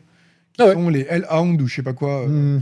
[0.54, 0.74] qui Ah ouais.
[0.74, 2.24] sont les Hellhound ou je sais pas quoi.
[2.28, 2.62] euh, Hmm.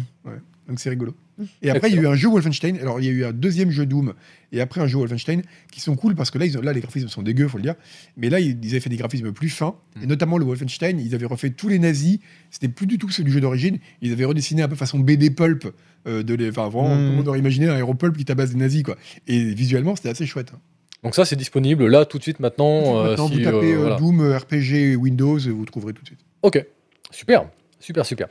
[0.68, 1.14] Donc c'est rigolo.
[1.62, 2.78] Et après, il y a eu un jeu Wolfenstein.
[2.80, 4.14] Alors, il y a eu un deuxième jeu Doom
[4.52, 5.42] et après un jeu Wolfenstein
[5.72, 7.64] qui sont cool parce que là, ils ont- là les graphismes sont dégueux, faut le
[7.64, 7.74] dire.
[8.18, 9.76] Mais là, ils, avaient fait des graphismes plus fins.
[9.96, 10.04] Mm.
[10.04, 12.20] Et notamment le Wolfenstein, ils avaient refait tous les nazis.
[12.52, 13.80] C'était plus du tout ceux du jeu d'origine.
[14.02, 15.68] Ils avaient redessiné un peu façon BD pulp.
[16.06, 16.98] euh, de les, enfin, vraiment, Mm.
[16.98, 18.98] tout le monde aurait imaginé un héros pulp qui tabasse des nazis, quoi.
[19.26, 20.52] Et visuellement, c'était assez chouette.
[20.54, 20.60] hein.
[21.02, 23.00] Donc ça, c'est disponible là tout de suite maintenant.
[23.00, 23.96] euh, Maintenant, si, vous tapez euh, voilà.
[23.96, 26.20] Doom RPG Windows, et vous trouverez tout de suite.
[26.42, 26.66] Ok,
[27.10, 27.46] super,
[27.80, 28.28] super, super.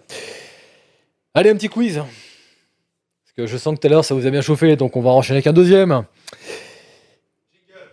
[1.34, 1.96] Allez, un petit quiz.
[1.96, 5.00] Parce que je sens que tout à l'heure, ça vous a bien chauffé, donc on
[5.00, 6.04] va enchaîner avec un deuxième.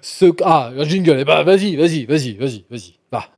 [0.01, 0.25] Ce...
[0.43, 3.29] Ah, un jingle, eh ben vas-y, vas-y, vas-y, vas-y, vas-y, va.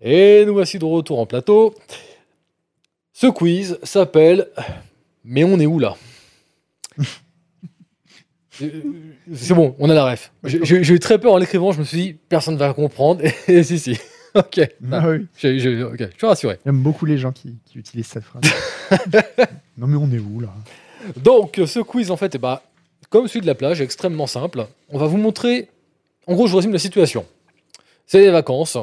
[0.00, 1.74] Et nous voici de retour en plateau.
[3.12, 4.48] Ce quiz s'appelle
[5.24, 5.96] Mais on est où là?
[9.34, 10.32] C'est bon, on a la ref.
[10.44, 13.22] J'ai j'ai- eu très peur en l'écrivant, je me suis dit, personne ne va comprendre.
[13.48, 13.98] Et si, si.
[14.34, 14.60] Ok.
[14.92, 15.22] Ah oui.
[15.22, 16.58] Ok, je suis rassuré.
[16.64, 18.42] J'aime beaucoup les gens qui, qui utilisent cette phrase.
[19.78, 20.48] non mais on est où là?
[21.16, 22.60] Donc, ce quiz, en fait, eh ben,
[23.08, 24.66] comme celui de la plage, est extrêmement simple.
[24.90, 25.68] On va vous montrer.
[26.26, 27.24] En gros, je vous résume la situation.
[28.06, 28.76] C'est les vacances.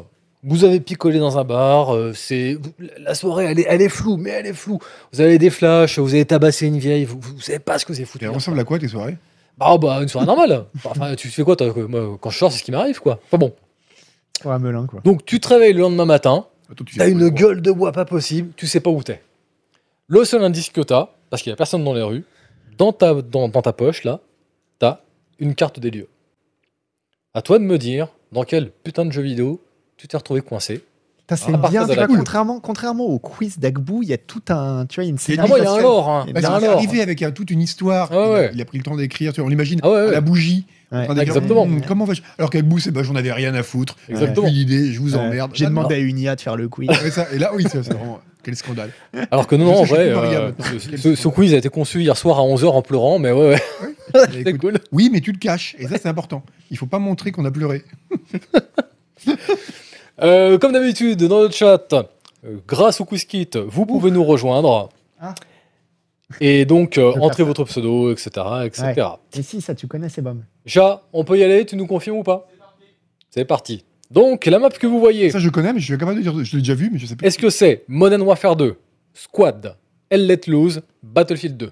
[0.44, 1.94] Vous avez picolé dans un bar.
[1.96, 2.58] euh, c'est
[3.00, 4.80] la soirée, elle est, elle est floue, mais elle est floue.
[5.14, 6.00] Vous avez des flashs.
[6.00, 7.06] Vous avez tabassé une vieille.
[7.06, 8.26] Vous, vous savez pas ce que vous avez foutu.
[8.26, 9.18] Et elle ressemble à quoi tes soirées?
[9.58, 10.66] Bah, bah, une soirée normale.
[10.84, 11.56] Enfin, tu fais quoi
[11.88, 13.20] Moi, Quand je sors, c'est ce qui m'arrive, quoi.
[13.26, 13.54] Enfin bon.
[14.44, 15.02] Un melun quoi.
[15.04, 16.46] Donc, tu te réveilles le lendemain matin.
[16.72, 19.22] Attends, tu T'as une gueule de bois pas possible, tu sais pas où t'es.
[20.08, 22.26] Le seul indice que t'as, parce qu'il y a personne dans les rues,
[22.78, 24.20] dans ta, dans, dans ta poche, là,
[24.80, 25.00] t'as
[25.40, 26.10] une carte des lieux.
[27.34, 29.62] À toi de me dire dans quel putain de jeu vidéo
[29.98, 30.84] tu t'es retrouvé coincé.
[31.28, 34.86] C'est partir bien, tu vois, contrairement, contrairement au quiz d'Agbou, il y a tout un,
[34.86, 36.26] tu vois, une Ah, il y a un lore, hein.
[36.28, 36.52] Il lore.
[36.52, 38.10] arrivé avec un- toute une histoire.
[38.12, 38.52] Ah il, a, ouais.
[38.54, 39.34] il a pris le temps d'écrire.
[39.40, 40.08] On l'imagine Ah ouais, ouais.
[40.10, 40.66] à la bougie.
[41.20, 41.64] Exactement.
[41.64, 42.22] Hum, comment va-je?
[42.38, 43.96] Alors qu'avec vous, c'est bah, j'en avais rien à foutre.
[44.08, 44.48] Exactement.
[44.48, 45.52] J'ai d'idée, je vous emmerde.
[45.56, 46.90] J'ai Ah, demandé à une IA de faire le quiz.
[47.34, 48.20] Et là, oui, c'est vraiment.
[48.44, 48.92] Quel scandale.
[49.32, 52.44] Alors que non, non, en vrai, euh, ce, quiz a été conçu hier soir à
[52.44, 53.56] 11h en pleurant, mais ouais,
[54.14, 54.74] ouais, écoute, cool.
[54.92, 55.76] Oui, mais tu le caches.
[55.80, 56.44] Et ça, c'est important.
[56.70, 57.84] Il faut pas montrer qu'on a pleuré.
[60.22, 64.90] Euh, comme d'habitude, dans le chat, euh, grâce au quiz kit, vous pouvez nous rejoindre.
[65.20, 65.36] Ah.
[66.40, 68.30] Et donc, euh, entrez votre pseudo, etc.
[68.66, 68.94] etc.
[68.98, 69.40] Ouais.
[69.40, 70.42] Et si, ça tu connais, c'est bon.
[70.66, 72.48] Ja, on peut y aller, tu nous confirmes ou pas?
[73.30, 73.84] C'est parti.
[74.12, 76.44] Donc, la map que vous voyez, Ça, je connais, mais je suis capable de dire.
[76.44, 77.26] Je l'ai déjà vu, mais je sais pas.
[77.26, 78.78] est-ce que c'est Modern Warfare 2,
[79.14, 79.76] Squad,
[80.10, 81.72] Hell Let Loose, Battlefield 2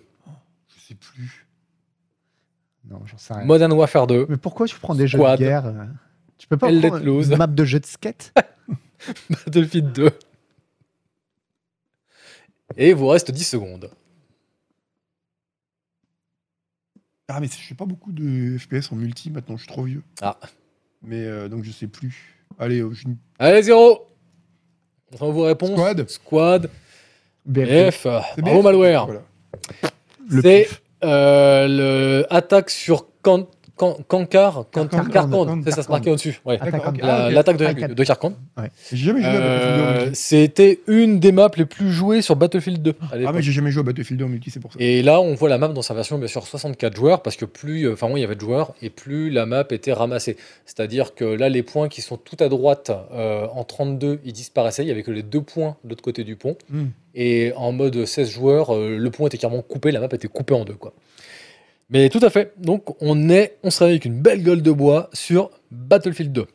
[0.68, 1.48] Je sais plus.
[2.90, 3.46] Non, j'en sais rien.
[3.46, 5.40] Modern Warfare 2, Mais pourquoi tu prends des jeux Squad.
[5.40, 5.86] de guerre euh,
[6.44, 7.30] Tu peux pas Elle prendre let loose.
[7.30, 8.34] une map de jeu de skate
[9.30, 10.12] Battlefield 2.
[12.76, 13.90] Et il vous reste 10 secondes.
[17.30, 20.04] Ah, mais je fais pas beaucoup de FPS en multi maintenant, je suis trop vieux.
[20.22, 20.38] Ah.
[21.02, 22.36] Mais euh, donc, je sais plus.
[22.60, 23.06] Allez, euh, je...
[23.40, 24.06] Allez, 0
[25.14, 25.76] On va vous répondre.
[25.78, 26.10] Squad.
[26.10, 26.70] Squad.
[27.46, 28.64] Bravo, BF.
[28.64, 29.06] malware.
[29.06, 29.22] Voilà.
[30.30, 30.82] Le C'est pif.
[31.06, 34.66] euh, le attaque sur Can- Cancard.
[34.72, 35.62] Carcan.
[35.64, 36.40] C'est ça, se marquait au-dessus.
[36.46, 36.60] Ouais.
[37.02, 37.30] Ah.
[37.32, 38.34] L'attaque de, de Carcan.
[38.92, 40.20] J'ai jamais joué à Battlefield 2 en Euh, multi.
[40.22, 43.72] C'était une des maps les plus jouées sur Battlefield 2 à Ah, mais j'ai jamais
[43.72, 44.78] joué à Battlefield 2 en multi, c'est pour ça.
[44.80, 47.46] Et là, on voit la map dans sa version, bien sûr, 64 joueurs, parce que
[47.46, 50.38] plus, euh, enfin, il y avait de joueurs, et plus la map était ramassée.
[50.66, 54.84] C'est-à-dire que là, les points qui sont tout à droite euh, en 32, ils disparaissaient.
[54.84, 56.56] Il y avait que les deux points de l'autre côté du pont.
[56.70, 56.88] Hmm.
[57.16, 60.54] Et en mode 16 joueurs, euh, le pont était carrément coupé, la map était coupée
[60.54, 60.94] en deux, quoi.
[61.90, 62.54] Mais tout à fait.
[62.58, 66.48] Donc, on est, on se réveille avec une belle gueule de bois sur Battlefield 2.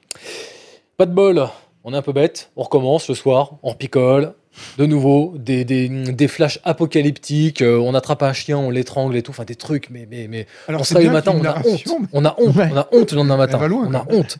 [0.96, 1.46] Pas de bol,
[1.84, 2.50] on est un peu bête.
[2.56, 4.34] On recommence le soir, on picole.
[4.76, 9.22] De nouveau, des, des, des flashs apocalyptiques, euh, on attrape un chien, on l'étrangle et
[9.22, 11.58] tout, enfin des trucs, mais, mais, mais Alors, on se réveille le matin, on a
[11.58, 11.84] honte.
[11.86, 12.68] mais- On a honte, Ouais.
[12.72, 13.68] on a honte le lendemain matin.
[13.68, 14.18] loin, on a même.
[14.18, 14.38] honte.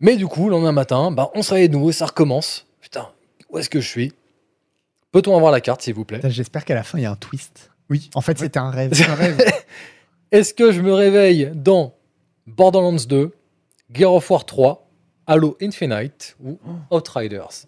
[0.00, 2.66] Mais du coup, le lendemain matin, bah, on se réveille de nouveau, ça recommence.
[2.80, 3.08] Putain,
[3.50, 4.12] où est-ce que je suis?
[5.12, 6.20] Peut-on avoir la carte, s'il vous plaît?
[6.24, 7.70] J'espère qu'à la fin il y a un twist.
[7.90, 8.08] Oui.
[8.14, 8.92] En fait, c'était un rêve.
[8.94, 9.36] C'est un rêve.
[10.34, 11.94] Est-ce que je me réveille dans
[12.48, 13.32] Borderlands 2,
[13.92, 14.90] Gear of War 3,
[15.28, 16.58] Halo Infinite ou
[16.90, 17.66] Outriders?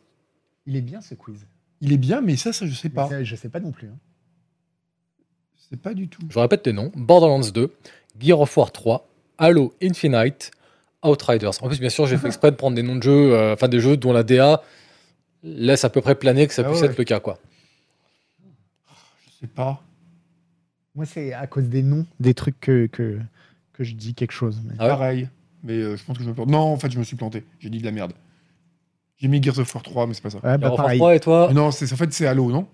[0.67, 1.47] Il est bien ce quiz.
[1.81, 3.09] Il est bien, mais ça, ça je sais pas.
[3.09, 3.87] Ça, Je sais pas non plus.
[3.87, 3.97] hein.
[5.57, 6.23] Je sais pas du tout.
[6.29, 7.73] Je répète les noms Borderlands 2,
[8.19, 9.07] Gear of War 3,
[9.39, 10.51] Halo Infinite,
[11.05, 11.63] Outriders.
[11.63, 13.69] En plus, bien sûr, j'ai fait exprès de prendre des noms de jeux, euh, enfin
[13.69, 14.61] des jeux dont la DA
[15.45, 16.89] laisse à peu près planer que ça Ah puisse ouais.
[16.89, 17.21] être le cas.
[17.21, 17.39] quoi.
[19.29, 19.85] Je sais pas.
[20.97, 23.19] Moi, c'est à cause des noms, des trucs que, que,
[23.75, 24.61] que je dis quelque chose.
[24.65, 25.29] mais- Ah ouais Pareil.
[25.63, 26.49] Mais euh, je pense que je me plante.
[26.49, 27.45] Non, en fait, je me suis planté.
[27.61, 28.13] J'ai dit de la merde.
[29.19, 30.39] J'ai mis Gears of War 3, mais c'est pas ça.
[30.39, 30.99] Ouais, bah, Gears of War pareil.
[30.99, 32.67] 3 et toi Mais Non, c'est en fait, c'est Halo, non?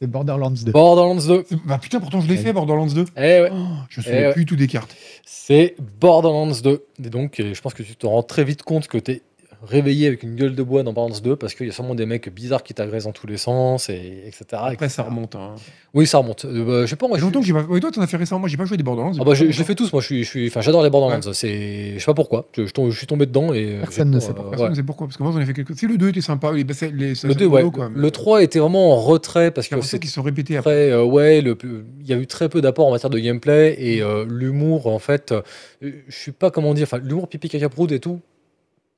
[0.00, 0.72] C'est Borderlands 2.
[0.72, 1.44] Borderlands 2.
[1.48, 3.06] C'est- Bah putain, pourtant, je l'ai fait, Borderlands 2.
[3.16, 3.50] Eh ouais.
[3.50, 4.32] Je me Eh souviens ouais.
[4.34, 4.94] plus tout des cartes.
[5.24, 6.84] C'est Borderlands 2.
[7.02, 9.22] Et donc, euh, je pense que tu te rends très vite compte que tu es
[9.66, 12.06] réveillé avec une gueule de bois dans Borderlands 2 parce qu'il y a sûrement des
[12.06, 14.44] mecs bizarres qui t'agressent dans tous les sens, et etc.
[14.52, 15.34] Après, ça remonte.
[15.36, 15.54] Hein.
[15.94, 16.44] Oui, ça remonte.
[16.44, 17.62] Euh, bah, je sais pas, moi, je fait pas.
[17.62, 18.40] Ouais, toi, t'en as fait récemment.
[18.40, 19.12] Moi, j'ai pas joué des Borderlands.
[19.20, 20.90] Ah bah, je, je les fais tous, moi je suis, je suis, enfin j'adore les
[20.90, 21.32] Borderlands.
[21.32, 24.20] C'est, je sais pas pourquoi, je, je tombe- je suis tombé dedans et Personne ne
[24.20, 24.50] sait pourquoi.
[24.50, 24.70] Personne ouais.
[24.70, 25.06] ne sait pourquoi.
[25.06, 25.76] Parce que moi, j'en ai fait quelques.
[25.76, 26.52] Si le 2 était sympa.
[26.52, 27.64] Les, les, Le c'est 2, ouais.
[27.94, 30.70] Le 3 était vraiment en retrait parce que c'est qu'ils sont répétés après.
[30.70, 31.56] très, euh, ouais, le,
[32.00, 34.98] il y a eu très peu d'apports en matière de gameplay et euh, l'humour en
[34.98, 35.42] fait, euh,
[35.82, 38.20] je suis pas comment dire, enfin l'humour pipi caca prout et tout,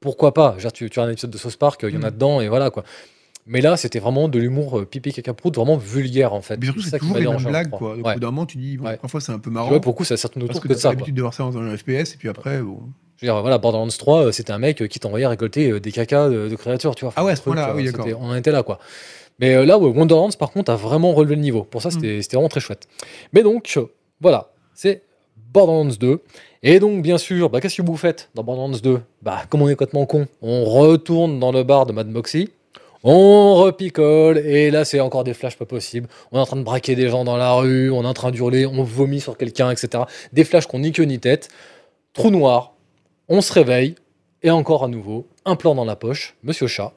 [0.01, 0.55] pourquoi pas?
[0.59, 2.15] Genre, tu, tu as un épisode de South Park, il y en a Mm.
[2.15, 2.85] dedans et voilà quoi.
[3.51, 6.59] Mais là, c'était vraiment de l'humour euh, pipi caca prout, vraiment vulgaire en fait.
[6.59, 7.79] Mais surtout, C'est toujours les mêmes blagues, 3.
[7.79, 7.97] quoi.
[7.97, 8.16] Donc, Ouais.
[8.16, 8.99] d'un moment, tu dis, bon, Ouais.
[8.99, 9.69] parfois, c'est un peu marrant.
[9.70, 10.91] vois, pour le coup, ça tourne Parce autour que que ça.
[10.91, 12.81] l'habitude de voir ça dans un FPS, et puis après, bon.
[13.16, 15.81] Je veux dire, voilà, Borderlands 3, euh, c'était un mec euh, qui t'envoyait récolter euh,
[15.81, 17.15] des cacas de, de créatures, tu vois.
[17.16, 18.07] Ah ouais, à un ce point-là, euh, oui, d'accord.
[18.20, 18.79] On en était là, quoi.
[19.41, 21.65] Mais euh, là, ouais, Wonderlands, par contre, a vraiment relevé le niveau.
[21.65, 22.20] Pour ça, Mm.
[22.20, 22.87] c'était vraiment très chouette.
[23.33, 23.87] Mais donc, euh,
[24.20, 25.03] voilà, c'est
[25.53, 26.20] Borderlands 2.
[26.63, 29.69] Et donc, bien sûr, bah, qu'est-ce que vous faites dans Borderlands 2 Bah, comme on
[29.69, 32.51] est complètement con, on retourne dans le bar de Mad Moxie.
[33.05, 36.09] On repicole, et là c'est encore des flashs pas possibles.
[36.33, 38.33] On est en train de braquer des gens dans la rue, on est en train
[38.33, 40.03] d'hurler, on vomit sur quelqu'un, etc.
[40.33, 41.49] Des flashs qu'on ni queue ni tête.
[42.13, 42.73] Trou noir,
[43.29, 43.95] on se réveille,
[44.43, 46.93] et encore à nouveau, un plan dans la poche, Monsieur Chat.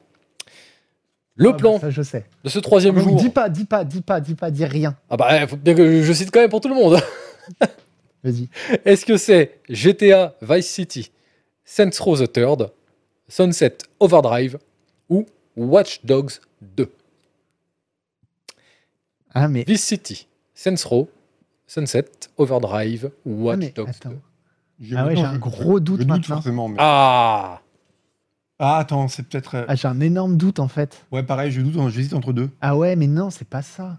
[1.36, 2.24] Le Ah bah, plan ça, je sais.
[2.42, 3.14] de ce troisième jour.
[3.14, 4.96] dis pas, dis pas, dis pas, dis pas, dis rien.
[5.08, 6.98] Ah bah, faut bien que je cite quand même pour tout le monde.
[8.24, 8.48] Vas-y.
[8.84, 11.10] Est-ce que c'est GTA Vice City,
[11.64, 12.70] Saints Row the Third,
[13.28, 14.58] Sunset Overdrive
[15.08, 15.26] ou
[15.56, 16.88] Watch Dogs 2
[19.34, 19.64] Ah, mais.
[19.66, 21.08] Vice City, Saints Row,
[21.66, 22.04] Sunset
[22.36, 24.10] Overdrive ou Ah, Watch mais Dogs attends.
[24.10, 24.18] 2
[24.80, 26.36] J'ai- Ah ouais, j'ai un je- gros doute maintenant.
[26.36, 26.68] forcément.
[26.68, 27.60] mais- Ah
[28.58, 29.56] Ah, attends, c'est peut-être.
[29.56, 31.04] euh, Ah, j'ai un énorme doute en fait.
[31.10, 32.48] Ouais, pareil, je doute, j'hésite entre deux.
[32.60, 33.98] Ah ouais, mais non, c'est pas ça.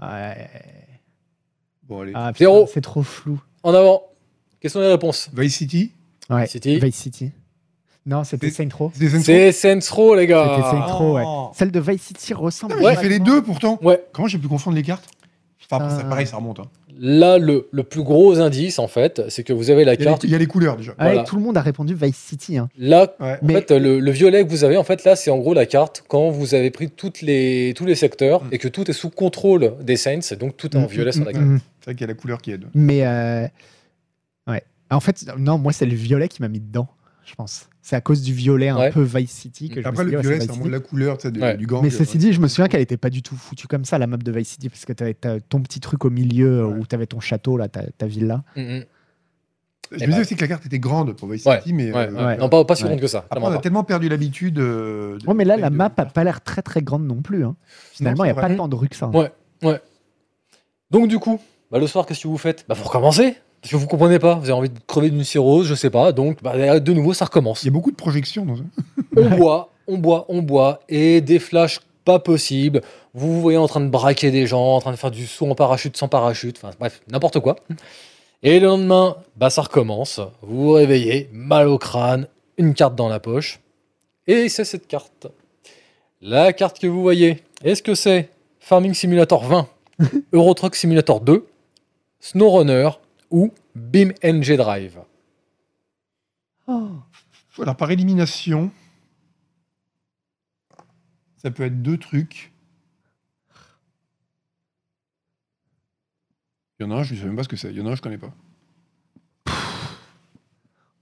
[0.00, 0.48] Ouais.
[1.82, 2.12] Bon, allez.
[2.14, 2.68] Ah, putain, Zéro.
[2.72, 3.40] C'est trop flou.
[3.62, 4.02] En avant
[4.60, 5.30] Quelles sont les réponses?
[5.34, 5.92] Vice City?
[6.28, 6.46] Ouais.
[6.46, 6.78] City.
[6.78, 7.32] Vice City.
[8.06, 8.52] Non, c'était Row.
[8.52, 11.22] Saints Row C'est Saints Row, les gars C'était Saint Row, ouais.
[11.26, 11.50] Oh.
[11.54, 12.74] Celle de Vice City ressemble.
[12.74, 13.78] Putain, mais J'ai fait les deux pourtant.
[13.82, 14.02] Ouais.
[14.12, 15.06] Comment j'ai pu confondre les cartes?
[15.70, 16.08] Enfin, Putain.
[16.08, 16.60] pareil, ça remonte.
[16.60, 16.64] hein.
[16.98, 20.02] Là, le, le plus gros indice, en fait, c'est que vous avez la Il y,
[20.02, 20.22] a carte.
[20.24, 20.90] les, il y a les couleurs déjà.
[20.92, 21.22] Ouais, Voilà.
[21.22, 22.58] tout le monde a répondu Vice City.
[22.58, 22.68] hein.
[22.76, 23.38] Là, Ouais.
[23.40, 25.54] En Mais- fait, le, le violet que vous avez, en fait, là, c'est en gros
[25.54, 28.48] la carte quand vous avez pris toutes les, tous les secteurs Mm.
[28.52, 31.12] et que tout est sous contrôle des Saints, donc tout est en Mm, violet mm,
[31.12, 31.44] sur la carte.
[31.78, 32.64] C'est vrai qu'il y a la couleur qui aide.
[32.74, 33.46] Mais euh,
[34.48, 34.62] ouais.
[34.90, 36.88] En fait, non, moi c'est le violet qui m'a mis dedans,
[37.30, 37.68] je pense.
[37.82, 38.90] C'est à cause du violet un Ouais.
[38.90, 41.16] peu Vice City que je Après, me suis le dit, ouais, violet, c'est la couleur
[41.18, 41.56] de- Ouais.
[41.56, 41.82] du gang.
[41.82, 43.98] Mais euh, ceci dit, je me souviens qu'elle était pas du tout foutue comme ça,
[43.98, 46.78] la map de Vice City, parce que tu avais ton petit truc au milieu Ouais.
[46.80, 48.42] où tu avais ton château, là, ta, ta villa.
[48.56, 48.84] Mm, mm.
[49.92, 50.06] Je Eh me bah.
[50.06, 51.92] disais aussi que la carte était grande pour Vice Ouais, City, mais.
[51.92, 52.24] ouais, euh, ouais.
[52.24, 52.36] ouais.
[52.36, 52.90] Non, pas, pas si Ouais.
[52.90, 53.26] grande que ça.
[53.30, 53.60] Après, on a pas.
[53.60, 54.58] tellement perdu l'habitude.
[54.60, 57.44] euh, de- Ouais, mais là, la map a pas l'air très très grande non plus.
[57.44, 57.56] hein.
[57.92, 59.06] Finalement, il n'y a pas tant de rues que ça.
[59.12, 59.28] hein.
[59.62, 59.80] Ouais.
[60.90, 61.40] Donc, du coup,
[61.70, 62.64] bah, le soir, qu'est-ce que vous faites?
[62.68, 65.66] Bah, vous recommencez Parce que vous comprenez pas, vous avez envie de crever d'une cirrhose,
[65.66, 67.62] je sais pas, donc bah, de nouveau, ça recommence.
[67.62, 68.62] Il y a beaucoup de projections dans ça.
[69.16, 72.80] On boit, on boit, on boit, et des flashs pas possibles.
[73.12, 75.50] Vous vous voyez en train de braquer des gens, en train de faire du saut
[75.50, 77.56] en parachute sans parachute, enfin bref, n'importe quoi.
[78.42, 80.20] Et le lendemain, bah ça recommence.
[80.42, 83.60] Vous vous réveillez, mal au crâne, une carte dans la poche.
[84.26, 85.26] Et c'est cette carte.
[86.22, 88.30] La carte que vous voyez, est-ce que c'est
[88.60, 89.68] Farming Simulator 20,
[90.32, 91.46] Euro Truck Simulator 2,
[92.20, 92.90] SnowRunner
[93.30, 95.00] ou Beam NG Drive
[96.66, 96.90] Oh.
[97.58, 98.70] Alors, par élimination,
[101.36, 102.52] ça peut être deux trucs.
[106.78, 107.70] Il y en a un, je ne sais même pas ce que c'est.
[107.70, 108.32] Il y en a un, je connais pas.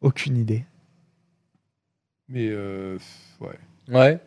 [0.00, 0.64] Aucune idée.
[2.28, 2.98] Mais euh,
[3.40, 3.58] ouais.
[3.88, 4.20] Ouais.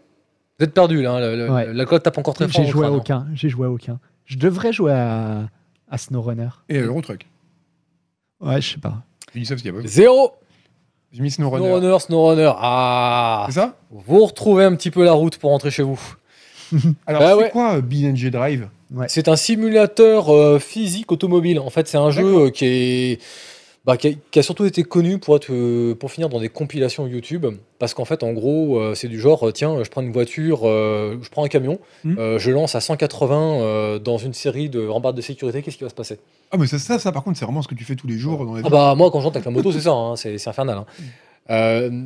[0.59, 1.73] Vous êtes perdu là, hein, le- le- Ouais.
[1.73, 2.63] la cote tape encore très fort.
[2.63, 3.27] J'ai joué à aucun.
[3.33, 3.99] J'ai joué à aucun.
[4.25, 5.49] Je devrais jouer à,
[5.89, 6.49] à SnowRunner.
[6.69, 7.27] Et Eurotruck.
[8.41, 8.95] Ouais, je sais pas.
[9.35, 9.87] Y a.
[9.87, 10.33] Zéro
[11.11, 11.65] J'ai mis SnowRunner.
[11.65, 12.51] SnowRunner, SnowRunner.
[12.57, 13.75] Ah C'est ça?
[13.89, 15.99] Vous retrouvez un petit peu la route pour rentrer chez vous.
[17.05, 17.49] Alors, Bah c'est ouais.
[17.49, 18.67] quoi euh, BNG Drive?
[19.07, 21.59] C'est un simulateur euh, physique automobile.
[21.59, 23.21] En fait, c'est un jeu euh, qui est.
[23.85, 26.49] bah, qui, a, qui a surtout été connu pour, être, euh, pour finir dans des
[26.49, 27.47] compilations YouTube.
[27.79, 30.61] Parce qu'en fait, en gros, euh, c'est du genre euh, tiens, je prends une voiture,
[30.67, 34.85] euh, je prends un camion, euh, je lance à 180 euh, dans une série de
[34.87, 36.19] rambardes de sécurité, qu'est-ce qui va se passer?
[36.51, 38.17] Ah, mais ça, ça, ça, par contre, c'est vraiment ce que tu fais tous les
[38.19, 40.15] jours dans les Ah bah moi quand je rentre avec la moto c'est ça, hein,
[40.15, 40.77] c'est infernal.
[40.77, 40.85] hein.
[41.49, 42.03] Euh,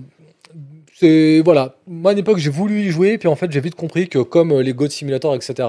[0.94, 4.08] c'est voilà, moi à l'époque j'ai voulu y jouer puis en fait j'ai vite compris
[4.08, 5.68] que comme les God Simulator etc.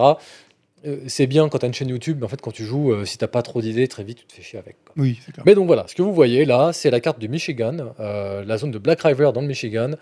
[0.87, 2.93] euh, c'est bien quand tu as une chaîne YouTube, mais en fait, quand tu joues,
[2.93, 4.77] euh, si t'as pas trop d'idées, très vite, tu te fais chier avec.
[4.85, 4.95] quoi.
[4.99, 5.45] Oui, c'est clair.
[5.47, 8.59] Mais donc voilà, ce que vous voyez là, c'est la carte du Michigan, euh, la
[8.59, 9.93] zone de Black River dans le Michigan,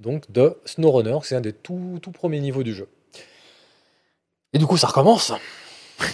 [0.00, 2.88] donc de SnowRunner, c'est un des tout, tout premiers niveaux du jeu.
[4.52, 5.32] Et du coup, ça recommence.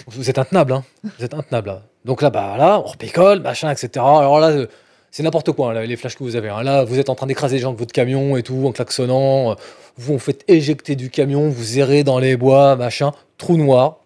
[0.07, 0.83] Vous êtes intenable, hein.
[1.17, 1.69] Vous êtes intenable.
[1.71, 1.81] hein.
[2.05, 3.89] Donc là, bah là, on repicole, machin, etc.
[3.95, 4.67] Alors là, euh,
[5.11, 6.49] c'est n'importe quoi, hein, là, les flashs que vous avez.
[6.49, 6.61] hein.
[6.63, 9.55] Là, vous êtes en train d'écraser les gens de votre camion et tout, en klaxonnant.
[9.97, 13.11] Vous vous faites éjecter du camion, vous errez dans les bois, machin.
[13.37, 14.01] Trou noir.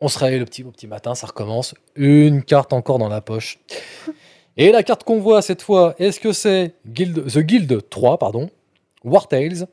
[0.00, 1.74] On se réveille le petit, au petit matin, ça recommence.
[1.94, 3.58] Une carte encore dans la poche.
[4.58, 8.50] Et la carte qu'on voit cette fois, est-ce que c'est Guild, The Guild 3, pardon,
[9.04, 9.66] War Tales,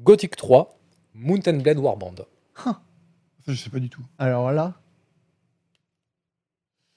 [0.00, 0.78] Gothic 3,
[1.14, 2.14] Mountain Blade Warband
[2.64, 2.80] Ça,
[3.46, 4.02] je sais pas du tout.
[4.18, 4.74] Alors là,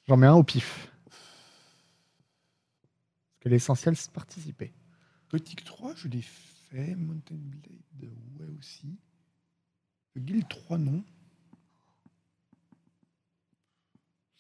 [0.08, 0.90] j'en mets un au pif.
[1.06, 1.20] Parce
[3.42, 4.74] que l'essentiel, c'est de participer.
[5.32, 6.96] Gothic 3, je l'ai fait.
[6.96, 8.98] Mountain Blade, ouais aussi.
[10.18, 11.04] Guild 3, non.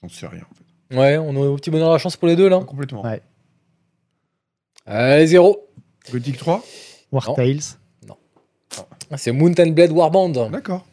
[0.04, 0.96] J'en sais rien, en fait.
[1.00, 2.60] Ouais, on a au petit bonheur la chance pour les deux là.
[2.60, 3.02] Complètement.
[3.04, 3.22] Ouais.
[4.86, 5.68] Allez, zéro.
[6.12, 6.64] Gothic 3
[7.12, 7.36] War Non.
[7.36, 7.60] Tales.
[9.12, 10.50] Ah, C'est Mountain Blade Warband.
[10.50, 10.86] D'accord.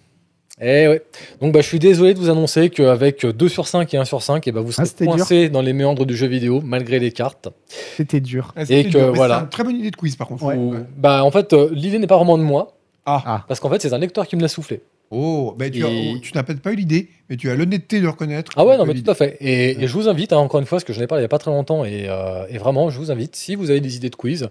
[0.63, 1.03] Eh ouais.
[1.41, 4.23] Donc bah, je suis désolé de vous annoncer qu'avec 2 sur 5 et 1 sur
[4.23, 6.99] 5, et bah, vous serez Ah, c'était coincé dans les méandres du jeu vidéo, malgré
[6.99, 7.49] les cartes.
[7.97, 8.53] C'était dur.
[8.57, 9.37] Ah, c'était que, dur, mais voilà.
[9.39, 10.45] C'est une très bonne idée de quiz, par contre.
[10.45, 10.57] Ouais.
[10.99, 12.77] Bah, en fait, euh, l'idée n'est pas vraiment de moi,
[13.07, 13.23] Ah.
[13.25, 13.45] Ah.
[13.49, 14.83] parce qu'en fait, c'est un lecteur qui me l'a soufflé.
[15.13, 18.05] Oh, bah, tu, Et- oh, n'as peut-être pas eu l'idée, mais tu as l'honnêteté de
[18.05, 18.53] le reconnaître.
[18.57, 19.37] Ah ouais, non, mais tout à fait.
[19.41, 21.25] Et, et je vous invite, hein, encore une fois, parce que je n'ai parlé il
[21.25, 23.81] n'y a pas très longtemps, et, euh, et vraiment, je vous invite, si vous avez
[23.81, 24.49] des idées de quiz,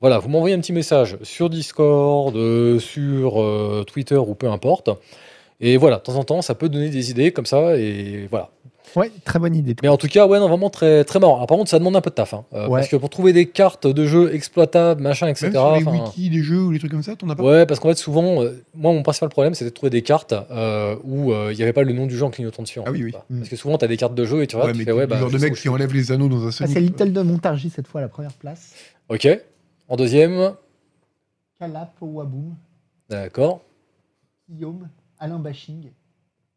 [0.00, 4.88] voilà, vous m'envoyez un petit message sur Discord, euh, sur euh, Twitter ou peu importe.
[5.60, 8.50] Et voilà, de temps en temps, ça peut donner des idées comme ça, et voilà.
[8.94, 9.74] Ouais, très bonne idée.
[9.82, 11.36] Mais en tout cas, ouais, non, vraiment très, très marrant.
[11.36, 12.34] Alors, par contre, ça demande un peu de taf.
[12.34, 12.80] hein, euh, Ouais.
[12.80, 15.50] Parce que pour trouver des cartes de jeux exploitables, machin, etc.
[15.52, 17.42] Même sur les wikis des jeux ou les trucs comme ça, t'en as pas?
[17.42, 20.34] Ouais, parce qu'en fait, souvent, euh, moi, mon principal problème, c'était de trouver des cartes
[20.50, 22.80] euh, où euh, il n'y avait pas le nom du jeu en clignotant dessus.
[22.84, 23.12] Ah oui, oui.
[23.12, 23.24] quoi.
[23.30, 23.38] Mm.
[23.38, 24.84] Parce que souvent, tu as des cartes de jeu et tu vois, Ouais, tu mais
[24.84, 26.52] fais, tu- ouais, le bah, genre de mec qui enlève les anneaux dans un Ah,
[26.52, 26.72] Sonic.
[26.74, 28.74] c'est Little de Montargis cette fois à la première place.
[29.08, 29.26] Ok.
[29.88, 30.52] En deuxième,
[31.58, 32.54] Calap, Waboom,
[33.08, 33.62] d'accord.
[34.50, 34.88] Guillaume,
[35.18, 35.90] Alain Bashing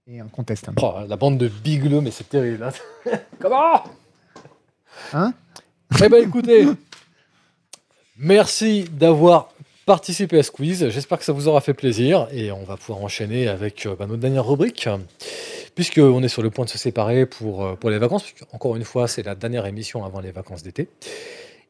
[0.08, 0.74] et un contestant.
[0.82, 2.64] Oh, la bande de bigleux, mais c'est terrible.
[2.64, 3.12] hein.
[3.40, 3.84] Comment
[5.14, 5.34] Hein
[6.04, 6.68] Eh ben, écoutez,
[8.18, 9.50] merci d'avoir
[9.86, 10.90] participé à ce quiz.
[10.90, 14.06] J'espère que ça vous aura fait plaisir et on va pouvoir enchaîner avec euh, bah,
[14.06, 14.88] notre dernière rubrique.
[15.76, 18.76] Puisqu'on est sur le point de se séparer pour, euh, pour les vacances, puisque encore
[18.76, 20.88] une fois, c'est la dernière émission avant les vacances d'été.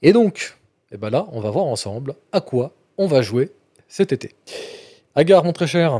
[0.01, 0.55] Et donc,
[0.91, 3.51] eh ben là, on va voir ensemble à quoi on va jouer
[3.87, 4.35] cet été.
[5.15, 5.99] Agar, mon très cher,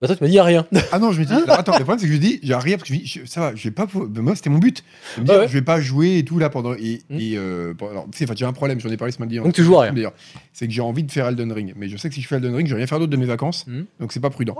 [0.00, 0.66] bah toi, tu m'as dit rien.
[0.92, 1.32] Ah non, je me dis.
[1.32, 3.06] alors, attends, le problème, c'est que je dis, j'ai rien parce que je me dis,
[3.06, 3.86] je- ça va, je vais pas.
[3.86, 4.82] ben, moi, c'était mon but.
[5.16, 5.48] De me dire, Ah ouais.
[5.48, 6.72] je vais pas jouer et tout là pendant.
[6.74, 7.18] Et, Hmm.
[7.18, 9.42] et, euh, bon, alors, tu sais, enfin, j'ai un problème, j'en ai parlé ce matin.
[9.42, 9.92] Donc tu joues à rien.
[9.92, 10.12] D'ailleurs,
[10.52, 11.74] c'est que j'ai envie de faire Elden Ring.
[11.76, 13.16] Mais je sais que si je fais Elden Ring, je vais rien faire d'autre de
[13.16, 13.66] mes vacances.
[13.66, 13.82] Hmm.
[14.00, 14.56] Donc c'est pas prudent.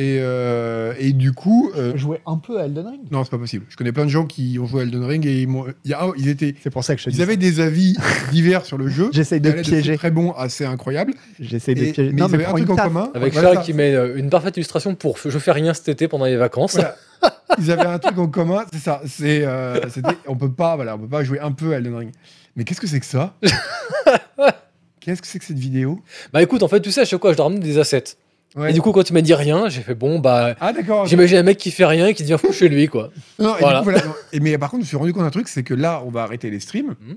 [0.00, 1.72] Et, euh, et du coup.
[1.76, 3.00] euh, Jouer un peu à Elden Ring?
[3.10, 3.66] non, c'est pas possible.
[3.68, 6.54] Je connais plein de gens qui ont joué à Elden Ring et ils, étaient.
[6.62, 7.22] C'est pour ça que je Ils dis.
[7.22, 7.96] avaient des avis
[8.30, 9.10] divers sur le jeu.
[9.12, 9.96] J'essaye de piéger.
[9.96, 11.14] Très bon, assez incroyable.
[11.40, 12.12] J'essaye de piéger.
[12.12, 12.86] mais Non, ils mais avaient un truc une en taf.
[12.86, 13.10] commun.
[13.14, 13.62] Avec Voilà Charles ça.
[13.64, 16.74] qui met euh, une parfaite illustration pour je fais rien cet été pendant les vacances.
[16.74, 16.96] Voilà.
[17.58, 19.02] Ils avaient un truc en commun, c'est ça.
[19.04, 21.94] C'est, euh, c'était- on peut pas, voilà, on peut pas jouer un peu à Elden
[21.96, 22.10] Ring.
[22.54, 23.34] Mais qu'est-ce que c'est que ça?
[25.00, 26.00] Qu'est-ce que c'est que cette vidéo?
[26.32, 28.04] Bah écoute, en fait, tu sais, à chaque fois, je dois ramener des assets.
[28.56, 28.70] Ouais.
[28.70, 30.56] Et du coup, quand tu m'as dit rien, j'ai fait bon, bah.
[30.60, 31.06] Ah d'accord.
[31.06, 33.10] J'imagine un mec qui fait rien et qui devient fou chez lui, quoi.
[33.38, 33.80] Non, et Voilà.
[33.80, 34.14] du coup, voilà, non.
[34.32, 36.10] Et mais par contre, je me suis rendu compte d'un truc, c'est que là, on
[36.10, 36.94] va arrêter les streams.
[37.00, 37.16] Mhm.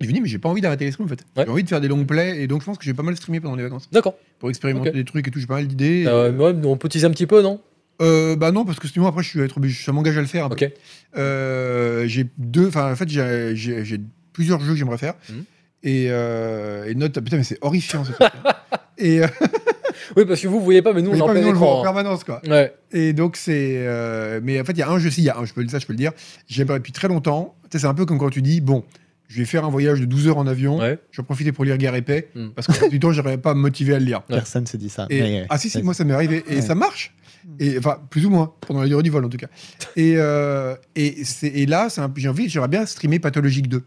[0.00, 1.20] Et je me dis, mais j'ai pas envie d'arrêter les streams en fait.
[1.36, 1.44] Ouais.
[1.46, 3.16] J'ai envie de faire des longs plays et donc je pense que j'ai pas mal
[3.16, 4.16] streamé pendant les vacances D'accord.
[4.40, 5.38] pour expérimenter des trucs et tout.
[5.38, 6.04] J'ai pas mal d'idées.
[6.08, 7.60] Euh, ouais, on peut teaser un petit peu, non?
[8.02, 10.26] Euh, bah non, parce que sinon après, je suis être obligé, ça m'engage à le
[10.26, 10.50] faire.
[10.50, 10.68] Ok.
[11.16, 14.00] Euh, j'ai deux, enfin en fait j'ai-
[14.32, 15.44] plusieurs jeux que j'aimerais faire Mhm.
[15.84, 18.28] et, euh, et note, putain mais c'est horrifiant ce truc.
[18.98, 19.28] et euh,
[20.16, 21.52] Oui, parce que vous, vous voyez pas, mais nous, on pas, mais plein nous, on
[21.52, 21.82] le voit en hein.
[21.82, 22.40] permanence quoi.
[22.48, 22.74] Ouais.
[22.92, 25.30] Et donc c'est, euh, mais en fait il y a un jeu, si il y
[25.30, 26.12] a un, je peux le ça, je peux le dire.
[26.46, 27.54] J'aimerais depuis très longtemps.
[27.64, 28.84] Tu sais, c'est un peu comme quand tu dis bon,
[29.28, 30.78] je vais faire un voyage de 12 heures en avion.
[30.78, 30.98] Ouais.
[31.10, 32.50] Je vais profiter pour lire Guerre épais Mhm.
[32.54, 34.22] parce que du temps j'aurais pas à me motiver à le lire.
[34.28, 35.06] Personne se dit ça.
[35.10, 36.60] Et- Mais- ah si si, moi ça m'est arrivé et Ouais.
[36.62, 37.14] ça marche.
[37.60, 39.48] Et enfin plus ou moins pendant la durée du vol en tout cas.
[39.96, 43.82] Et euh, et, c'est- et là c'est un- j'ai envie j'aimerais bien streamer Pathologique 2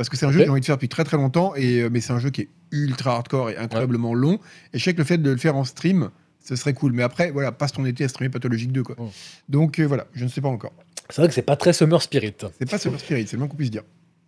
[0.00, 1.80] parce que c'est un jeu que j'ai envie de faire depuis très très longtemps et
[1.80, 4.38] euh, mais c'est un jeu qui est ultra hardcore et incroyablement long
[4.72, 6.08] et je sais que le fait de le faire en stream
[6.42, 8.96] ce serait cool mais après voilà passe ton été à streamer Pathologique 2 quoi.
[9.50, 10.72] Donc euh, voilà je ne sais pas encore.
[11.10, 12.32] C'est vrai que c'est pas très Summer Spirit.
[12.58, 13.82] C'est pas Super Spirit c'est le moins qu'on puisse dire.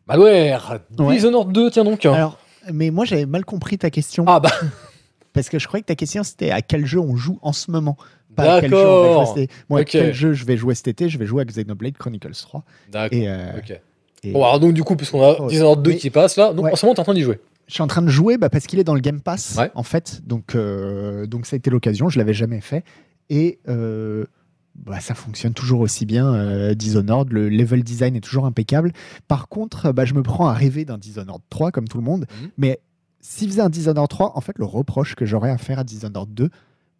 [0.07, 0.81] Malware.
[0.99, 1.15] Ouais.
[1.15, 2.05] Dishonored 2, tiens donc.
[2.05, 2.39] Alors,
[2.70, 4.53] mais moi j'avais mal compris ta question Ah bah,
[5.32, 7.70] parce que je croyais que ta question c'était à quel jeu on joue en ce
[7.70, 7.97] moment?
[8.36, 9.28] Pas à quel jeu on va jouer d'accord.
[9.28, 9.55] cet été.
[9.70, 11.09] Moi, quel jeu je vais jouer cet été?
[11.09, 12.62] Je vais jouer à Xenoblade Chronicles 3.
[12.90, 13.19] D'accord.
[13.19, 13.81] Et, euh, Ok.
[14.23, 16.66] Et Bon, alors donc, du coup, puisqu'on a Dishonored 2 mais- qui passe là, donc
[16.66, 16.73] Ouais.
[16.73, 17.40] en ce moment, t'es en train d'y jouer.
[17.69, 19.70] je suis en train de jouer bah, parce qu'il est dans le Game Pass Ouais.
[19.74, 20.20] en fait.
[20.27, 22.09] Donc, euh, donc ça a été l'occasion.
[22.09, 22.85] Je l'avais jamais fait.
[23.31, 24.27] Et euh,
[24.74, 27.32] bah, ça fonctionne toujours aussi bien, euh, Dishonored.
[27.32, 28.93] Le level design est toujours impeccable.
[29.28, 32.27] Par contre, bah, je me prends à rêver d'un Dishonored 3, comme tout le monde.
[32.43, 32.49] Mhm.
[32.59, 32.81] Mais
[33.20, 36.35] s'il faisait un Dishonored 3, en fait, le reproche que j'aurais à faire à Dishonored
[36.35, 36.51] 2,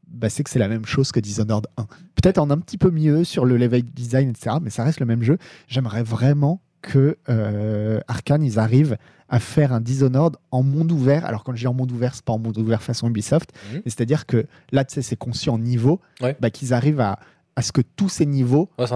[0.09, 1.87] bah, c'est que c'est la même chose que Dishonored 1.
[2.15, 4.57] Peut-être en un petit peu mieux sur le level design, etc.
[4.63, 5.39] Mais ça reste le même jeu.
[5.69, 8.97] J'aimerais vraiment que euh, Arkane, ils arrivent
[9.29, 11.25] à faire un Dishonored en monde ouvert.
[11.25, 13.81] Alors quand je dis en monde ouvert, c'est pas en monde ouvert façon Ubisoft, Mhm.
[13.87, 16.37] c'est-à-dire que là, tu sais, c'est conçu en niveau, Ouais.
[16.41, 17.19] bah, qu'ils arrivent à,
[17.57, 18.87] à ce que tous ces niveaux Ouais,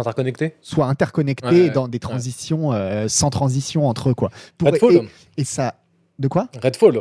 [0.60, 4.30] soient interconnectés Ouais, dans des transitions euh, sans transition entre eux, quoi.
[4.58, 4.94] Pour- Redfall.
[4.96, 5.08] et,
[5.38, 5.74] et ça,
[6.18, 6.48] de quoi?
[6.62, 7.00] Redfall.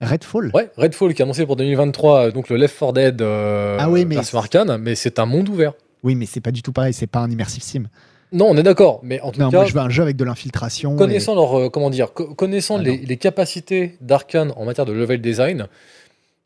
[0.00, 0.50] Redfall?
[0.54, 3.88] Ouais, Redfall qui est annoncé pour 2023, euh, donc le Left 4 Dead euh, Ah
[3.90, 5.74] oui, mais- version Arcane, mais c'est un monde ouvert.
[6.02, 6.92] Oui, mais c'est pas du tout pareil.
[6.92, 7.84] C'est pas un immersive sim.
[8.32, 10.16] Non, on est d'accord, mais en tout Non, cas, moi, je veux un jeu avec
[10.16, 10.96] de l'infiltration.
[10.96, 15.20] connaissant leur euh, comment dire, co- connaissant Ah les, capacités d'Arkane en matière de level
[15.20, 15.66] design,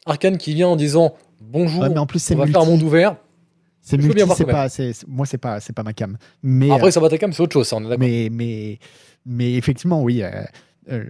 [0.05, 2.59] Arkane qui vient en disant bonjour, Ouais, mais en plus, c'est on va multi.
[2.59, 3.17] faire un monde ouvert.
[3.83, 4.67] C'est multi, c'est pas,
[5.07, 6.19] moi, c'est pas, c'est pas ma cam.
[6.43, 7.99] Mais Après, euh, ça va quand même, c'est autre chose, ça, on est d'accord.
[8.01, 8.79] mais, mais,
[9.25, 10.31] mais effectivement, oui, euh,
[10.91, 11.05] euh,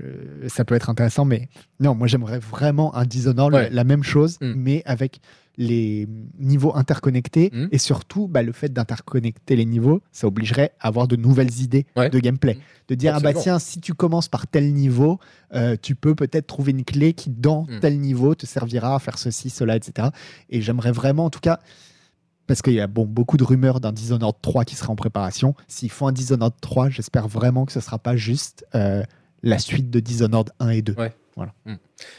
[0.48, 1.24] ça peut être intéressant.
[1.24, 1.48] Mais
[1.81, 3.69] non, moi, j'aimerais vraiment un Dishonored, Ouais.
[3.73, 4.53] la même chose, Mm.
[4.57, 5.20] mais avec
[5.59, 6.07] les
[6.39, 7.69] niveaux interconnectés Mm.
[7.73, 11.87] et surtout bah, le fait d'interconnecter les niveaux, ça obligerait à avoir de nouvelles idées
[11.97, 12.11] Ouais.
[12.11, 12.55] de gameplay.
[12.55, 12.59] Mm.
[12.89, 15.19] De dire, ah bah tiens, si tu commences par tel niveau,
[15.55, 17.81] euh, tu peux peut-être trouver une clé qui, dans Mm.
[17.81, 20.09] tel niveau, te servira à faire ceci, cela, etc.
[20.51, 21.59] Et j'aimerais vraiment, en tout cas,
[22.47, 25.55] parce qu'il y a bon, beaucoup de rumeurs d'un Dishonored 3 qui sera en préparation.
[25.66, 29.03] S'ils font un Dishonored 3, j'espère vraiment que ce ne sera pas juste euh,
[29.43, 30.95] la suite de Dishonored 1 et 2.
[30.97, 31.12] Ouais.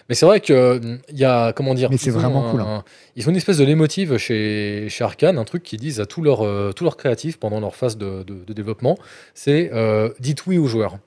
[0.10, 2.48] Mais c'est vrai que hum, il y a comment dire, Mais c'est ils ont vraiment
[2.48, 2.84] un- cool, hein.
[3.16, 6.22] Ils ont une espèce de lémotive chez chez Arkane, un truc qu'ils disent à tous
[6.22, 8.98] leurs euh, tous leurs créatifs pendant leur phase de, de- de développement,
[9.34, 10.98] c'est euh, dites oui aux joueurs.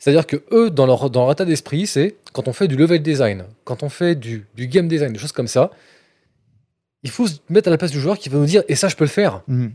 [0.00, 3.00] C'est-à-dire que eux, dans leur dans leur état d'esprit, c'est quand on fait du level
[3.02, 5.70] design, quand on fait du, du game design, des choses comme ça,
[7.04, 8.88] il faut se mettre à la place du joueur qui va nous dire et ça
[8.88, 9.42] je peux le faire.
[9.46, 9.66] Mm.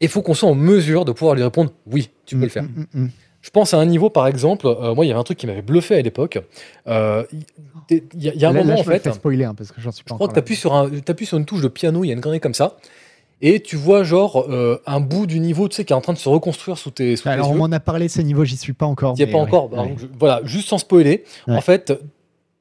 [0.00, 2.48] Et il faut qu'on soit en mesure de pouvoir lui répondre oui, tu peux le
[2.48, 2.64] faire.
[2.64, 3.10] Mm, mm, mm.
[3.46, 5.46] Je pense à un niveau, par exemple, euh, moi, il y avait un truc qui
[5.46, 6.40] m'avait bluffé à l'époque.
[6.88, 7.22] Euh,
[7.88, 9.12] Il y, a- il y a un Là- là, moment, en je le fait, fais
[9.12, 11.38] spoiler hein, parce que j'en suis pas je crois que tu appuies, un- t'appuies sur
[11.38, 12.76] une touche de piano, il y a une connerie comme ça,
[13.40, 16.12] et tu vois, genre, euh, un bout du niveau, tu sais, qui est en train
[16.12, 18.44] de se reconstruire sous tes, sous tes Alors, on m'en a parlé de ce niveau,
[18.44, 19.14] j'y suis pas encore.
[19.16, 19.70] Il n'y a mais pas ouais, encore.
[19.70, 19.76] ouais.
[19.76, 21.22] bah, donc, je- voilà, juste sans spoiler.
[21.46, 21.54] Ouais.
[21.54, 21.92] En fait,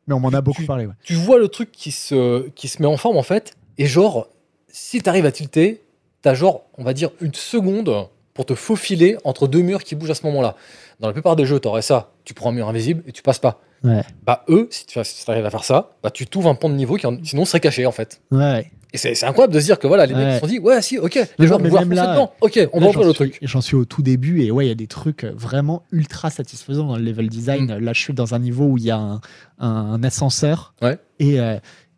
[0.06, 0.88] Mais on m'en a beaucoup tu- parlé.
[1.03, 4.28] tu vois le truc qui se, qui se met en forme, en fait, et genre,
[4.68, 5.82] si tu arrives à tilter,
[6.22, 7.90] tu as genre, on va dire, une seconde
[8.36, 10.56] pour te faufiler entre deux murs qui bougent à ce moment-là.
[10.99, 13.24] Dans la plupart des jeux, tu aurais ça, tu prends un mur invisible et tu
[13.24, 13.62] passes pas.
[13.84, 14.03] Ouais.
[14.26, 16.95] Bah eux, si tu arrives à faire ça, bah tu t'ouvres un pont de niveau
[16.98, 18.22] qui en- sinon serait caché en fait.
[18.32, 18.72] Ouais.
[18.94, 20.98] Et c'est incroyable de se dire que voilà, les mecs se sont dit ouais si
[20.98, 22.34] ok, les non, vont pouvoir là, dedans.
[22.41, 23.38] Ok, on va ouvrir le truc.
[23.41, 26.88] J'en suis au tout début et ouais, il y a des trucs vraiment ultra satisfaisants
[26.88, 27.76] dans le level design.
[27.76, 27.80] Mm.
[27.80, 29.16] Là, je suis dans un niveau où il y a un,
[29.60, 30.98] un- un ascenseur Ouais.
[31.20, 31.56] et euh,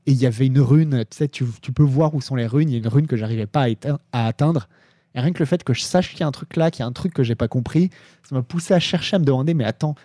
[0.07, 1.03] et il y avait une rune.
[1.09, 2.69] Tu sais, tu, tu peux voir où sont les runes.
[2.69, 3.67] Il y a une rune que j'arrivais pas
[4.11, 4.67] à atteindre.
[5.15, 6.81] Et rien que le fait que je sache qu'il y a un truc là, qu'il
[6.81, 7.89] y a un truc que j'ai pas compris,
[8.27, 9.95] ça m'a poussé à chercher, à me demander, mais attends,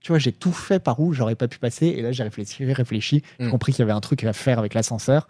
[0.00, 1.86] tu vois, j'ai tout fait par où j'aurais pas pu passer.
[1.86, 3.50] Et là, j'ai réfléchi, réfléchi, j'ai Mm.
[3.50, 5.28] compris qu'il y avait un truc à faire avec l'ascenseur.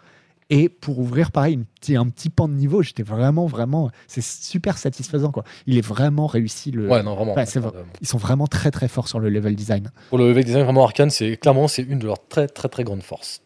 [0.51, 3.89] Et pour ouvrir, pareil, une petit- un petit pan de niveau, j'étais vraiment, vraiment.
[4.07, 5.43] C'est super satisfaisant, quoi.
[5.65, 6.69] Il est vraiment réussi.
[6.69, 6.87] Le...
[6.87, 7.33] Ouais non vraiment.
[7.45, 7.59] C'est.
[8.01, 9.89] Ils sont vraiment très, très forts sur le level design.
[10.09, 12.83] Pour le level design vraiment arcane, c'est clairement c'est une de leurs très très très
[12.83, 13.41] grandes forces.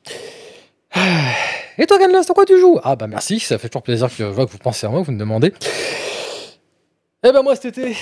[1.81, 2.77] Et toi Ganlas, sur quoi tu joues?
[2.83, 4.99] Ah bah merci, ça fait toujours plaisir que je vois que vous pensez à moi,
[5.01, 5.53] que vous me demandez.
[7.23, 7.95] Eh ben moi cet été,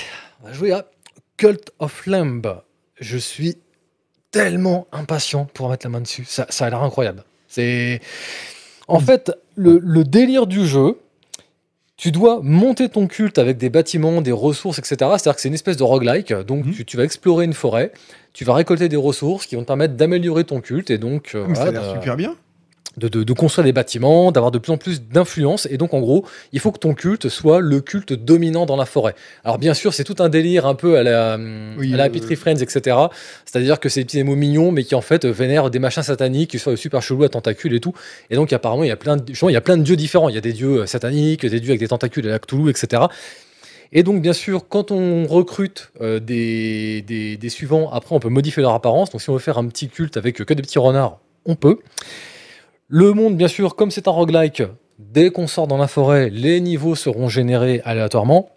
[0.43, 0.85] on va jouer à
[1.37, 2.61] Cult of Lamb.
[2.99, 3.57] Je suis
[4.31, 6.25] tellement impatient pour mettre la main dessus.
[6.25, 7.23] Ça, ça a l'air incroyable.
[7.47, 8.01] C'est
[8.87, 10.99] en fait le, le délire du jeu.
[11.95, 14.95] Tu dois monter ton culte avec des bâtiments, des ressources, etc.
[14.99, 16.31] C'est-à-dire que c'est une espèce de roguelike.
[16.31, 16.73] Donc Mhm.
[16.73, 17.91] tu, tu vas explorer une forêt,
[18.33, 21.45] tu vas récolter des ressources qui vont te permettre d'améliorer ton culte et donc euh,
[21.47, 22.35] Mais ça a l'air de- super bien.
[22.97, 25.67] De, de- de construire des bâtiments, d'avoir de plus en plus d'influence.
[25.69, 28.85] Et donc, en gros, il faut que ton culte soit le culte dominant dans la
[28.85, 29.15] forêt.
[29.43, 31.37] Alors, bien sûr, c'est tout un délire un peu à la,
[31.77, 32.97] Oui, à la euh, Happy Tree Friends, etc.
[33.45, 36.49] C'est-à-dire que c'est des petits mots mignons, mais qui en fait vénèrent des machins sataniques,
[36.51, 37.93] qui soient super chelous à tentacules et tout.
[38.29, 40.29] Et donc, apparemment, il y a plein de, il y a plein de dieux différents.
[40.29, 42.69] Il y a des dieux euh, sataniques, des dieux avec des tentacules à la Cthulhu,
[42.69, 43.03] etc.
[43.93, 48.27] Et donc, bien sûr, quand on recrute euh, des, des, des suivants, après, on peut
[48.29, 49.11] modifier leur apparence.
[49.11, 51.79] Donc, si on veut faire un petit culte avec que des petits renards, on peut.
[52.89, 54.64] Le monde, bien sûr, comme c'est un roguelike,
[54.99, 58.49] dès qu'on sort dans la forêt, les niveaux seront générés aléatoirement.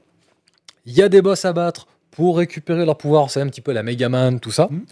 [0.87, 3.73] Il y a des boss à battre pour récupérer leur pouvoir, c'est un petit peu
[3.73, 4.69] la Megaman, tout ça.
[4.71, 4.85] Mhm.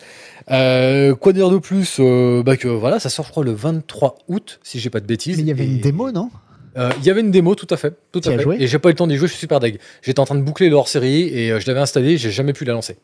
[0.50, 4.18] Euh, quoi dire de plus Euh, bah que voilà, ça sort je crois le 23
[4.28, 5.36] août, si j'ai pas de bêtises.
[5.36, 6.30] Mais il y avait Et- une démo, non?
[6.76, 8.42] Euh, Il y avait une démo, tout à fait, tout Tu à as fait.
[8.42, 8.56] joué?
[8.60, 9.78] Et j'ai pas eu le temps d'y jouer, je suis super deg.
[10.02, 12.64] J'étais en train de boucler le hors-série et euh, je l'avais installé, j'ai jamais pu
[12.64, 12.96] la lancer.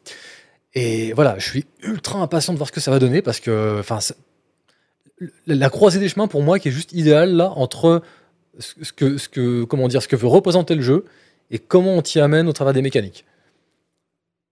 [0.74, 3.76] Et voilà, je suis ultra impatient de voir ce que ça va donner parce que,
[3.80, 3.98] enfin,
[5.46, 8.02] la, croisée des chemins pour moi qui est juste idéale là entre
[8.58, 11.04] ce que, ce que, comment dire, ce que veut représenter le jeu
[11.50, 13.24] et comment on t'y amène au travers des mécaniques.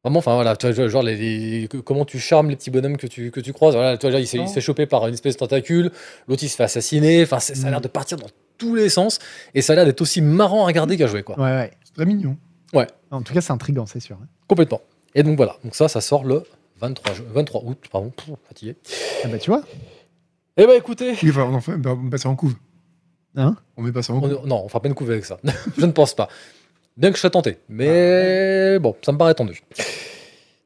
[0.05, 3.31] Vraiment, enfin voilà, tu vois, genre les, comment tu charmes les petits bonhommes que tu,
[3.31, 3.75] que tu croises.
[3.77, 5.93] Voilà, tu vois, genre, il s'est- chopé par une espèce de tentacule,
[6.27, 7.23] l'autre il se fait assassiner.
[7.23, 8.27] Enfin, ça a l'air de partir dans
[8.59, 9.21] tous les sens
[9.55, 11.37] et ça a l'air d'être aussi marrant à regarder qu'à jouer, quoi.
[11.39, 11.71] Ouais, ouais.
[11.85, 12.37] C'est très mignon.
[13.13, 14.19] En tout cas, c'est intriguant, c'est sûr.
[14.49, 14.81] Complètement.
[15.15, 16.43] Et donc voilà, donc ça, ça sort le
[16.81, 18.75] 23, ju- 23 août, pardon, pff, fatigué.
[19.23, 19.63] Ah bah, tu vois.
[20.57, 22.55] Eh ben écoutez, Oui, enfin, on en fait, bah, on met pas ça en couve.
[23.37, 24.47] Hein On met pas ça en on- couve.
[24.47, 25.39] non, on fera pas une couve avec ça.
[25.79, 26.29] je ne pense pas.
[26.97, 29.63] Bien que je serais tenté, mais bon, ça me paraît tendu.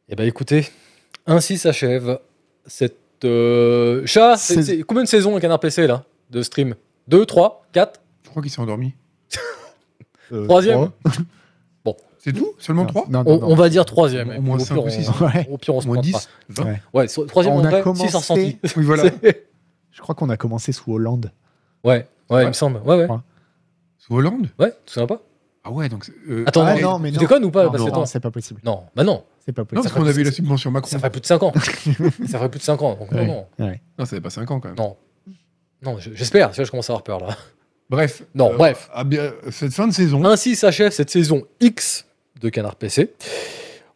[0.08, 0.66] Eh ben écoutez,
[1.26, 2.18] ainsi s'achève
[2.66, 4.36] cette euh, chat.
[4.36, 6.74] c'est- C'est- c'est- combien de saisons un canard PC là de stream?
[7.06, 8.92] 2, 3, 4 Je crois qu'il s'est endormi.
[10.32, 10.90] Euh, Troisième
[11.84, 11.96] trois.
[12.18, 12.54] C'est tout?
[12.58, 13.46] Seulement Non, 3 Non, on, non, non.
[13.52, 14.30] on va dire troisième.
[14.36, 15.08] Au moins pire, cinq ou on- six.
[15.20, 15.46] Ouais.
[15.48, 16.20] Au pire, on se Au moins pointe 10 pas.
[16.48, 16.82] 20 Ouais.
[16.92, 18.58] Ouais, so- troisième On en a vrai, commencé- 6 ressentis.
[18.76, 19.04] Oui, voilà.
[19.22, 19.46] C'est-
[19.97, 21.32] Je crois qu'on a commencé sous Hollande.
[21.82, 22.81] ouais, ouais, il me semble.
[22.85, 23.06] Ouais, ouais.
[23.10, 23.16] Ouais.
[23.97, 24.48] Sous Hollande?
[24.59, 25.23] Ouais, souviens pas?
[25.64, 26.09] Ah ouais, donc.
[26.28, 27.20] euh, Attends, Ah non, non, mais tu non.
[27.23, 28.60] déconnes ou pas Non, Parce que non, attends, c'est pas possible.
[28.62, 29.82] Non, bah non, C'est pas Non, possible.
[29.82, 30.89] parce qu'on avait eu la subvention Macron.
[30.90, 31.52] ça ferait plus de 5 ans.
[32.28, 32.94] ça ferait plus de 5 ans.
[33.01, 33.27] Donc, non, Ouais.
[33.27, 33.47] non.
[33.59, 33.81] Ouais.
[33.98, 34.77] Non, ça fait pas 5 ans quand même.
[34.78, 34.97] Non.
[35.82, 37.36] Non, je- j'espère, tu vois, je commence à avoir peur là.
[37.90, 38.23] Bref.
[38.35, 38.89] Non, bref.
[38.93, 40.24] ah bien, cette fin de saison.
[40.24, 42.05] Ainsi s'achève cette saison X
[42.40, 43.14] de Canard PC.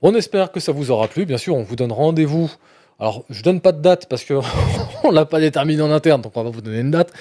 [0.03, 1.25] On espère que ça vous aura plu.
[1.27, 2.51] Bien sûr, on vous donne rendez-vous.
[2.99, 4.35] Alors, je donne pas de date parce que
[5.05, 7.13] on l'a pas déterminé en interne, donc on va vous donner une date.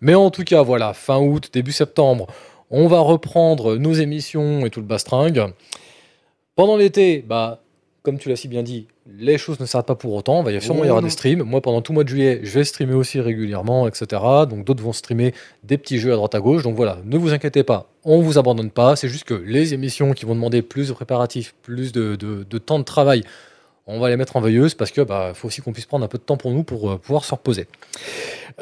[0.00, 2.26] Mais en tout cas, voilà, fin août, début septembre,
[2.70, 5.52] on va reprendre nos émissions et tout le bastringue.
[6.56, 7.62] Pendant l'été, bah,
[8.02, 8.86] comme tu l'as si bien dit,
[9.18, 10.40] les choses ne s'arrêtent pas pour autant.
[10.40, 11.42] Il va y sûrement y Oh des streams.
[11.42, 14.06] Moi, pendant tout le mois de juillet, je vais streamer aussi régulièrement, etc.
[14.48, 15.32] Donc d'autres vont streamer
[15.62, 16.62] des petits jeux à droite à gauche.
[16.62, 18.96] Donc voilà, ne vous inquiétez pas, on vous abandonne pas.
[18.96, 22.58] C'est juste que les émissions qui vont demander plus de préparatifs, plus de, de- de
[22.58, 23.24] temps de travail,
[23.86, 26.08] on va les mettre en veilleuse parce que bah, faut aussi qu'on puisse prendre un
[26.08, 27.66] peu de temps pour nous pour euh, pouvoir se reposer.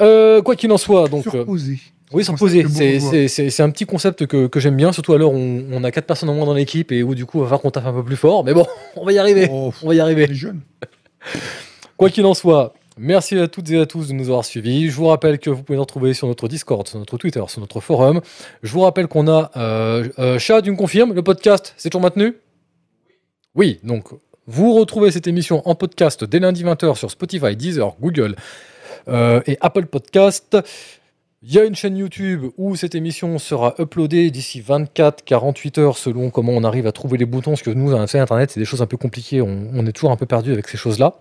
[0.01, 1.27] Euh, quoi qu'il en soit, donc.
[1.29, 1.79] euh, Surposé.
[2.13, 3.29] oui, se reposer.
[3.29, 5.91] C'est- un petit concept que, que j'aime bien, surtout à l'heure où on, on a
[5.91, 7.87] quatre personnes en moins dans l'équipe et où du coup, il va falloir qu'on tape
[7.87, 8.43] un peu plus fort.
[8.45, 8.67] Mais bon,
[8.97, 9.49] on va y arriver.
[9.51, 10.29] Oh, On va y arriver.
[11.97, 14.89] Quoi qu'il en soit, merci à toutes et à tous de nous avoir suivis.
[14.91, 17.61] Je vous rappelle que vous pouvez nous retrouver sur notre Discord, sur notre Twitter, sur
[17.61, 18.21] notre forum.
[18.63, 22.03] Je vous rappelle qu'on a euh, euh, Chat, tu me confirmes, le podcast, c'est toujours
[22.03, 22.35] maintenu?
[23.55, 24.07] Oui, donc
[24.47, 28.35] vous retrouvez cette émission en podcast dès lundi 20h sur Spotify, Deezer, Google
[29.09, 30.57] euh, et Apple Podcast.
[31.45, 36.31] Il y a une chaîne YouTube où cette émission sera uploadée d'ici 24-48 heures selon
[36.31, 38.83] comment on arrive à trouver les boutons, parce que nous, sur Internet, c'est des choses
[38.83, 41.15] un peu compliquées, on, on est toujours un peu perdu avec ces choses-là.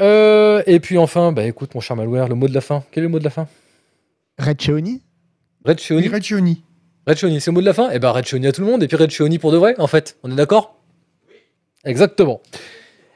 [0.00, 2.84] Euh, et puis enfin, bah écoute mon cher Malware, le mot de la fin.
[2.90, 3.46] Quel est le mot de la fin?
[4.38, 5.02] Red Cheoni
[5.64, 6.62] Red Shioni Red Chioni.
[7.06, 7.90] Red Shioni, c'est le mot de la fin?
[7.92, 9.74] Eh ben Red Shioni à tout le monde, et puis Red Shioni pour de vrai,
[9.78, 10.16] en fait.
[10.22, 10.80] On est d'accord?
[11.84, 12.40] Exactement.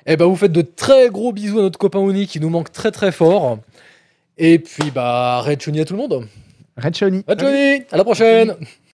[0.06, 2.72] Eh ben vous faites de très gros bisous à notre copain Oni qui nous manque
[2.72, 3.58] très très fort.
[4.38, 6.26] Et puis bah Red Shioni à tout le monde.
[6.76, 7.24] Red Cheoni.
[7.26, 8.54] Red Shioni, à la prochaine